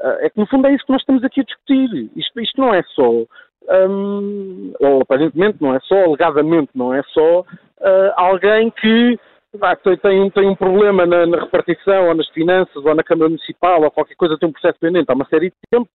Uh, 0.00 0.16
é 0.20 0.30
que, 0.30 0.38
no 0.38 0.46
fundo, 0.46 0.66
é 0.66 0.74
isso 0.74 0.86
que 0.86 0.92
nós 0.92 1.02
estamos 1.02 1.24
aqui 1.24 1.40
a 1.40 1.44
discutir. 1.44 2.10
Isto, 2.16 2.40
isto 2.40 2.60
não 2.60 2.72
é 2.72 2.82
só, 2.94 3.10
um, 3.10 4.72
ou 4.80 5.02
aparentemente 5.02 5.58
não 5.60 5.74
é 5.74 5.80
só, 5.80 6.04
alegadamente 6.04 6.70
não 6.74 6.94
é 6.94 7.02
só, 7.12 7.40
uh, 7.40 8.12
alguém 8.16 8.70
que 8.70 9.18
ah, 9.62 9.74
tem, 9.76 10.30
tem 10.30 10.46
um 10.48 10.54
problema 10.54 11.06
na, 11.06 11.26
na, 11.26 11.40
repartição, 11.40 12.08
ou 12.08 12.14
nas 12.14 12.28
finanças, 12.28 12.76
ou 12.76 12.94
na 12.94 13.02
Câmara 13.02 13.30
Municipal, 13.30 13.82
ou 13.82 13.90
qualquer 13.90 14.14
coisa, 14.14 14.38
tem 14.38 14.48
um 14.48 14.52
processo 14.52 14.78
pendente 14.78 15.10
há 15.10 15.14
uma 15.14 15.26
série 15.26 15.50
de 15.50 15.56
tempo, 15.70 15.88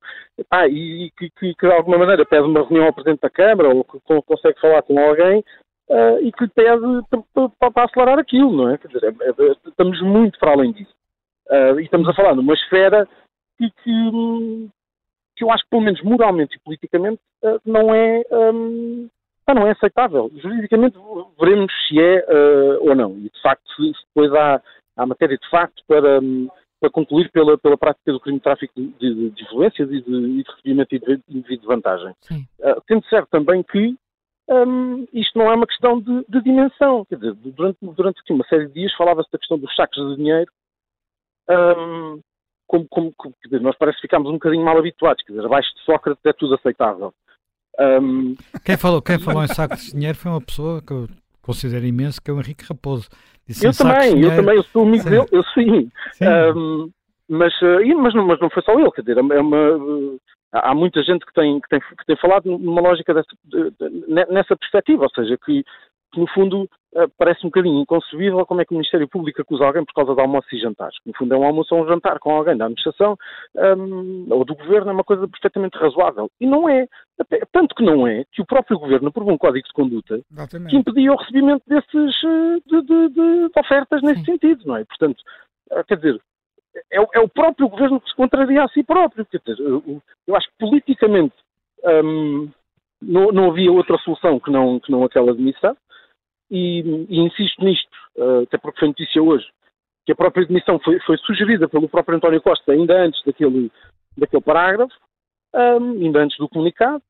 ah, 0.49 0.67
e, 0.67 1.11
que, 1.17 1.29
que, 1.29 1.53
que, 1.53 1.67
de 1.67 1.73
alguma 1.73 1.99
maneira 1.99 2.25
pede 2.25 2.43
uma 2.43 2.61
reunião 2.61 2.87
ao 2.87 2.93
Presidente 2.93 3.21
da 3.21 3.29
Câmara, 3.29 3.69
ou 3.69 3.83
que 3.83 3.99
consegue 4.25 4.59
falar 4.59 4.81
com 4.81 4.99
alguém, 4.99 5.43
uh, 5.89 6.19
e 6.21 6.31
que 6.31 6.43
lhe 6.43 6.49
pede 6.49 6.81
para 7.59 7.85
acelerar 7.85 8.19
aquilo, 8.19 8.51
não 8.51 8.69
é? 8.69 8.77
Quer 8.77 8.87
dizer, 8.87 9.03
é, 9.03 9.29
é, 9.29 9.55
estamos 9.67 10.01
muito 10.01 10.39
para 10.39 10.51
além 10.51 10.71
disso. 10.71 10.93
Uh, 11.49 11.79
e 11.79 11.83
estamos 11.83 12.07
a 12.07 12.13
falar 12.13 12.35
numa 12.35 12.53
esfera 12.53 13.07
que, 13.57 13.69
que, 13.83 14.69
que, 15.35 15.43
eu 15.43 15.51
acho 15.51 15.63
que, 15.63 15.69
pelo 15.69 15.83
menos 15.83 16.01
moralmente 16.01 16.55
e 16.55 16.59
politicamente, 16.59 17.19
uh, 17.43 17.59
não 17.65 17.93
é. 17.93 18.23
Um, 18.31 19.09
não 19.53 19.67
é 19.67 19.71
aceitável. 19.71 20.31
Juridicamente 20.35 20.97
veremos 21.37 21.71
se 21.87 21.99
é 22.01 22.25
ou 22.79 22.95
não. 22.95 23.11
E 23.17 23.29
de 23.29 23.41
facto, 23.41 23.61
se, 23.75 23.83
se 23.93 24.05
depois 24.07 24.33
há, 24.33 24.61
há 24.95 25.05
matéria 25.05 25.37
de 25.37 25.49
facto 25.49 25.83
para, 25.85 26.21
um, 26.21 26.47
para 26.79 26.89
concluir 26.89 27.29
pela, 27.29 27.57
pela 27.57 27.77
prática 27.77 28.13
do 28.13 28.21
crime 28.21 28.39
de 28.39 28.43
tráfico 28.43 28.73
de, 28.75 28.87
de, 28.97 29.29
de 29.31 29.43
influências 29.43 29.91
e 29.91 30.01
de, 30.01 30.43
de 30.43 30.49
recebimento 30.49 30.95
indevido 31.29 31.61
de 31.61 31.67
vantagem. 31.67 32.15
Uh, 32.31 32.81
tendo 32.87 33.05
certo 33.07 33.27
também 33.29 33.61
que 33.61 33.95
um, 34.49 35.05
isto 35.13 35.37
não 35.37 35.49
é 35.51 35.55
uma 35.55 35.67
questão 35.67 35.99
de, 35.99 36.25
de 36.27 36.41
dimensão. 36.41 37.05
Quer 37.05 37.15
dizer, 37.15 37.33
durante, 37.33 37.77
durante 37.81 38.33
uma 38.33 38.45
série 38.45 38.67
de 38.67 38.73
dias 38.73 38.93
falava-se 38.93 39.31
da 39.31 39.39
questão 39.39 39.57
dos 39.57 39.73
sacos 39.75 39.97
de 40.09 40.17
dinheiro. 40.17 40.51
Um, 41.49 42.19
como, 42.67 42.87
como, 42.89 43.13
como 43.15 43.35
dizer, 43.43 43.61
nós 43.61 43.77
parece 43.77 43.97
que 43.97 44.07
ficámos 44.07 44.29
um 44.29 44.33
bocadinho 44.33 44.63
mal 44.63 44.77
habituados. 44.77 45.23
Quer 45.23 45.33
dizer, 45.33 45.45
abaixo 45.45 45.73
de 45.75 45.81
Sócrates 45.81 46.25
é 46.25 46.33
tudo 46.33 46.55
aceitável. 46.55 47.13
Um, 47.79 48.35
quem, 48.65 48.77
falou, 48.77 49.01
quem 49.01 49.19
falou 49.19 49.43
em 49.43 49.47
sacos 49.47 49.85
de 49.85 49.93
dinheiro 49.93 50.17
foi 50.17 50.31
uma 50.31 50.41
pessoa 50.41 50.81
que 50.81 50.93
eu 50.93 51.07
considero 51.41 51.85
imenso, 51.85 52.21
que 52.21 52.29
é 52.29 52.33
o 52.33 52.39
Henrique 52.39 52.65
Raposo. 52.65 53.09
Disse 53.47 53.65
eu 53.65 53.73
também, 53.73 54.21
eu 54.21 54.35
também, 54.35 54.55
eu 54.55 54.63
sou 54.63 54.83
amigo 54.83 55.03
sim. 55.03 55.09
dele, 55.09 55.27
eu 55.31 55.43
sim. 55.43 55.91
sim. 56.13 56.25
Um, 56.25 56.89
mas, 57.27 57.53
uh, 57.61 57.97
mas, 57.97 58.13
não, 58.13 58.25
mas 58.25 58.39
não 58.39 58.49
foi 58.49 58.63
só 58.63 58.79
ele, 58.79 58.91
quer 58.91 59.01
dizer, 59.01 59.17
é 59.17 59.21
uma, 59.21 59.75
uh, 59.75 60.19
há 60.53 60.75
muita 60.75 61.01
gente 61.03 61.25
que 61.25 61.33
tem, 61.33 61.59
que 61.59 61.67
tem, 61.67 61.79
que 61.79 62.05
tem 62.05 62.15
falado 62.17 62.45
numa 62.57 62.81
lógica 62.81 63.13
dessa, 63.13 63.29
nessa 64.29 64.55
perspectiva, 64.55 65.03
ou 65.03 65.09
seja, 65.09 65.37
que, 65.43 65.63
que 66.13 66.19
no 66.19 66.27
fundo 66.27 66.63
uh, 66.63 67.09
parece 67.17 67.45
um 67.45 67.49
bocadinho 67.49 67.81
inconcebível 67.81 68.45
como 68.45 68.61
é 68.61 68.65
que 68.65 68.71
o 68.71 68.77
Ministério 68.77 69.07
Público 69.09 69.41
acusa 69.41 69.65
alguém 69.65 69.83
por 69.83 69.93
causa 69.93 70.13
de 70.13 70.21
almoços 70.21 70.53
e 70.53 70.59
jantares. 70.59 70.95
No 71.05 71.13
fundo 71.17 71.33
é 71.33 71.37
um 71.37 71.43
almoço 71.43 71.73
ou 71.73 71.83
um 71.83 71.87
jantar 71.87 72.19
com 72.19 72.31
alguém 72.31 72.55
da 72.55 72.65
administração 72.65 73.17
um, 73.55 74.27
ou 74.29 74.45
do 74.45 74.55
governo, 74.55 74.91
é 74.91 74.93
uma 74.93 75.03
coisa 75.03 75.27
perfeitamente 75.27 75.77
razoável. 75.77 76.29
E 76.39 76.45
não 76.45 76.69
é. 76.69 76.87
Tanto 77.51 77.75
que 77.75 77.83
não 77.83 78.07
é 78.07 78.23
que 78.31 78.41
o 78.41 78.45
próprio 78.45 78.77
governo 78.77 79.07
aprovou 79.07 79.33
um 79.33 79.37
código 79.37 79.65
de 79.65 79.73
conduta 79.73 80.19
Exatamente. 80.31 80.69
que 80.71 80.77
impedia 80.77 81.11
o 81.11 81.15
recebimento 81.15 81.63
desses, 81.67 82.15
de, 82.65 82.81
de, 82.81 83.09
de 83.09 83.49
ofertas 83.57 84.01
nesse 84.01 84.19
Sim. 84.19 84.33
sentido, 84.33 84.63
não 84.65 84.77
é? 84.77 84.85
Portanto, 84.85 85.21
quer 85.87 85.97
dizer, 85.97 86.19
é, 86.91 86.97
é, 86.97 87.19
o 87.19 87.29
próprio 87.29 87.69
governo 87.69 88.01
que 88.01 88.09
se 88.09 88.15
contraria 88.15 88.63
a 88.63 88.67
si 88.69 88.83
próprio. 88.83 89.25
Eu, 89.59 90.01
eu 90.27 90.35
acho 90.35 90.47
que 90.47 90.57
politicamente 90.59 91.35
hum, 92.03 92.49
não, 93.01 93.31
não, 93.31 93.51
havia 93.51 93.71
outra 93.71 93.97
solução 93.99 94.39
que 94.39 94.51
não, 94.51 94.79
que 94.79 94.91
não 94.91 95.03
aquela 95.03 95.31
de 95.31 95.37
demissão, 95.37 95.75
e, 96.49 96.79
e, 97.09 97.19
insisto 97.19 97.63
nisto, 97.63 97.89
uh, 98.17 98.43
até 98.43 98.57
porque 98.57 98.79
foi 98.79 98.87
notícia 98.89 99.21
hoje, 99.21 99.45
que 100.05 100.11
a 100.11 100.15
própria 100.15 100.45
demissão 100.45 100.79
foi, 100.79 100.99
foi, 101.01 101.17
sugerida 101.17 101.67
pelo 101.67 101.89
próprio 101.89 102.17
António 102.17 102.41
Costa 102.41 102.71
ainda 102.71 103.01
antes 103.01 103.23
daquele, 103.25 103.71
daquele 104.17 104.43
parágrafo, 104.43 104.93
um, 105.53 105.91
ainda 105.91 106.19
antes 106.19 106.37
do 106.37 106.49
comunicado, 106.49 107.01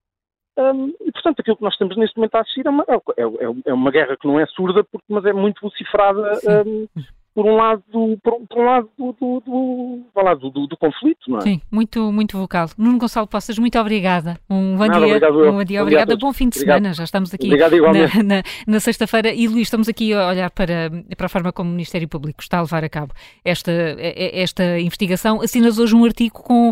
um, 0.57 0.93
e 1.01 1.11
portanto 1.11 1.39
aquilo 1.39 1.57
que 1.57 1.63
nós 1.63 1.73
estamos 1.73 1.97
neste 1.97 2.15
momento 2.15 2.35
a 2.35 2.41
assistir 2.41 2.65
é 2.65 2.69
uma, 2.69 2.85
é, 2.87 3.23
é, 3.23 3.71
é 3.71 3.73
uma 3.73 3.91
guerra 3.91 4.15
que 4.15 4.27
não 4.27 4.39
é 4.39 4.45
surda, 4.47 4.83
porque, 4.83 5.05
mas 5.09 5.25
é 5.25 5.33
muito 5.33 5.61
vocifrada 5.61 6.39
um, 6.65 6.87
por 7.33 7.45
um 7.45 7.55
lado, 7.55 7.83
por, 8.23 8.47
por 8.47 8.59
um 8.59 8.63
lado 8.63 8.89
do, 8.97 9.11
do, 9.13 9.39
do, 9.41 10.49
do, 10.49 10.67
do, 10.67 10.77
conflito, 10.77 11.19
não 11.27 11.39
é? 11.39 11.41
Sim, 11.41 11.61
muito, 11.71 12.11
muito 12.11 12.37
vocal. 12.37 12.67
Nuno 12.77 12.99
Gonçalo 12.99 13.27
Poças, 13.27 13.57
muito 13.57 13.77
obrigada. 13.79 14.39
Um 14.49 14.77
bom 14.77 14.85
Nada, 14.85 14.99
dia. 14.99 15.15
Obrigado, 15.15 15.39
um 15.39 15.51
bom 15.51 15.63
dia, 15.63 15.81
obrigada. 15.81 16.15
Bom 16.15 16.31
fim 16.31 16.49
de 16.49 16.59
obrigado. 16.59 16.77
semana. 16.77 16.93
Já 16.93 17.03
estamos 17.03 17.33
aqui 17.33 17.47
obrigado, 17.47 17.75
na, 17.81 18.23
na, 18.23 18.43
na 18.67 18.79
sexta-feira. 18.79 19.33
E 19.33 19.47
Luís, 19.47 19.67
estamos 19.67 19.89
aqui 19.89 20.13
a 20.13 20.27
olhar 20.27 20.51
para, 20.51 20.91
para 21.17 21.25
a 21.25 21.29
forma 21.29 21.51
como 21.51 21.69
o 21.69 21.73
Ministério 21.73 22.07
Público 22.07 22.41
está 22.41 22.59
a 22.59 22.61
levar 22.61 22.83
a 22.83 22.89
cabo 22.89 23.13
esta, 23.43 23.71
esta 23.99 24.79
investigação. 24.79 25.41
Assinas 25.41 25.79
hoje 25.79 25.95
um 25.95 26.05
artigo 26.05 26.41
com 26.43 26.71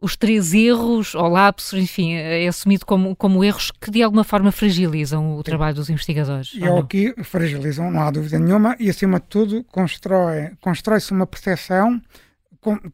os 0.00 0.16
três 0.16 0.54
erros 0.54 1.14
ou 1.14 1.28
lapsos, 1.28 1.78
enfim, 1.78 2.12
é 2.14 2.46
assumido 2.46 2.86
como, 2.86 3.16
como 3.16 3.42
erros 3.42 3.72
que 3.80 3.90
de 3.90 4.02
alguma 4.02 4.22
forma 4.22 4.52
fragilizam 4.52 5.36
o 5.36 5.42
trabalho 5.42 5.74
dos 5.74 5.90
investigadores. 5.90 6.52
E 6.54 6.64
é 6.64 6.70
o 6.70 6.86
que 6.86 7.14
fragilizam, 7.24 7.90
não 7.90 8.02
há 8.02 8.10
dúvida 8.10 8.38
nenhuma, 8.38 8.76
e 8.78 8.88
acima 8.88 9.18
de 9.18 9.26
tudo 9.26 9.64
constrói, 9.64 10.52
constrói-se 10.60 11.10
uma 11.10 11.26
percepção 11.26 12.00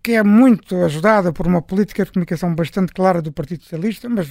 que 0.02 0.12
é 0.12 0.22
muito 0.22 0.76
ajudada 0.76 1.32
por 1.32 1.46
uma 1.46 1.60
política 1.60 2.04
de 2.04 2.12
comunicação 2.12 2.54
bastante 2.54 2.92
clara 2.92 3.20
do 3.20 3.32
Partido 3.32 3.62
Socialista, 3.62 4.08
mas 4.08 4.28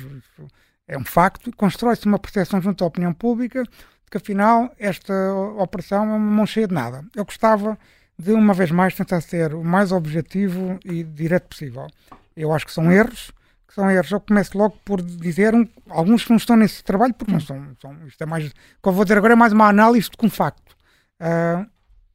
é 0.88 0.98
um 0.98 1.06
facto, 1.06 1.52
constrói-se 1.56 2.06
uma 2.06 2.20
percepção 2.20 2.62
junto 2.62 2.84
à 2.84 2.88
opinião 2.88 3.14
pública 3.14 3.64
de 3.64 3.70
que 4.10 4.18
afinal 4.18 4.72
esta 4.80 5.14
operação 5.58 6.04
é 6.04 6.16
uma 6.16 6.20
mão 6.20 6.46
cheia 6.46 6.68
de 6.68 6.74
nada. 6.74 7.04
Eu 7.16 7.26
gostava 7.26 7.78
de 8.18 8.32
uma 8.32 8.54
vez 8.54 8.72
mais 8.72 8.96
tentar 8.96 9.22
ser 9.22 9.54
o 9.54 9.64
mais 9.64 9.92
objetivo 9.92 10.80
e 10.86 11.04
direto 11.04 11.50
possível. 11.50 11.88
Eu 12.36 12.54
acho 12.54 12.66
que 12.66 12.72
são 12.72 12.92
erros, 12.92 13.32
que 13.68 13.74
são 13.74 13.90
erros. 13.90 14.12
Eu 14.12 14.20
começo 14.20 14.58
logo 14.58 14.78
por 14.84 15.02
dizer, 15.02 15.54
um, 15.54 15.68
alguns 15.90 16.28
não 16.28 16.38
estão 16.38 16.56
nesse 16.56 16.84
trabalho, 16.84 17.14
porque 17.14 17.32
não 17.32 17.40
são, 17.40 17.76
são, 17.82 18.08
isto 18.08 18.22
é 18.22 18.26
mais, 18.26 18.48
o 18.48 18.52
que 18.52 18.90
eu 18.90 18.92
vou 18.92 19.04
dizer 19.06 19.18
agora 19.18 19.34
é 19.34 19.36
mais 19.36 19.54
uma 19.54 19.68
análise 19.68 20.10
que 20.10 20.26
um 20.26 20.30
facto. 20.30 20.76
Uh, 21.22 21.68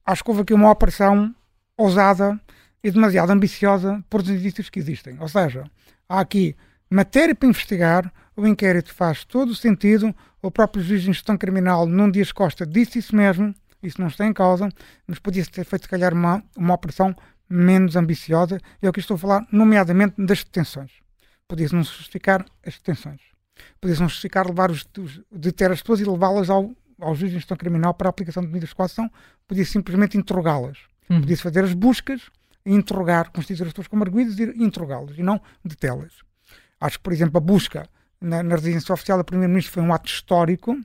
acho 0.04 0.24
que 0.24 0.30
houve 0.30 0.42
aqui 0.42 0.54
uma 0.54 0.70
operação 0.70 1.34
ousada 1.76 2.38
e 2.82 2.90
demasiado 2.90 3.30
ambiciosa 3.30 4.02
por 4.08 4.20
os 4.22 4.28
indícios 4.28 4.70
que 4.70 4.78
existem. 4.78 5.16
Ou 5.20 5.28
seja, 5.28 5.64
há 6.08 6.20
aqui 6.20 6.56
matéria 6.90 7.34
para 7.34 7.48
investigar, 7.48 8.12
o 8.36 8.46
inquérito 8.46 8.92
faz 8.94 9.24
todo 9.24 9.50
o 9.50 9.54
sentido, 9.54 10.14
o 10.40 10.50
próprio 10.50 10.82
juiz 10.82 11.02
de 11.02 11.10
instrução 11.10 11.36
criminal, 11.36 11.86
num 11.86 12.10
Dias 12.10 12.32
Costa, 12.32 12.64
disse 12.64 12.98
isso 12.98 13.14
mesmo, 13.14 13.54
isso 13.82 14.00
não 14.00 14.08
está 14.08 14.26
em 14.26 14.32
causa, 14.32 14.68
mas 15.06 15.18
podia 15.18 15.44
ter 15.44 15.64
feito, 15.64 15.82
se 15.82 15.88
calhar, 15.88 16.12
uma, 16.12 16.42
uma 16.56 16.74
operação 16.74 17.14
menos 17.48 17.96
ambiciosa, 17.96 18.60
é 18.80 18.88
o 18.88 18.92
que 18.92 19.00
estou 19.00 19.14
a 19.14 19.18
falar, 19.18 19.46
nomeadamente 19.50 20.14
das 20.18 20.44
detenções. 20.44 20.92
Podia-se 21.46 21.74
não 21.74 21.82
justificar 21.82 22.44
as 22.64 22.74
detenções. 22.74 23.20
Podia-se 23.80 24.00
não 24.00 24.08
justificar 24.08 24.46
levar 24.46 24.70
os, 24.70 24.86
os, 24.98 25.20
deter 25.30 25.70
as 25.70 25.80
pessoas 25.80 26.00
e 26.00 26.04
levá-las 26.04 26.50
ao, 26.50 26.70
ao 27.00 27.14
juiz 27.14 27.30
de 27.30 27.38
instrução 27.38 27.56
criminal 27.56 27.94
para 27.94 28.08
a 28.08 28.10
aplicação 28.10 28.42
de 28.42 28.48
medidas 28.48 28.68
de 28.68 28.74
coação, 28.74 29.10
podia 29.46 29.64
simplesmente 29.64 30.18
interrogá-las. 30.18 30.78
Uhum. 31.08 31.20
Podia-se 31.20 31.42
fazer 31.42 31.64
as 31.64 31.72
buscas 31.72 32.30
interrogar, 32.66 33.30
constituir 33.30 33.66
as 33.66 33.72
pessoas 33.72 33.88
como 33.88 34.04
arguídas 34.04 34.38
e 34.38 34.62
interrogá-los, 34.62 35.18
e 35.18 35.22
não 35.22 35.40
detê-las. 35.64 36.12
Acho 36.80 36.98
que, 36.98 37.02
por 37.02 37.12
exemplo, 37.12 37.38
a 37.38 37.40
busca 37.40 37.88
na, 38.20 38.42
na 38.42 38.56
residência 38.56 38.92
oficial 38.92 39.18
do 39.18 39.24
Primeiro-Ministro 39.24 39.72
foi 39.72 39.82
um 39.82 39.92
ato 39.92 40.08
histórico. 40.08 40.78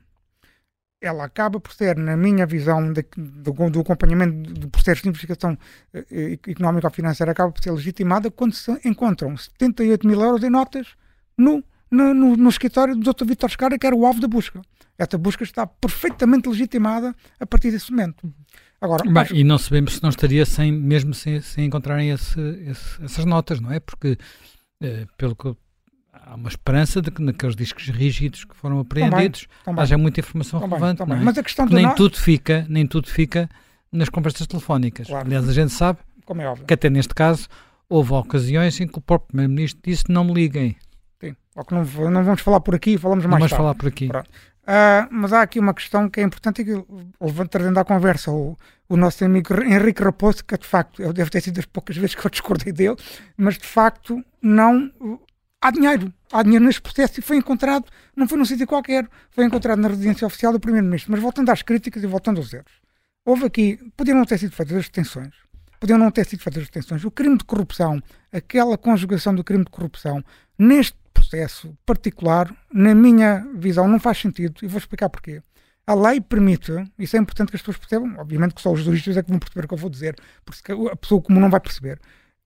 Ela 1.04 1.26
acaba 1.26 1.60
por 1.60 1.74
ser, 1.74 1.98
na 1.98 2.16
minha 2.16 2.46
visão 2.46 2.94
de, 2.94 3.06
do, 3.18 3.52
do, 3.70 3.80
acompanhamento 3.82 4.54
do 4.54 4.70
processo 4.70 5.04
de 5.04 5.10
investigação 5.10 5.58
eh, 5.94 6.40
económica 6.48 6.88
ou 6.88 6.94
financeira, 6.94 7.34
acaba 7.34 7.52
por 7.52 7.62
ser 7.62 7.72
legitimada 7.72 8.32
quando 8.32 8.54
se 8.54 8.72
encontram 8.86 9.36
78 9.36 10.08
mil 10.08 10.22
euros 10.22 10.42
em 10.44 10.50
notas 10.50 10.88
no, 11.38 11.62
no, 11.92 12.14
no, 12.14 12.38
no 12.38 12.50
escritório 12.50 12.96
do 12.96 13.14
Dr. 13.14 13.26
Vítor 13.26 13.50
Scara, 13.50 13.78
que 13.78 13.86
era 13.86 13.96
o 13.96 14.06
alvo 14.06 14.22
da 14.22 14.28
busca. 14.28 14.62
Esta 14.98 15.18
busca 15.18 15.44
está 15.44 15.68
perfeitamente 15.68 16.48
legitimada 16.48 17.14
a 17.40 17.46
partir 17.46 17.72
desse 17.72 17.92
momento. 17.92 18.32
Agora, 18.80 19.04
Bem, 19.04 19.18
acho... 19.18 19.36
E 19.36 19.44
não 19.44 19.58
sabemos 19.58 19.96
se 19.96 20.04
não 20.04 20.10
estaria 20.10 20.46
sem, 20.46 20.72
mesmo 20.72 21.14
sem, 21.14 21.42
sem 21.42 21.66
encontrarem 21.66 22.12
esse, 22.12 22.40
esse, 22.68 23.04
essas 23.04 23.26
notas, 23.26 23.60
não 23.60 23.72
é? 23.72 23.80
Porque, 23.80 24.18
eh, 24.82 25.06
pelo 25.18 25.36
que 25.36 25.56
há 26.34 26.36
uma 26.36 26.50
esperança 26.50 27.00
de 27.00 27.12
que 27.12 27.22
naqueles 27.22 27.56
discos 27.56 27.88
rígidos 27.90 28.44
que 28.44 28.56
foram 28.56 28.80
apreendidos 28.80 29.48
haja 29.78 29.98
muita 29.98 30.20
informação 30.20 30.60
também, 30.60 30.80
relevante. 30.80 30.98
Também. 30.98 31.18
É? 31.20 31.22
Mas 31.22 31.38
a 31.38 31.44
questão 31.44 31.66
nem, 31.68 31.94
tudo 31.94 32.18
fica, 32.18 32.66
nem 32.68 32.88
tudo 32.88 33.08
fica 33.08 33.48
nas 33.92 34.10
conversas 34.10 34.48
telefónicas. 34.48 35.08
Claro. 35.08 35.28
Aliás, 35.28 35.48
a 35.48 35.54
gente 35.54 35.72
sabe 35.72 36.00
é 36.28 36.66
que 36.66 36.74
até 36.74 36.90
neste 36.90 37.14
caso 37.14 37.48
houve 37.88 38.14
ocasiões 38.14 38.80
em 38.82 38.88
que 38.88 38.98
o 38.98 39.02
próprio 39.02 39.28
Primeiro-Ministro 39.28 39.80
disse 39.84 40.06
não 40.10 40.24
me 40.24 40.34
liguem. 40.34 40.76
Sim, 41.22 41.36
ou 41.56 41.64
que 41.64 41.74
não, 41.76 41.84
não 42.10 42.24
vamos 42.24 42.42
falar 42.42 42.62
por 42.62 42.74
aqui, 42.74 42.98
falamos 42.98 43.26
mais 43.26 43.40
não 43.40 43.48
tarde. 43.48 43.56
vamos 43.56 43.58
falar 43.58 43.76
por 43.76 43.88
aqui. 43.88 44.10
Uh, 44.64 45.06
mas 45.12 45.34
há 45.34 45.42
aqui 45.42 45.60
uma 45.60 45.74
questão 45.74 46.10
que 46.10 46.22
é 46.22 46.24
importante 46.24 46.62
e 46.62 46.66
que 46.66 46.86
levando 47.22 47.50
trazendo 47.50 47.78
à 47.78 47.84
conversa 47.84 48.32
o, 48.32 48.58
o 48.90 48.96
nosso 48.96 49.24
amigo 49.24 49.54
Henrique 49.62 50.02
Raposo, 50.02 50.44
que 50.44 50.58
de 50.58 50.66
facto 50.66 51.02
eu 51.02 51.14
deve 51.14 51.30
ter 51.30 51.42
sido 51.42 51.56
das 51.56 51.66
poucas 51.66 51.96
vezes 51.98 52.16
que 52.16 52.26
eu 52.26 52.32
discordei 52.32 52.74
dele, 52.74 52.96
mas 53.38 53.58
de 53.58 53.66
facto 53.68 54.24
não 54.42 54.90
há 55.64 55.72
dinheiro, 55.72 56.14
há 56.34 56.42
dinheiro 56.42 56.66
neste 56.66 56.82
processo 56.82 57.20
e 57.20 57.24
foi 57.24 57.38
encontrado, 57.38 57.86
não 58.16 58.28
foi 58.28 58.38
num 58.38 58.46
sítio 58.46 58.66
qualquer, 58.66 59.08
foi 59.30 59.46
encontrado 59.46 59.80
na 59.80 59.88
residência 59.88 60.26
oficial 60.26 60.52
do 60.52 60.60
Primeiro-Ministro. 60.60 61.12
Mas 61.12 61.22
voltando 61.22 61.50
às 61.52 61.62
críticas 61.62 62.04
e 62.04 62.08
voltando 62.08 62.40
aos 62.40 62.52
erros, 62.52 62.72
houve 63.24 63.46
aqui, 63.46 63.80
podiam 63.96 64.18
não 64.18 64.26
ter 64.26 64.40
sido 64.40 64.56
feitas 64.56 64.76
as 64.76 64.86
detenções, 64.86 65.34
podiam 65.80 66.00
não 66.00 66.10
ter 66.10 66.26
sido 66.26 66.42
feitas 66.42 66.64
as 66.64 66.70
detenções. 66.70 67.06
O 67.06 67.12
crime 67.12 67.38
de 67.38 67.44
corrupção, 67.44 68.02
aquela 68.32 68.78
conjugação 68.78 69.36
do 69.36 69.44
crime 69.44 69.64
de 69.64 69.70
corrupção, 69.70 70.24
neste 70.58 70.98
processo 71.14 71.78
particular, 71.86 72.54
na 72.74 72.96
minha 72.96 73.48
visão, 73.54 73.88
não 73.88 74.00
faz 74.00 74.18
sentido 74.18 74.56
e 74.64 74.68
vou 74.68 74.80
explicar 74.80 75.10
porquê. 75.10 75.42
A 75.86 75.94
lei 75.94 76.20
permite, 76.20 76.72
isso 76.98 77.16
é 77.16 77.20
importante 77.20 77.50
que 77.50 77.58
as 77.58 77.62
pessoas 77.62 77.78
percebam, 77.78 78.16
obviamente 78.18 78.56
que 78.56 78.62
só 78.62 78.72
os 78.72 78.80
juristas 78.82 79.18
é 79.18 79.24
que 79.24 79.30
vão 79.30 79.38
perceber 79.38 79.66
o 79.66 79.68
que 79.68 79.74
eu 79.74 79.78
vou 79.78 79.90
dizer, 79.90 80.16
porque 80.46 80.72
a 80.72 80.96
pessoa 80.96 81.22
comum 81.22 81.42
não 81.42 81.50
vai 81.50 81.60
perceber. 81.60 82.00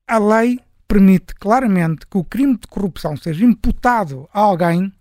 A 0.07 0.17
lei 0.17 0.59
permite 0.87 1.35
claramente 1.35 2.07
que 2.07 2.17
o 2.17 2.23
crime 2.23 2.57
de 2.57 2.67
corrupção 2.67 3.17
seja 3.17 3.43
imputado 3.43 4.27
a 4.33 4.39
alguém, 4.39 4.91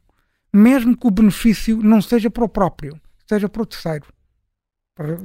mesmo 0.53 0.97
que 0.97 1.07
o 1.07 1.11
benefício 1.11 1.81
não 1.83 2.03
seja 2.03 2.31
para 2.31 2.45
o 2.45 2.49
próprio, 2.49 3.01
seja 3.27 3.49
para 3.49 3.63
o 3.63 3.67
terceiro. 3.67 4.07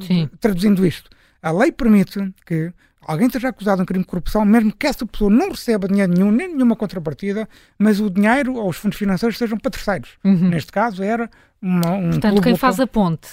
Sim. 0.05 0.29
Traduzindo 0.39 0.85
isto, 0.85 1.09
a 1.41 1.51
lei 1.51 1.71
permite 1.71 2.33
que 2.45 2.71
alguém 3.01 3.29
seja 3.29 3.49
acusado 3.49 3.77
de 3.77 3.83
um 3.83 3.85
crime 3.85 4.03
de 4.03 4.09
corrupção, 4.09 4.45
mesmo 4.45 4.71
que 4.71 4.85
essa 4.85 5.05
pessoa 5.05 5.31
não 5.31 5.49
receba 5.49 5.87
dinheiro 5.87 6.13
nenhum, 6.13 6.31
nem 6.31 6.53
nenhuma 6.53 6.75
contrapartida, 6.75 7.47
mas 7.79 7.99
o 7.99 8.09
dinheiro 8.09 8.55
ou 8.55 8.69
os 8.69 8.77
fundos 8.77 8.97
financeiros 8.97 9.37
sejam 9.37 9.57
para 9.57 9.71
terceiros. 9.71 10.17
Uhum. 10.23 10.49
Neste 10.49 10.71
caso 10.71 11.01
era 11.01 11.29
uma, 11.61 11.91
um. 11.93 12.09
Portanto, 12.11 12.41
quem 12.41 12.53
local... 12.53 12.57
faz 12.57 12.79
a 12.79 12.87
ponte. 12.87 13.29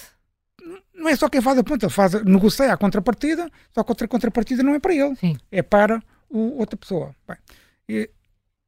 Não 0.95 1.07
é 1.07 1.15
só 1.15 1.29
quem 1.29 1.41
faz 1.41 1.57
a 1.57 1.63
ponte, 1.63 1.85
ele 1.85 1.91
faz, 1.91 2.13
negocia 2.23 2.73
a 2.73 2.77
contrapartida, 2.77 3.49
só 3.73 3.83
que 3.83 4.03
a 4.03 4.07
contrapartida 4.07 4.63
não 4.63 4.73
é 4.73 4.79
para 4.79 4.93
ele, 4.93 5.15
Sim. 5.15 5.37
é 5.49 5.61
para 5.61 6.03
o, 6.29 6.59
outra 6.59 6.77
pessoa. 6.77 7.15
Bem, 7.27 7.37
e, 7.87 8.09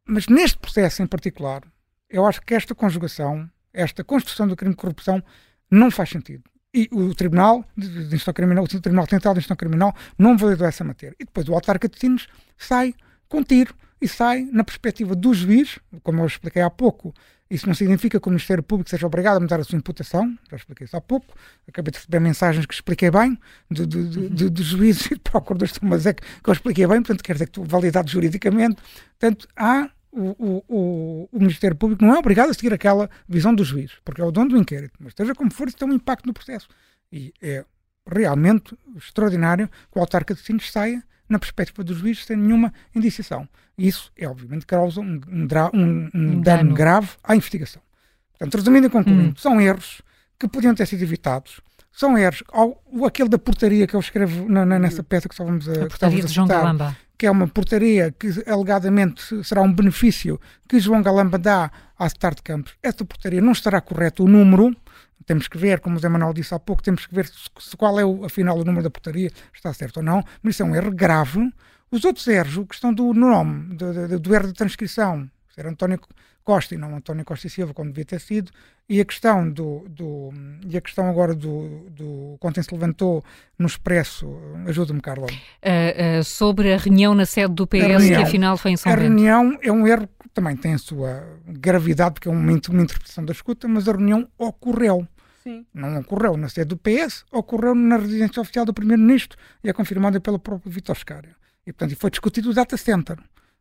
mas 0.06 0.28
neste 0.28 0.58
processo 0.58 1.02
em 1.02 1.08
particular, 1.08 1.64
eu 2.10 2.26
acho 2.26 2.42
que 2.42 2.54
esta 2.54 2.76
conjugação, 2.76 3.50
esta 3.74 4.04
construção 4.04 4.48
do 4.48 4.56
crime 4.56 4.74
de 4.74 4.82
corrupção, 4.82 5.24
não 5.70 5.90
faz 5.90 6.10
sentido. 6.10 6.44
E 6.74 6.88
o 6.92 7.14
Tribunal 7.14 7.66
de, 7.76 8.08
de 8.08 8.34
Criminal, 8.34 8.64
o 8.64 8.68
Tribunal 8.68 9.08
Central 9.08 9.34
de 9.34 9.40
Instrução 9.40 9.58
Criminal, 9.58 9.94
não 10.18 10.38
validou 10.38 10.68
essa 10.68 10.84
matéria. 10.84 11.16
E 11.20 11.26
depois 11.26 11.48
o 11.48 11.54
autarca 11.54 11.88
de 11.88 12.00
Sines 12.00 12.28
sai 12.58 12.94
com 13.28 13.44
tiro 13.44 13.76
e 14.02 14.08
sai 14.08 14.44
na 14.52 14.64
perspectiva 14.64 15.16
do 15.16 15.34
juiz, 15.34 15.80
como 16.02 16.22
eu 16.22 16.26
expliquei 16.26 16.62
há 16.62 16.70
pouco, 16.70 17.14
isso 17.52 17.68
não 17.68 17.74
significa 17.74 18.18
que 18.18 18.28
o 18.28 18.32
Ministério 18.32 18.64
Público 18.64 18.90
seja 18.90 19.06
obrigado 19.06 19.36
a 19.36 19.40
mudar 19.42 19.60
a 19.60 19.64
sua 19.66 19.78
imputação, 19.78 20.38
já 20.50 20.56
expliquei 20.56 20.86
isso 20.86 20.96
há 20.96 21.02
pouco. 21.02 21.36
Acabei 21.68 21.92
de 21.92 21.98
receber 21.98 22.22
mensagens 22.22 22.66
que 22.66 22.74
expliquei 22.74 23.12
bem, 23.12 23.38
de, 23.70 23.86
de, 23.86 24.30
de, 24.30 24.50
de, 24.50 24.64
juízes 24.64 25.08
e 25.08 25.16
de 25.16 25.20
procuradores, 25.20 25.74
mas 25.84 26.06
é 26.06 26.14
que, 26.14 26.24
que 26.24 26.50
eu 26.50 26.54
expliquei 26.54 26.88
bem, 26.88 27.02
portanto, 27.02 27.22
quer 27.22 27.34
dizer 27.34 27.50
que 27.50 27.60
validado 27.60 28.10
juridicamente. 28.10 28.82
Portanto, 29.20 29.50
há 29.54 29.90
o, 30.14 30.64
o, 30.68 31.30
o, 31.30 31.40
Ministério 31.40 31.76
Público 31.76 32.06
não 32.06 32.16
é 32.16 32.20
obrigado 32.20 32.52
a 32.52 32.54
seguir 32.54 32.74
aquela 32.74 33.10
visão 33.28 33.54
do 33.54 33.66
juiz, 33.66 33.92
porque 34.06 34.22
é 34.22 34.24
o 34.24 34.32
dono 34.32 34.52
do 34.52 34.58
inquérito. 34.58 34.94
Mas 34.98 35.14
seja 35.14 35.36
como 35.36 35.52
for, 35.52 35.68
isso 35.68 35.78
tem 35.78 35.90
um 35.90 35.94
impacto 35.94 36.26
no 36.26 36.34
processo. 36.34 36.70
E 37.12 37.34
é 37.42 37.66
realmente 38.08 38.78
extraordinário 38.96 39.68
que 39.68 39.98
o 39.98 40.00
autarca 40.00 40.34
de 40.34 40.40
Sines 40.40 40.72
saia 40.72 41.04
na 41.32 41.40
perspectiva 41.40 41.84
do 41.84 41.94
juiz 41.94 42.26
sem 42.26 42.36
nenhuma 42.36 42.74
indiciação. 42.94 43.48
Isso 43.78 44.12
é, 44.18 44.28
obviamente, 44.28 44.66
causa 44.66 45.00
um, 45.00 45.20
um, 45.28 45.48
um, 45.74 46.10
um 46.14 46.42
dano 46.42 46.74
grave 46.74 47.10
à 47.24 47.36
investigação. 47.36 47.82
Portanto, 48.32 48.56
resumindo 48.58 48.88
e 48.88 48.90
concluindo, 48.90 49.30
hum. 49.30 49.34
são 49.38 49.62
erros 49.62 50.02
que 50.38 50.48
podiam 50.48 50.76
ter 50.76 50.86
sido 50.86 51.02
evitados. 51.04 51.62
São 51.92 52.18
erros, 52.18 52.44
ao, 52.52 52.82
aquele 53.06 53.30
da 53.30 53.38
portaria 53.38 53.88
que 53.88 53.96
eu 53.96 54.00
escrevo 54.00 54.50
na, 54.50 54.66
na, 54.66 54.80
nessa 54.80 55.04
peça 55.04 55.28
que 55.28 55.34
estávamos 55.34 55.68
a, 55.70 55.74
a 55.74 55.88
portaria 55.88 56.24
de 56.24 56.34
João 56.34 56.48
Galamba. 56.48 56.96
que 57.18 57.26
é 57.26 57.32
uma 57.32 57.48
portaria 57.48 58.12
que 58.12 58.28
alegadamente 58.48 59.44
será 59.44 59.62
um 59.62 59.72
benefício 59.72 60.40
que 60.68 60.80
João 60.80 61.02
Galamba 61.02 61.38
dá 61.38 61.72
à 61.98 62.08
Start 62.08 62.40
Campos. 62.44 62.74
Essa 62.82 63.06
portaria 63.06 63.42
não 63.42 63.52
estará 63.52 63.80
correto 63.80 64.24
o 64.24 64.28
número, 64.28 64.76
temos 65.32 65.48
que 65.48 65.58
ver, 65.58 65.80
como 65.80 65.96
o 65.96 66.00
Zé 66.00 66.10
Manuel 66.10 66.34
disse 66.34 66.54
há 66.54 66.60
pouco, 66.60 66.84
temos 66.84 67.06
que 67.06 67.16
ver 67.16 67.26
se, 67.26 67.78
qual 67.78 67.98
é, 67.98 68.04
o, 68.04 68.26
afinal, 68.26 68.60
o 68.60 68.66
número 68.66 68.84
da 68.84 68.90
portaria, 68.90 69.32
está 69.54 69.74
certo 69.74 69.98
ou 69.98 70.04
não, 70.04 70.22
mas 70.44 70.56
isso 70.56 70.64
é 70.64 70.66
um 70.66 70.76
erro 70.76 70.92
grave. 70.92 71.50
Os 71.90 72.04
outros 72.04 72.28
erros, 72.28 72.58
a 72.58 72.66
questão 72.66 72.94
do 72.94 73.14
nome, 73.14 73.74
do, 73.76 74.10
do, 74.10 74.20
do 74.20 74.36
erro 74.36 74.48
de 74.48 74.54
transcrição, 74.54 75.30
ser 75.56 75.66
António 75.66 76.02
Costa 76.44 76.76
e 76.76 76.78
não 76.78 76.98
António 76.98 77.24
Costa 77.24 77.48
e 77.48 77.50
Silva, 77.50 77.74
como 77.74 77.92
devia 77.92 78.04
ter 78.04 78.20
sido, 78.20 78.52
e 78.90 79.00
a 79.00 79.06
questão 79.06 79.50
do, 79.50 79.86
do 79.88 80.34
e 80.68 80.76
a 80.76 80.82
questão 80.82 81.10
agora 81.10 81.34
do, 81.34 81.90
do 81.92 82.36
quando 82.42 82.62
se 82.62 82.74
levantou 82.74 83.24
no 83.58 83.68
Expresso, 83.68 84.28
ajuda-me, 84.68 85.00
Carla. 85.00 85.28
Uh, 85.28 86.20
uh, 86.20 86.24
sobre 86.26 86.74
a 86.74 86.78
reunião 86.78 87.16
na 87.16 87.26
sede 87.26 87.54
do 87.54 87.66
PS, 87.66 87.84
reunião, 87.84 88.22
que 88.22 88.28
afinal 88.28 88.58
foi 88.58 88.72
em 88.72 88.78
São 88.78 88.92
A 88.92 88.96
reunião 88.96 89.58
é 89.62 89.72
um 89.72 89.88
erro 89.88 90.10
que 90.22 90.28
também 90.34 90.58
tem 90.58 90.74
a 90.74 90.78
sua 90.78 91.24
gravidade, 91.48 92.16
porque 92.16 92.28
é 92.28 92.32
uma, 92.32 92.42
uma 92.42 92.82
interpretação 92.82 93.24
da 93.24 93.32
escuta, 93.32 93.66
mas 93.70 93.88
a 93.88 93.94
reunião 93.94 94.28
ocorreu. 94.38 95.08
Sim. 95.44 95.66
Não 95.74 96.00
ocorreu 96.00 96.38
na 96.38 96.50
sede 96.50 96.70
do 96.70 96.78
PS, 96.78 97.26
ocorreu 97.32 97.74
na 97.74 97.98
residência 97.98 98.42
oficial 98.42 98.66
do 98.66 98.74
Primeiro-Ministro 98.74 99.38
e 99.64 99.70
é 99.70 99.74
confirmada 99.74 100.20
pelo 100.20 100.38
próprio 100.38 100.72
Vitor 100.72 100.96
Scária. 100.96 101.36
E, 101.66 101.74
portanto, 101.74 101.98
foi 102.00 102.10
discutido 102.10 102.50
o 102.52 102.54
data 102.54 102.78
center. 102.78 103.18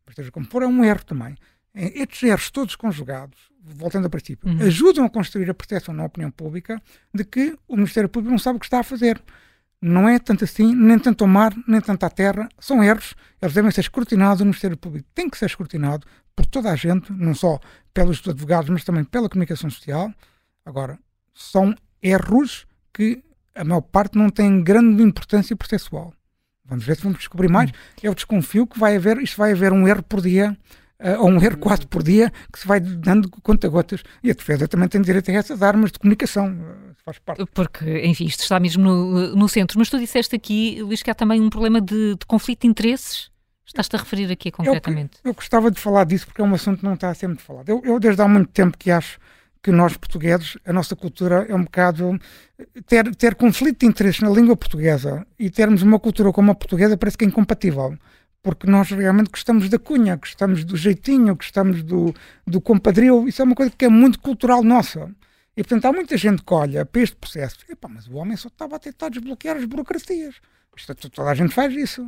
Mas, 0.06 0.14
seja 0.14 0.30
como 0.30 0.46
for, 0.46 0.62
é 0.62 0.66
um 0.66 0.84
erro 0.84 1.04
também. 1.04 1.36
É, 1.74 2.02
estes 2.02 2.22
erros 2.22 2.50
todos 2.50 2.74
conjugados, 2.76 3.38
voltando 3.62 4.04
ao 4.04 4.10
princípio, 4.10 4.48
uhum. 4.48 4.66
ajudam 4.66 5.04
a 5.04 5.10
construir 5.10 5.48
a 5.48 5.54
percepção 5.54 5.94
na 5.94 6.04
opinião 6.04 6.30
pública 6.30 6.82
de 7.14 7.24
que 7.24 7.56
o 7.68 7.76
Ministério 7.76 8.08
Público 8.08 8.30
não 8.30 8.38
sabe 8.38 8.56
o 8.56 8.60
que 8.60 8.66
está 8.66 8.80
a 8.80 8.84
fazer. 8.84 9.22
Não 9.80 10.06
é 10.06 10.18
tanto 10.18 10.44
assim, 10.44 10.74
nem 10.74 10.98
tanto 10.98 11.24
ao 11.24 11.28
mar, 11.28 11.54
nem 11.66 11.80
tanto 11.80 12.04
à 12.04 12.10
terra. 12.10 12.48
São 12.58 12.84
erros, 12.84 13.14
eles 13.40 13.54
devem 13.54 13.70
ser 13.70 13.80
escrutinados. 13.80 14.42
O 14.42 14.44
Ministério 14.44 14.76
Público 14.76 15.08
tem 15.14 15.30
que 15.30 15.38
ser 15.38 15.46
escrutinado 15.46 16.06
por 16.36 16.44
toda 16.44 16.70
a 16.70 16.76
gente, 16.76 17.10
não 17.12 17.34
só 17.34 17.58
pelos 17.94 18.26
advogados, 18.28 18.68
mas 18.68 18.84
também 18.84 19.04
pela 19.04 19.28
comunicação 19.28 19.70
social. 19.70 20.12
Agora, 20.66 20.98
são 21.42 21.74
erros 22.02 22.66
que 22.92 23.22
a 23.54 23.64
maior 23.64 23.80
parte 23.80 24.16
não 24.16 24.30
tem 24.30 24.62
grande 24.62 25.02
importância 25.02 25.56
processual. 25.56 26.12
Vamos 26.64 26.84
ver 26.84 26.96
se 26.96 27.02
vamos 27.02 27.18
descobrir 27.18 27.48
mais. 27.48 27.70
Hum. 27.70 27.74
Eu 28.02 28.14
desconfio 28.14 28.66
que 28.66 28.78
vai 28.78 28.96
haver, 28.96 29.18
isto 29.18 29.36
vai 29.36 29.52
haver 29.52 29.72
um 29.72 29.88
erro 29.88 30.02
por 30.02 30.20
dia, 30.20 30.56
uh, 31.00 31.22
ou 31.22 31.28
um 31.28 31.42
erro 31.42 31.58
quase 31.58 31.86
por 31.86 32.02
dia, 32.02 32.32
que 32.52 32.60
se 32.60 32.66
vai 32.66 32.78
dando 32.78 33.28
conta-gotas. 33.28 34.02
E 34.22 34.30
a 34.30 34.34
defesa 34.34 34.68
também 34.68 34.88
tem 34.88 35.02
direito 35.02 35.30
a 35.30 35.34
essas 35.34 35.62
armas 35.62 35.90
de 35.90 35.98
comunicação. 35.98 36.52
Uh, 36.52 36.94
faz 37.04 37.18
parte. 37.18 37.44
Porque, 37.52 38.02
enfim, 38.04 38.26
isto 38.26 38.40
está 38.40 38.60
mesmo 38.60 38.84
no, 38.84 39.34
no 39.34 39.48
centro. 39.48 39.78
Mas 39.78 39.90
tu 39.90 39.98
disseste 39.98 40.36
aqui, 40.36 40.80
Luís, 40.80 41.02
que 41.02 41.10
há 41.10 41.14
também 41.14 41.40
um 41.40 41.50
problema 41.50 41.80
de, 41.80 42.14
de 42.14 42.26
conflito 42.26 42.62
de 42.62 42.68
interesses. 42.68 43.30
Estás-te 43.66 43.96
a 43.96 43.98
referir 43.98 44.30
aqui 44.30 44.50
concretamente? 44.50 45.18
Eu, 45.24 45.30
eu, 45.30 45.34
gostava 45.34 45.70
de 45.70 45.80
falar 45.80 46.04
disso 46.04 46.26
porque 46.26 46.40
é 46.40 46.44
um 46.44 46.54
assunto 46.54 46.78
que 46.78 46.84
não 46.84 46.94
está 46.94 47.08
a 47.10 47.14
ser 47.14 47.26
muito 47.28 47.42
falado. 47.42 47.68
Eu, 47.68 47.82
eu 47.84 48.00
desde 48.00 48.20
há 48.20 48.28
muito 48.28 48.50
tempo 48.50 48.76
que 48.76 48.90
acho 48.90 49.18
que 49.62 49.70
nós 49.70 49.96
portugueses, 49.96 50.56
a 50.64 50.72
nossa 50.72 50.96
cultura 50.96 51.46
é 51.48 51.54
um 51.54 51.64
bocado 51.64 52.18
ter, 52.86 53.14
ter 53.14 53.34
conflito 53.34 53.80
de 53.80 53.86
interesses 53.86 54.20
na 54.20 54.30
língua 54.30 54.56
portuguesa 54.56 55.26
e 55.38 55.50
termos 55.50 55.82
uma 55.82 55.98
cultura 55.98 56.32
como 56.32 56.50
a 56.50 56.54
portuguesa 56.54 56.96
parece 56.96 57.18
que 57.18 57.24
é 57.24 57.28
incompatível. 57.28 57.96
Porque 58.42 58.66
nós 58.66 58.90
realmente 58.90 59.30
gostamos 59.30 59.68
da 59.68 59.78
cunha, 59.78 60.16
gostamos 60.16 60.64
do 60.64 60.76
jeitinho, 60.76 61.36
gostamos 61.36 61.82
do, 61.82 62.14
do 62.46 62.58
compadrio, 62.58 63.28
isso 63.28 63.42
é 63.42 63.44
uma 63.44 63.54
coisa 63.54 63.70
que 63.76 63.84
é 63.84 63.88
muito 63.88 64.18
cultural 64.18 64.62
nossa. 64.62 65.10
E 65.54 65.62
portanto 65.62 65.84
há 65.84 65.92
muita 65.92 66.16
gente 66.16 66.42
que 66.42 66.54
olha 66.54 66.86
para 66.86 67.02
este 67.02 67.16
processo, 67.16 67.58
Epá, 67.68 67.86
mas 67.86 68.06
o 68.06 68.14
homem 68.14 68.36
só 68.38 68.48
estava 68.48 68.76
a 68.76 68.78
tentar 68.78 69.10
desbloquear 69.10 69.58
as 69.58 69.64
burocracias. 69.66 70.36
Isto, 70.74 71.10
toda 71.10 71.28
a 71.28 71.34
gente 71.34 71.52
faz 71.52 71.74
isso. 71.74 72.02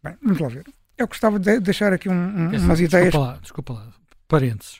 Bem, 0.00 0.16
vamos 0.22 0.38
lá 0.38 0.48
ver. 0.48 0.64
Eu 0.96 1.08
gostava 1.08 1.40
de 1.40 1.58
deixar 1.58 1.92
aqui 1.92 2.08
um, 2.08 2.12
um, 2.12 2.56
umas 2.56 2.80
ideias. 2.80 3.06
Desculpa 3.06 3.18
lá, 3.18 3.38
desculpa 3.42 3.72
lá. 3.72 3.92
Parênteses. 4.28 4.78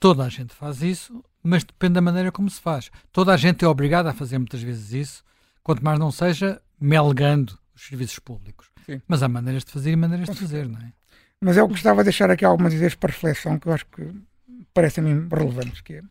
Toda 0.00 0.24
a 0.24 0.28
gente 0.28 0.54
faz 0.54 0.82
isso, 0.82 1.24
mas 1.46 1.64
depende 1.64 1.94
da 1.94 2.00
maneira 2.00 2.32
como 2.32 2.50
se 2.50 2.60
faz. 2.60 2.90
Toda 3.12 3.32
a 3.32 3.36
gente 3.36 3.64
é 3.64 3.68
obrigada 3.68 4.10
a 4.10 4.14
fazer 4.14 4.38
muitas 4.38 4.62
vezes 4.62 4.92
isso, 4.92 5.24
quanto 5.62 5.84
mais 5.84 5.98
não 5.98 6.10
seja 6.10 6.60
melgando 6.80 7.58
os 7.74 7.86
serviços 7.86 8.18
públicos. 8.18 8.70
Sim. 8.84 9.00
Mas 9.06 9.22
há 9.22 9.28
maneiras 9.28 9.64
de 9.64 9.72
fazer 9.72 9.92
e 9.92 9.96
maneiras 9.96 10.28
de 10.28 10.36
fazer, 10.36 10.68
não 10.68 10.78
é? 10.78 10.92
Mas 11.40 11.56
eu 11.56 11.68
gostava 11.68 12.02
de 12.02 12.04
deixar 12.04 12.30
aqui 12.30 12.44
algumas 12.44 12.72
ideias 12.72 12.94
para 12.94 13.12
reflexão 13.12 13.58
que 13.58 13.68
eu 13.68 13.72
acho 13.72 13.86
que 13.86 14.10
parecem-me 14.72 15.28
relevantes, 15.28 15.80
que 15.80 15.94
é 15.94 16.02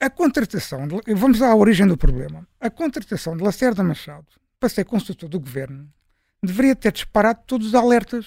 a 0.00 0.10
contratação, 0.10 0.86
de, 0.86 1.14
vamos 1.14 1.40
à 1.40 1.54
origem 1.54 1.86
do 1.86 1.96
problema, 1.96 2.46
a 2.60 2.68
contratação 2.68 3.36
de 3.36 3.42
Lacerda 3.42 3.82
Machado 3.82 4.26
para 4.60 4.68
ser 4.68 4.84
consultor 4.84 5.28
do 5.28 5.40
governo 5.40 5.88
deveria 6.42 6.76
ter 6.76 6.92
disparado 6.92 7.40
todos 7.46 7.68
os 7.68 7.74
alertas 7.74 8.26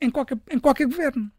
em 0.00 0.10
qualquer, 0.10 0.38
em 0.50 0.58
qualquer 0.58 0.86
governo. 0.86 1.30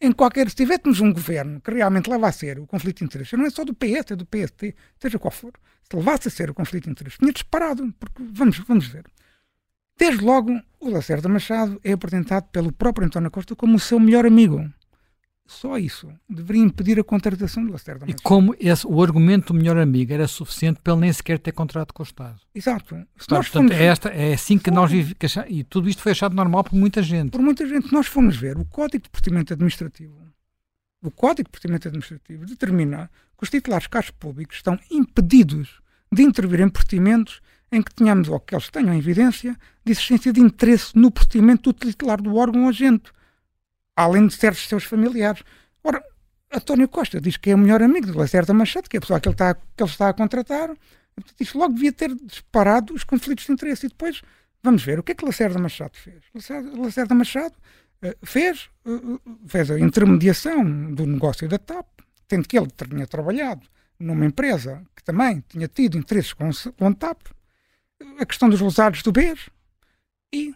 Em 0.00 0.12
qualquer, 0.12 0.48
se 0.50 0.56
tivéssemos 0.56 1.00
um 1.00 1.12
governo 1.12 1.60
que 1.60 1.70
realmente 1.70 2.10
leva 2.10 2.28
a 2.28 2.32
ser 2.32 2.58
o 2.58 2.66
conflito 2.66 2.98
de 2.98 3.04
interesses, 3.04 3.38
não 3.38 3.46
é 3.46 3.50
só 3.50 3.64
do 3.64 3.74
PS, 3.74 4.10
é 4.10 4.16
do 4.16 4.26
PST, 4.26 4.74
seja 4.98 5.18
qual 5.18 5.30
for, 5.30 5.52
se 5.88 5.96
levasse 5.96 6.28
a 6.28 6.30
ser 6.30 6.50
o 6.50 6.54
conflito 6.54 6.84
de 6.84 6.90
interesses, 6.90 7.18
tinha 7.18 7.32
disparado, 7.32 7.92
porque 7.98 8.22
vamos, 8.32 8.58
vamos 8.58 8.86
ver. 8.88 9.04
Desde 9.96 10.24
logo, 10.24 10.60
o 10.80 10.90
Lacerda 10.90 11.28
Machado 11.28 11.80
é 11.84 11.92
apresentado 11.92 12.48
pelo 12.48 12.72
próprio 12.72 13.06
António 13.06 13.30
Costa 13.30 13.54
como 13.54 13.76
o 13.76 13.80
seu 13.80 14.00
melhor 14.00 14.26
amigo. 14.26 14.68
Só 15.46 15.76
isso 15.76 16.10
deveria 16.28 16.62
impedir 16.62 16.98
a 16.98 17.04
contratação 17.04 17.64
de 17.64 17.70
Lacerda. 17.70 18.06
E 18.08 18.14
como 18.22 18.56
esse, 18.58 18.86
o 18.86 19.02
argumento 19.02 19.52
do 19.52 19.58
melhor 19.58 19.76
amigo 19.76 20.12
era 20.12 20.26
suficiente 20.26 20.80
para 20.82 20.94
ele 20.94 21.02
nem 21.02 21.12
sequer 21.12 21.38
ter 21.38 21.52
contrato 21.52 21.92
com 21.92 22.02
o 22.02 22.06
Estado. 22.06 22.40
Exato. 22.54 22.96
Se 23.18 23.30
nós 23.30 23.48
portanto, 23.48 23.72
é, 23.72 23.84
esta, 23.84 24.08
é 24.08 24.32
assim 24.32 24.56
que 24.56 24.70
nós 24.70 24.90
vivemos. 24.90 25.16
E 25.48 25.62
tudo 25.62 25.88
isto 25.88 26.02
foi 26.02 26.12
achado 26.12 26.34
normal 26.34 26.64
por 26.64 26.74
muita 26.74 27.02
gente. 27.02 27.32
Por 27.32 27.42
muita 27.42 27.66
gente. 27.66 27.92
Nós 27.92 28.06
fomos 28.06 28.36
ver 28.36 28.56
o 28.56 28.64
Código 28.64 29.04
de 29.04 29.10
Procedimento 29.10 29.52
Administrativo. 29.52 30.16
O 31.02 31.10
Código 31.10 31.48
de 31.48 31.50
Procedimento 31.50 31.88
Administrativo 31.88 32.46
determina 32.46 33.10
que 33.36 33.44
os 33.44 33.50
titulares 33.50 33.84
de 33.84 33.90
cargos 33.90 34.10
públicos 34.12 34.56
estão 34.56 34.78
impedidos 34.90 35.82
de 36.10 36.22
intervir 36.22 36.60
em 36.60 36.70
procedimentos 36.70 37.42
em 37.70 37.82
que 37.82 37.94
tenhamos, 37.94 38.28
ou 38.28 38.40
que 38.40 38.54
eles 38.54 38.70
tenham 38.70 38.94
evidência, 38.94 39.54
de 39.84 39.92
existência 39.92 40.32
de 40.32 40.40
interesse 40.40 40.96
no 40.96 41.10
procedimento 41.10 41.70
do 41.70 41.78
titular 41.78 42.22
do 42.22 42.34
órgão 42.36 42.62
ou 42.62 42.68
agente 42.68 43.12
além 43.96 44.26
de 44.26 44.34
certos 44.34 44.66
seus 44.68 44.84
familiares. 44.84 45.42
Ora, 45.82 46.02
António 46.52 46.88
Costa 46.88 47.20
diz 47.20 47.36
que 47.36 47.50
é 47.50 47.54
o 47.54 47.58
melhor 47.58 47.82
amigo 47.82 48.06
de 48.06 48.16
Lacerda 48.16 48.54
Machado, 48.54 48.88
que 48.88 48.96
é 48.96 48.98
a 48.98 49.00
pessoa 49.00 49.20
que 49.20 49.28
ele 49.28 49.34
está, 49.34 49.54
que 49.54 49.82
ele 49.82 49.90
está 49.90 50.08
a 50.08 50.14
contratar. 50.14 50.70
Isto 51.38 51.58
logo 51.58 51.74
devia 51.74 51.92
ter 51.92 52.14
disparado 52.14 52.94
os 52.94 53.04
conflitos 53.04 53.46
de 53.46 53.52
interesse. 53.52 53.86
E 53.86 53.88
depois, 53.88 54.22
vamos 54.62 54.82
ver, 54.82 54.98
o 54.98 55.02
que 55.02 55.12
é 55.12 55.14
que 55.14 55.24
Lacerda 55.24 55.58
Machado 55.58 55.96
fez? 55.96 56.22
Lacerda, 56.34 56.80
Lacerda 56.80 57.14
Machado 57.14 57.54
uh, 58.04 58.26
fez, 58.26 58.68
uh, 58.86 59.20
fez 59.46 59.70
a 59.70 59.78
intermediação 59.78 60.94
do 60.94 61.06
negócio 61.06 61.48
da 61.48 61.58
TAP, 61.58 61.86
tendo 62.28 62.48
que 62.48 62.58
ele 62.58 62.68
tinha 62.70 63.06
trabalhado 63.06 63.66
numa 63.98 64.26
empresa 64.26 64.82
que 64.94 65.04
também 65.04 65.42
tinha 65.48 65.68
tido 65.68 65.96
interesses 65.96 66.32
com, 66.32 66.50
com 66.76 66.86
a 66.88 66.94
TAP, 66.94 67.20
a 68.18 68.26
questão 68.26 68.48
dos 68.48 68.60
lesados 68.60 69.02
do 69.02 69.12
BES, 69.12 69.48
e 70.32 70.54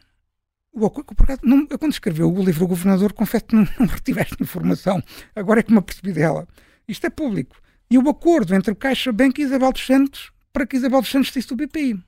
eu 0.84 1.78
quando 1.78 1.92
escreveu 1.92 2.32
o 2.32 2.44
livro 2.44 2.64
O 2.64 2.68
Governador, 2.68 3.12
confesso 3.12 3.46
que 3.46 3.56
não, 3.56 3.66
não 3.78 3.86
retive 3.86 4.20
esta 4.20 4.42
informação. 4.42 5.02
Agora 5.34 5.60
é 5.60 5.62
que 5.62 5.72
me 5.72 5.78
apercebi 5.78 6.12
dela. 6.12 6.46
Isto 6.86 7.06
é 7.06 7.10
público. 7.10 7.56
E 7.90 7.98
o 7.98 8.08
acordo 8.08 8.54
entre 8.54 8.72
o 8.72 8.76
Caixa 8.76 9.12
Bank 9.12 9.40
e 9.40 9.44
Isabel 9.44 9.72
dos 9.72 9.86
Santos 9.86 10.30
para 10.52 10.66
que 10.66 10.76
Isabel 10.76 11.00
dos 11.00 11.10
Santos 11.10 11.32
saísse 11.32 11.48
do 11.48 11.56
BPI. 11.56 12.02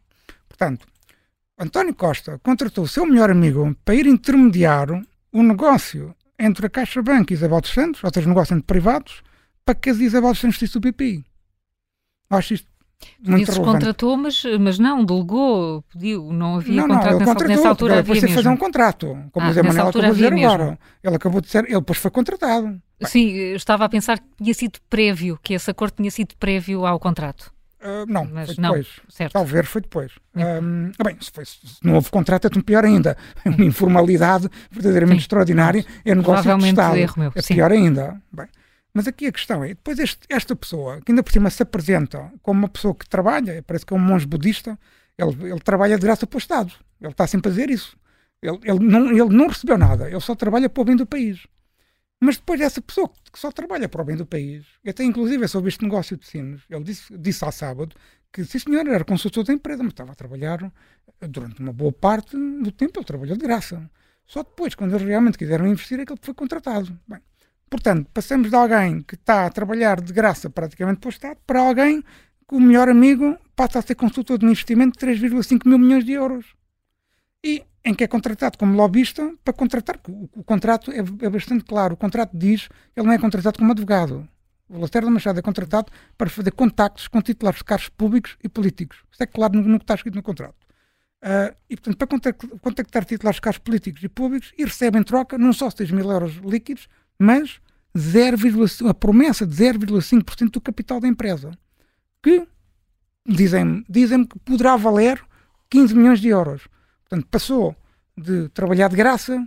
Portanto, 0.48 0.86
António 1.58 1.94
Costa 1.94 2.38
contratou 2.42 2.84
o 2.84 2.88
seu 2.88 3.06
melhor 3.06 3.30
amigo 3.30 3.76
para 3.84 3.94
ir 3.94 4.06
intermediar 4.06 4.90
o 5.32 5.42
negócio 5.42 6.14
entre 6.38 6.66
a 6.66 6.70
Caixa 6.70 7.02
Bank 7.02 7.30
e 7.30 7.34
Isabel 7.34 7.60
dos 7.60 7.70
Santos, 7.70 8.02
ou 8.02 8.10
seja, 8.12 8.28
negócio 8.28 8.54
entre 8.54 8.66
privados, 8.66 9.22
para 9.64 9.74
que 9.74 9.90
Isabel 9.90 10.30
dos 10.30 10.40
Santos 10.40 10.58
saísse 10.58 10.78
do 10.78 10.80
BPI. 10.80 11.24
Acho 12.30 12.54
isto 12.54 12.69
muito 13.22 13.60
contratou, 13.60 14.16
mas, 14.16 14.42
mas 14.58 14.78
não, 14.78 15.04
delegou, 15.04 15.82
pediu, 15.92 16.32
não 16.32 16.56
havia 16.56 16.82
não, 16.82 16.88
contrato 16.88 17.12
não, 17.12 17.18
nessa, 17.18 17.32
contratou, 17.32 17.56
nessa 17.56 17.68
altura. 17.68 17.94
Ele 17.94 18.02
depois 18.02 18.20
de 18.20 18.34
fazer 18.34 18.48
um 18.48 18.56
contrato, 18.56 19.18
como 19.32 19.46
ah, 19.46 19.50
o 19.50 19.52
Zé 19.52 19.62
Manuel 19.62 19.88
acabou 19.88 20.10
de 20.10 20.14
dizer 20.14 20.32
agora. 20.32 20.78
Ele 21.02 21.16
acabou 21.16 21.40
de 21.40 21.46
dizer, 21.46 21.64
ele 21.64 21.78
depois 21.80 21.98
foi 21.98 22.10
contratado. 22.10 22.80
Sim, 23.02 23.28
estava 23.54 23.84
a 23.84 23.88
pensar 23.88 24.18
que 24.18 24.26
tinha 24.42 24.54
sido 24.54 24.78
prévio, 24.88 25.38
que 25.42 25.54
esse 25.54 25.70
acordo 25.70 25.94
tinha 25.96 26.10
sido 26.10 26.34
prévio 26.36 26.86
ao 26.86 26.98
contrato. 26.98 27.52
Uh, 27.82 28.04
não, 28.06 28.26
mas 28.26 28.46
foi 28.46 28.56
depois. 28.56 28.86
Não, 29.02 29.10
certo. 29.10 29.32
Talvez 29.32 29.66
foi 29.66 29.80
depois. 29.80 30.12
Um, 30.36 30.92
bem, 31.02 31.16
se, 31.18 31.30
foi, 31.32 31.46
se, 31.46 31.58
não 31.82 31.94
houve 31.94 32.10
contrato, 32.10 32.46
é 32.46 32.62
pior 32.62 32.84
ainda. 32.84 33.16
É 33.42 33.48
uma 33.48 33.64
informalidade 33.64 34.50
verdadeiramente 34.70 35.20
Sim. 35.20 35.22
extraordinária. 35.22 35.84
É 36.04 36.14
negócio 36.14 36.58
de 36.58 36.68
Estado. 36.68 36.96
Erro 36.96 37.14
meu. 37.16 37.32
É 37.34 37.40
Sim. 37.40 37.54
pior 37.54 37.72
ainda. 37.72 38.20
Bem, 38.30 38.46
mas 38.92 39.06
aqui 39.06 39.26
a 39.26 39.32
questão 39.32 39.62
é, 39.62 39.68
depois 39.68 39.98
este, 39.98 40.20
esta 40.28 40.54
pessoa, 40.56 41.00
que 41.00 41.12
ainda 41.12 41.22
por 41.22 41.32
cima 41.32 41.50
se 41.50 41.62
apresenta 41.62 42.32
como 42.42 42.60
uma 42.60 42.68
pessoa 42.68 42.94
que 42.94 43.08
trabalha, 43.08 43.62
parece 43.62 43.86
que 43.86 43.92
é 43.92 43.96
um 43.96 44.00
monge 44.00 44.26
budista, 44.26 44.78
ele, 45.16 45.50
ele 45.50 45.60
trabalha 45.60 45.96
de 45.96 46.02
graça 46.02 46.26
para 46.26 46.36
o 46.36 46.38
Estado. 46.38 46.72
Ele 47.00 47.12
está 47.12 47.26
sempre 47.26 47.48
a 47.48 47.52
dizer 47.52 47.70
isso. 47.70 47.96
Ele, 48.42 48.58
ele, 48.64 48.78
não, 48.80 49.10
ele 49.10 49.36
não 49.36 49.48
recebeu 49.48 49.76
nada, 49.76 50.08
ele 50.08 50.20
só 50.20 50.34
trabalha 50.34 50.68
para 50.68 50.80
o 50.80 50.84
bem 50.84 50.96
do 50.96 51.06
país. 51.06 51.46
Mas 52.20 52.36
depois 52.36 52.60
essa 52.60 52.82
pessoa 52.82 53.10
que 53.32 53.38
só 53.38 53.50
trabalha 53.50 53.88
para 53.88 54.02
o 54.02 54.04
bem 54.04 54.16
do 54.16 54.26
país, 54.26 54.66
até 54.86 55.04
inclusive 55.04 55.44
é 55.44 55.48
sobre 55.48 55.68
este 55.68 55.82
negócio 55.82 56.16
de 56.16 56.26
sinos, 56.26 56.62
ele 56.68 56.84
disse, 56.84 57.16
disse 57.16 57.44
ao 57.44 57.52
sábado 57.52 57.94
que, 58.32 58.44
sim 58.44 58.58
senhor, 58.58 58.86
era 58.86 59.04
consultor 59.04 59.44
da 59.44 59.52
empresa, 59.52 59.82
mas 59.82 59.92
estava 59.92 60.12
a 60.12 60.14
trabalhar 60.14 60.70
durante 61.28 61.60
uma 61.60 61.72
boa 61.72 61.92
parte 61.92 62.36
do 62.36 62.70
tempo, 62.72 62.98
ele 62.98 63.06
trabalhou 63.06 63.36
de 63.36 63.42
graça. 63.42 63.90
Só 64.26 64.42
depois, 64.42 64.74
quando 64.74 64.94
eles 64.94 65.06
realmente 65.06 65.38
quiseram 65.38 65.66
investir, 65.66 65.98
é 65.98 66.06
que 66.06 66.12
ele 66.12 66.20
foi 66.22 66.34
contratado. 66.34 66.96
Bem, 67.08 67.20
Portanto, 67.70 68.10
passamos 68.12 68.50
de 68.50 68.56
alguém 68.56 69.00
que 69.00 69.14
está 69.14 69.46
a 69.46 69.50
trabalhar 69.50 70.00
de 70.00 70.12
graça 70.12 70.50
praticamente 70.50 70.98
para 70.98 71.06
o 71.06 71.10
Estado 71.10 71.38
para 71.46 71.60
alguém 71.60 72.02
que 72.48 72.56
o 72.56 72.60
melhor 72.60 72.88
amigo 72.88 73.38
passa 73.54 73.78
a 73.78 73.82
ser 73.82 73.94
consultor 73.94 74.38
de 74.38 74.44
um 74.44 74.50
investimento 74.50 74.98
de 74.98 75.06
3,5 75.06 75.68
mil 75.68 75.78
milhões 75.78 76.04
de 76.04 76.12
euros. 76.12 76.46
E 77.44 77.62
em 77.84 77.94
que 77.94 78.02
é 78.02 78.08
contratado 78.08 78.58
como 78.58 78.76
lobista 78.76 79.32
para 79.44 79.54
contratar. 79.54 80.00
O, 80.08 80.28
o 80.34 80.44
contrato 80.44 80.90
é, 80.90 80.98
é, 80.98 81.30
bastante 81.30 81.64
claro. 81.64 81.94
O 81.94 81.96
contrato 81.96 82.36
diz 82.36 82.66
que 82.66 83.00
ele 83.00 83.06
não 83.06 83.14
é 83.14 83.18
contratado 83.18 83.58
como 83.58 83.70
advogado. 83.70 84.28
O 84.68 84.78
Lacerda 84.78 85.08
Machado 85.08 85.38
é 85.38 85.42
contratado 85.42 85.92
para 86.18 86.28
fazer 86.28 86.50
contactos 86.50 87.08
com 87.08 87.22
titulares 87.22 87.58
de 87.58 87.64
cargos 87.64 87.88
públicos 87.88 88.36
e 88.42 88.48
políticos. 88.48 88.98
Isso 89.12 89.22
é 89.22 89.26
claro 89.26 89.54
no, 89.54 89.62
no 89.62 89.78
que 89.78 89.84
está 89.84 89.94
escrito 89.94 90.16
no 90.16 90.22
contrato. 90.22 90.56
Uh, 91.22 91.54
e, 91.68 91.76
portanto, 91.76 91.96
para 91.98 92.32
contactar, 92.60 93.04
titulares 93.04 93.36
de 93.36 93.42
cargos 93.42 93.58
políticos 93.58 94.02
e 94.02 94.08
públicos 94.08 94.52
e 94.56 94.64
recebe 94.64 94.98
em 94.98 95.02
troca 95.02 95.36
não 95.36 95.52
só 95.52 95.70
6 95.70 95.90
mil 95.90 96.10
euros 96.10 96.36
líquidos, 96.36 96.88
mas 97.20 97.60
0, 97.96 98.38
a 98.88 98.94
promessa 98.94 99.46
de 99.46 99.54
0,5% 99.54 100.50
do 100.50 100.60
capital 100.60 100.98
da 101.00 101.06
empresa, 101.06 101.50
que 102.22 102.48
dizem-me 103.26 103.84
dizem 103.88 104.24
que 104.24 104.38
poderá 104.38 104.76
valer 104.76 105.22
15 105.68 105.94
milhões 105.94 106.20
de 106.20 106.28
euros. 106.28 106.66
Portanto, 107.02 107.28
passou 107.30 107.76
de 108.16 108.48
trabalhar 108.48 108.88
de 108.88 108.96
graça 108.96 109.46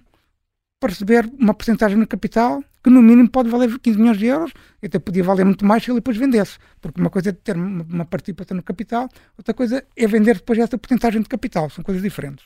para 0.80 0.90
receber 0.90 1.32
uma 1.40 1.54
porcentagem 1.54 1.98
no 1.98 2.06
capital 2.06 2.64
que 2.84 2.90
no 2.90 3.02
mínimo 3.02 3.30
pode 3.30 3.50
valer 3.50 3.80
15 3.80 3.98
milhões 3.98 4.18
de 4.18 4.26
euros 4.26 4.52
e 4.82 4.86
até 4.86 5.00
podia 5.00 5.24
valer 5.24 5.46
muito 5.46 5.66
mais 5.66 5.84
se 5.84 5.90
ele 5.90 6.00
depois 6.00 6.18
vendesse. 6.18 6.60
Porque 6.82 7.00
uma 7.00 7.10
coisa 7.10 7.30
é 7.30 7.32
ter 7.32 7.56
uma 7.56 8.06
participação 8.06 8.58
no 8.58 8.64
capital, 8.64 9.10
outra 9.38 9.54
coisa 9.54 9.84
é 9.96 10.08
vender 10.08 10.36
depois 10.36 10.60
essa 10.60 10.78
porcentagem 10.78 11.22
de 11.22 11.30
capital. 11.30 11.70
São 11.70 11.84
coisas 11.84 12.04
diferentes. 12.04 12.46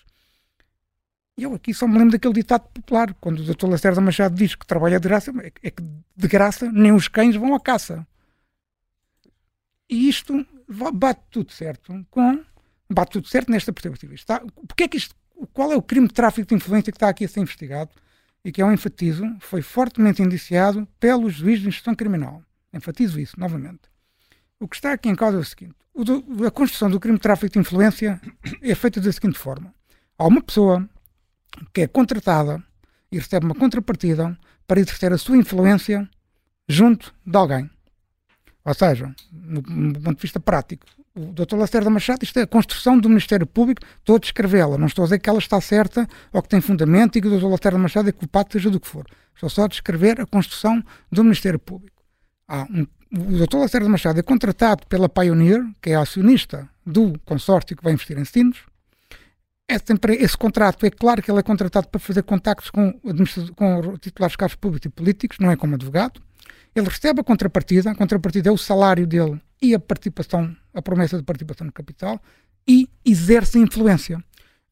E 1.38 1.44
eu 1.44 1.54
aqui 1.54 1.72
só 1.72 1.88
me 1.88 1.98
lembro 2.00 2.14
daquele 2.14 2.34
ditado 2.34 2.68
popular, 2.70 3.14
quando 3.22 3.40
o 3.40 3.44
Dr. 3.44 3.68
Lacerda 3.68 4.02
Machado 4.02 4.34
diz 4.34 4.56
que 4.56 4.66
trabalha 4.66 5.00
de 5.00 5.08
graça, 5.08 5.32
é, 5.44 5.52
é 5.62 5.72
que 5.72 5.84
de 6.16 6.28
graça 6.28 6.72
nem 6.72 6.92
os 6.92 7.08
cães 7.08 7.36
vão 7.36 7.54
à 7.54 7.60
caça. 7.60 8.06
E 9.88 10.10
isto 10.10 10.46
bate 10.94 11.22
tudo 11.30 11.52
certo 11.52 12.06
com. 12.10 12.44
Bate 12.90 13.12
tudo 13.12 13.28
certo 13.28 13.52
nesta 13.52 13.72
perspectiva. 13.72 14.16
Está, 14.16 14.40
porque 14.68 14.84
é 14.84 14.88
que 14.88 14.98
isto, 14.98 15.16
qual 15.54 15.72
é 15.72 15.76
o 15.76 15.82
crime 15.82 16.08
de 16.08 16.14
tráfico 16.14 16.48
de 16.48 16.56
influência 16.56 16.92
que 16.92 16.98
está 16.98 17.10
aqui 17.10 17.26
a 17.26 17.28
ser 17.28 17.42
investigado 17.42 17.92
e 18.44 18.52
que, 18.52 18.62
é 18.62 18.66
um 18.66 18.72
enfatizo, 18.72 19.24
foi 19.40 19.62
fortemente 19.62 20.22
indiciado 20.22 20.88
pelo 21.00 21.30
juiz 21.30 21.60
de 21.60 21.68
instrução 21.68 21.94
criminal. 21.94 22.42
Enfatizo 22.74 23.20
isso, 23.20 23.40
novamente. 23.40 23.82
O 24.60 24.68
que 24.68 24.76
está 24.76 24.94
aqui 24.94 25.10
em 25.10 25.16
causa 25.16 25.38
é 25.38 25.42
o 25.42 25.46
seguinte: 25.46 25.76
do, 25.94 26.48
a 26.48 26.52
construção 26.52 26.90
do 26.90 27.00
crime 27.00 27.18
de 27.18 27.22
tráfico 27.22 27.54
de 27.54 27.60
influência 27.60 28.20
é 28.62 28.74
feita 28.74 29.00
da 29.00 29.12
seguinte 29.12 29.38
forma: 29.38 29.74
há 30.18 30.26
uma 30.26 30.42
pessoa 30.42 30.90
que 31.74 31.82
é 31.82 31.88
contratada 31.88 32.64
e 33.12 33.18
recebe 33.18 33.46
uma 33.46 33.56
contrapartida 33.56 34.38
para 34.68 34.80
exercer 34.80 35.14
a 35.14 35.18
sua 35.18 35.38
influência 35.38 36.10
junto 36.68 37.14
de 37.26 37.38
alguém. 37.38 37.70
Ou 38.66 38.74
seja, 38.74 39.14
no, 39.32 39.62
no 39.62 39.94
ponto 39.94 40.16
de 40.16 40.22
vista 40.22 40.40
prático, 40.40 40.86
o 41.16 41.34
Dr. 41.34 41.56
Lacerda 41.56 41.90
Machado, 41.90 42.24
isto 42.24 42.38
é 42.38 42.44
a 42.44 42.48
construção 42.48 43.00
do 43.00 43.10
Ministério 43.10 43.48
Público, 43.48 43.82
estou 43.98 44.18
a 44.18 44.20
descrevê-la, 44.20 44.78
não 44.78 44.86
estou 44.88 45.04
a 45.04 45.06
dizer 45.08 45.20
que 45.20 45.30
ela 45.30 45.40
está 45.40 45.60
certa 45.60 46.08
ou 46.32 46.42
que 46.42 46.50
tem 46.50 46.62
fundamento 46.62 47.18
e 47.18 47.22
que 47.22 47.28
o 47.28 47.40
Dr. 47.40 47.48
Lacerda 47.48 47.78
Machado 47.78 48.10
é 48.10 48.12
culpado, 48.12 48.50
seja 48.52 48.70
do 48.70 48.80
que 48.80 48.88
for. 48.88 49.06
Estou 49.34 49.50
só 49.50 49.64
a 49.66 49.68
descrever 49.68 50.22
a 50.22 50.26
construção 50.26 50.84
do 51.12 51.24
Ministério 51.24 51.60
Público. 51.60 52.04
Um, 52.50 52.86
o 53.12 53.46
Dr. 53.46 53.58
Lacerda 53.58 53.90
Machado 53.90 54.20
é 54.20 54.24
contratado 54.24 54.86
pela 54.88 55.10
Pioneer, 55.10 55.66
que 55.82 55.92
é 55.92 55.96
acionista 55.96 56.70
do 56.86 57.18
consórcio 57.26 57.76
que 57.76 57.84
vai 57.84 57.94
investir 57.94 58.18
em 58.18 58.26
Sinos, 58.26 58.60
esse 59.70 60.38
contrato 60.38 60.86
é 60.86 60.90
claro 60.90 61.22
que 61.22 61.30
ele 61.30 61.40
é 61.40 61.44
contratado 61.44 61.88
para 61.90 62.00
fazer 62.00 62.24
contactos 62.24 62.70
com, 62.70 62.94
com 63.56 63.98
titulares 63.98 64.32
de 64.32 64.38
cargos 64.38 64.56
públicos 64.56 64.86
e 64.86 64.90
políticos, 64.90 65.38
não 65.40 65.52
é 65.52 65.58
como 65.58 65.76
advogado. 65.76 66.22
Ele 66.74 66.88
recebe 66.88 67.20
a 67.20 67.24
contrapartida, 67.24 67.92
a 67.92 67.96
contrapartida 67.96 68.50
é 68.50 68.52
o 68.52 68.58
salário 68.58 69.06
dele 69.06 69.42
e 69.62 69.74
a 69.74 69.80
participação, 69.80 70.56
a 70.74 70.82
promessa 70.82 71.18
de 71.18 71.24
participação 71.24 71.66
no 71.66 71.74
capital, 71.74 72.22
e 72.68 72.88
exerce 73.04 73.58
influência. 73.58 74.24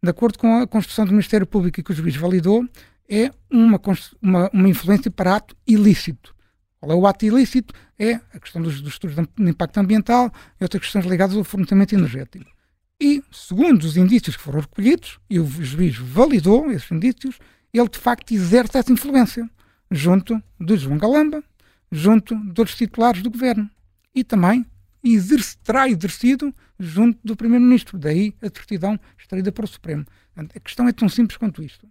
De 0.02 0.10
acordo 0.10 0.38
com 0.38 0.60
a 0.60 0.68
Constituição 0.68 1.06
do 1.06 1.12
Ministério 1.12 1.48
Público 1.48 1.80
e 1.80 1.84
que 1.84 1.92
o 1.92 1.96
juiz 1.96 2.16
validou, 2.16 2.66
é 3.10 3.32
uma, 3.52 3.82
uma, 4.22 4.50
uma 4.54 4.70
influência 4.70 5.12
para 5.12 5.36
ato 5.36 5.56
ilícito. 5.68 6.36
Qual 6.80 6.92
é 6.92 6.96
o 6.96 7.08
ato 7.08 7.26
ilícito? 7.26 7.74
É 7.98 8.14
a 8.34 8.40
questão 8.40 8.62
dos, 8.62 8.82
dos 8.82 8.94
estudos 8.94 9.16
de 9.16 9.50
impacto 9.50 9.78
ambiental 9.80 10.32
e 10.60 10.64
outras 10.64 10.84
questões 10.84 11.06
ligadas 11.06 11.36
ao 11.36 11.44
fornecimento 11.44 11.96
energético. 11.96 12.55
E, 13.00 13.22
segundo 13.32 13.84
os 13.84 13.98
indícios 13.98 14.38
que 14.38 14.42
foram 14.42 14.62
recolhidos, 14.62 15.20
e 15.30 15.40
o 15.40 15.46
juiz 15.46 15.98
validou 15.98 16.72
esses 16.72 16.90
indícios, 16.92 17.40
ele 17.74 17.90
de 17.90 17.98
facto 17.98 18.32
exerce 18.34 18.78
essa 18.78 18.92
influência 18.92 19.50
junto 19.92 20.42
de 20.60 20.78
João 20.78 20.98
Galamba, 20.98 21.44
junto 21.92 22.36
outros 22.58 22.76
titulares 22.76 23.22
do 23.22 23.30
governo. 23.30 23.70
E 24.14 24.24
também 24.24 24.66
exerce, 25.04 25.58
terá 25.58 25.90
exercido 25.90 26.56
junto 26.80 27.20
do 27.24 27.36
Primeiro-Ministro. 27.36 27.98
Daí 27.98 28.34
a 28.42 28.46
certidão 28.46 28.98
extraída 29.20 29.52
para 29.52 29.66
o 29.66 29.68
Supremo. 29.68 30.06
A 30.36 30.60
questão 30.60 30.88
é 30.88 30.94
tão 30.94 31.10
simples 31.10 31.38
quanto 31.38 31.62
isto. 31.62 31.88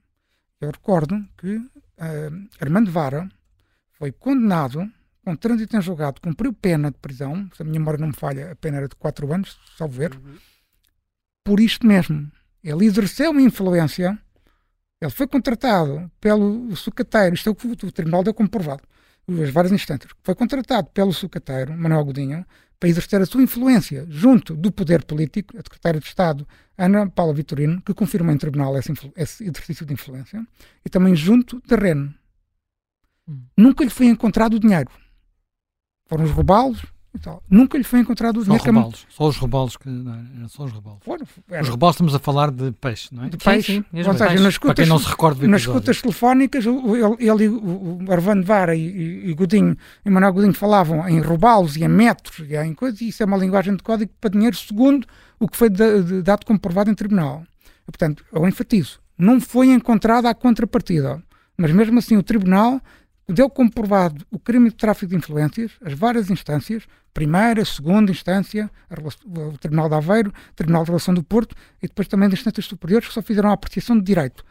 Eu 0.60 0.70
recordo 0.70 1.22
que 1.36 1.56
uh, 1.56 2.48
Armando 2.58 2.90
Vara 2.90 3.28
foi 3.92 4.10
condenado 4.10 4.90
com 5.22 5.36
trânsito 5.36 5.76
em 5.76 5.82
julgado, 5.82 6.20
cumpriu 6.20 6.52
pena 6.52 6.90
de 6.90 6.98
prisão, 6.98 7.48
se 7.54 7.62
a 7.62 7.64
minha 7.64 7.78
memória 7.78 7.98
não 7.98 8.08
me 8.08 8.14
falha, 8.14 8.52
a 8.52 8.56
pena 8.56 8.78
era 8.78 8.88
de 8.88 8.94
4 8.96 9.32
anos, 9.32 9.58
salvo 9.76 9.94
ver, 9.94 10.14
uhum 10.14 10.36
por 11.44 11.60
isto 11.60 11.86
mesmo. 11.86 12.30
Ele 12.62 12.86
exerceu 12.86 13.30
uma 13.30 13.42
influência, 13.42 14.18
ele 15.00 15.10
foi 15.10 15.26
contratado 15.26 16.10
pelo 16.18 16.74
sucateiro, 16.74 17.34
isto 17.34 17.48
é 17.50 17.52
o 17.52 17.54
que 17.54 17.66
o 17.66 17.92
tribunal 17.92 18.24
deu 18.24 18.32
comprovado, 18.32 18.82
as 19.42 19.50
várias 19.50 19.72
instâncias, 19.72 20.10
foi 20.22 20.34
contratado 20.34 20.88
pelo 20.88 21.12
sucateiro, 21.12 21.76
Manuel 21.76 22.04
Godinho, 22.06 22.46
para 22.80 22.88
exercer 22.88 23.20
a 23.20 23.26
sua 23.26 23.42
influência 23.42 24.06
junto 24.08 24.56
do 24.56 24.72
poder 24.72 25.04
político, 25.04 25.56
a 25.56 25.62
secretária 25.62 26.00
de 26.00 26.06
Estado, 26.06 26.46
Ana 26.76 27.08
Paula 27.08 27.32
Vitorino, 27.32 27.80
que 27.82 27.94
confirmou 27.94 28.34
em 28.34 28.38
tribunal 28.38 28.76
esse, 28.76 28.92
esse 29.16 29.44
exercício 29.44 29.86
de 29.86 29.94
influência, 29.94 30.44
e 30.84 30.90
também 30.90 31.14
junto 31.14 31.62
da 31.66 31.76
REN. 31.76 32.14
Hum. 33.28 33.42
Nunca 33.56 33.84
lhe 33.84 33.90
foi 33.90 34.06
encontrado 34.06 34.54
o 34.54 34.60
dinheiro. 34.60 34.90
Foram 36.06 36.24
os 36.24 36.30
roubalos, 37.14 37.42
Nunca 37.48 37.78
lhe 37.78 37.84
foi 37.84 38.00
encontrado 38.00 38.40
o 38.40 38.44
dinheiro. 38.44 38.62
Só, 38.62 38.70
rebalos, 38.70 39.06
só 39.08 39.28
os 39.28 39.36
rebalos 39.36 39.76
que. 39.76 39.88
Não, 39.88 40.48
só 40.48 40.64
os 40.64 40.72
rebalos. 40.72 41.00
Os 41.62 41.68
rebalos 41.68 41.94
estamos 41.94 42.14
a 42.14 42.18
falar 42.18 42.50
de 42.50 42.72
peixe, 42.72 43.08
não 43.12 43.24
é? 43.24 43.28
De 43.28 43.36
peixe. 43.36 43.74
Sim, 43.74 43.84
sim, 43.90 44.08
Ou 44.08 44.14
seja, 44.14 44.34
nas 44.34 44.54
escutas, 44.54 44.88
não 44.88 44.98
se 44.98 45.08
recorda 45.08 45.46
nas 45.46 45.62
escutas 45.62 46.00
telefónicas, 46.00 46.64
ele, 46.66 46.76
ele 47.18 47.48
o, 47.48 48.00
Arvando 48.08 48.44
Vara 48.44 48.74
e, 48.74 49.30
e, 49.30 49.34
Godinho, 49.34 49.76
e 50.04 50.10
Manuel 50.10 50.32
Godinho 50.32 50.54
falavam 50.54 51.08
em 51.08 51.20
rebalos 51.20 51.76
e 51.76 51.84
em 51.84 51.88
metros 51.88 52.38
e 52.48 52.56
em 52.56 52.74
coisas, 52.74 53.00
e 53.00 53.08
isso 53.08 53.22
é 53.22 53.26
uma 53.26 53.36
linguagem 53.36 53.76
de 53.76 53.82
código 53.82 54.10
para 54.20 54.30
dinheiro 54.30 54.56
segundo 54.56 55.06
o 55.38 55.48
que 55.48 55.56
foi 55.56 55.68
dado 55.68 56.44
comprovado 56.44 56.90
em 56.90 56.94
tribunal. 56.94 57.44
E, 57.82 57.90
portanto, 57.90 58.24
eu 58.32 58.46
enfatizo, 58.48 58.98
não 59.16 59.40
foi 59.40 59.68
encontrada 59.68 60.28
a 60.28 60.34
contrapartida, 60.34 61.22
mas 61.56 61.70
mesmo 61.70 61.98
assim 61.98 62.16
o 62.16 62.22
tribunal 62.22 62.80
deu 63.32 63.48
comprovado 63.48 64.26
o 64.30 64.38
crime 64.38 64.68
de 64.68 64.76
tráfico 64.76 65.10
de 65.10 65.16
influências, 65.16 65.72
as 65.82 65.94
várias 65.94 66.30
instâncias, 66.30 66.84
primeira, 67.12 67.64
segunda 67.64 68.10
instância, 68.10 68.70
o 69.24 69.56
Tribunal 69.58 69.88
de 69.88 69.94
Aveiro, 69.94 70.30
o 70.30 70.54
Tribunal 70.54 70.84
de 70.84 70.90
Relação 70.90 71.14
do 71.14 71.22
Porto 71.22 71.54
e 71.82 71.88
depois 71.88 72.08
também 72.08 72.28
das 72.28 72.38
instâncias 72.40 72.66
superiores 72.66 73.08
que 73.08 73.14
só 73.14 73.22
fizeram 73.22 73.50
a 73.50 73.54
apreciação 73.54 73.96
de 73.96 74.04
direito. 74.04 74.44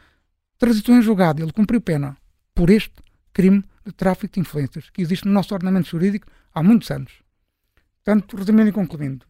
Transitou 0.58 0.96
em 0.96 1.02
julgado, 1.02 1.44
ele 1.44 1.52
cumpriu 1.52 1.82
pena 1.82 2.18
por 2.56 2.70
este 2.70 2.94
crime 3.32 3.64
de 3.86 3.92
tráfico 3.92 4.34
de 4.34 4.40
influências 4.40 4.90
que 4.90 5.02
existe 5.02 5.28
no 5.28 5.34
nosso 5.34 5.54
ordenamento 5.54 5.90
jurídico 5.90 6.28
há 6.54 6.64
muitos 6.64 6.90
anos. 6.90 7.12
Portanto, 8.04 8.38
resumindo 8.38 8.70
e 8.70 8.72
concluindo, 8.72 9.26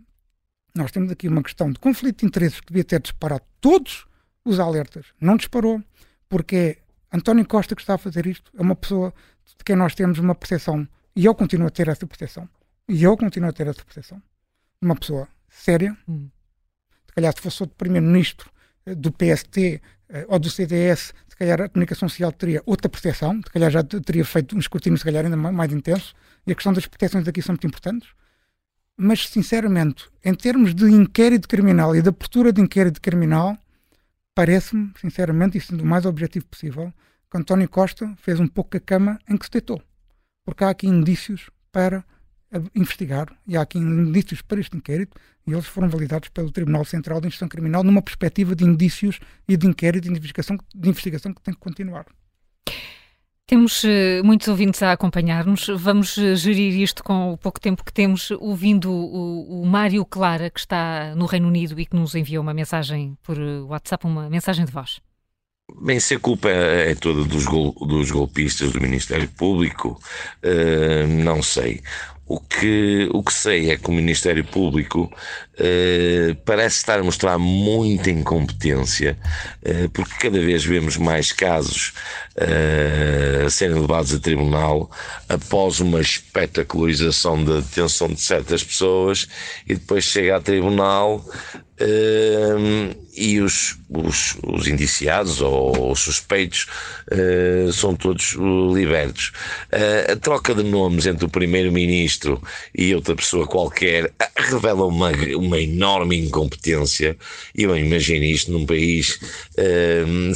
nós 0.76 0.92
temos 0.92 1.12
aqui 1.12 1.28
uma 1.28 1.44
questão 1.44 1.72
de 1.72 1.80
conflito 1.80 2.20
de 2.20 2.26
interesses 2.26 2.60
que 2.60 2.68
devia 2.68 2.84
ter 2.84 3.02
disparado 3.02 3.44
todos 3.62 4.06
os 4.44 4.60
alertas. 4.60 5.06
Não 5.20 5.38
disparou, 5.38 5.82
porque 6.28 6.56
é 6.56 6.78
António 7.16 7.48
Costa 7.48 7.76
que 7.76 7.82
está 7.82 7.94
a 7.94 7.98
fazer 7.98 8.26
isto. 8.26 8.52
É 8.58 8.62
uma 8.62 8.76
pessoa 8.76 9.14
de 9.58 9.64
quem 9.64 9.76
nós 9.76 9.96
temos 9.96 10.20
uma 10.20 10.36
percepção, 10.36 10.88
e 11.16 11.26
eu 11.26 11.36
continuo 11.36 11.68
a 11.68 11.72
ter 11.72 11.88
essa 11.88 12.06
percepção, 12.08 12.48
e 12.88 13.04
eu 13.04 13.16
continuo 13.18 13.50
a 13.50 13.54
ter 13.54 13.68
essa 13.68 13.84
percepção, 13.84 14.18
de 14.18 14.86
uma 14.86 14.96
pessoa 14.96 15.28
séria, 15.50 15.96
hum. 16.08 16.30
se 17.08 17.14
calhar 17.14 17.34
se 17.34 17.42
fosse 17.42 17.64
outro 17.64 17.76
primeiro-ministro 17.78 18.50
eh, 18.86 18.96
do 18.96 19.12
PST 19.12 19.82
eh, 20.10 20.26
ou 20.28 20.40
do 20.40 20.50
CDS, 20.50 21.14
se 21.28 21.36
calhar 21.36 21.62
a 21.62 21.70
comunicação 21.70 22.08
social 22.10 22.32
teria 22.32 22.62
outra 22.66 22.90
percepção, 22.90 23.42
se 23.44 23.52
calhar 23.52 23.72
já 23.72 23.84
teria 23.84 24.26
feito 24.26 24.56
um 24.56 24.60
escrutínio 24.60 24.98
se 24.98 25.04
calhar 25.04 25.26
ainda 25.26 25.38
mais 25.38 25.72
intenso, 25.72 26.14
e 26.46 26.52
a 26.52 26.56
questão 26.56 26.74
das 26.74 26.86
proteções 26.86 27.28
aqui 27.28 27.42
são 27.42 27.54
muito 27.54 27.68
importantes. 27.68 28.10
Mas, 28.96 29.28
sinceramente, 29.28 30.10
em 30.24 30.36
termos 30.36 30.76
de 30.76 30.86
inquérito 30.86 31.48
criminal 31.48 31.96
e 31.96 32.02
de 32.02 32.10
abertura 32.10 32.54
de 32.54 32.62
inquérito 32.62 33.02
criminal, 33.02 33.58
parece-me, 34.36 34.92
sinceramente, 35.00 35.58
e 35.58 35.62
sendo 35.62 35.82
o 35.82 35.86
mais 35.86 36.06
objetivo 36.06 36.46
possível, 36.46 36.94
que 37.34 37.38
António 37.40 37.68
Costa 37.68 38.14
fez 38.18 38.40
um 38.40 38.48
pouco 38.48 38.78
a 38.78 38.80
cama 38.80 39.18
em 39.28 39.36
que 39.36 39.46
se 39.46 39.52
deitou. 39.52 39.82
Porque 40.46 40.64
há 40.64 40.70
aqui 40.70 40.86
indícios 40.86 41.50
para 41.72 42.06
investigar 42.76 43.28
e 43.48 43.58
há 43.58 43.62
aqui 43.62 43.80
indícios 43.80 44.44
para 44.44 44.60
este 44.60 44.78
inquérito 44.78 45.18
e 45.48 45.52
eles 45.52 45.66
foram 45.66 45.90
validados 45.90 46.30
pelo 46.30 46.52
Tribunal 46.52 46.86
Central 46.86 47.20
de 47.20 47.26
Instrução 47.26 47.50
Criminal 47.50 47.84
numa 47.84 48.04
perspectiva 48.04 48.56
de 48.56 48.64
indícios 48.64 49.20
e 49.48 49.58
de 49.58 49.66
inquérito 49.66 50.04
de 50.04 50.12
investigação, 50.12 50.60
de 50.76 50.90
investigação 50.90 51.34
que 51.34 51.42
tem 51.42 51.56
que 51.56 51.60
continuar. 51.60 52.06
Temos 53.48 53.84
uh, 53.84 53.88
muitos 54.24 54.48
ouvintes 54.48 54.84
a 54.84 54.92
acompanhar-nos. 54.92 55.68
Vamos 55.76 56.16
uh, 56.18 56.36
gerir 56.36 56.80
isto 56.80 57.04
com 57.04 57.34
o 57.34 57.38
pouco 57.38 57.60
tempo 57.60 57.84
que 57.84 57.92
temos, 57.92 58.30
ouvindo 58.30 58.92
o, 58.92 59.64
o, 59.64 59.66
Mário 59.66 60.06
Clara, 60.06 60.52
que 60.52 60.60
está 60.60 61.16
no 61.16 61.26
Reino 61.26 61.48
Unido 61.48 61.80
e 61.80 61.86
que 61.86 61.96
nos 61.96 62.14
enviou 62.14 62.44
uma 62.44 62.54
mensagem 62.54 63.18
por 63.24 63.40
uh, 63.40 63.66
WhatsApp, 63.66 64.06
uma 64.06 64.30
mensagem 64.30 64.66
de 64.66 64.72
voz. 64.72 65.02
Bem, 65.72 65.98
se 65.98 66.16
a 66.16 66.20
culpa 66.20 66.50
é 66.50 66.94
toda 66.94 67.24
dos, 67.24 67.46
gol, 67.46 67.74
dos 67.88 68.12
golpistas 68.12 68.74
do 68.74 68.82
Ministério 68.82 69.30
Público, 69.30 69.98
uh, 70.44 71.08
não 71.08 71.42
sei. 71.42 71.82
O 72.26 72.40
que, 72.40 73.10
o 73.12 73.22
que 73.22 73.34
sei 73.34 73.70
é 73.70 73.78
que 73.78 73.90
o 73.90 73.94
Ministério 73.94 74.46
Público 74.46 75.12
uh, 75.60 76.36
parece 76.46 76.78
estar 76.78 77.00
a 77.00 77.04
mostrar 77.04 77.38
muita 77.38 78.10
incompetência, 78.10 79.18
uh, 79.62 79.90
porque 79.90 80.16
cada 80.20 80.40
vez 80.40 80.64
vemos 80.64 80.96
mais 80.96 81.34
casos 81.34 81.94
uh, 82.38 83.50
serem 83.50 83.80
levados 83.80 84.14
a 84.14 84.20
tribunal 84.20 84.90
após 85.28 85.82
uma 85.82 86.00
espetacularização 86.00 87.44
da 87.44 87.60
detenção 87.60 88.08
de 88.08 88.22
certas 88.22 88.64
pessoas 88.64 89.28
e 89.68 89.76
depois 89.76 90.06
chega 90.06 90.38
a 90.38 90.42
tribunal 90.42 91.26
e 93.16 93.42
os, 93.42 93.78
os, 93.94 94.38
os, 94.44 94.68
indiciados 94.68 95.42
ou 95.42 95.92
os 95.92 96.00
suspeitos 96.00 96.68
uh, 97.12 97.72
são 97.72 97.96
todos 97.96 98.36
libertos. 98.74 99.32
Uh, 99.72 100.14
a 100.14 100.16
troca 100.16 100.56
de 100.56 100.64
nomes 100.64 101.06
entre 101.06 101.26
o 101.26 101.30
primeiro-ministro 101.30 102.42
e 102.74 102.94
outra 102.96 103.16
pessoa 103.16 103.48
qualquer 103.48 104.12
revela 104.36 104.86
uma, 104.86 105.12
uma 105.36 105.60
enorme 105.60 106.18
incompetência. 106.18 107.16
E 107.56 107.64
eu 107.64 107.78
imagino 107.78 108.26
isto 108.26 108.52
num 108.52 108.66
país 108.66 109.20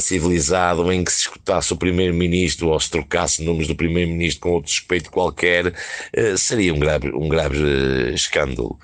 civilizado 0.00 0.90
em 0.92 1.02
que 1.02 1.12
se 1.12 1.20
escutasse 1.20 1.72
o 1.72 1.76
primeiro-ministro 1.76 2.68
ou 2.68 2.80
se 2.80 2.90
trocasse 2.90 3.42
nomes 3.42 3.66
do 3.66 3.74
primeiro-ministro 3.74 4.40
com 4.40 4.50
outro 4.50 4.70
suspeito 4.70 5.10
qualquer, 5.10 5.74
seria 6.36 6.72
um 6.72 6.78
grave, 6.78 7.10
um 7.10 7.28
grave 7.28 8.14
escândalo. 8.14 8.78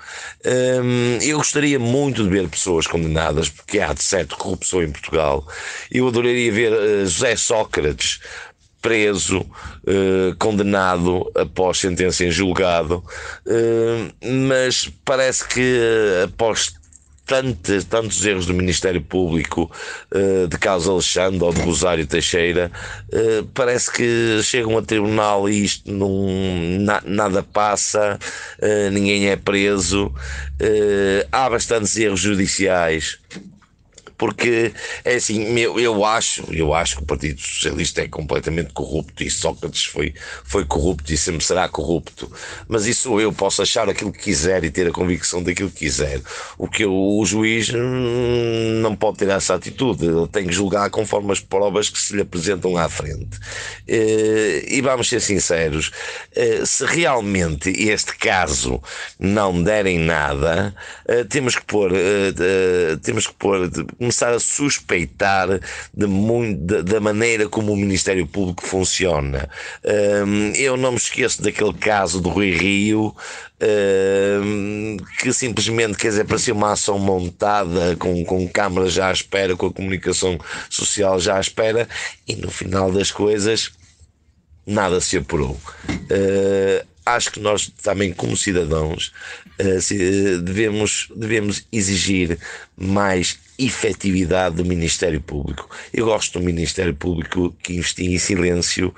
eu 1.21 1.37
gostaria 1.37 1.79
muito 1.79 2.23
de 2.23 2.29
ver 2.29 2.47
pessoas 2.49 2.87
condenadas, 2.87 3.49
porque 3.49 3.79
há 3.79 3.93
de 3.93 4.03
certo 4.03 4.37
corrupção 4.37 4.64
em 4.73 4.91
Portugal. 4.91 5.47
Eu 5.91 6.07
adoraria 6.07 6.51
ver 6.51 6.71
uh, 6.71 7.05
José 7.05 7.35
Sócrates 7.35 8.19
preso, 8.85 9.39
uh, 9.39 10.35
condenado 10.37 11.31
após 11.33 11.79
sentença 11.79 12.23
em 12.23 12.29
julgado, 12.29 13.03
uh, 13.47 14.37
mas 14.47 14.87
parece 15.03 15.47
que 15.47 15.79
após 16.23 16.75
tantos, 17.25 17.83
tantos 17.85 18.23
erros 18.23 18.45
do 18.45 18.53
Ministério 18.53 19.01
Público, 19.01 19.71
uh, 20.11 20.47
de 20.47 20.55
Carlos 20.59 20.87
Alexandre 20.87 21.43
ou 21.43 21.51
de 21.51 21.61
Rosário 21.61 22.05
Teixeira, 22.05 22.71
uh, 23.11 23.43
parece 23.55 23.91
que 23.91 24.39
chegam 24.43 24.77
a 24.77 24.83
tribunal 24.83 25.49
e 25.49 25.63
isto 25.63 25.91
não, 25.91 26.23
na, 26.81 27.01
nada 27.03 27.41
passa, 27.41 28.19
ninguém 28.91 29.29
é 29.29 29.35
preso, 29.35 30.13
há 31.31 31.49
bastantes 31.49 31.97
erros 31.97 32.19
judiciais 32.19 33.17
porque 34.17 34.73
é 35.03 35.15
assim, 35.15 35.57
eu, 35.59 35.79
eu 35.79 36.05
acho, 36.05 36.45
eu 36.53 36.73
acho 36.73 36.97
que 36.97 37.03
o 37.03 37.05
Partido 37.05 37.41
Socialista 37.41 38.01
é 38.01 38.07
completamente 38.07 38.73
corrupto 38.73 39.23
e 39.23 39.29
Sócrates 39.29 39.85
foi, 39.85 40.13
foi 40.43 40.65
corrupto 40.65 41.13
e 41.13 41.17
sempre 41.17 41.43
será 41.43 41.67
corrupto. 41.67 42.31
Mas 42.67 42.85
isso 42.85 43.19
eu 43.19 43.33
posso 43.33 43.61
achar 43.61 43.89
aquilo 43.89 44.11
que 44.11 44.19
quiser 44.19 44.63
e 44.63 44.69
ter 44.69 44.87
a 44.87 44.91
convicção 44.91 45.43
daquilo 45.43 45.69
que 45.69 45.79
quiser. 45.79 46.21
O 46.57 46.67
que 46.67 46.83
eu, 46.83 46.93
o 46.93 47.25
juiz 47.25 47.69
hum, 47.73 48.79
não 48.81 48.95
pode 48.95 49.17
ter 49.17 49.29
essa 49.29 49.55
atitude, 49.55 50.05
ele 50.05 50.27
tem 50.27 50.47
que 50.47 50.53
julgar 50.53 50.89
conforme 50.89 51.31
as 51.31 51.39
provas 51.39 51.89
que 51.89 51.99
se 51.99 52.15
lhe 52.15 52.21
apresentam 52.21 52.77
à 52.77 52.87
frente. 52.89 53.39
Eh, 53.87 54.65
e 54.67 54.81
vamos 54.81 55.09
ser 55.09 55.21
sinceros, 55.21 55.91
eh, 56.35 56.65
se 56.65 56.85
realmente 56.85 57.69
este 57.69 58.15
caso 58.17 58.81
não 59.19 59.61
derem 59.61 59.99
nada, 59.99 60.75
eh, 61.07 61.23
temos 61.23 61.55
que 61.55 61.65
pôr, 61.65 61.91
temos 63.01 63.27
que 63.27 63.33
pôr, 63.33 63.69
começar 64.05 64.33
a 64.33 64.39
suspeitar 64.39 65.59
de 65.93 66.05
muito, 66.05 66.83
da 66.83 66.99
maneira 66.99 67.49
como 67.49 67.73
o 67.73 67.75
Ministério 67.75 68.27
Público 68.27 68.65
funciona. 68.65 69.49
Eu 70.55 70.77
não 70.77 70.91
me 70.91 70.97
esqueço 70.97 71.41
daquele 71.41 71.73
caso 71.73 72.21
do 72.21 72.29
Rui 72.29 72.51
Rio, 72.51 73.15
que 75.19 75.33
simplesmente 75.33 75.97
quer 75.97 76.09
dizer 76.09 76.25
parecia 76.25 76.53
uma 76.53 76.73
ação 76.73 76.99
montada 76.99 77.95
com, 77.95 78.23
com 78.25 78.47
câmaras 78.47 78.93
já 78.93 79.09
à 79.09 79.11
espera, 79.11 79.55
com 79.55 79.67
a 79.67 79.73
comunicação 79.73 80.37
social 80.69 81.19
já 81.19 81.37
à 81.37 81.41
espera, 81.41 81.87
e 82.27 82.35
no 82.35 82.51
final 82.51 82.91
das 82.91 83.11
coisas 83.11 83.71
nada 84.67 85.01
se 85.01 85.17
apurou. 85.17 85.59
Uh, 85.89 86.85
acho 87.05 87.31
que 87.31 87.39
nós 87.39 87.71
também, 87.81 88.11
como 88.11 88.35
cidadãos, 88.35 89.13
devemos, 90.43 91.07
devemos 91.15 91.65
exigir 91.71 92.37
mais 92.75 93.39
efetividade 93.57 94.55
do 94.55 94.65
Ministério 94.65 95.21
Público. 95.21 95.69
Eu 95.93 96.05
gosto 96.05 96.39
do 96.39 96.45
Ministério 96.45 96.93
Público 96.95 97.55
que 97.63 97.73
investigue 97.73 98.13
em 98.13 98.19
silêncio, 98.19 98.93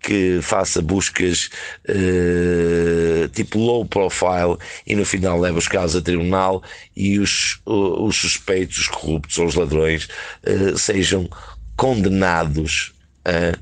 que 0.00 0.40
faça 0.42 0.82
buscas 0.82 1.50
uh, 1.88 3.28
tipo 3.28 3.58
low 3.58 3.84
profile 3.84 4.56
e 4.86 4.94
no 4.94 5.04
final 5.04 5.38
leva 5.38 5.58
os 5.58 5.68
casos 5.68 5.96
a 5.96 6.02
tribunal 6.02 6.62
e 6.96 7.18
os, 7.18 7.60
os 7.64 8.16
suspeitos, 8.16 8.78
os 8.78 8.88
corruptos 8.88 9.38
ou 9.38 9.46
os 9.46 9.54
ladrões 9.54 10.08
uh, 10.46 10.76
sejam 10.76 11.28
condenados 11.76 12.92
a 13.24 13.56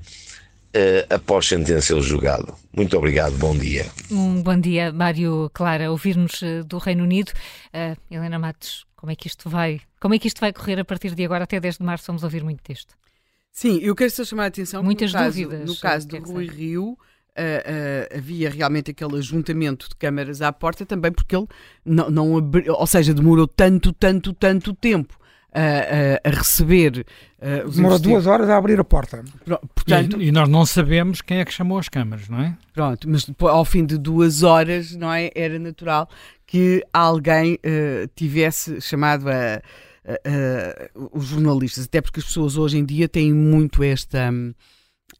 após 1.14 1.46
sentença 1.46 1.92
ele 1.92 2.02
julgado. 2.02 2.54
Muito 2.74 2.96
obrigado, 2.96 3.36
bom 3.36 3.56
dia. 3.56 3.86
Um 4.10 4.42
bom 4.42 4.58
dia, 4.58 4.92
Mário 4.92 5.50
Clara, 5.52 5.90
ouvir-nos 5.90 6.40
uh, 6.42 6.64
do 6.64 6.78
Reino 6.78 7.02
Unido. 7.02 7.32
Uh, 7.74 7.96
Helena 8.10 8.38
Matos, 8.38 8.86
como 8.96 9.10
é 9.10 9.16
que 9.16 9.26
isto 9.26 9.50
vai? 9.50 9.80
Como 10.00 10.14
é 10.14 10.18
que 10.18 10.26
isto 10.26 10.40
vai 10.40 10.52
correr 10.52 10.80
a 10.80 10.84
partir 10.84 11.14
de 11.14 11.24
agora 11.24 11.44
até 11.44 11.60
10 11.60 11.78
de 11.78 11.84
março? 11.84 12.06
Vamos 12.06 12.24
ouvir 12.24 12.42
muito 12.42 12.62
texto. 12.62 12.94
Sim, 13.52 13.78
eu 13.78 13.94
quero 13.94 14.10
só 14.10 14.24
chamar 14.24 14.44
a 14.44 14.46
atenção 14.46 14.82
Muitas 14.82 15.12
no 15.12 15.18
caso, 15.18 15.42
dúvidas. 15.42 15.68
No 15.68 15.76
caso 15.76 16.08
do 16.08 16.18
Rui 16.18 16.46
Rio, 16.46 16.96
havia 18.16 18.50
realmente 18.50 18.90
aquele 18.90 19.16
ajuntamento 19.18 19.88
de 19.88 19.96
câmaras 19.96 20.42
à 20.42 20.52
porta 20.52 20.84
também 20.84 21.12
porque 21.12 21.34
ele 21.36 21.46
não, 21.84 22.10
não 22.10 22.36
abriu, 22.36 22.74
ou 22.74 22.86
seja, 22.86 23.14
demorou 23.14 23.46
tanto, 23.46 23.92
tanto, 23.92 24.32
tanto 24.32 24.74
tempo 24.74 25.18
a, 25.52 26.28
a, 26.28 26.30
receber. 26.30 27.04
Uh, 27.38 27.68
Demora 27.70 27.98
duas 27.98 28.26
horas 28.26 28.48
a 28.48 28.56
abrir 28.56 28.78
a 28.78 28.84
porta. 28.84 29.24
Portanto, 29.74 30.20
e, 30.20 30.28
e, 30.28 30.32
nós 30.32 30.48
não 30.48 30.64
sabemos 30.64 31.20
quem 31.20 31.38
é 31.38 31.44
que 31.44 31.52
chamou 31.52 31.78
as 31.78 31.88
câmaras, 31.88 32.28
não 32.28 32.40
é? 32.40 32.56
Pronto, 32.72 33.08
mas 33.08 33.24
depois, 33.24 33.52
ao 33.52 33.64
fim 33.64 33.84
de 33.84 33.98
duas 33.98 34.42
horas, 34.42 34.94
não 34.94 35.12
é? 35.12 35.30
Era 35.34 35.58
natural 35.58 36.08
que 36.46 36.84
alguém 36.92 37.54
uh, 37.54 38.08
tivesse 38.14 38.80
chamado 38.80 39.28
a, 39.28 39.60
os 41.12 41.26
jornalistas, 41.26 41.84
até 41.84 42.00
porque 42.00 42.20
as 42.20 42.26
pessoas 42.26 42.56
hoje 42.56 42.78
em 42.78 42.84
dia 42.84 43.08
têm 43.08 43.32
muito 43.32 43.82
esta. 43.82 44.30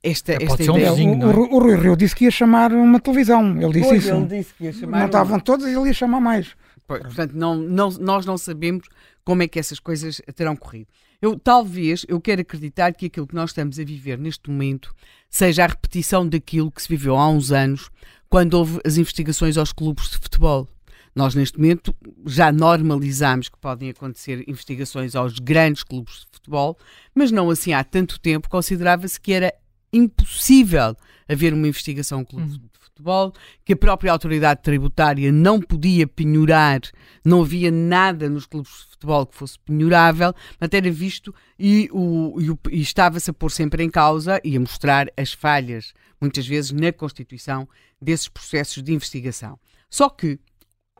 Esta, 0.02 0.32
é, 0.32 0.44
esta 0.44 0.62
ideia. 0.62 0.93
Um 0.93 0.94
vizinho, 0.94 1.27
o, 1.27 1.31
é? 1.31 1.35
o, 1.35 1.55
o 1.55 1.59
Rui 1.59 1.77
Rio 1.77 1.97
disse 1.97 2.15
que 2.15 2.24
ia 2.24 2.31
chamar 2.31 2.73
uma 2.73 3.01
televisão. 3.01 3.61
Ele 3.61 3.73
disse 3.73 3.89
pois, 3.89 4.05
isso. 4.05 4.15
Ele 4.15 4.27
disse 4.27 4.55
que 4.55 4.65
ia 4.65 4.73
chamar 4.73 4.98
não 5.01 5.07
estavam 5.07 5.40
todos 5.40 5.66
e 5.66 5.70
ele 5.70 5.89
ia 5.89 5.93
chamar 5.93 6.20
mais. 6.20 6.55
Pois, 6.86 7.02
portanto, 7.02 7.32
não, 7.35 7.57
não, 7.57 7.90
nós 7.90 8.24
não 8.24 8.39
sabemos 8.39 8.86
como 9.24 9.43
é 9.43 9.48
que 9.48 9.59
essas 9.59 9.78
coisas 9.78 10.23
terão 10.35 10.57
corrido. 10.57 10.86
Eu 11.20 11.39
talvez 11.39 12.07
eu 12.09 12.20
quero 12.20 12.40
acreditar 12.40 12.93
que 12.94 13.07
aquilo 13.07 13.27
que 13.27 13.35
nós 13.35 13.51
estamos 13.51 13.78
a 13.78 13.85
viver 13.85 14.19
neste 14.19 14.48
momento 14.48 14.94
seja 15.28 15.65
a 15.65 15.66
repetição 15.66 16.27
daquilo 16.27 16.70
que 16.70 16.81
se 16.81 16.89
viveu 16.89 17.16
há 17.16 17.28
uns 17.28 17.52
anos, 17.52 17.90
quando 18.28 18.55
houve 18.55 18.81
as 18.85 18.97
investigações 18.97 19.57
aos 19.59 19.73
clubes 19.73 20.11
de 20.11 20.19
futebol. 20.19 20.66
Nós, 21.15 21.35
neste 21.35 21.59
momento, 21.59 21.95
já 22.27 22.53
normalizamos 22.53 23.49
que 23.49 23.59
podem 23.59 23.91
acontecer 23.91 24.45
investigações 24.49 25.16
aos 25.16 25.39
grandes 25.39 25.82
clubes 25.82 26.20
de 26.20 26.27
futebol, 26.32 26.78
mas 27.15 27.31
não 27.31 27.51
assim 27.51 27.73
há 27.73 27.82
tanto 27.82 28.20
tempo 28.20 28.49
considerava-se 28.49 29.20
que 29.20 29.32
era 29.32 29.53
impossível 29.93 30.97
haver 31.28 31.53
uma 31.53 31.66
investigação 31.66 32.19
a 32.19 32.20
um 32.23 32.24
clube 32.24 32.51
uhum 32.53 32.70
futebol, 33.01 33.32
que 33.65 33.73
a 33.73 33.77
própria 33.77 34.12
autoridade 34.12 34.62
tributária 34.62 35.32
não 35.32 35.61
podia 35.61 36.07
penhorar, 36.07 36.81
não 37.24 37.41
havia 37.41 37.70
nada 37.70 38.28
nos 38.28 38.47
clubes 38.47 38.70
de 38.70 38.91
futebol 38.91 39.27
que 39.27 39.35
fosse 39.35 39.59
penhorável, 39.61 40.35
mas 40.61 40.70
era 40.73 40.91
visto 40.91 41.35
e, 41.59 41.89
o, 41.93 42.37
e, 42.41 42.77
e 42.77 42.81
estava-se 42.81 43.31
a 43.31 43.35
pôr 43.35 43.51
sempre 43.51 43.82
em 43.82 43.91
causa 43.91 44.41
e 44.45 44.57
a 44.57 44.61
mostrar 44.61 45.09
as 45.16 45.32
falhas, 45.32 45.93
muitas 46.20 46.47
vezes, 46.47 46.70
na 46.70 46.93
constituição 46.93 47.69
desses 48.01 48.28
processos 48.28 48.82
de 48.82 48.93
investigação. 48.93 49.59
Só 49.89 50.09
que 50.09 50.39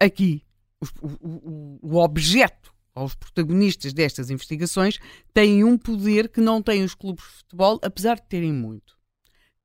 aqui 0.01 0.43
o, 0.81 1.07
o, 1.07 1.79
o 1.83 1.97
objeto 1.97 2.73
aos 2.95 3.15
protagonistas 3.15 3.93
destas 3.93 4.31
investigações 4.31 4.99
têm 5.33 5.63
um 5.63 5.79
poder 5.79 6.29
que 6.29 6.41
não 6.41 6.61
têm 6.63 6.83
os 6.83 6.95
clubes 6.95 7.25
de 7.25 7.31
futebol, 7.31 7.79
apesar 7.83 8.17
de 8.17 8.23
terem 8.23 8.53
muito 8.53 9.01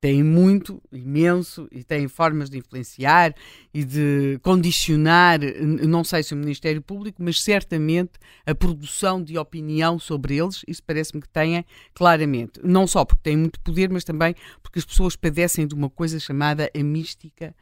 têm 0.06 0.22
muito, 0.22 0.80
imenso, 0.92 1.66
e 1.72 1.82
têm 1.82 2.06
formas 2.06 2.48
de 2.48 2.58
influenciar 2.58 3.34
e 3.74 3.82
de 3.84 4.38
condicionar, 4.40 5.40
não 5.60 6.04
sei 6.04 6.22
se 6.22 6.32
o 6.32 6.36
Ministério 6.36 6.80
Público, 6.80 7.20
mas 7.20 7.42
certamente 7.42 8.12
a 8.46 8.54
produção 8.54 9.20
de 9.20 9.36
opinião 9.36 9.98
sobre 9.98 10.36
eles, 10.36 10.62
isso 10.68 10.82
parece-me 10.84 11.20
que 11.20 11.28
têm 11.28 11.64
claramente. 11.92 12.60
Não 12.62 12.86
só 12.86 13.04
porque 13.04 13.22
têm 13.22 13.36
muito 13.36 13.60
poder, 13.60 13.90
mas 13.90 14.04
também 14.04 14.34
porque 14.62 14.78
as 14.78 14.84
pessoas 14.84 15.16
padecem 15.16 15.66
de 15.66 15.74
uma 15.74 15.90
coisa 15.90 16.20
chamada 16.20 16.70
a 16.72 16.82
mística 16.84 17.52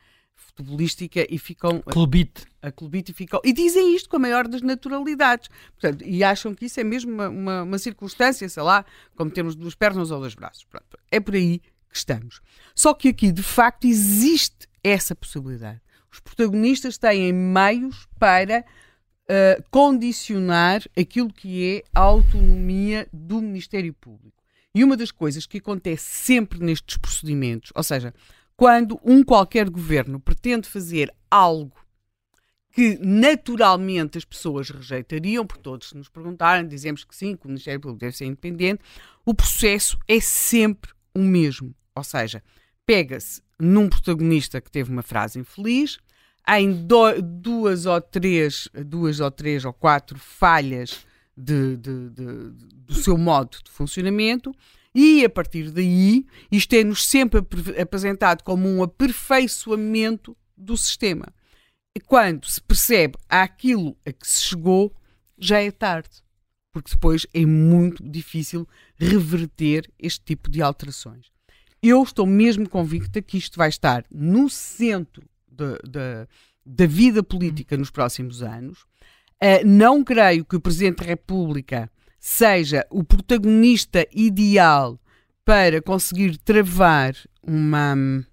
futebolística 0.54 1.26
e 1.28 1.38
ficam 1.38 1.80
clubite. 1.80 2.46
a 2.62 2.70
clubite 2.70 3.10
e 3.10 3.14
ficam 3.14 3.40
e 3.44 3.52
dizem 3.52 3.94
isto 3.94 4.08
com 4.08 4.16
a 4.16 4.20
maior 4.20 4.46
das 4.46 4.62
naturalidades 4.62 5.48
Portanto, 5.72 6.04
e 6.04 6.22
acham 6.22 6.54
que 6.54 6.66
isso 6.66 6.80
é 6.80 6.84
mesmo 6.84 7.12
uma, 7.12 7.28
uma, 7.28 7.62
uma 7.62 7.78
circunstância, 7.78 8.48
sei 8.48 8.62
lá, 8.62 8.84
como 9.16 9.30
temos 9.30 9.54
duas 9.54 9.74
pernas 9.74 10.10
ou 10.10 10.20
dois 10.20 10.34
braços. 10.34 10.64
Pronto, 10.64 10.98
é 11.10 11.20
por 11.20 11.34
aí 11.34 11.58
que 11.58 11.96
estamos. 11.96 12.40
Só 12.74 12.94
que 12.94 13.08
aqui, 13.08 13.30
de 13.30 13.42
facto, 13.42 13.86
existe 13.86 14.68
essa 14.82 15.14
possibilidade. 15.14 15.80
Os 16.10 16.20
protagonistas 16.20 16.96
têm 16.96 17.32
meios 17.32 18.06
para 18.18 18.64
uh, 19.24 19.64
condicionar 19.70 20.82
aquilo 20.96 21.32
que 21.32 21.76
é 21.76 21.82
a 21.94 22.00
autonomia 22.00 23.08
do 23.12 23.40
Ministério 23.40 23.92
Público. 23.94 24.42
E 24.74 24.82
uma 24.82 24.96
das 24.96 25.10
coisas 25.10 25.46
que 25.46 25.58
acontece 25.58 26.04
sempre 26.04 26.58
nestes 26.58 26.96
procedimentos, 26.96 27.70
ou 27.74 27.82
seja, 27.82 28.12
quando 28.56 29.00
um 29.04 29.22
qualquer 29.22 29.68
governo 29.68 30.20
pretende 30.20 30.68
fazer 30.68 31.12
algo 31.30 31.84
que 32.74 32.98
naturalmente 33.00 34.18
as 34.18 34.24
pessoas 34.24 34.68
rejeitariam, 34.68 35.46
porque 35.46 35.62
todos 35.62 35.92
nos 35.92 36.08
perguntarem, 36.08 36.66
dizemos 36.66 37.04
que 37.04 37.14
sim, 37.14 37.36
que 37.36 37.46
o 37.46 37.48
Ministério 37.48 37.80
Público 37.80 38.00
deve 38.00 38.16
ser 38.16 38.24
independente, 38.24 38.82
o 39.24 39.32
processo 39.32 39.96
é 40.08 40.18
sempre 40.18 40.90
o 41.14 41.20
mesmo. 41.20 41.72
Ou 41.94 42.02
seja, 42.02 42.42
pega-se 42.84 43.40
num 43.60 43.88
protagonista 43.88 44.60
que 44.60 44.70
teve 44.72 44.90
uma 44.90 45.02
frase 45.02 45.38
infeliz, 45.38 45.98
em 46.48 46.84
do, 46.84 47.22
duas 47.22 47.86
ou 47.86 48.00
três, 48.00 48.68
duas 48.86 49.20
ou 49.20 49.30
três 49.30 49.64
ou 49.64 49.72
quatro 49.72 50.18
falhas 50.18 51.06
de, 51.36 51.76
de, 51.76 52.10
de, 52.10 52.50
do 52.74 52.94
seu 52.94 53.16
modo 53.16 53.56
de 53.64 53.70
funcionamento, 53.70 54.52
e 54.94 55.24
a 55.24 55.28
partir 55.28 55.70
daí 55.70 56.24
isto 56.50 56.72
é-nos 56.74 57.04
sempre 57.06 57.40
apresentado 57.80 58.42
como 58.42 58.68
um 58.68 58.82
aperfeiçoamento 58.82 60.36
do 60.56 60.76
sistema. 60.76 61.26
E 61.96 62.00
quando 62.00 62.46
se 62.46 62.60
percebe 62.60 63.16
aquilo 63.28 63.96
a 64.06 64.12
que 64.12 64.26
se 64.26 64.42
chegou, 64.42 64.94
já 65.38 65.60
é 65.60 65.70
tarde, 65.70 66.22
porque 66.72 66.90
depois 66.90 67.26
é 67.32 67.44
muito 67.46 68.02
difícil 68.02 68.68
reverter 68.96 69.90
este 69.98 70.24
tipo 70.24 70.50
de 70.50 70.60
alterações. 70.60 71.30
Eu 71.82 72.02
estou 72.02 72.26
mesmo 72.26 72.68
convicta 72.68 73.20
que 73.20 73.36
isto 73.36 73.56
vai 73.56 73.68
estar 73.68 74.04
no 74.10 74.48
centro 74.48 75.28
de, 75.46 75.74
de, 75.88 76.26
da 76.64 76.86
vida 76.86 77.22
política 77.22 77.76
nos 77.76 77.90
próximos 77.90 78.42
anos. 78.42 78.82
Uh, 79.42 79.64
não 79.66 80.02
creio 80.02 80.44
que 80.44 80.56
o 80.56 80.60
Presidente 80.60 80.98
da 80.98 81.04
República 81.04 81.90
seja 82.26 82.86
o 82.88 83.04
protagonista 83.04 84.08
ideal 84.10 84.98
para 85.44 85.82
conseguir 85.82 86.38
travar 86.38 87.14
uma 87.42 87.92
hum, 87.94 88.24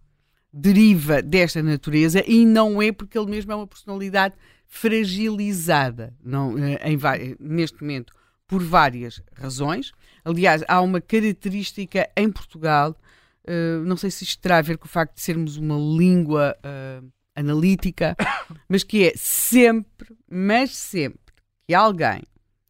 deriva 0.51 1.22
desta 1.22 1.61
natureza 1.61 2.23
e 2.26 2.45
não 2.45 2.81
é 2.81 2.93
porque 2.93 3.19
ele 3.19 3.30
mesmo 3.30 3.51
é 3.51 3.55
uma 3.55 3.68
personalidade 3.68 4.34
fragilizada 4.65 6.15
não, 6.23 6.53
uh, 6.53 6.59
em, 6.85 7.35
neste 7.38 7.81
momento 7.81 8.13
por 8.47 8.63
várias 8.63 9.22
razões. 9.34 9.91
Aliás, 10.23 10.63
há 10.69 10.80
uma 10.80 11.01
característica 11.01 12.09
em 12.15 12.31
Portugal, 12.31 12.95
uh, 13.43 13.84
não 13.84 13.97
sei 13.97 14.09
se 14.09 14.23
isto 14.23 14.41
terá 14.41 14.59
a 14.59 14.61
ver 14.61 14.77
com 14.77 14.85
o 14.85 14.89
facto 14.89 15.15
de 15.15 15.22
sermos 15.22 15.57
uma 15.57 15.76
língua 15.76 16.55
uh, 16.59 17.05
analítica, 17.35 18.15
mas 18.69 18.85
que 18.85 19.03
é 19.03 19.13
sempre, 19.18 20.15
mas 20.31 20.73
sempre, 20.77 21.34
que 21.68 21.73
alguém, 21.73 22.22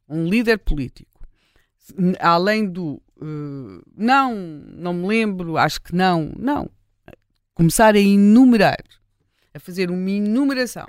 um 0.10 0.28
líder 0.28 0.58
político, 0.58 1.11
além 2.20 2.68
do 2.68 3.02
uh, 3.22 3.82
não, 3.96 4.36
não 4.36 4.94
me 4.94 5.08
lembro, 5.08 5.58
acho 5.58 5.82
que 5.82 5.96
não, 5.96 6.32
não, 6.38 6.70
começar 7.54 7.96
a 7.96 8.00
enumerar, 8.00 8.84
a 9.54 9.60
fazer 9.60 9.90
uma 9.92 10.10
enumeração 10.10 10.86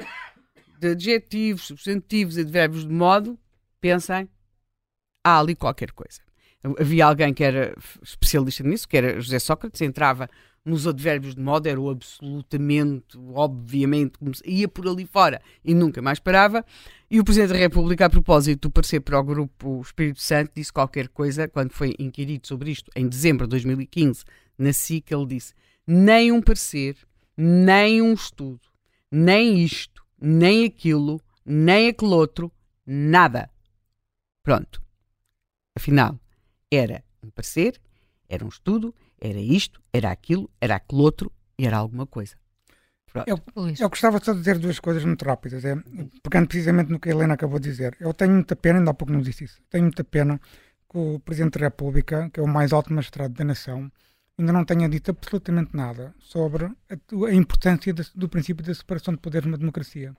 de 0.78 0.88
adjetivos, 0.88 1.62
substantivos, 1.62 2.38
advérbios 2.38 2.86
de 2.86 2.92
modo, 2.92 3.38
pensem, 3.80 4.28
há 5.22 5.38
ali 5.38 5.54
qualquer 5.54 5.92
coisa. 5.92 6.20
Havia 6.78 7.06
alguém 7.06 7.34
que 7.34 7.42
era 7.42 7.74
especialista 8.02 8.62
nisso, 8.62 8.88
que 8.88 8.96
era 8.96 9.20
José 9.20 9.38
Sócrates, 9.38 9.80
entrava 9.80 10.28
nos 10.64 10.86
advérbios 10.86 11.34
de 11.34 11.40
modo, 11.40 11.66
era 11.66 11.80
o 11.80 11.90
absolutamente, 11.90 13.18
obviamente, 13.34 14.18
ia 14.44 14.68
por 14.68 14.86
ali 14.86 15.06
fora 15.06 15.40
e 15.64 15.74
nunca 15.74 16.00
mais 16.00 16.18
parava. 16.20 16.64
E 17.10 17.18
o 17.18 17.24
Presidente 17.24 17.52
da 17.52 17.58
República, 17.58 18.06
a 18.06 18.10
propósito 18.10 18.68
do 18.68 18.70
parecer 18.70 19.00
para 19.00 19.18
o 19.18 19.24
Grupo 19.24 19.80
Espírito 19.80 20.20
Santo, 20.20 20.52
disse 20.54 20.72
qualquer 20.72 21.08
coisa, 21.08 21.48
quando 21.48 21.72
foi 21.72 21.94
inquirido 21.98 22.46
sobre 22.46 22.70
isto, 22.70 22.90
em 22.94 23.08
dezembro 23.08 23.46
de 23.46 23.50
2015, 23.50 24.24
na 24.56 24.72
SIC, 24.72 25.10
ele 25.10 25.26
disse: 25.26 25.52
nem 25.86 26.30
um 26.30 26.40
parecer, 26.40 26.96
nem 27.36 28.00
um 28.00 28.12
estudo, 28.12 28.60
nem 29.10 29.62
isto, 29.62 30.04
nem 30.20 30.64
aquilo, 30.64 31.20
nem 31.44 31.88
aquele 31.88 32.12
outro, 32.12 32.52
nada. 32.86 33.50
Pronto. 34.42 34.80
Afinal, 35.76 36.18
era 36.70 37.04
um 37.22 37.30
parecer, 37.30 37.80
era 38.28 38.44
um 38.44 38.48
estudo, 38.48 38.94
era 39.22 39.38
isto, 39.38 39.80
era 39.92 40.10
aquilo, 40.10 40.50
era 40.60 40.74
aquele 40.74 41.00
outro 41.00 41.32
e 41.56 41.64
era 41.64 41.76
alguma 41.76 42.06
coisa. 42.06 42.34
Eu, 43.26 43.38
eu, 43.78 43.88
gostava 43.90 44.18
só 44.24 44.32
de 44.32 44.38
dizer 44.38 44.58
duas 44.58 44.80
coisas 44.80 45.04
muito 45.04 45.22
rápidas. 45.24 45.64
É, 45.64 45.76
pegando 46.22 46.48
precisamente 46.48 46.90
no 46.90 46.98
que 46.98 47.10
a 47.10 47.12
Helena 47.12 47.34
acabou 47.34 47.58
de 47.58 47.68
dizer. 47.68 47.96
Eu 48.00 48.12
tenho 48.14 48.32
muita 48.32 48.56
pena, 48.56 48.78
ainda 48.78 48.90
há 48.90 48.94
pouco 48.94 49.12
não 49.12 49.20
disse 49.20 49.44
isso, 49.44 49.60
tenho 49.70 49.84
muita 49.84 50.02
pena 50.02 50.40
que 50.90 50.98
o 50.98 51.20
Presidente 51.20 51.58
da 51.58 51.66
República, 51.66 52.30
que 52.32 52.40
é 52.40 52.42
o 52.42 52.48
mais 52.48 52.72
alto 52.72 52.92
magistrado 52.92 53.34
da 53.34 53.44
nação, 53.44 53.92
ainda 54.38 54.52
não 54.52 54.64
tenha 54.64 54.88
dito 54.88 55.10
absolutamente 55.10 55.76
nada 55.76 56.14
sobre 56.18 56.64
a, 56.64 57.26
a 57.26 57.34
importância 57.34 57.92
de, 57.92 58.02
do 58.14 58.28
princípio 58.28 58.64
da 58.64 58.74
separação 58.74 59.14
de 59.14 59.20
poderes 59.20 59.46
numa 59.46 59.58
democracia. 59.58 60.16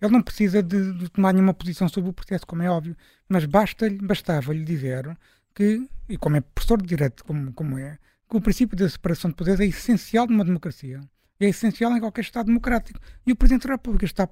Ele 0.00 0.12
não 0.12 0.22
precisa 0.22 0.62
de, 0.62 0.92
de 0.92 1.08
tomar 1.08 1.32
nenhuma 1.32 1.54
posição 1.54 1.88
sobre 1.88 2.10
o 2.10 2.12
processo, 2.12 2.46
como 2.46 2.62
é 2.62 2.70
óbvio, 2.70 2.96
mas 3.28 3.46
basta-lhe, 3.46 3.98
bastava-lhe 3.98 4.64
dizer 4.64 5.16
que, 5.54 5.88
e 6.08 6.16
como 6.16 6.36
é 6.36 6.40
professor 6.40 6.80
de 6.80 6.88
direito 6.88 7.24
como, 7.24 7.52
como 7.52 7.78
é, 7.78 7.98
que 8.28 8.36
o 8.36 8.40
princípio 8.40 8.76
da 8.76 8.88
separação 8.88 9.30
de 9.30 9.36
poderes 9.36 9.60
é 9.60 9.66
essencial 9.66 10.26
numa 10.26 10.44
democracia. 10.44 11.00
É 11.40 11.48
essencial 11.48 11.96
em 11.96 12.00
qualquer 12.00 12.22
Estado 12.22 12.46
democrático. 12.46 12.98
E 13.26 13.32
o 13.32 13.36
Presidente 13.36 13.66
da 13.66 13.74
República 13.74 14.04
está 14.04 14.28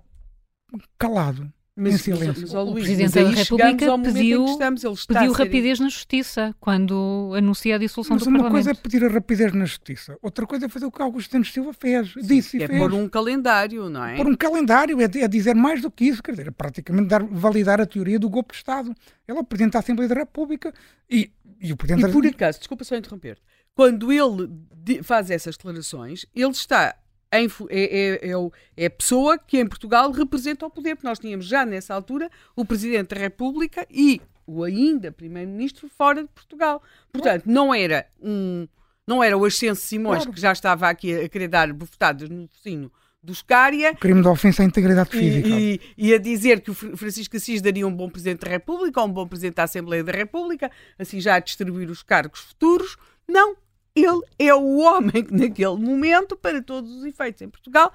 calado 0.99 1.53
mas, 1.75 1.95
em 1.95 1.99
silêncio. 1.99 2.43
Mas, 2.43 2.53
mas, 2.53 2.69
o 2.69 2.73
Presidente 2.75 3.15
da 3.15 3.31
República 3.31 3.99
pediu, 3.99 4.45
estamos, 4.45 5.07
pediu 5.07 5.33
rapidez 5.33 5.81
na 5.81 5.89
Justiça 5.89 6.55
quando 6.61 7.33
anuncia 7.35 7.77
a 7.77 7.79
dissolução 7.79 8.15
mas 8.15 8.23
do 8.23 8.27
Parlamento. 8.27 8.53
Mas 8.53 8.67
uma 8.67 8.71
coisa 8.71 8.71
é 8.71 8.75
pedir 8.75 9.05
a 9.05 9.09
rapidez 9.09 9.53
na 9.55 9.65
Justiça, 9.65 10.19
outra 10.21 10.47
coisa 10.47 10.67
é 10.67 10.69
fazer 10.69 10.85
o 10.85 10.93
que 10.93 11.01
Augusto 11.01 11.31
Santos 11.31 11.51
Silva 11.51 11.73
fez, 11.73 12.13
Sim, 12.13 12.21
disse 12.23 12.59
e 12.59 12.63
é 12.63 12.67
fez. 12.67 12.79
pôr 12.79 12.93
um 12.93 13.09
calendário, 13.09 13.89
não 13.89 14.05
é? 14.05 14.17
Pôr 14.17 14.27
um 14.27 14.37
calendário, 14.37 15.01
é, 15.01 15.05
é 15.05 15.29
dizer 15.29 15.55
mais 15.55 15.81
do 15.81 15.91
que 15.91 16.05
isso, 16.05 16.23
quer 16.23 16.33
dizer, 16.33 16.49
é 16.49 16.51
praticamente 16.51 17.09
dar, 17.09 17.25
validar 17.25 17.81
a 17.81 17.87
teoria 17.87 18.19
do 18.19 18.29
golpe 18.29 18.53
de 18.53 18.59
Estado. 18.59 18.95
Ele 19.27 19.39
é 19.39 19.41
o 19.41 19.45
Presidente 19.45 19.73
da 19.73 19.79
Assembleia 19.79 20.09
da 20.11 20.15
República 20.15 20.75
e, 21.09 21.31
e 21.59 21.73
o 21.73 21.77
Presidente 21.77 22.07
e 22.07 22.13
por 22.13 22.27
acaso, 22.27 22.59
desculpa 22.59 22.85
só 22.85 22.97
interromper, 22.97 23.39
quando 23.75 24.13
ele 24.13 25.03
faz 25.03 25.31
essas 25.31 25.57
declarações, 25.57 26.27
ele 26.35 26.51
está 26.51 26.97
em, 27.33 27.49
é, 27.71 27.83
é, 27.83 28.31
é, 28.31 28.51
é, 28.77 28.87
a 28.87 28.91
pessoa 28.91 29.39
que 29.39 29.59
em 29.59 29.67
Portugal 29.67 30.11
representa 30.11 30.67
o 30.67 30.71
poder, 30.71 30.95
porque 30.95 31.09
nós 31.09 31.19
tínhamos 31.19 31.47
já 31.47 31.65
nessa 31.65 31.95
altura 31.95 32.31
o 32.55 32.65
Presidente 32.65 33.15
da 33.15 33.21
República 33.21 33.87
e 33.91 34.21
o 34.47 34.63
ainda 34.63 35.11
Primeiro-Ministro 35.11 35.89
fora 35.89 36.23
de 36.23 36.29
Portugal. 36.29 36.83
Portanto, 37.11 37.45
não 37.47 37.75
era 37.75 38.07
um. 38.21 38.69
Não 39.07 39.23
era 39.23 39.37
o 39.37 39.45
Ascenso 39.45 39.81
Simões, 39.81 40.19
claro. 40.19 40.33
que 40.33 40.41
já 40.41 40.53
estava 40.53 40.89
aqui 40.89 41.13
a 41.13 41.29
querer 41.29 41.49
dar 41.49 41.73
bufetadas 41.73 42.29
no 42.29 42.47
focinho 42.47 42.91
do 43.21 43.35
Scária. 43.35 43.95
Crime 43.95 44.23
de 44.23 44.29
ofensa 44.29 44.63
à 44.63 44.67
integridade 44.67 45.11
física. 45.11 45.49
E, 45.49 45.81
e, 45.97 46.09
e, 46.09 46.15
a 46.15 46.19
dizer 46.19 46.61
que 46.61 46.71
o 46.71 46.75
Francisco 46.75 47.37
Assis 47.37 47.61
daria 47.61 47.87
um 47.87 47.95
bom 47.95 48.09
Presidente 48.09 48.41
da 48.41 48.51
República 48.51 49.01
ou 49.01 49.09
um 49.09 49.13
bom 49.13 49.27
Presidente 49.27 49.57
da 49.57 49.65
Assembleia 49.65 50.05
da 50.05 50.13
República, 50.13 50.71
assim 50.99 51.21
já 51.21 51.35
a 51.35 51.41
distribuir 51.41 51.91
os 51.91 52.03
cargos 52.03 52.41
futuros. 52.41 52.97
Não, 53.29 53.57
ele 53.95 54.23
é 54.39 54.55
o 54.55 54.79
homem 54.79 55.25
que, 55.25 55.35
naquele 55.35 55.77
momento, 55.77 56.37
para 56.37 56.63
todos 56.63 56.91
os 56.91 57.05
efeitos 57.05 57.43
em 57.43 57.49
Portugal, 57.49 57.93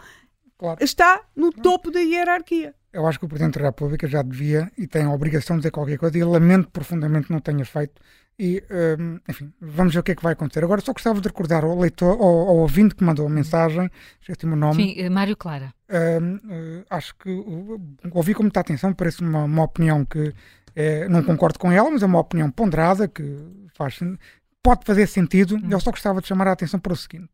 claro. 0.57 0.83
está 0.83 1.21
no 1.35 1.51
topo 1.51 1.91
da 1.91 1.99
hierarquia. 1.99 2.73
Eu 2.93 3.05
acho 3.05 3.19
que 3.19 3.25
o 3.25 3.27
Presidente 3.27 3.59
da 3.59 3.65
República 3.65 4.07
já 4.07 4.21
devia 4.21 4.71
e 4.77 4.87
tem 4.87 5.03
a 5.03 5.11
obrigação 5.11 5.55
de 5.55 5.61
dizer 5.61 5.71
qualquer 5.71 5.97
coisa 5.97 6.17
e 6.17 6.23
lamento 6.23 6.69
profundamente 6.69 7.31
não 7.31 7.39
tenha 7.39 7.65
feito. 7.65 8.01
E, 8.39 8.63
um, 8.99 9.19
enfim, 9.27 9.51
vamos 9.59 9.93
ver 9.93 9.99
o 9.99 10.03
que 10.03 10.11
é 10.11 10.15
que 10.15 10.21
vai 10.21 10.33
acontecer. 10.33 10.63
Agora, 10.63 10.79
só 10.81 10.93
gostava 10.93 11.19
de 11.19 11.27
recordar 11.27 11.63
ao 11.63 11.77
leitor, 11.77 12.11
ao, 12.11 12.21
ao 12.21 12.57
ouvinte 12.57 12.93
que 12.95 13.03
mandou 13.03 13.25
a 13.25 13.29
mensagem, 13.29 13.89
esqueci 14.21 14.45
o 14.45 14.55
nome. 14.55 14.75
Sim, 14.75 14.93
eh, 14.95 15.09
Mário 15.09 15.35
Clara. 15.35 15.73
Um, 15.89 16.35
uh, 16.35 16.39
eh, 16.49 16.85
acho 16.89 17.15
que 17.15 17.31
uh, 17.31 17.81
ouvi 18.11 18.35
com 18.35 18.43
muita 18.43 18.59
atenção, 18.59 18.93
parece 18.93 19.21
uma, 19.21 19.43
uma 19.43 19.63
opinião 19.63 20.05
que 20.05 20.33
é, 20.79 21.09
não 21.09 21.23
concordo 21.23 21.57
com 21.57 21.71
ela, 21.71 21.89
mas 21.89 22.03
é 22.03 22.05
uma 22.05 22.19
opinião 22.19 22.51
ponderada 22.51 23.07
que 23.07 23.23
faz, 23.73 23.99
pode 24.63 24.85
fazer 24.85 25.07
sentido. 25.07 25.55
Hum. 25.55 25.67
Eu 25.69 25.79
só 25.79 25.91
gostava 25.91 26.21
de 26.21 26.27
chamar 26.27 26.47
a 26.47 26.51
atenção 26.51 26.79
para 26.79 26.93
o 26.93 26.95
seguinte: 26.95 27.31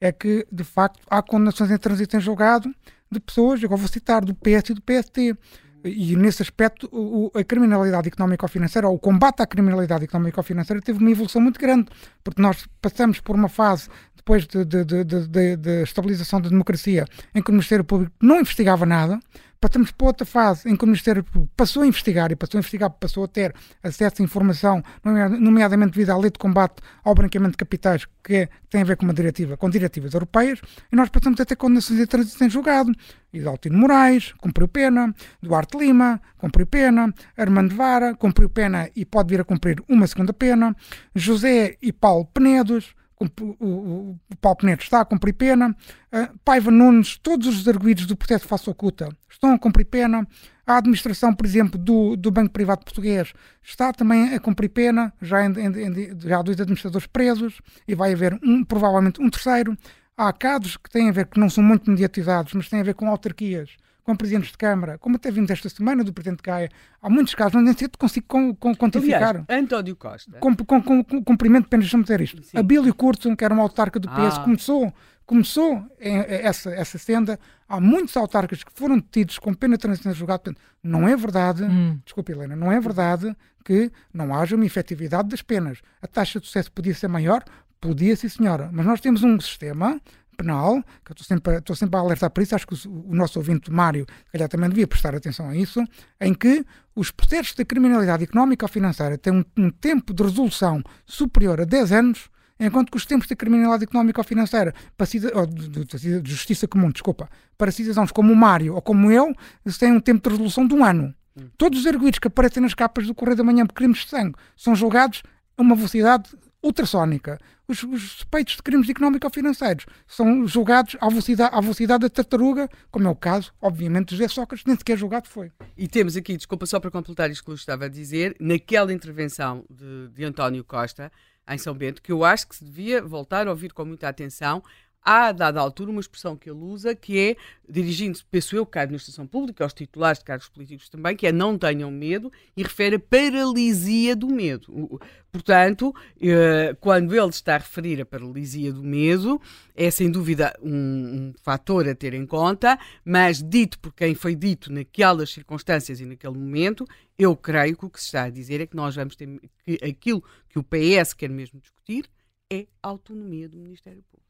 é 0.00 0.10
que, 0.12 0.46
de 0.50 0.64
facto, 0.64 1.00
há 1.08 1.22
condenações 1.22 1.70
em 1.70 1.78
trânsito 1.78 2.16
em 2.16 2.20
julgado 2.20 2.74
de 3.10 3.20
pessoas, 3.20 3.62
eu 3.62 3.68
vou 3.68 3.78
citar, 3.88 4.24
do 4.24 4.34
PS 4.34 4.70
e 4.70 4.74
do 4.74 4.82
PST. 4.82 5.36
E 5.82 6.14
nesse 6.14 6.42
aspecto, 6.42 6.88
o, 6.92 7.30
a 7.34 7.42
criminalidade 7.42 8.08
económico-financeira, 8.08 8.86
ou 8.86 8.96
o 8.96 8.98
combate 8.98 9.40
à 9.40 9.46
criminalidade 9.46 10.04
económico-financeira, 10.04 10.80
teve 10.82 10.98
uma 10.98 11.10
evolução 11.10 11.40
muito 11.40 11.58
grande, 11.58 11.88
porque 12.22 12.40
nós 12.40 12.68
passamos 12.82 13.18
por 13.20 13.34
uma 13.34 13.48
fase, 13.48 13.88
depois 14.14 14.46
de, 14.46 14.62
de, 14.64 14.84
de, 14.84 15.56
de 15.56 15.82
estabilização 15.82 16.38
da 16.40 16.50
democracia, 16.50 17.06
em 17.34 17.42
que 17.42 17.48
o 17.48 17.52
Ministério 17.52 17.84
Público 17.84 18.12
não 18.20 18.40
investigava 18.40 18.84
nada, 18.84 19.18
passamos 19.60 19.90
para 19.90 20.06
outra 20.06 20.26
fase 20.26 20.68
em 20.68 20.74
que 20.74 20.84
o 20.84 20.86
Ministério 20.86 21.22
Público 21.22 21.52
passou 21.54 21.82
a 21.82 21.86
investigar 21.86 22.32
e 22.32 22.36
passou 22.36 22.58
a 22.58 22.60
investigar, 22.60 22.90
passou 22.90 23.24
a 23.24 23.28
ter 23.28 23.54
acesso 23.82 24.22
à 24.22 24.24
informação, 24.24 24.82
nomeadamente 25.04 25.92
devido 25.92 26.10
à 26.10 26.16
lei 26.16 26.30
de 26.30 26.38
combate 26.38 26.76
ao 27.04 27.14
branqueamento 27.14 27.52
de 27.52 27.58
capitais, 27.58 28.06
que, 28.24 28.48
tem 28.70 28.80
a 28.80 28.84
ver 28.84 28.96
com 28.96 29.04
uma 29.04 29.12
diretiva, 29.12 29.56
com 29.56 29.68
diretivas 29.68 30.14
europeias, 30.14 30.60
e 30.90 30.96
nós 30.96 31.10
passamos 31.10 31.38
a 31.40 31.44
ter 31.44 31.56
condenações 31.56 31.98
de 31.98 32.06
trânsito 32.06 32.42
em 32.42 32.48
julgado. 32.48 32.90
Idaltino 33.32 33.76
Moraes, 33.76 34.32
cumpriu 34.38 34.66
pena, 34.66 35.14
Duarte 35.42 35.76
Lima, 35.76 36.20
cumpriu 36.38 36.66
pena, 36.66 37.12
Armando 37.36 37.74
Vara, 37.74 38.14
cumpriu 38.14 38.48
pena 38.48 38.88
e 38.96 39.04
pode 39.04 39.28
vir 39.28 39.40
a 39.42 39.44
cumprir 39.44 39.82
uma 39.88 40.06
segunda 40.06 40.32
pena, 40.32 40.74
José 41.14 41.76
e 41.82 41.92
Paulo 41.92 42.24
Penedos, 42.24 42.94
o, 43.20 43.66
o, 44.12 44.36
Paulo 44.40 44.58
está 44.78 45.02
a 45.02 45.04
cumprir 45.04 45.34
pena, 45.34 45.70
uh, 45.70 46.38
Paiva 46.42 46.70
Nunes, 46.70 47.18
todos 47.18 47.46
os 47.46 47.68
arguídos 47.68 48.06
do 48.06 48.16
processo 48.16 48.48
face 48.48 48.70
oculta 48.70 49.10
estão 49.28 49.52
a 49.52 49.58
cumprir 49.58 49.84
pena, 49.84 50.26
a 50.66 50.78
administração, 50.78 51.34
por 51.34 51.44
exemplo, 51.44 51.78
do, 51.78 52.16
do 52.16 52.30
Banco 52.30 52.52
Privado 52.52 52.84
Português 52.84 53.32
está 53.62 53.92
também 53.92 54.34
a 54.34 54.40
cumprir 54.40 54.70
pena, 54.70 55.12
já 55.20 55.38
há 55.44 56.42
dois 56.42 56.60
administradores 56.60 57.06
presos 57.06 57.60
e 57.86 57.94
vai 57.94 58.12
haver 58.12 58.38
um, 58.42 58.64
provavelmente 58.64 59.20
um 59.20 59.28
terceiro. 59.28 59.76
Há 60.16 60.32
casos 60.32 60.76
que 60.76 60.88
têm 60.88 61.08
a 61.08 61.12
ver, 61.12 61.26
que 61.26 61.40
não 61.40 61.50
são 61.50 61.64
muito 61.64 61.90
mediatizados, 61.90 62.52
mas 62.54 62.68
têm 62.68 62.80
a 62.80 62.84
ver 62.84 62.94
com 62.94 63.08
autarquias 63.08 63.76
com 64.04 64.16
presidentes 64.16 64.50
de 64.50 64.58
Câmara, 64.58 64.98
como 64.98 65.16
até 65.16 65.30
vimos 65.30 65.50
esta 65.50 65.68
semana 65.68 66.02
do 66.02 66.12
Presidente 66.12 66.42
Gaia, 66.42 66.70
há 67.00 67.08
muitos 67.08 67.34
casos 67.34 67.54
onde 67.54 67.64
nem 67.64 67.72
sequer 67.74 67.96
consigo 67.96 68.26
com, 68.26 68.54
com, 68.54 68.74
quantificar. 68.74 69.44
Aliás, 69.48 69.62
António 69.62 69.96
Costa. 69.96 70.38
Com, 70.38 70.54
com, 70.54 70.82
com, 70.82 71.04
com 71.04 71.24
cumprimento 71.24 71.64
de 71.64 71.70
penas, 71.70 71.86
deixa-me 71.86 72.02
dizer 72.02 72.20
isto. 72.20 72.42
Sim. 72.42 72.58
Abílio 72.58 72.94
Curto, 72.94 73.34
que 73.36 73.44
era 73.44 73.54
uma 73.54 73.62
autarca 73.62 73.98
do 73.98 74.08
PS, 74.08 74.38
ah. 74.38 74.42
começou, 74.44 74.92
começou 75.26 75.84
essa, 75.98 76.70
essa 76.70 76.98
senda. 76.98 77.38
Há 77.68 77.80
muitos 77.80 78.16
autarcas 78.16 78.64
que 78.64 78.72
foram 78.74 78.96
detidos 78.96 79.38
com 79.38 79.54
pena 79.54 79.76
de 79.76 79.82
transição 79.82 80.12
julgado. 80.12 80.42
Portanto, 80.42 80.62
não 80.82 81.08
é 81.08 81.16
verdade, 81.16 81.64
hum. 81.64 81.98
desculpe 82.04 82.32
Helena, 82.32 82.56
não 82.56 82.72
é 82.72 82.80
verdade 82.80 83.34
que 83.64 83.90
não 84.12 84.34
haja 84.34 84.56
uma 84.56 84.64
efetividade 84.64 85.28
das 85.28 85.42
penas. 85.42 85.78
A 86.00 86.06
taxa 86.06 86.40
de 86.40 86.46
sucesso 86.46 86.72
podia 86.72 86.94
ser 86.94 87.08
maior, 87.08 87.44
Podia, 87.80 88.14
sim, 88.14 88.28
senhora. 88.28 88.68
Mas 88.70 88.84
nós 88.84 89.00
temos 89.00 89.22
um 89.22 89.40
sistema 89.40 89.98
penal, 90.42 90.82
que 91.04 91.12
eu 91.12 91.14
estou 91.14 91.24
sempre, 91.24 91.58
estou 91.58 91.76
sempre 91.76 91.96
a 91.96 92.00
alertar 92.00 92.30
para 92.30 92.42
isso, 92.42 92.54
acho 92.54 92.66
que 92.66 92.74
o, 92.74 93.10
o 93.10 93.14
nosso 93.14 93.38
ouvinte 93.38 93.70
Mário, 93.70 94.06
calhar 94.32 94.48
também 94.48 94.68
devia 94.68 94.86
prestar 94.86 95.14
atenção 95.14 95.48
a 95.48 95.54
isso, 95.54 95.84
em 96.20 96.32
que 96.32 96.64
os 96.96 97.10
processos 97.10 97.54
de 97.54 97.64
criminalidade 97.64 98.24
económica 98.24 98.64
ou 98.64 98.68
financeira 98.68 99.18
têm 99.18 99.32
um, 99.32 99.44
um 99.56 99.70
tempo 99.70 100.14
de 100.14 100.22
resolução 100.22 100.82
superior 101.04 101.60
a 101.60 101.64
10 101.64 101.92
anos, 101.92 102.30
enquanto 102.58 102.90
que 102.90 102.96
os 102.96 103.06
tempos 103.06 103.26
de 103.26 103.36
criminalidade 103.36 103.84
económica 103.84 104.20
ou 104.20 104.24
financeira, 104.24 104.74
para, 104.96 105.06
ou 105.34 105.46
de, 105.46 105.84
de, 105.84 106.20
de, 106.20 106.30
justiça 106.30 106.66
comum, 106.66 106.90
desculpa, 106.90 107.28
para 107.56 107.70
cidadãos 107.70 108.10
como 108.12 108.32
o 108.32 108.36
Mário 108.36 108.74
ou 108.74 108.82
como 108.82 109.10
eu, 109.10 109.34
têm 109.78 109.92
um 109.92 110.00
tempo 110.00 110.28
de 110.28 110.34
resolução 110.34 110.66
de 110.66 110.74
um 110.74 110.84
ano. 110.84 111.14
Todos 111.56 111.80
os 111.80 111.86
arguidos 111.86 112.18
que 112.18 112.28
aparecem 112.28 112.62
nas 112.62 112.74
capas 112.74 113.06
do 113.06 113.14
Correio 113.14 113.36
da 113.36 113.44
Manhã 113.44 113.64
por 113.66 113.74
crimes 113.74 114.00
de 114.00 114.08
sangue 114.08 114.34
são 114.56 114.74
julgados 114.74 115.22
a 115.56 115.62
uma 115.62 115.74
velocidade 115.74 116.30
ultrassónica. 116.62 117.38
Os, 117.70 117.84
os 117.84 118.02
suspeitos 118.10 118.56
de 118.56 118.62
crimes 118.64 118.88
económico-financeiros 118.88 119.86
são 120.04 120.44
julgados 120.44 120.96
à 121.00 121.08
velocidade, 121.08 121.54
à 121.54 121.60
velocidade 121.60 122.00
da 122.00 122.10
tartaruga, 122.10 122.68
como 122.90 123.06
é 123.06 123.10
o 123.10 123.14
caso, 123.14 123.52
obviamente, 123.62 124.08
de 124.08 124.16
José 124.16 124.26
Sócrates, 124.26 124.66
nem 124.66 124.76
sequer 124.76 124.98
julgado 124.98 125.28
foi. 125.28 125.52
E 125.76 125.86
temos 125.86 126.16
aqui, 126.16 126.36
desculpa 126.36 126.66
só 126.66 126.80
para 126.80 126.90
completar 126.90 127.30
isto 127.30 127.44
que 127.44 127.50
eu 127.52 127.54
estava 127.54 127.84
a 127.84 127.88
dizer, 127.88 128.34
naquela 128.40 128.92
intervenção 128.92 129.64
de, 129.70 130.08
de 130.08 130.24
António 130.24 130.64
Costa, 130.64 131.12
em 131.48 131.58
São 131.58 131.72
Bento, 131.72 132.02
que 132.02 132.10
eu 132.10 132.24
acho 132.24 132.48
que 132.48 132.56
se 132.56 132.64
devia 132.64 133.00
voltar 133.00 133.46
a 133.46 133.50
ouvir 133.50 133.72
com 133.72 133.84
muita 133.84 134.08
atenção 134.08 134.64
há, 135.02 135.28
a 135.28 135.32
dada 135.32 135.60
altura, 135.60 135.90
uma 135.90 136.00
expressão 136.00 136.36
que 136.36 136.50
ele 136.50 136.58
usa, 136.58 136.94
que 136.94 137.18
é, 137.18 137.36
dirigindo-se, 137.68 138.24
penso 138.24 138.54
eu, 138.56 138.68
à 138.72 138.80
administração 138.80 139.26
pública, 139.26 139.64
aos 139.64 139.72
titulares 139.72 140.18
de 140.18 140.24
cargos 140.24 140.48
políticos 140.48 140.88
também, 140.88 141.16
que 141.16 141.26
é 141.26 141.32
não 141.32 141.58
tenham 141.58 141.90
medo, 141.90 142.30
e 142.56 142.62
refere 142.62 142.96
a 142.96 143.00
paralisia 143.00 144.14
do 144.14 144.28
medo. 144.28 145.00
Portanto, 145.32 145.94
eh, 146.20 146.76
quando 146.80 147.14
ele 147.14 147.28
está 147.28 147.54
a 147.54 147.58
referir 147.58 148.00
a 148.00 148.06
paralisia 148.06 148.72
do 148.72 148.82
medo, 148.82 149.40
é 149.76 149.90
sem 149.90 150.10
dúvida 150.10 150.52
um, 150.60 150.70
um 150.72 151.34
fator 151.40 151.88
a 151.88 151.94
ter 151.94 152.14
em 152.14 152.26
conta, 152.26 152.78
mas 153.04 153.42
dito 153.42 153.78
por 153.78 153.94
quem 153.94 154.14
foi 154.14 154.34
dito 154.34 154.72
naquelas 154.72 155.30
circunstâncias 155.30 156.00
e 156.00 156.06
naquele 156.06 156.34
momento, 156.34 156.84
eu 157.16 157.36
creio 157.36 157.76
que 157.76 157.84
o 157.84 157.90
que 157.90 158.00
se 158.00 158.06
está 158.06 158.24
a 158.24 158.30
dizer 158.30 158.60
é 158.60 158.66
que 158.66 158.74
nós 158.74 158.96
vamos 158.96 159.14
ter 159.14 159.28
que 159.64 159.78
aquilo 159.84 160.22
que 160.48 160.58
o 160.58 160.64
PS 160.64 161.12
quer 161.14 161.30
mesmo 161.30 161.60
discutir 161.60 162.10
é 162.50 162.66
a 162.82 162.88
autonomia 162.88 163.48
do 163.48 163.56
Ministério 163.56 164.02
Público. 164.10 164.29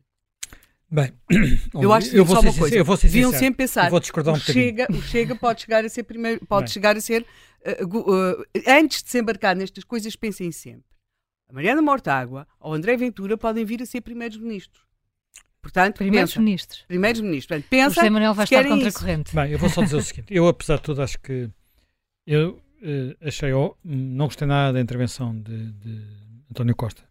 Bem, 0.90 1.12
eu 1.72 1.92
acho 1.92 2.10
que 2.10 2.16
eu 2.16 2.24
vou 2.24 2.36
só 2.36 2.42
uma 2.42 2.52
coisa. 2.52 2.76
Eu 2.76 2.84
vou 2.84 2.96
ser 2.96 3.06
Deviam 3.06 3.30
sempre 3.30 3.58
pensar. 3.58 3.84
Eu 3.86 3.90
vou 3.90 4.00
discordar 4.00 4.34
um 4.34 4.36
o 4.36 4.40
Chega, 4.40 4.86
o 4.90 5.00
Chega 5.00 5.36
pode 5.36 5.62
chegar 5.62 5.84
a 5.84 5.88
ser 5.88 6.02
primeiro, 6.02 6.44
pode 6.46 6.64
Bem. 6.64 6.72
chegar 6.72 6.96
a 6.96 7.00
ser 7.00 7.24
uh, 7.80 7.98
uh, 7.98 8.44
antes 8.66 9.02
de 9.02 9.10
se 9.10 9.20
embarcar 9.20 9.54
nestas 9.54 9.84
coisas, 9.84 10.16
pensem 10.16 10.50
sempre. 10.50 10.90
A 11.48 11.52
Mariana 11.52 11.80
Mortágua 11.80 12.46
ou 12.58 12.74
André 12.74 12.96
Ventura 12.96 13.36
podem 13.38 13.64
vir 13.64 13.82
a 13.82 13.86
ser 13.86 14.00
primeiros 14.00 14.38
ministros. 14.38 14.82
Portanto, 15.62 15.98
primeiros 15.98 16.30
pensa, 16.30 16.40
ministros. 16.40 16.84
Primeiros 16.88 17.20
ministros. 17.20 17.46
Portanto, 17.46 17.68
pensa. 17.70 17.90
O 17.90 17.94
José 17.94 18.10
Manuel 18.10 18.34
vai 18.34 18.44
estar 18.44 18.66
contra 18.66 18.88
a 18.88 18.92
corrente. 18.92 19.34
Bem, 19.34 19.52
eu 19.52 19.58
vou 19.58 19.68
só 19.68 19.82
dizer 19.82 19.96
o 19.96 20.02
seguinte. 20.02 20.26
Eu, 20.30 20.48
apesar 20.48 20.76
de 20.76 20.82
tudo, 20.82 21.02
acho 21.02 21.20
que 21.20 21.50
eu 22.26 22.60
uh, 22.82 23.26
achei, 23.26 23.52
oh, 23.52 23.76
não 23.84 24.26
gostei 24.26 24.48
nada 24.48 24.72
da 24.72 24.80
intervenção 24.80 25.38
de, 25.40 25.72
de 25.72 26.02
António 26.50 26.74
Costa. 26.74 27.04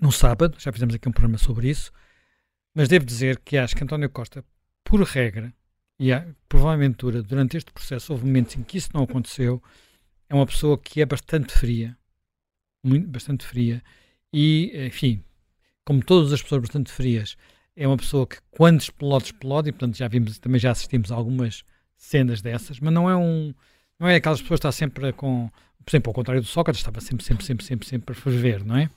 No 0.00 0.10
sábado, 0.10 0.56
já 0.58 0.72
fizemos 0.72 0.94
aqui 0.94 1.08
um 1.08 1.12
programa 1.12 1.38
sobre 1.38 1.70
isso. 1.70 1.92
Mas 2.76 2.88
devo 2.88 3.06
dizer 3.06 3.38
que 3.38 3.56
acho 3.56 3.74
que 3.74 3.82
António 3.82 4.10
Costa, 4.10 4.44
por 4.84 5.00
regra, 5.00 5.50
e 5.98 6.12
há, 6.12 6.26
provavelmente 6.46 6.98
durante 7.22 7.56
este 7.56 7.72
processo 7.72 8.12
houve 8.12 8.26
momentos 8.26 8.54
em 8.54 8.62
que 8.62 8.76
isso 8.76 8.90
não 8.92 9.04
aconteceu, 9.04 9.62
é 10.28 10.34
uma 10.34 10.44
pessoa 10.44 10.76
que 10.76 11.00
é 11.00 11.06
bastante 11.06 11.54
fria, 11.54 11.96
muito, 12.84 13.08
bastante 13.08 13.46
fria, 13.46 13.82
e, 14.30 14.72
enfim, 14.88 15.24
como 15.86 16.04
todas 16.04 16.34
as 16.34 16.42
pessoas 16.42 16.60
bastante 16.60 16.92
frias, 16.92 17.38
é 17.74 17.88
uma 17.88 17.96
pessoa 17.96 18.26
que 18.26 18.36
quando 18.50 18.82
explode, 18.82 19.24
explode, 19.24 19.70
e 19.70 19.72
portanto 19.72 19.96
já 19.96 20.06
vimos, 20.06 20.38
também 20.38 20.60
já 20.60 20.70
assistimos 20.70 21.10
a 21.10 21.14
algumas 21.14 21.64
cenas 21.96 22.42
dessas, 22.42 22.78
mas 22.78 22.92
não 22.92 23.08
é 23.08 23.16
um, 23.16 23.54
não 23.98 24.06
é 24.06 24.16
aquelas 24.16 24.42
pessoas 24.42 24.60
que 24.60 24.66
está 24.68 24.72
sempre 24.72 25.14
com, 25.14 25.50
por 25.82 25.90
exemplo, 25.90 26.10
ao 26.10 26.14
contrário 26.14 26.42
do 26.42 26.46
Sócrates, 26.46 26.82
estava 26.82 27.00
sempre, 27.00 27.24
sempre, 27.24 27.42
sempre, 27.42 27.64
sempre, 27.64 27.88
sempre 27.88 28.12
a 28.12 28.14
ferver, 28.14 28.62
não 28.62 28.76
é? 28.76 28.90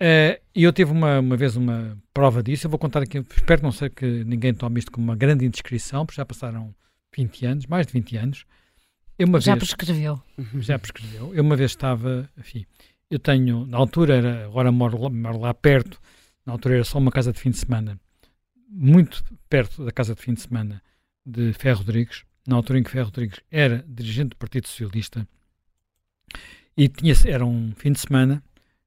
Uh, 0.00 0.38
e 0.54 0.62
eu 0.62 0.72
tive 0.72 0.92
uma, 0.92 1.18
uma 1.18 1.36
vez 1.36 1.56
uma 1.56 1.98
prova 2.14 2.42
disso. 2.42 2.66
Eu 2.66 2.70
vou 2.70 2.78
contar 2.78 3.02
aqui, 3.02 3.18
espero 3.18 3.62
não 3.62 3.72
ser 3.72 3.90
que 3.90 4.24
ninguém 4.24 4.54
tome 4.54 4.78
isto 4.78 4.92
como 4.92 5.04
uma 5.04 5.16
grande 5.16 5.44
indiscrição, 5.44 6.06
porque 6.06 6.16
já 6.16 6.24
passaram 6.24 6.74
20 7.16 7.46
anos, 7.46 7.66
mais 7.66 7.86
de 7.86 7.92
20 7.92 8.16
anos. 8.16 8.44
Eu 9.18 9.26
uma 9.26 9.40
já 9.40 9.54
vez, 9.54 9.64
prescreveu. 9.64 10.22
Já 10.60 10.78
prescreveu. 10.78 11.34
Eu 11.34 11.42
uma 11.42 11.56
vez 11.56 11.72
estava, 11.72 12.30
enfim, 12.38 12.64
eu 13.10 13.18
tenho, 13.18 13.66
na 13.66 13.76
altura 13.76 14.16
era, 14.16 14.44
agora 14.44 14.70
moro, 14.70 15.10
moro 15.10 15.38
lá 15.38 15.52
perto, 15.52 16.00
na 16.46 16.52
altura 16.52 16.76
era 16.76 16.84
só 16.84 16.98
uma 16.98 17.10
casa 17.10 17.32
de 17.32 17.40
fim 17.40 17.50
de 17.50 17.58
semana, 17.58 17.98
muito 18.68 19.24
perto 19.48 19.84
da 19.84 19.90
casa 19.90 20.14
de 20.14 20.22
fim 20.22 20.34
de 20.34 20.42
semana 20.42 20.82
de 21.26 21.52
Ferro 21.54 21.78
Rodrigues, 21.78 22.24
na 22.46 22.56
altura 22.56 22.78
em 22.78 22.82
que 22.82 22.90
Ferro 22.90 23.06
Rodrigues 23.06 23.40
era 23.50 23.84
dirigente 23.88 24.30
do 24.30 24.36
Partido 24.36 24.68
Socialista, 24.68 25.26
e 26.76 26.88
tinha, 26.88 27.14
era 27.26 27.44
um 27.44 27.72
fim 27.74 27.92
de 27.92 27.98
semana, 27.98 28.42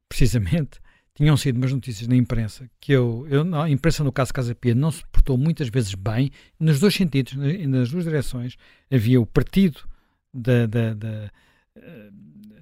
precisamente, 0.08 0.80
tinham 1.14 1.36
sido 1.38 1.58
umas 1.58 1.72
notícias 1.72 2.08
na 2.08 2.16
imprensa 2.16 2.70
que 2.80 2.92
eu, 2.92 3.28
eu 3.30 3.56
a 3.56 3.70
imprensa 3.70 4.04
no 4.04 4.12
caso 4.12 4.34
Casa 4.34 4.56
Pia 4.56 4.74
não 4.74 4.92
se 4.92 5.04
portou 5.12 5.38
muitas 5.38 5.70
vezes 5.70 5.94
bem, 5.94 6.32
nos 6.60 6.80
dois 6.80 6.94
sentidos, 6.94 7.34
nas 7.34 7.92
duas 7.92 8.06
direções. 8.06 8.56
Havia 8.92 9.20
o 9.20 9.26
partido 9.26 9.82
da, 10.34 10.66
da, 10.66 10.94
da 10.94 11.32
eh, 11.76 12.10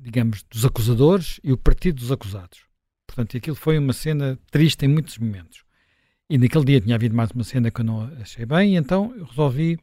digamos, 0.01 0.43
dos 0.49 0.65
acusadores 0.65 1.39
e 1.43 1.51
o 1.51 1.57
partido 1.57 1.97
dos 1.97 2.11
acusados. 2.11 2.61
Portanto, 3.05 3.35
aquilo 3.37 3.55
foi 3.55 3.77
uma 3.77 3.93
cena 3.93 4.39
triste 4.49 4.85
em 4.85 4.87
muitos 4.87 5.17
momentos. 5.17 5.63
E 6.29 6.37
naquele 6.37 6.65
dia 6.65 6.81
tinha 6.81 6.95
havido 6.95 7.15
mais 7.15 7.31
uma 7.31 7.43
cena 7.43 7.71
que 7.71 7.81
eu 7.81 7.85
não 7.85 8.03
achei 8.21 8.45
bem, 8.45 8.73
e 8.73 8.77
então 8.77 9.13
eu 9.15 9.25
resolvi 9.25 9.79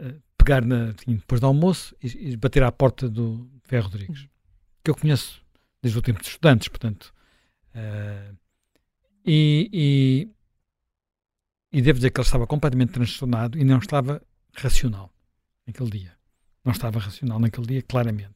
uh, 0.00 0.22
pegar 0.36 0.64
na, 0.64 0.92
depois 1.06 1.40
do 1.40 1.46
almoço 1.46 1.94
e, 2.02 2.30
e, 2.30 2.36
bater 2.36 2.62
à 2.62 2.70
porta 2.70 3.08
do 3.08 3.50
Ferro 3.64 3.84
Rodrigues, 3.84 4.28
que 4.84 4.90
eu 4.90 4.94
conheço 4.94 5.42
desde 5.82 5.98
o 5.98 6.02
tempo 6.02 6.20
de 6.20 6.28
estudantes, 6.28 6.68
portanto, 6.68 7.12
Uh, 7.74 8.36
e, 9.24 9.70
e, 9.72 10.28
e, 11.72 11.82
devo 11.82 11.98
dizer 11.98 12.10
que 12.10 12.20
ele 12.20 12.26
estava 12.26 12.46
completamente 12.46 12.92
transtornado 12.92 13.58
e 13.58 13.64
não 13.64 13.78
estava 13.78 14.22
racional 14.54 15.12
naquele 15.66 15.90
dia. 15.90 16.12
Não 16.64 16.72
estava 16.72 16.98
racional 16.98 17.38
naquele 17.38 17.66
dia, 17.66 17.82
claramente. 17.82 18.34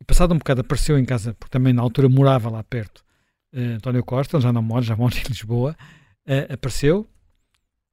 E 0.00 0.04
passado 0.04 0.34
um 0.34 0.38
bocado 0.38 0.60
apareceu 0.60 0.98
em 0.98 1.04
casa, 1.04 1.34
porque 1.34 1.50
também 1.50 1.72
na 1.72 1.82
altura 1.82 2.08
morava 2.08 2.50
lá 2.50 2.62
perto, 2.62 3.04
uh, 3.52 3.76
António 3.76 4.04
Costa, 4.04 4.36
ele 4.36 4.42
já 4.42 4.52
não 4.52 4.62
mora, 4.62 4.82
já 4.82 4.96
mora 4.96 5.16
em 5.16 5.22
Lisboa, 5.28 5.76
uh, 6.26 6.52
apareceu 6.52 7.08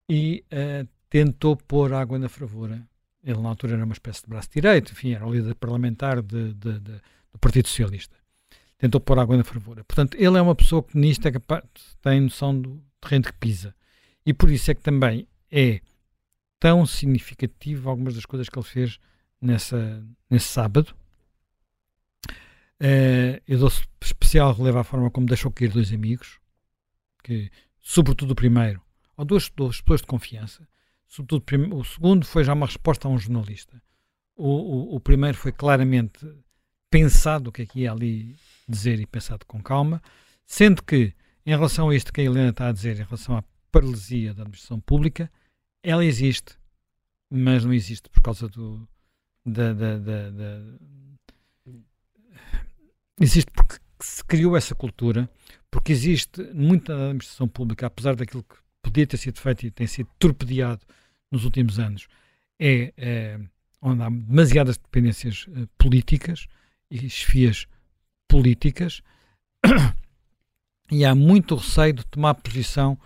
e 0.10 0.44
tentou 1.10 1.58
pôr 1.58 1.94
água 1.94 2.20
na 2.20 2.30
fervura. 2.30 2.88
Ele 3.24 3.42
na 3.42 3.50
altura 3.50 3.74
era 3.74 3.84
uma 3.84 3.94
espécie 3.94 4.22
de 4.22 4.28
braço 4.28 4.50
direito, 4.52 4.92
enfim, 4.92 5.14
era 5.14 5.26
o 5.26 5.34
líder 5.34 5.56
parlamentar 5.56 6.22
de, 6.22 6.54
de, 6.54 6.80
de, 6.80 7.02
do 7.32 7.40
Partido 7.40 7.68
Socialista 7.68 8.16
tentou 8.78 9.00
pôr 9.00 9.20
água 9.20 9.38
na 9.38 9.44
fervura. 9.44 9.84
Portanto, 9.84 10.16
ele 10.16 10.38
é 10.38 10.42
uma 10.42 10.56
pessoa 10.56 10.84
que 10.84 10.98
nisto 10.98 11.28
é 11.28 11.32
capaz, 11.32 11.64
tem 12.02 12.22
noção 12.22 12.60
do 12.60 12.84
terreno 13.00 13.26
que 13.26 13.34
pisa. 13.34 13.76
E 14.26 14.34
por 14.34 14.50
isso 14.50 14.72
é 14.72 14.76
que 14.76 14.82
também 14.82 15.28
é 15.52 15.82
tão 16.60 16.86
significativo 16.86 17.90
algumas 17.90 18.16
das 18.16 18.26
coisas 18.26 18.50
que 18.50 18.58
ele 18.58 18.66
fez 18.66 19.00
nessa, 19.40 20.04
nesse 20.30 20.48
sábado. 20.48 20.96
Uh, 22.82 23.40
eu 23.48 23.60
dou 23.60 23.72
especial 24.02 24.54
relevo 24.54 24.80
à 24.80 24.84
forma 24.84 25.10
como 25.10 25.28
deixou 25.28 25.52
cair 25.52 25.72
dois 25.72 25.94
amigos, 25.94 26.40
que, 27.24 27.50
sobretudo 27.80 28.32
o 28.32 28.36
primeiro, 28.36 28.82
ou 29.16 29.24
duas, 29.24 29.48
pessoas 29.50 30.02
de 30.02 30.08
confiança. 30.08 30.68
Sobretudo, 31.08 31.46
o 31.76 31.84
segundo 31.86 32.26
foi 32.26 32.44
já 32.44 32.54
uma 32.54 32.66
resposta 32.66 33.08
a 33.08 33.12
um 33.12 33.18
jornalista. 33.18 33.82
O, 34.36 34.50
o, 34.50 34.96
o 34.96 35.00
primeiro 35.00 35.38
foi 35.38 35.52
claramente 35.54 36.28
pensado 36.90 37.50
o 37.50 37.54
que 37.54 37.62
é 37.62 37.66
que 37.66 37.80
ia 37.82 37.92
ali 37.92 38.36
dizer 38.68 39.00
e 39.00 39.06
pensado 39.06 39.46
com 39.46 39.62
calma, 39.62 40.02
sendo 40.46 40.84
que, 40.84 41.14
em 41.46 41.52
relação 41.52 41.90
a 41.90 41.96
isto 41.96 42.12
que 42.12 42.22
a 42.22 42.24
Helena 42.24 42.50
está 42.50 42.68
a 42.70 42.72
dizer, 42.72 43.00
em 43.00 43.04
relação 43.04 43.38
à 43.38 43.44
paralisia 43.72 44.34
da 44.34 44.44
administração 44.44 44.80
pública, 44.80 45.32
ela 45.84 46.04
existe, 46.04 46.58
mas 47.30 47.64
não 47.64 47.74
existe 47.74 48.10
por 48.10 48.22
causa 48.22 48.48
do. 48.48 48.88
Da, 49.46 49.74
da, 49.74 49.98
da, 50.00 50.30
da 50.32 50.62
existe 53.20 53.52
porque 53.52 53.78
se 54.00 54.24
criou 54.24 54.58
essa 54.58 54.74
cultura, 54.74 55.30
porque 55.70 55.92
existe 55.92 56.42
muita 56.54 56.94
administração 56.94 57.48
pública, 57.48 57.88
apesar 57.88 58.16
daquilo 58.16 58.44
que 58.44 58.56
podia 58.82 59.06
ter 59.06 59.18
sido 59.18 59.40
feito 59.40 59.66
e 59.66 59.72
tem 59.72 59.88
sido 59.88 60.10
torpedeado 60.20 60.82
nos 61.32 61.46
últimos 61.46 61.80
anos, 61.80 62.08
é, 62.60 62.94
é 62.98 63.40
onde 63.82 64.02
há 64.02 64.10
demasiadas 64.10 64.78
dependências 64.78 65.46
uh, 65.48 65.68
políticas 65.78 66.48
e 66.90 67.06
esfias 67.06 67.68
políticas 68.28 69.02
e 70.92 71.06
há 71.06 71.14
muito 71.16 71.56
receio 71.56 71.94
de 71.94 72.06
tomar 72.06 72.36
posição 72.36 72.98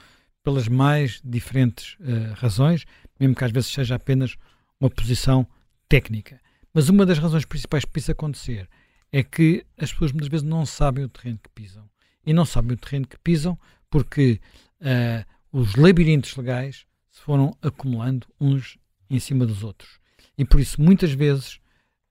pelas 0.43 0.67
mais 0.67 1.21
diferentes 1.23 1.95
uh, 1.99 2.33
razões, 2.35 2.85
mesmo 3.19 3.35
que 3.35 3.43
às 3.43 3.51
vezes 3.51 3.71
seja 3.71 3.95
apenas 3.95 4.35
uma 4.79 4.89
posição 4.89 5.45
técnica. 5.87 6.39
Mas 6.73 6.89
uma 6.89 7.05
das 7.05 7.19
razões 7.19 7.45
principais 7.45 7.85
para 7.85 7.99
isso 7.99 8.11
acontecer 8.11 8.69
é 9.11 9.23
que 9.23 9.65
as 9.77 9.91
pessoas 9.91 10.11
muitas 10.11 10.29
vezes 10.29 10.45
não 10.47 10.65
sabem 10.65 11.03
o 11.03 11.09
terreno 11.09 11.39
que 11.39 11.49
pisam. 11.49 11.89
E 12.25 12.33
não 12.33 12.45
sabem 12.45 12.73
o 12.73 12.77
terreno 12.79 13.07
que 13.07 13.17
pisam 13.19 13.57
porque 13.89 14.39
uh, 14.81 15.25
os 15.51 15.75
labirintos 15.75 16.35
legais 16.35 16.85
se 17.11 17.21
foram 17.21 17.55
acumulando 17.61 18.27
uns 18.39 18.77
em 19.09 19.19
cima 19.19 19.45
dos 19.45 19.63
outros. 19.63 19.99
E 20.37 20.45
por 20.45 20.59
isso, 20.59 20.81
muitas 20.81 21.11
vezes, 21.11 21.59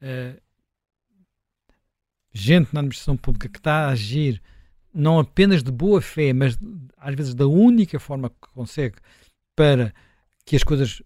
uh, 0.03 0.41
gente 2.33 2.73
na 2.73 2.81
administração 2.81 3.17
pública 3.17 3.49
que 3.49 3.59
está 3.59 3.87
a 3.87 3.89
agir 3.91 4.43
não 4.93 5.19
apenas 5.19 5.63
de 5.63 5.71
boa 5.71 6.01
fé, 6.01 6.33
mas 6.33 6.59
às 6.97 7.15
vezes 7.15 7.35
da 7.35 7.47
única 7.47 7.99
forma 8.01 8.31
que 8.31 8.49
consegue 8.53 8.97
para 9.55 9.95
que 10.45 10.57
as 10.57 10.65
coisas, 10.65 11.03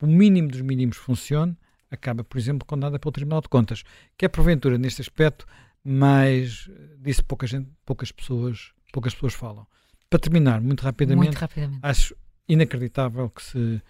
o 0.00 0.06
mínimo 0.06 0.48
dos 0.48 0.60
mínimos, 0.60 0.96
funcione, 0.96 1.56
acaba, 1.90 2.22
por 2.22 2.38
exemplo, 2.38 2.66
condenada 2.66 2.98
pelo 2.98 3.12
Tribunal 3.12 3.40
de 3.40 3.48
Contas, 3.48 3.82
que 4.16 4.24
é 4.24 4.28
porventura 4.28 4.76
neste 4.76 5.00
aspecto 5.00 5.46
mais 5.82 6.68
disse 6.98 7.22
pouca 7.22 7.46
gente, 7.46 7.70
poucas 7.84 8.10
pessoas, 8.10 8.72
poucas 8.92 9.14
pessoas 9.14 9.34
falam. 9.34 9.66
Para 10.10 10.18
terminar, 10.18 10.60
muito 10.60 10.82
rapidamente, 10.82 11.26
muito 11.26 11.38
rapidamente. 11.38 11.80
acho 11.82 12.16
inacreditável 12.48 13.30
que 13.30 13.42
se 13.42 13.82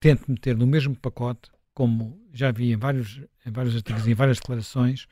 tente 0.00 0.30
meter 0.30 0.56
no 0.56 0.66
mesmo 0.66 0.96
pacote, 0.96 1.50
como 1.74 2.18
já 2.32 2.50
vi 2.50 2.72
em 2.72 2.76
vários, 2.76 3.20
em 3.44 3.50
vários 3.50 3.76
artigos 3.76 4.06
e 4.06 4.10
em 4.10 4.14
várias 4.14 4.38
declarações, 4.38 5.06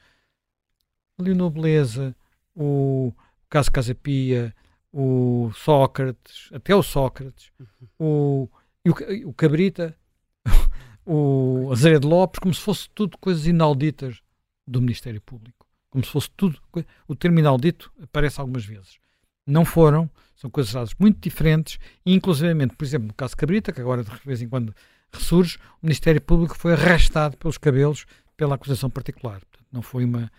Leonor 1.18 1.50
Beleza, 1.50 2.14
o 2.54 3.12
caso 3.48 3.70
Casa 3.70 3.94
Pia, 3.94 4.54
o 4.92 5.50
Sócrates, 5.54 6.50
até 6.52 6.74
o 6.74 6.82
Sócrates, 6.82 7.50
o, 7.98 8.48
o, 8.84 9.28
o 9.28 9.32
Cabrita, 9.34 9.96
o 11.04 11.70
Azeredo 11.72 12.08
Lopes, 12.08 12.38
como 12.38 12.54
se 12.54 12.60
fosse 12.60 12.88
tudo 12.90 13.18
coisas 13.18 13.46
inauditas 13.46 14.20
do 14.66 14.80
Ministério 14.80 15.20
Público. 15.20 15.66
Como 15.90 16.04
se 16.04 16.10
fosse 16.10 16.30
tudo. 16.36 16.60
O 17.06 17.14
termo 17.14 17.38
inaudito 17.38 17.92
aparece 18.02 18.40
algumas 18.40 18.64
vezes. 18.64 18.98
Não 19.46 19.64
foram, 19.64 20.10
são 20.34 20.50
coisas 20.50 20.92
muito 20.98 21.20
diferentes, 21.20 21.78
e 22.04 22.12
inclusivamente, 22.12 22.74
por 22.76 22.84
exemplo, 22.84 23.06
no 23.06 23.14
caso 23.14 23.36
Cabrita, 23.36 23.72
que 23.72 23.80
agora 23.80 24.02
de 24.02 24.10
vez 24.24 24.42
em 24.42 24.48
quando 24.48 24.74
ressurge, 25.12 25.58
o 25.80 25.86
Ministério 25.86 26.20
Público 26.20 26.56
foi 26.56 26.72
arrastado 26.72 27.36
pelos 27.36 27.56
cabelos 27.56 28.06
pela 28.36 28.56
acusação 28.56 28.90
particular. 28.90 29.40
Portanto, 29.40 29.66
não 29.72 29.82
foi 29.82 30.04
uma. 30.04 30.30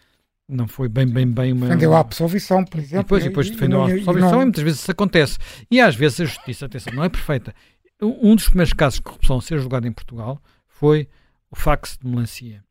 Não 0.47 0.67
foi 0.67 0.87
bem, 0.87 1.05
bem, 1.05 1.27
bem 1.27 1.51
uma. 1.51 1.67
Defendeu 1.67 1.93
a 1.93 1.99
absolvição, 1.99 2.63
por 2.63 2.79
exemplo. 2.79 2.99
E 2.99 3.03
depois, 3.03 3.25
e 3.25 3.27
depois 3.27 3.49
defendeu 3.49 3.81
a 3.81 3.85
absolvição, 3.85 4.29
e, 4.29 4.31
não... 4.31 4.41
e 4.41 4.45
muitas 4.45 4.63
vezes 4.63 4.79
isso 4.79 4.91
acontece. 4.91 5.37
E 5.69 5.81
às 5.81 5.95
vezes 5.95 6.21
a 6.21 6.25
justiça, 6.25 6.65
atenção, 6.65 6.93
não 6.93 7.03
é 7.03 7.09
perfeita. 7.09 7.53
Um 8.01 8.35
dos 8.35 8.47
primeiros 8.47 8.73
casos 8.73 8.99
de 8.99 9.03
corrupção 9.03 9.37
a 9.37 9.41
ser 9.41 9.59
julgado 9.59 9.87
em 9.87 9.91
Portugal 9.91 10.41
foi 10.67 11.09
o 11.51 11.55
fax 11.55 11.97
de 12.01 12.07
melancia. 12.07 12.63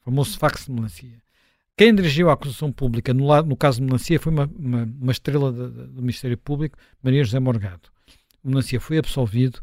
O 0.00 0.04
famoso 0.04 0.38
fax 0.38 0.66
de 0.66 0.72
melancia. 0.72 1.24
Quem 1.76 1.94
dirigiu 1.94 2.30
a 2.30 2.34
acusação 2.34 2.70
pública 2.70 3.12
no, 3.12 3.42
no 3.42 3.56
caso 3.56 3.80
de 3.80 3.86
Melancia 3.86 4.20
foi 4.20 4.32
uma, 4.32 4.48
uma, 4.56 4.84
uma 4.84 5.12
estrela 5.12 5.52
de, 5.52 5.70
de, 5.70 5.86
do 5.88 6.02
Ministério 6.02 6.38
Público, 6.38 6.78
Maria 7.02 7.24
José 7.24 7.40
Morgado. 7.40 7.88
O 8.44 8.48
Melancia 8.48 8.80
foi 8.80 8.98
absolvido 8.98 9.60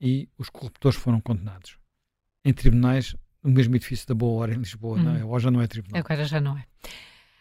e 0.00 0.26
os 0.38 0.48
corruptores 0.48 0.96
foram 0.96 1.20
condenados 1.20 1.76
em 2.44 2.52
tribunais 2.54 3.14
no 3.42 3.50
mesmo 3.50 3.74
edifício 3.76 4.06
da 4.06 4.14
Boa 4.14 4.40
Hora 4.40 4.54
em 4.54 4.58
Lisboa. 4.58 4.98
Hum. 4.98 5.02
Não 5.02 5.16
é? 5.16 5.24
Hoje 5.24 5.44
já 5.44 5.50
não 5.50 5.60
é 5.60 5.66
tribunal. 5.66 6.00
Agora 6.00 6.24
já 6.24 6.40
não 6.40 6.56
é. 6.56 6.64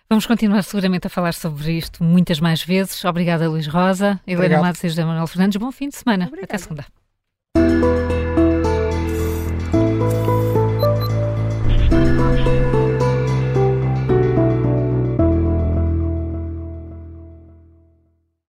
Vamos 0.10 0.26
continuar 0.26 0.64
seguramente 0.64 1.06
a 1.06 1.10
falar 1.10 1.34
sobre 1.36 1.74
isto 1.74 2.04
muitas 2.04 2.40
mais 2.40 2.64
vezes. 2.64 3.06
Obrigada, 3.06 3.48
Luís 3.48 3.68
Rosa, 3.68 4.20
Helena 4.26 4.60
Matos 4.60 4.84
e 4.84 4.90
José 4.90 5.06
Manuel 5.06 5.28
Fernandes. 5.28 5.58
Bom 5.58 5.72
fim 5.72 5.90
de 5.90 5.96
semana. 5.96 6.26
Obrigada. 6.26 6.46
Até 6.46 6.58
segunda. 6.58 6.86